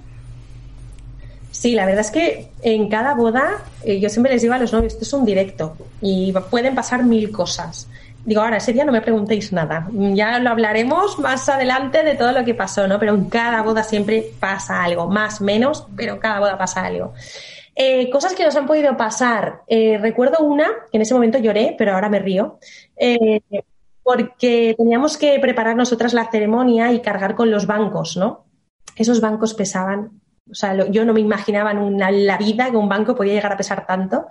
Sí, 1.63 1.75
la 1.75 1.85
verdad 1.85 2.01
es 2.01 2.11
que 2.11 2.49
en 2.61 2.89
cada 2.89 3.13
boda 3.13 3.63
eh, 3.85 3.97
yo 3.97 4.09
siempre 4.09 4.33
les 4.33 4.41
digo 4.41 4.53
a 4.53 4.57
los 4.57 4.73
novios, 4.73 4.91
esto 4.91 5.05
es 5.05 5.13
un 5.13 5.23
directo 5.23 5.77
y 6.01 6.33
pueden 6.51 6.75
pasar 6.75 7.05
mil 7.05 7.31
cosas. 7.31 7.87
Digo, 8.25 8.41
ahora, 8.41 8.57
ese 8.57 8.73
día 8.73 8.83
no 8.83 8.91
me 8.91 8.99
preguntéis 8.99 9.53
nada. 9.53 9.87
Ya 9.93 10.39
lo 10.39 10.49
hablaremos 10.49 11.17
más 11.19 11.47
adelante 11.47 12.03
de 12.03 12.15
todo 12.15 12.33
lo 12.33 12.43
que 12.43 12.53
pasó, 12.53 12.85
¿no? 12.85 12.99
Pero 12.99 13.13
en 13.13 13.29
cada 13.29 13.61
boda 13.61 13.81
siempre 13.83 14.25
pasa 14.41 14.83
algo, 14.83 15.07
más, 15.07 15.39
menos, 15.39 15.87
pero 15.95 16.19
cada 16.19 16.41
boda 16.41 16.57
pasa 16.57 16.83
algo. 16.83 17.13
Eh, 17.73 18.09
cosas 18.09 18.33
que 18.33 18.43
nos 18.43 18.57
han 18.57 18.67
podido 18.67 18.97
pasar. 18.97 19.61
Eh, 19.67 19.97
recuerdo 20.01 20.43
una, 20.43 20.67
que 20.91 20.97
en 20.97 21.03
ese 21.03 21.13
momento 21.13 21.37
lloré, 21.37 21.75
pero 21.77 21.93
ahora 21.93 22.09
me 22.09 22.19
río. 22.19 22.59
Porque 24.03 24.75
teníamos 24.77 25.15
que 25.15 25.39
preparar 25.39 25.77
nosotras 25.77 26.13
la 26.13 26.29
ceremonia 26.29 26.91
y 26.91 26.99
cargar 26.99 27.35
con 27.35 27.49
los 27.49 27.67
bancos, 27.67 28.17
¿no? 28.17 28.43
Esos 28.97 29.21
bancos 29.21 29.53
pesaban 29.53 30.22
o 30.53 30.55
sea, 30.55 30.85
yo 30.89 31.03
no 31.03 31.13
me 31.13 31.19
imaginaba 31.19 31.71
en 31.71 32.27
la 32.27 32.37
vida 32.37 32.69
que 32.69 32.77
un 32.77 32.87
banco 32.87 33.15
podía 33.15 33.33
llegar 33.33 33.53
a 33.53 33.57
pesar 33.57 33.87
tanto. 33.87 34.27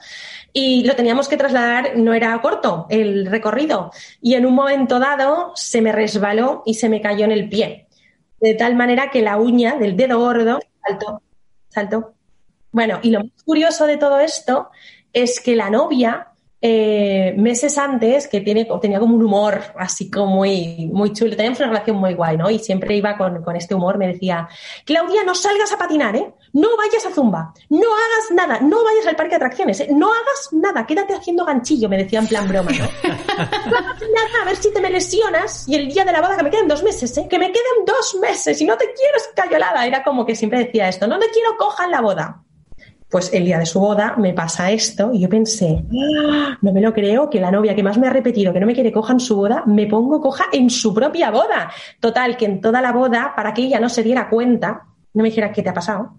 Y 0.52 0.84
lo 0.84 0.94
teníamos 0.94 1.28
que 1.28 1.36
trasladar, 1.36 1.96
no 1.96 2.14
era 2.14 2.40
corto 2.40 2.86
el 2.90 3.26
recorrido. 3.26 3.90
Y 4.20 4.34
en 4.34 4.46
un 4.46 4.54
momento 4.54 5.00
dado 5.00 5.50
se 5.56 5.82
me 5.82 5.90
resbaló 5.90 6.62
y 6.64 6.74
se 6.74 6.88
me 6.88 7.00
cayó 7.00 7.24
en 7.24 7.32
el 7.32 7.48
pie. 7.48 7.88
De 8.40 8.54
tal 8.54 8.76
manera 8.76 9.10
que 9.10 9.20
la 9.20 9.36
uña 9.36 9.74
del 9.74 9.96
dedo 9.96 10.20
gordo 10.20 10.60
saltó. 10.86 11.22
Saltó. 11.68 12.14
Bueno, 12.70 13.00
y 13.02 13.10
lo 13.10 13.18
más 13.20 13.42
curioso 13.44 13.86
de 13.86 13.96
todo 13.96 14.20
esto 14.20 14.70
es 15.12 15.40
que 15.40 15.56
la 15.56 15.70
novia 15.70 16.28
eh, 16.64 17.34
meses 17.36 17.76
antes, 17.76 18.28
que 18.28 18.40
tiene, 18.40 18.68
tenía 18.80 19.00
como 19.00 19.16
un 19.16 19.24
humor 19.24 19.60
así 19.76 20.08
como 20.08 20.36
muy, 20.36 20.88
muy 20.92 21.12
chulo, 21.12 21.34
teníamos 21.34 21.58
una 21.58 21.70
relación 21.70 21.96
muy 21.96 22.14
guay, 22.14 22.36
¿no? 22.36 22.48
Y 22.50 22.60
siempre 22.60 22.94
iba 22.94 23.16
con, 23.18 23.42
con, 23.42 23.56
este 23.56 23.74
humor, 23.74 23.98
me 23.98 24.06
decía, 24.06 24.48
Claudia, 24.84 25.24
no 25.24 25.34
salgas 25.34 25.72
a 25.72 25.78
patinar, 25.78 26.14
¿eh? 26.14 26.32
No 26.52 26.68
vayas 26.76 27.04
a 27.04 27.10
Zumba, 27.10 27.52
no 27.68 27.88
hagas 27.88 28.30
nada, 28.32 28.60
no 28.60 28.84
vayas 28.84 29.08
al 29.08 29.16
parque 29.16 29.30
de 29.30 29.36
atracciones, 29.36 29.80
¿eh? 29.80 29.88
no 29.90 30.06
hagas 30.06 30.52
nada, 30.52 30.86
quédate 30.86 31.14
haciendo 31.14 31.44
ganchillo, 31.44 31.88
me 31.88 31.98
decía 31.98 32.20
en 32.20 32.28
plan 32.28 32.46
broma, 32.46 32.70
¿no? 32.70 32.86
nada, 33.08 34.42
a 34.42 34.44
ver 34.44 34.54
si 34.54 34.72
te 34.72 34.80
me 34.80 34.90
lesionas 34.90 35.68
y 35.68 35.74
el 35.74 35.88
día 35.88 36.04
de 36.04 36.12
la 36.12 36.20
boda 36.20 36.36
que 36.36 36.44
me 36.44 36.50
quedan 36.50 36.68
dos 36.68 36.84
meses, 36.84 37.18
¿eh? 37.18 37.26
Que 37.28 37.40
me 37.40 37.50
quedan 37.50 37.84
dos 37.84 38.16
meses 38.20 38.60
y 38.60 38.64
no 38.64 38.76
te 38.76 38.84
quiero 38.92 39.16
escayolada. 39.16 39.84
Era 39.84 40.04
como 40.04 40.24
que 40.24 40.36
siempre 40.36 40.60
decía 40.60 40.88
esto, 40.88 41.08
no 41.08 41.18
te 41.18 41.28
quiero 41.30 41.56
coja 41.56 41.86
en 41.86 41.90
la 41.90 42.00
boda 42.00 42.44
pues 43.12 43.30
el 43.34 43.44
día 43.44 43.58
de 43.58 43.66
su 43.66 43.78
boda 43.78 44.14
me 44.16 44.32
pasa 44.32 44.72
esto 44.72 45.10
y 45.12 45.20
yo 45.20 45.28
pensé, 45.28 45.84
ah, 46.18 46.56
no 46.62 46.72
me 46.72 46.80
lo 46.80 46.94
creo, 46.94 47.28
que 47.28 47.40
la 47.40 47.50
novia 47.50 47.74
que 47.74 47.82
más 47.82 47.98
me 47.98 48.06
ha 48.06 48.10
repetido 48.10 48.54
que 48.54 48.58
no 48.58 48.66
me 48.66 48.72
quiere 48.72 48.90
coja 48.90 49.12
en 49.12 49.20
su 49.20 49.36
boda, 49.36 49.64
me 49.66 49.86
pongo 49.86 50.18
coja 50.18 50.46
en 50.50 50.70
su 50.70 50.94
propia 50.94 51.30
boda. 51.30 51.70
Total, 52.00 52.38
que 52.38 52.46
en 52.46 52.62
toda 52.62 52.80
la 52.80 52.90
boda, 52.90 53.34
para 53.36 53.52
que 53.52 53.62
ella 53.62 53.78
no 53.78 53.90
se 53.90 54.02
diera 54.02 54.30
cuenta, 54.30 54.86
no 55.12 55.22
me 55.22 55.28
dijera 55.28 55.52
qué 55.52 55.62
te 55.62 55.68
ha 55.68 55.74
pasado, 55.74 56.14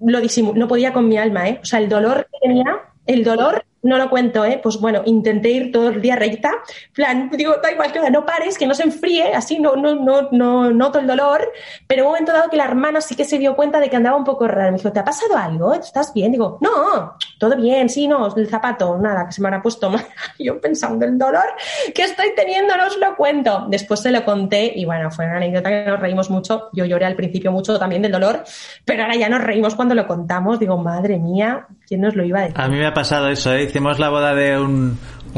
lo 0.00 0.20
no 0.54 0.68
podía 0.68 0.92
con 0.92 1.08
mi 1.08 1.18
alma, 1.18 1.48
¿eh? 1.48 1.58
O 1.60 1.64
sea, 1.64 1.80
el 1.80 1.88
dolor 1.88 2.28
que 2.30 2.48
tenía, 2.48 2.78
el 3.06 3.24
dolor 3.24 3.64
no 3.82 3.96
lo 3.96 4.10
cuento, 4.10 4.44
¿eh? 4.44 4.60
Pues 4.62 4.78
bueno, 4.78 5.02
intenté 5.06 5.50
ir 5.50 5.72
todo 5.72 5.88
el 5.88 6.02
día 6.02 6.16
recta. 6.16 6.52
plan, 6.92 7.30
digo, 7.30 7.54
da 7.62 7.72
igual 7.72 7.92
que 7.92 8.10
no 8.10 8.26
pares, 8.26 8.58
que 8.58 8.66
no 8.66 8.74
se 8.74 8.82
enfríe, 8.82 9.34
así 9.34 9.58
no, 9.58 9.76
no, 9.76 9.94
no, 9.94 10.28
no 10.30 10.70
noto 10.70 10.98
el 10.98 11.06
dolor. 11.06 11.50
Pero 11.86 12.02
en 12.02 12.06
un 12.06 12.12
momento 12.12 12.32
dado 12.32 12.50
que 12.50 12.56
la 12.56 12.64
hermana 12.64 13.00
sí 13.00 13.14
que 13.14 13.24
se 13.24 13.38
dio 13.38 13.56
cuenta 13.56 13.80
de 13.80 13.88
que 13.88 13.96
andaba 13.96 14.16
un 14.16 14.24
poco 14.24 14.46
rara. 14.46 14.70
Me 14.70 14.76
dijo, 14.76 14.92
¿te 14.92 15.00
ha 15.00 15.04
pasado 15.04 15.36
algo? 15.36 15.74
¿Estás 15.74 16.12
bien? 16.12 16.32
Digo, 16.32 16.58
no, 16.60 17.16
todo 17.38 17.56
bien, 17.56 17.88
sí, 17.88 18.06
no, 18.06 18.34
el 18.34 18.48
zapato, 18.48 18.98
nada, 18.98 19.26
que 19.26 19.32
se 19.32 19.40
me 19.40 19.48
habrá 19.48 19.62
puesto 19.62 19.90
mal. 19.90 20.06
Yo 20.38 20.60
pensando 20.60 21.04
el 21.06 21.18
dolor 21.18 21.46
que 21.94 22.02
estoy 22.02 22.34
teniendo, 22.36 22.76
no 22.76 22.86
os 22.86 22.98
lo 22.98 23.16
cuento. 23.16 23.66
Después 23.68 24.00
se 24.00 24.10
lo 24.10 24.24
conté 24.24 24.72
y 24.74 24.84
bueno, 24.84 25.10
fue 25.10 25.24
una 25.24 25.36
anécdota 25.36 25.70
que 25.70 25.84
nos 25.86 26.00
reímos 26.00 26.30
mucho. 26.30 26.68
Yo 26.72 26.84
lloré 26.84 27.06
al 27.06 27.16
principio 27.16 27.52
mucho 27.52 27.78
también 27.78 28.02
del 28.02 28.12
dolor, 28.12 28.44
pero 28.84 29.02
ahora 29.02 29.16
ya 29.16 29.28
nos 29.28 29.42
reímos 29.42 29.74
cuando 29.74 29.94
lo 29.94 30.06
contamos. 30.06 30.58
Digo, 30.58 30.76
madre 30.76 31.18
mía, 31.18 31.66
¿quién 31.90 32.02
nos 32.02 32.14
lo 32.14 32.24
iba 32.24 32.38
a 32.38 32.42
decir? 32.42 32.60
A 32.60 32.68
mí 32.68 32.76
me 32.76 32.86
ha 32.86 32.94
pasado 32.94 33.28
eso, 33.28 33.52
¿eh? 33.52 33.64
hicimos 33.64 33.98
la 33.98 34.10
boda 34.10 34.32
de 34.32 34.56
un, 34.56 34.96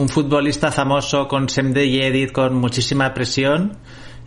futbolista 0.09 0.71
famoso 0.71 1.27
con 1.27 1.49
Semde 1.49 1.87
y 1.87 2.03
Edith 2.03 2.33
con 2.33 2.55
muchísima 2.57 3.15
presión. 3.15 3.79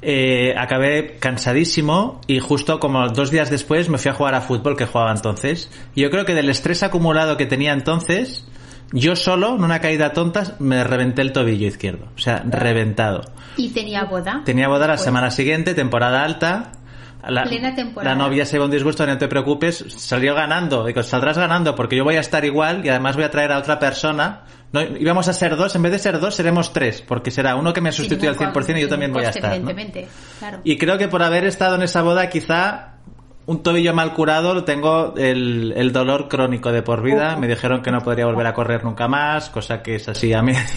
Eh, 0.01 0.55
acabé 0.57 1.17
cansadísimo 1.19 2.21
y 2.25 2.39
justo 2.39 2.79
como 2.79 3.07
dos 3.09 3.29
días 3.29 3.51
después 3.51 3.89
me 3.89 3.99
fui 3.99 4.09
a 4.09 4.15
jugar 4.15 4.33
a 4.33 4.41
fútbol 4.41 4.75
que 4.75 4.87
jugaba 4.87 5.11
entonces. 5.11 5.69
Y 5.93 6.01
yo 6.01 6.09
creo 6.09 6.25
que 6.25 6.33
del 6.33 6.49
estrés 6.49 6.81
acumulado 6.81 7.37
que 7.37 7.45
tenía 7.45 7.73
entonces, 7.73 8.47
yo 8.91 9.15
solo, 9.15 9.55
en 9.55 9.63
una 9.63 9.79
caída 9.79 10.11
tonta, 10.11 10.55
me 10.57 10.83
reventé 10.83 11.21
el 11.21 11.31
tobillo 11.31 11.67
izquierdo. 11.67 12.07
O 12.15 12.19
sea, 12.19 12.43
reventado. 12.43 13.21
¿Y 13.55 13.69
tenía 13.69 14.03
boda? 14.05 14.41
Tenía 14.45 14.67
boda 14.67 14.87
la 14.87 14.97
semana 14.97 15.29
siguiente, 15.29 15.75
temporada 15.75 16.23
alta 16.23 16.71
la, 17.29 17.45
La 18.03 18.15
novia 18.15 18.45
se 18.45 18.59
va 18.59 18.65
un 18.65 18.71
disgusto, 18.71 19.05
no 19.05 19.17
te 19.17 19.27
preocupes, 19.27 19.85
salió 19.89 20.35
ganando. 20.35 20.85
Digo, 20.85 21.03
saldrás 21.03 21.37
ganando 21.37 21.75
porque 21.75 21.95
yo 21.95 22.03
voy 22.03 22.15
a 22.15 22.19
estar 22.19 22.43
igual 22.45 22.85
y 22.85 22.89
además 22.89 23.15
voy 23.15 23.25
a 23.25 23.31
traer 23.31 23.51
a 23.51 23.59
otra 23.59 23.79
persona. 23.79 24.43
No, 24.71 24.81
íbamos 24.81 25.27
a 25.27 25.33
ser 25.33 25.55
dos, 25.55 25.75
en 25.75 25.83
vez 25.83 25.91
de 25.91 25.99
ser 25.99 26.19
dos, 26.19 26.35
seremos 26.35 26.73
tres, 26.73 27.01
porque 27.01 27.31
será 27.31 27.55
uno 27.55 27.71
que 27.73 27.81
me 27.81 27.91
sustituye 27.91 28.27
al 28.27 28.37
100% 28.37 28.77
y 28.77 28.81
yo 28.81 28.89
también 28.89 29.13
voy 29.13 29.23
a 29.23 29.29
estar. 29.29 29.59
Y 30.63 30.77
creo 30.77 30.97
que 30.97 31.07
por 31.07 31.23
haber 31.23 31.45
estado 31.45 31.75
en 31.75 31.83
esa 31.83 32.01
boda, 32.01 32.29
quizá 32.29 32.94
un 33.47 33.61
tobillo 33.61 33.93
mal 33.93 34.13
curado, 34.13 34.63
tengo 34.63 35.13
el, 35.17 35.73
el 35.75 35.91
dolor 35.91 36.27
crónico 36.27 36.71
de 36.71 36.81
por 36.81 37.03
vida. 37.03 37.35
Me 37.35 37.47
dijeron 37.47 37.83
que 37.83 37.91
no 37.91 38.01
podría 38.01 38.25
volver 38.25 38.47
a 38.47 38.53
correr 38.53 38.83
nunca 38.83 39.07
más, 39.07 39.49
cosa 39.49 39.83
que 39.83 39.95
es 39.95 40.09
así 40.09 40.33
a 40.33 40.41
medias. 40.41 40.71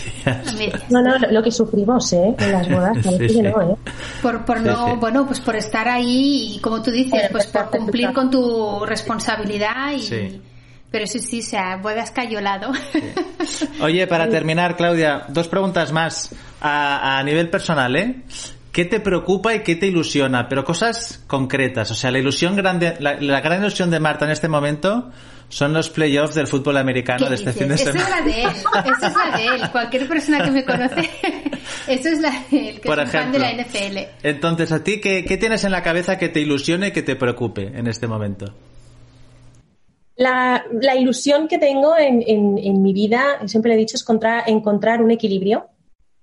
No, 0.90 1.00
no, 1.00 1.18
lo 1.30 1.42
que 1.42 1.50
sufrimos, 1.50 2.12
¿eh? 2.12 2.34
En 2.38 2.52
las 2.52 2.68
bodas, 2.68 2.98
sí, 3.18 3.40
no, 3.40 3.62
¿eh? 3.62 3.76
Por, 4.20 4.44
por 4.44 4.60
no, 4.60 4.96
bueno, 4.96 5.26
pues 5.26 5.40
por 5.40 5.56
estar 5.56 5.88
ahí 5.88 6.56
y 6.56 6.60
como 6.60 6.82
tú 6.82 6.90
dices, 6.90 7.28
pues 7.32 7.46
por 7.46 7.70
cumplir 7.70 8.12
con 8.12 8.30
tu 8.30 8.84
responsabilidad 8.84 9.92
y... 9.96 10.40
Pero 10.90 11.06
sí, 11.06 11.18
sí, 11.18 11.42
se 11.42 11.58
ha 11.58 11.76
bodas 11.76 12.10
cayolado. 12.12 12.72
Oye, 13.82 14.06
para 14.06 14.26
terminar, 14.30 14.74
Claudia, 14.74 15.24
dos 15.28 15.46
preguntas 15.46 15.92
más 15.92 16.34
a, 16.62 17.18
a 17.18 17.22
nivel 17.22 17.50
personal, 17.50 17.94
¿eh? 17.94 18.22
¿Qué 18.72 18.84
te 18.84 19.00
preocupa 19.00 19.54
y 19.54 19.60
qué 19.62 19.76
te 19.76 19.86
ilusiona? 19.86 20.48
Pero 20.48 20.64
cosas 20.64 21.24
concretas. 21.26 21.90
O 21.90 21.94
sea, 21.94 22.10
la 22.10 22.18
ilusión 22.18 22.54
grande, 22.54 22.94
la, 23.00 23.40
gran 23.40 23.60
ilusión 23.60 23.90
de 23.90 23.98
Marta 23.98 24.26
en 24.26 24.30
este 24.30 24.48
momento 24.48 25.10
son 25.48 25.72
los 25.72 25.88
playoffs 25.88 26.34
del 26.34 26.46
fútbol 26.46 26.76
americano 26.76 27.28
de 27.28 27.34
este 27.34 27.52
fin 27.52 27.68
de 27.68 27.78
semana. 27.78 28.00
Eso 28.00 28.08
es 28.08 28.10
la 28.10 28.26
de 28.26 28.42
él. 28.42 28.48
Eso 28.48 29.06
es 29.06 29.14
la 29.14 29.36
de 29.36 29.46
él. 29.46 29.70
Cualquier 29.72 30.08
persona 30.08 30.44
que 30.44 30.50
me 30.50 30.64
conoce, 30.64 31.10
eso 31.88 32.08
es 32.08 32.20
la 32.20 32.44
de 32.50 32.68
él, 32.68 32.80
que 32.80 32.88
Por 32.88 33.00
es 33.00 33.08
ejemplo, 33.08 33.40
fan 33.40 33.56
de 33.56 33.56
la 33.56 33.64
NFL. 33.64 33.98
Entonces, 34.22 34.70
¿a 34.70 34.84
ti 34.84 35.00
qué, 35.00 35.22
tienes 35.40 35.64
en 35.64 35.72
la 35.72 35.82
cabeza 35.82 36.18
que 36.18 36.28
te 36.28 36.40
ilusione 36.40 36.88
y 36.88 36.92
que 36.92 37.02
te 37.02 37.16
preocupe 37.16 37.72
en 37.74 37.86
este 37.86 38.06
momento? 38.06 38.52
La, 40.16 40.62
ilusión 40.98 41.48
que 41.48 41.58
tengo 41.58 41.96
en, 41.96 42.22
en, 42.26 42.82
mi 42.82 42.92
vida, 42.92 43.38
siempre 43.46 43.70
le 43.70 43.76
he 43.76 43.78
dicho, 43.78 43.96
es 43.96 44.04
encontrar 44.46 45.02
un 45.02 45.10
equilibrio. 45.10 45.68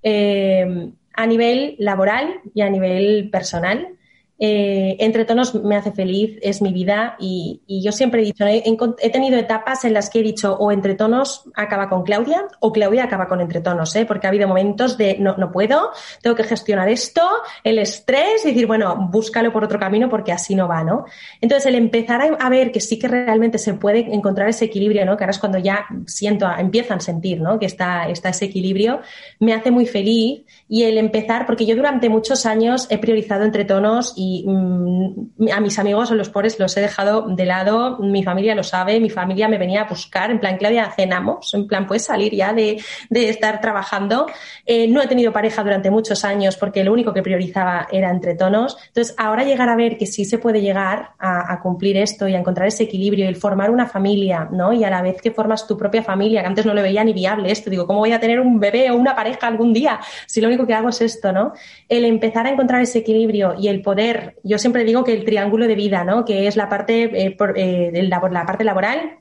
Eh, 0.03 0.91
a 1.15 1.25
nivel 1.25 1.75
laboral 1.79 2.41
y 2.53 2.61
a 2.61 2.69
nivel 2.69 3.29
personal. 3.31 3.97
Eh, 4.37 4.97
entre 4.99 5.23
tonos 5.23 5.55
me 5.55 5.77
hace 5.77 5.93
feliz, 5.93 6.37
es 6.41 6.61
mi 6.61 6.73
vida 6.73 7.15
y, 7.19 7.61
yo 7.67 7.93
siempre 7.93 8.21
he 8.21 8.25
dicho, 8.25 8.45
he, 8.45 9.09
tenido 9.09 9.37
etapas 9.37 9.85
en 9.85 9.93
las 9.93 10.09
que 10.09 10.19
he 10.19 10.23
dicho 10.23 10.57
o 10.57 10.73
entre 10.73 10.95
tonos 10.95 11.45
acaba 11.55 11.87
con 11.87 12.03
Claudia 12.03 12.45
o 12.59 12.73
Claudia 12.73 13.05
acaba 13.05 13.27
con 13.27 13.39
entre 13.39 13.61
tonos, 13.61 13.95
¿eh? 13.95 14.05
porque 14.05 14.27
ha 14.27 14.29
habido 14.31 14.47
momentos 14.47 14.97
de 14.97 15.17
no, 15.19 15.37
no 15.37 15.51
puedo, 15.51 15.91
tengo 16.21 16.35
que 16.35 16.43
gestionar 16.43 16.89
esto, 16.89 17.21
el 17.63 17.79
estrés 17.79 18.43
y 18.43 18.49
decir, 18.49 18.67
bueno, 18.67 19.07
búscalo 19.09 19.53
por 19.53 19.63
otro 19.63 19.79
camino 19.79 20.09
porque 20.09 20.33
así 20.33 20.53
no 20.53 20.67
va, 20.67 20.83
¿no? 20.83 21.05
Entonces 21.39 21.67
el 21.67 21.75
empezar 21.75 22.21
a, 22.37 22.49
ver 22.49 22.71
que 22.71 22.81
sí 22.81 22.99
que 22.99 23.07
realmente 23.07 23.57
se 23.57 23.73
puede 23.75 23.99
encontrar 24.13 24.49
ese 24.49 24.65
equilibrio, 24.65 25.05
¿no? 25.05 25.15
Que 25.15 25.23
ahora 25.23 25.31
es 25.31 25.39
cuando 25.39 25.59
ya 25.59 25.85
siento, 26.07 26.45
empiezan 26.57 26.97
a 26.97 27.01
sentir, 27.01 27.39
¿no? 27.39 27.57
Que 27.57 27.67
está, 27.67 28.09
está 28.09 28.29
ese 28.29 28.45
equilibrio, 28.45 28.99
me 29.39 29.53
hace 29.53 29.71
muy 29.71 29.85
feliz 29.85 30.43
y 30.67 30.83
el 30.83 30.97
empezar, 30.97 31.45
porque 31.45 31.65
yo 31.65 31.75
durante 31.75 32.09
muchos 32.09 32.45
años 32.45 32.87
he 32.89 32.97
priorizado 32.97 33.43
entre 33.43 33.63
tonos 33.63 34.13
y 34.17 34.24
mm, 34.45 35.49
a 35.53 35.59
mis 35.59 35.79
amigos 35.79 36.11
o 36.11 36.15
los 36.15 36.29
pobres 36.29 36.59
los 36.59 36.75
he 36.77 36.81
dejado 36.81 37.27
de 37.27 37.45
lado, 37.45 37.97
mi 37.99 38.23
familia 38.23 38.55
lo 38.55 38.63
sabe, 38.63 38.99
mi 38.99 39.09
familia 39.09 39.47
me 39.47 39.57
venía 39.57 39.81
a 39.81 39.85
buscar, 39.85 40.31
en 40.31 40.39
plan, 40.39 40.57
Claudia, 40.57 40.91
cenamos, 40.95 41.53
en 41.53 41.67
plan, 41.67 41.87
puedes 41.87 42.05
salir 42.05 42.33
ya 42.33 42.53
de, 42.53 42.81
de 43.09 43.29
estar 43.29 43.61
trabajando. 43.61 44.27
Eh, 44.65 44.87
no 44.87 45.01
he 45.01 45.07
tenido 45.07 45.31
pareja 45.31 45.63
durante 45.63 45.91
muchos 45.91 46.23
años 46.25 46.57
porque 46.57 46.83
lo 46.83 46.93
único 46.93 47.13
que 47.13 47.21
priorizaba 47.21 47.87
era 47.91 48.09
entre 48.09 48.35
tonos. 48.35 48.77
Entonces, 48.87 49.15
ahora 49.17 49.43
llegar 49.43 49.69
a 49.69 49.75
ver 49.75 49.97
que 49.97 50.05
sí 50.05 50.25
se 50.25 50.37
puede 50.37 50.61
llegar 50.61 51.11
a, 51.19 51.59
cumplir 51.61 51.97
esto 51.97 52.27
y 52.27 52.35
a 52.35 52.39
encontrar 52.39 52.67
ese 52.67 52.83
equilibrio 52.83 53.25
y 53.25 53.27
el 53.27 53.35
formar 53.35 53.71
una 53.71 53.87
familia, 53.87 54.47
¿no? 54.51 54.73
Y 54.73 54.83
a 54.83 54.89
la 54.89 55.01
vez 55.01 55.21
que 55.21 55.31
formas 55.31 55.67
tu 55.67 55.77
propia 55.77 56.03
familia, 56.03 56.41
que 56.41 56.47
antes 56.47 56.65
no 56.65 56.73
lo 56.73 56.81
veía 56.81 57.03
ni 57.03 57.13
viable 57.13 57.51
esto, 57.51 57.69
digo, 57.69 57.87
¿cómo 57.87 57.99
voy 57.99 58.11
a 58.11 58.19
tener 58.19 58.39
un 58.39 58.59
bebé 58.59 58.91
o 58.91 58.95
una 58.95 59.15
pareja 59.15 59.47
algún 59.47 59.73
día? 59.73 59.99
Si 60.27 60.41
lo 60.41 60.47
único 60.47 60.67
que 60.67 60.73
hago 60.73 60.89
es 60.89 61.01
esto, 61.01 61.31
¿no? 61.31 61.53
El 61.87 62.05
empezar 62.05 62.45
a 62.45 62.49
encontrar 62.49 62.81
ese 62.81 62.99
equilibrio 62.99 63.55
y 63.57 63.67
el 63.67 63.81
poder, 63.81 64.14
yo 64.43 64.57
siempre 64.57 64.83
digo 64.83 65.03
que 65.03 65.13
el 65.13 65.25
triángulo 65.25 65.67
de 65.67 65.75
vida, 65.75 66.03
¿no? 66.03 66.25
Que 66.25 66.47
es 66.47 66.55
la 66.55 66.69
parte, 66.69 67.03
eh, 67.03 67.37
eh, 67.55 68.03
la, 68.03 68.21
la 68.31 68.45
parte 68.45 68.63
laboral, 68.63 69.19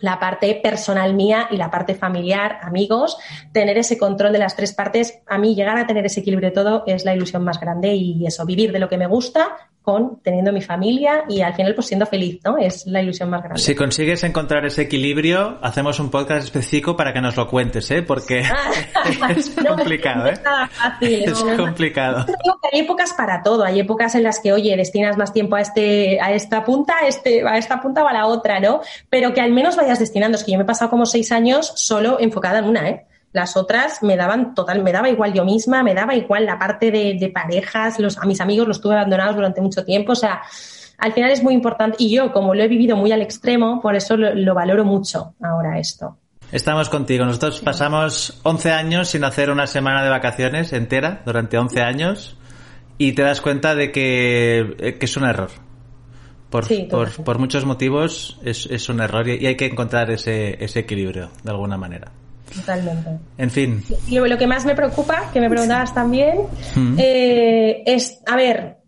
la 0.00 0.18
parte 0.18 0.54
personal 0.62 1.14
mía 1.14 1.48
y 1.50 1.56
la 1.56 1.70
parte 1.70 1.94
familiar, 1.94 2.58
amigos, 2.62 3.16
tener 3.52 3.78
ese 3.78 3.98
control 3.98 4.32
de 4.32 4.38
las 4.38 4.56
tres 4.56 4.72
partes, 4.72 5.20
a 5.26 5.38
mí 5.38 5.54
llegar 5.54 5.78
a 5.78 5.86
tener 5.86 6.04
ese 6.04 6.20
equilibrio 6.20 6.50
de 6.50 6.54
todo 6.54 6.84
es 6.86 7.04
la 7.04 7.14
ilusión 7.14 7.44
más 7.44 7.60
grande 7.60 7.94
y 7.94 8.26
eso, 8.26 8.44
vivir 8.44 8.72
de 8.72 8.80
lo 8.80 8.88
que 8.88 8.98
me 8.98 9.06
gusta 9.06 9.56
con 9.82 10.20
teniendo 10.22 10.52
mi 10.52 10.62
familia 10.62 11.24
y 11.28 11.42
al 11.42 11.54
final 11.54 11.74
pues 11.74 11.88
siendo 11.88 12.06
feliz, 12.06 12.40
¿no? 12.44 12.56
Es 12.56 12.86
la 12.86 13.02
ilusión 13.02 13.28
más 13.30 13.42
grande. 13.42 13.60
Si 13.60 13.74
consigues 13.74 14.22
encontrar 14.24 14.64
ese 14.64 14.82
equilibrio, 14.82 15.58
hacemos 15.60 15.98
un 16.00 16.10
podcast 16.10 16.44
específico 16.44 16.96
para 16.96 17.12
que 17.12 17.20
nos 17.20 17.36
lo 17.36 17.48
cuentes, 17.48 17.90
¿eh? 17.90 18.02
Porque 18.02 18.40
es 19.36 19.50
complicado, 19.50 20.28
¿eh? 20.28 20.34
Es 21.00 21.42
complicado. 21.56 22.26
hay 22.72 22.80
épocas 22.80 23.12
para 23.12 23.42
todo, 23.42 23.64
hay 23.64 23.80
épocas 23.80 24.14
en 24.14 24.22
las 24.22 24.40
que, 24.40 24.52
oye, 24.52 24.76
destinas 24.76 25.16
más 25.16 25.32
tiempo 25.32 25.56
a 25.56 25.60
este 25.60 26.20
a 26.20 26.32
esta 26.32 26.64
punta, 26.64 26.94
a 27.02 27.06
este 27.06 27.46
a 27.46 27.58
esta 27.58 27.80
punta 27.80 28.04
o 28.04 28.08
a 28.08 28.12
la 28.12 28.26
otra, 28.26 28.60
¿no? 28.60 28.80
Pero 29.10 29.34
que 29.34 29.40
al 29.40 29.52
menos 29.52 29.76
vayas 29.76 29.98
destinando, 29.98 30.36
es 30.36 30.44
que 30.44 30.52
yo 30.52 30.58
me 30.58 30.64
he 30.64 30.66
pasado 30.66 30.90
como 30.90 31.06
seis 31.06 31.32
años 31.32 31.72
solo 31.76 32.18
enfocada 32.20 32.60
en 32.60 32.64
una, 32.66 32.88
¿eh? 32.88 33.06
Las 33.32 33.56
otras 33.56 34.02
me 34.02 34.16
daban 34.16 34.54
total, 34.54 34.82
me 34.82 34.92
daba 34.92 35.08
igual 35.08 35.32
yo 35.32 35.44
misma, 35.44 35.82
me 35.82 35.94
daba 35.94 36.14
igual 36.14 36.46
la 36.46 36.58
parte 36.58 36.90
de, 36.90 37.16
de 37.18 37.28
parejas, 37.30 37.98
los, 37.98 38.18
a 38.18 38.26
mis 38.26 38.40
amigos 38.40 38.68
los 38.68 38.80
tuve 38.80 38.94
abandonados 38.94 39.36
durante 39.36 39.60
mucho 39.60 39.84
tiempo, 39.84 40.12
o 40.12 40.16
sea, 40.16 40.42
al 40.98 41.12
final 41.12 41.30
es 41.30 41.42
muy 41.42 41.54
importante 41.54 41.96
y 41.98 42.14
yo 42.14 42.32
como 42.32 42.54
lo 42.54 42.62
he 42.62 42.68
vivido 42.68 42.96
muy 42.96 43.10
al 43.10 43.22
extremo, 43.22 43.80
por 43.80 43.96
eso 43.96 44.16
lo, 44.16 44.34
lo 44.34 44.54
valoro 44.54 44.84
mucho 44.84 45.34
ahora 45.42 45.78
esto. 45.78 46.16
Estamos 46.52 46.90
contigo. 46.90 47.24
Nosotros 47.24 47.60
pasamos 47.60 48.38
11 48.42 48.72
años 48.72 49.08
sin 49.08 49.24
hacer 49.24 49.50
una 49.50 49.66
semana 49.66 50.04
de 50.04 50.10
vacaciones 50.10 50.74
entera, 50.74 51.22
durante 51.24 51.56
11 51.56 51.80
años, 51.80 52.36
y 52.98 53.12
te 53.12 53.22
das 53.22 53.40
cuenta 53.40 53.74
de 53.74 53.90
que, 53.90 54.76
eh, 54.78 54.98
que 54.98 55.06
es 55.06 55.16
un 55.16 55.24
error. 55.24 55.50
Por, 56.50 56.66
Sí, 56.66 56.86
por, 56.90 57.10
por 57.24 57.38
muchos 57.38 57.64
motivos 57.64 58.38
es, 58.44 58.66
es 58.66 58.90
un 58.90 59.00
error 59.00 59.26
y, 59.26 59.36
y 59.36 59.46
hay 59.46 59.56
que 59.56 59.64
encontrar 59.64 60.10
ese, 60.10 60.62
ese 60.62 60.80
equilibrio 60.80 61.30
de 61.42 61.50
alguna 61.50 61.78
manera. 61.78 62.12
Totalmente. 62.54 63.10
En 63.38 63.50
fin, 63.50 63.82
lo, 64.10 64.26
lo 64.26 64.38
que 64.38 64.46
más 64.46 64.64
me 64.64 64.74
preocupa, 64.74 65.30
que 65.32 65.40
me 65.40 65.48
preguntabas 65.48 65.94
también, 65.94 66.42
Mm. 66.76 66.96
eh, 66.98 67.82
es, 67.86 68.20
a 68.26 68.36
ver, 68.36 68.78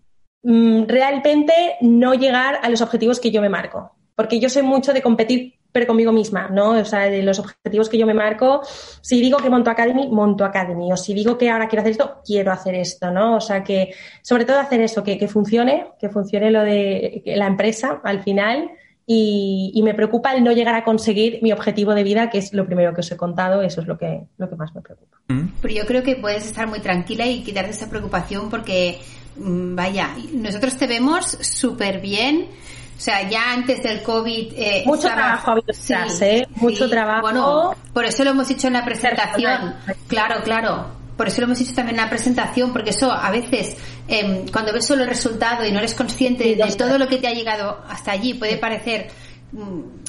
mm, 0.43 0.85
realmente 0.87 1.53
no 1.81 2.15
llegar 2.15 2.59
a 2.63 2.69
los 2.69 2.81
objetivos 2.83 3.21
que 3.21 3.31
yo 3.31 3.41
me 3.41 3.49
marco. 3.49 3.93
Porque 4.17 4.39
yo 4.39 4.49
soy 4.49 4.63
mucho 4.63 4.93
de 4.93 5.03
competir, 5.03 5.55
pero 5.73 5.89
conmigo 5.89 6.13
misma, 6.13 6.49
¿no? 6.49 6.71
O 6.71 6.85
sea, 6.85 7.01
de 7.11 7.21
los 7.25 7.41
objetivos 7.41 7.89
que 7.89 7.99
yo 7.99 8.07
me 8.07 8.15
marco, 8.15 8.61
si 9.01 9.21
digo 9.21 9.39
que 9.39 9.51
monto 9.51 9.71
Academy, 9.71 10.07
monto 10.09 10.45
Academy. 10.45 10.93
O 10.93 10.97
si 10.97 11.15
digo 11.15 11.37
que 11.37 11.51
ahora 11.51 11.67
quiero 11.67 11.81
hacer 11.81 11.91
esto, 11.93 12.21
quiero 12.25 12.53
hacer 12.53 12.77
esto, 12.77 13.11
¿no? 13.11 13.37
O 13.37 13.41
sea, 13.41 13.65
que 13.65 13.93
sobre 14.23 14.45
todo 14.45 14.61
hacer 14.61 14.81
eso, 14.83 15.03
que, 15.03 15.19
que 15.19 15.27
funcione, 15.27 15.87
que 15.99 16.09
funcione 16.11 16.53
lo 16.53 16.63
de 16.63 17.23
la 17.27 17.49
empresa 17.49 18.01
al 18.05 18.23
final. 18.23 18.71
Y, 19.07 19.71
y 19.75 19.83
me 19.83 19.93
preocupa 19.93 20.33
el 20.33 20.43
no 20.43 20.53
llegar 20.53 20.75
a 20.75 20.83
conseguir 20.85 21.39
mi 21.43 21.53
objetivo 21.53 21.95
de 21.95 22.03
vida, 22.03 22.31
que 22.31 22.39
es 22.39 22.55
lo 22.55 22.65
primero 22.65 22.95
que 22.95 23.01
os 23.01 23.13
he 23.13 23.17
contado, 23.19 23.61
eso 23.63 23.83
es 23.83 23.87
lo 23.87 23.99
que, 23.99 24.23
lo 24.39 24.49
que 24.49 24.57
más 24.57 24.75
me 24.75 24.81
preocupa. 24.81 25.19
Mm. 25.29 25.49
Pero 25.61 25.75
yo 25.75 25.85
creo 25.87 26.03
que 26.03 26.17
puedes 26.17 26.47
estar 26.47 26.67
muy 26.67 26.81
tranquila 26.81 27.27
y 27.27 27.43
quitarte 27.43 27.73
esa 27.73 27.91
preocupación 27.91 28.49
porque, 28.49 29.01
mm, 29.37 29.75
vaya, 29.75 30.09
nosotros 30.33 30.77
te 30.79 30.87
vemos 30.87 31.27
súper 31.43 32.01
bien. 32.01 32.49
O 32.97 33.01
sea, 33.01 33.29
ya 33.29 33.53
antes 33.53 33.83
del 33.83 34.03
COVID... 34.03 34.53
eh, 34.57 34.83
Mucho 34.87 35.09
estaba- 35.09 35.17
trabajo 35.17 35.51
ha 35.51 35.53
habido 35.53 35.67
detrás, 35.67 36.23
¿eh? 36.23 36.47
Mucho 36.57 36.89
trabajo. 36.89 37.23
Bueno, 37.23 37.75
por 37.93 38.05
eso 38.07 38.25
lo 38.25 38.31
hemos 38.31 38.49
dicho 38.49 38.69
en 38.69 38.73
la 38.73 38.85
presentación. 38.85 39.61
Personal. 39.85 39.97
Claro, 40.09 40.35
claro. 40.45 40.87
Por 41.17 41.29
eso 41.29 41.41
lo 41.41 41.47
hemos 41.47 41.59
dicho 41.59 41.75
también 41.75 41.97
en 41.99 42.05
la 42.05 42.11
presentación, 42.11 42.73
porque 42.73 42.91
eso 42.91 43.11
a 43.13 43.31
veces, 43.31 43.77
em, 44.09 44.47
cuando 44.49 44.73
ves 44.73 44.85
solo 44.87 45.03
el 45.03 45.09
resultado 45.09 45.65
y 45.65 45.71
no 45.71 45.79
eres 45.79 45.95
consciente 45.95 46.45
Sí, 46.45 46.55
de 46.57 46.63
está. 46.65 46.87
todo 46.87 46.99
lo 46.99 47.07
que 47.09 47.19
te 47.19 47.29
ha 47.29 47.33
llegado 47.33 47.83
hasta 47.89 48.11
allí, 48.13 48.35
puede 48.35 48.57
parecer 48.57 49.09
mm, 49.53 49.59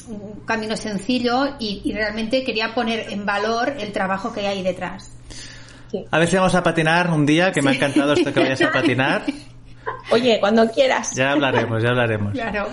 un 0.08 0.42
camino 0.44 0.76
sencillo 0.76 1.54
y, 1.60 1.82
y 1.84 1.92
realmente 1.92 2.42
quería 2.44 2.74
poner 2.74 3.12
en 3.12 3.24
valor 3.24 3.74
el 3.78 3.92
trabajo 3.92 4.32
que 4.32 4.46
hay 4.46 4.62
detrás. 4.62 5.12
a 6.10 6.18
ver 6.18 6.28
si 6.28 6.36
vamos 6.36 6.54
a 6.56 6.62
patinar 6.62 7.10
un 7.10 7.24
día, 7.24 7.52
que 7.52 7.62
me 7.62 7.70
ha 7.70 7.74
encantado 7.74 8.12
esto 8.14 8.32
que 8.32 8.40
vayas 8.40 8.62
a 8.62 8.72
patinar. 8.72 9.22
Oye, 10.10 10.38
cuando 10.40 10.68
quieras. 10.70 11.14
Ya 11.14 11.30
hablaremos, 11.32 11.82
ya 11.82 11.90
hablaremos. 11.90 12.32
Claro. 12.32 12.68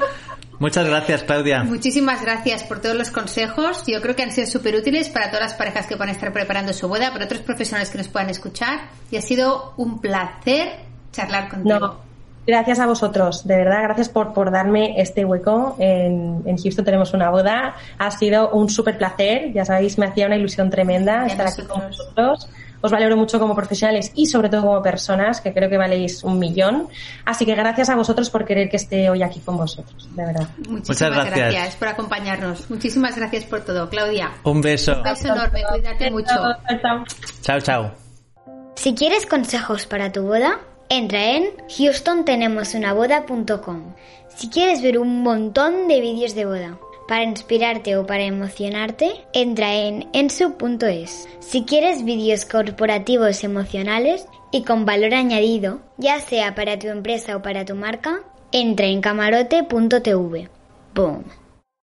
Muchas 0.60 0.88
gracias, 0.88 1.24
Claudia. 1.24 1.64
Muchísimas 1.64 2.22
gracias 2.22 2.64
por 2.64 2.80
todos 2.80 2.96
los 2.96 3.10
consejos. 3.12 3.84
Yo 3.88 4.02
creo 4.02 4.16
que 4.16 4.24
han 4.24 4.32
sido 4.32 4.48
súper 4.48 4.76
útiles 4.76 5.10
para 5.10 5.28
todas 5.28 5.42
las 5.42 5.54
parejas 5.54 5.88
que 5.88 5.98
puedan 5.98 6.14
estar 6.14 6.32
preparando 6.32 6.74
su 6.74 6.88
boda, 6.88 7.12
para 7.12 7.26
otros 7.26 7.42
profesionales 7.42 7.90
que 7.90 7.98
nos 7.98 8.08
puedan 8.08 8.30
escuchar. 8.30 8.90
Y 9.12 9.18
ha 9.18 9.22
sido 9.22 9.74
un 9.78 10.00
placer 10.00 10.80
charlar 11.12 11.50
contigo. 11.50 11.80
No, 11.80 11.98
gracias 12.46 12.80
a 12.80 12.86
vosotros, 12.86 13.46
de 13.48 13.58
verdad, 13.58 13.84
gracias 13.84 14.10
por, 14.10 14.34
por 14.34 14.52
darme 14.52 15.00
este 15.02 15.26
hueco. 15.26 15.76
En, 15.80 16.44
en 16.46 16.58
Houston 16.58 16.86
tenemos 16.86 17.14
una 17.14 17.30
boda. 17.30 17.76
Ha 17.98 18.12
sido 18.12 18.50
un 18.52 18.70
súper 18.70 18.98
placer, 18.98 19.52
ya 19.54 19.66
sabéis, 19.66 19.98
me 19.98 20.08
hacía 20.08 20.28
una 20.28 20.38
ilusión 20.38 20.70
tremenda 20.70 21.24
a 21.24 21.28
estar 21.28 21.48
aquí 21.48 21.64
con 21.64 21.82
nosotros. 21.82 22.48
vosotros. 22.48 22.50
Os 22.84 22.92
valoro 22.92 23.16
mucho 23.16 23.40
como 23.40 23.56
profesionales 23.56 24.12
y 24.14 24.26
sobre 24.26 24.50
todo 24.50 24.64
como 24.64 24.82
personas, 24.82 25.40
que 25.40 25.54
creo 25.54 25.70
que 25.70 25.78
valéis 25.78 26.22
un 26.26 26.38
millón. 26.38 26.90
Así 27.24 27.46
que 27.46 27.56
gracias 27.56 27.88
a 27.88 27.96
vosotros 27.96 28.30
por 28.30 28.44
querer 28.44 28.70
que 28.70 28.76
esté 28.76 29.10
hoy 29.10 29.24
aquí 29.24 29.40
con 29.40 29.56
vosotros, 29.56 30.10
de 30.14 30.26
verdad. 30.26 30.50
Muchísimas 30.58 30.90
Muchas 30.90 31.12
gracias. 31.12 31.54
gracias. 31.54 31.76
por 31.78 31.88
acompañarnos. 31.88 32.70
Muchísimas 32.70 33.16
gracias 33.16 33.46
por 33.46 33.62
todo, 33.62 33.90
Claudia. 33.90 34.32
Un 34.44 34.60
beso. 34.60 34.98
Un 34.98 35.04
beso 35.04 35.30
enorme, 35.30 35.64
cuídate 35.72 36.12
mucho. 36.12 36.28
Chao, 36.28 36.56
chao. 36.82 37.06
Chao, 37.42 37.62
chao. 37.62 37.92
Si 38.76 38.94
quieres 38.96 39.26
consejos 39.26 39.86
para 39.86 40.12
tu 40.12 40.24
boda, 40.24 40.60
entra 40.90 41.24
en 41.24 41.46
houstontenomosunaboda.com. 41.70 43.94
Si 44.36 44.50
quieres 44.50 44.82
ver 44.82 45.00
un 45.00 45.24
montón 45.24 45.88
de 45.88 46.02
vídeos 46.02 46.36
de 46.36 46.44
boda 46.44 46.78
para 47.08 47.24
inspirarte 47.24 47.98
o 47.98 48.06
para 48.06 48.24
emocionarte, 48.24 49.12
entra 49.34 49.76
en 49.76 50.08
ensu.es. 50.14 51.28
Si 51.40 51.64
quieres 51.64 52.04
vídeos 52.06 52.46
corporativos 52.46 53.44
emocionales 53.44 54.26
y 54.52 54.64
con 54.64 54.86
valor 54.86 55.14
añadido, 55.14 55.82
ya 55.98 56.20
sea 56.20 56.56
para 56.56 56.80
tu 56.80 56.88
empresa 56.88 57.36
o 57.36 57.42
para 57.42 57.66
tu 57.66 57.76
marca, 57.76 58.22
entra 58.52 58.86
en 58.86 59.02
camarote.tv. 59.02 60.50
¡Boom! 60.94 61.43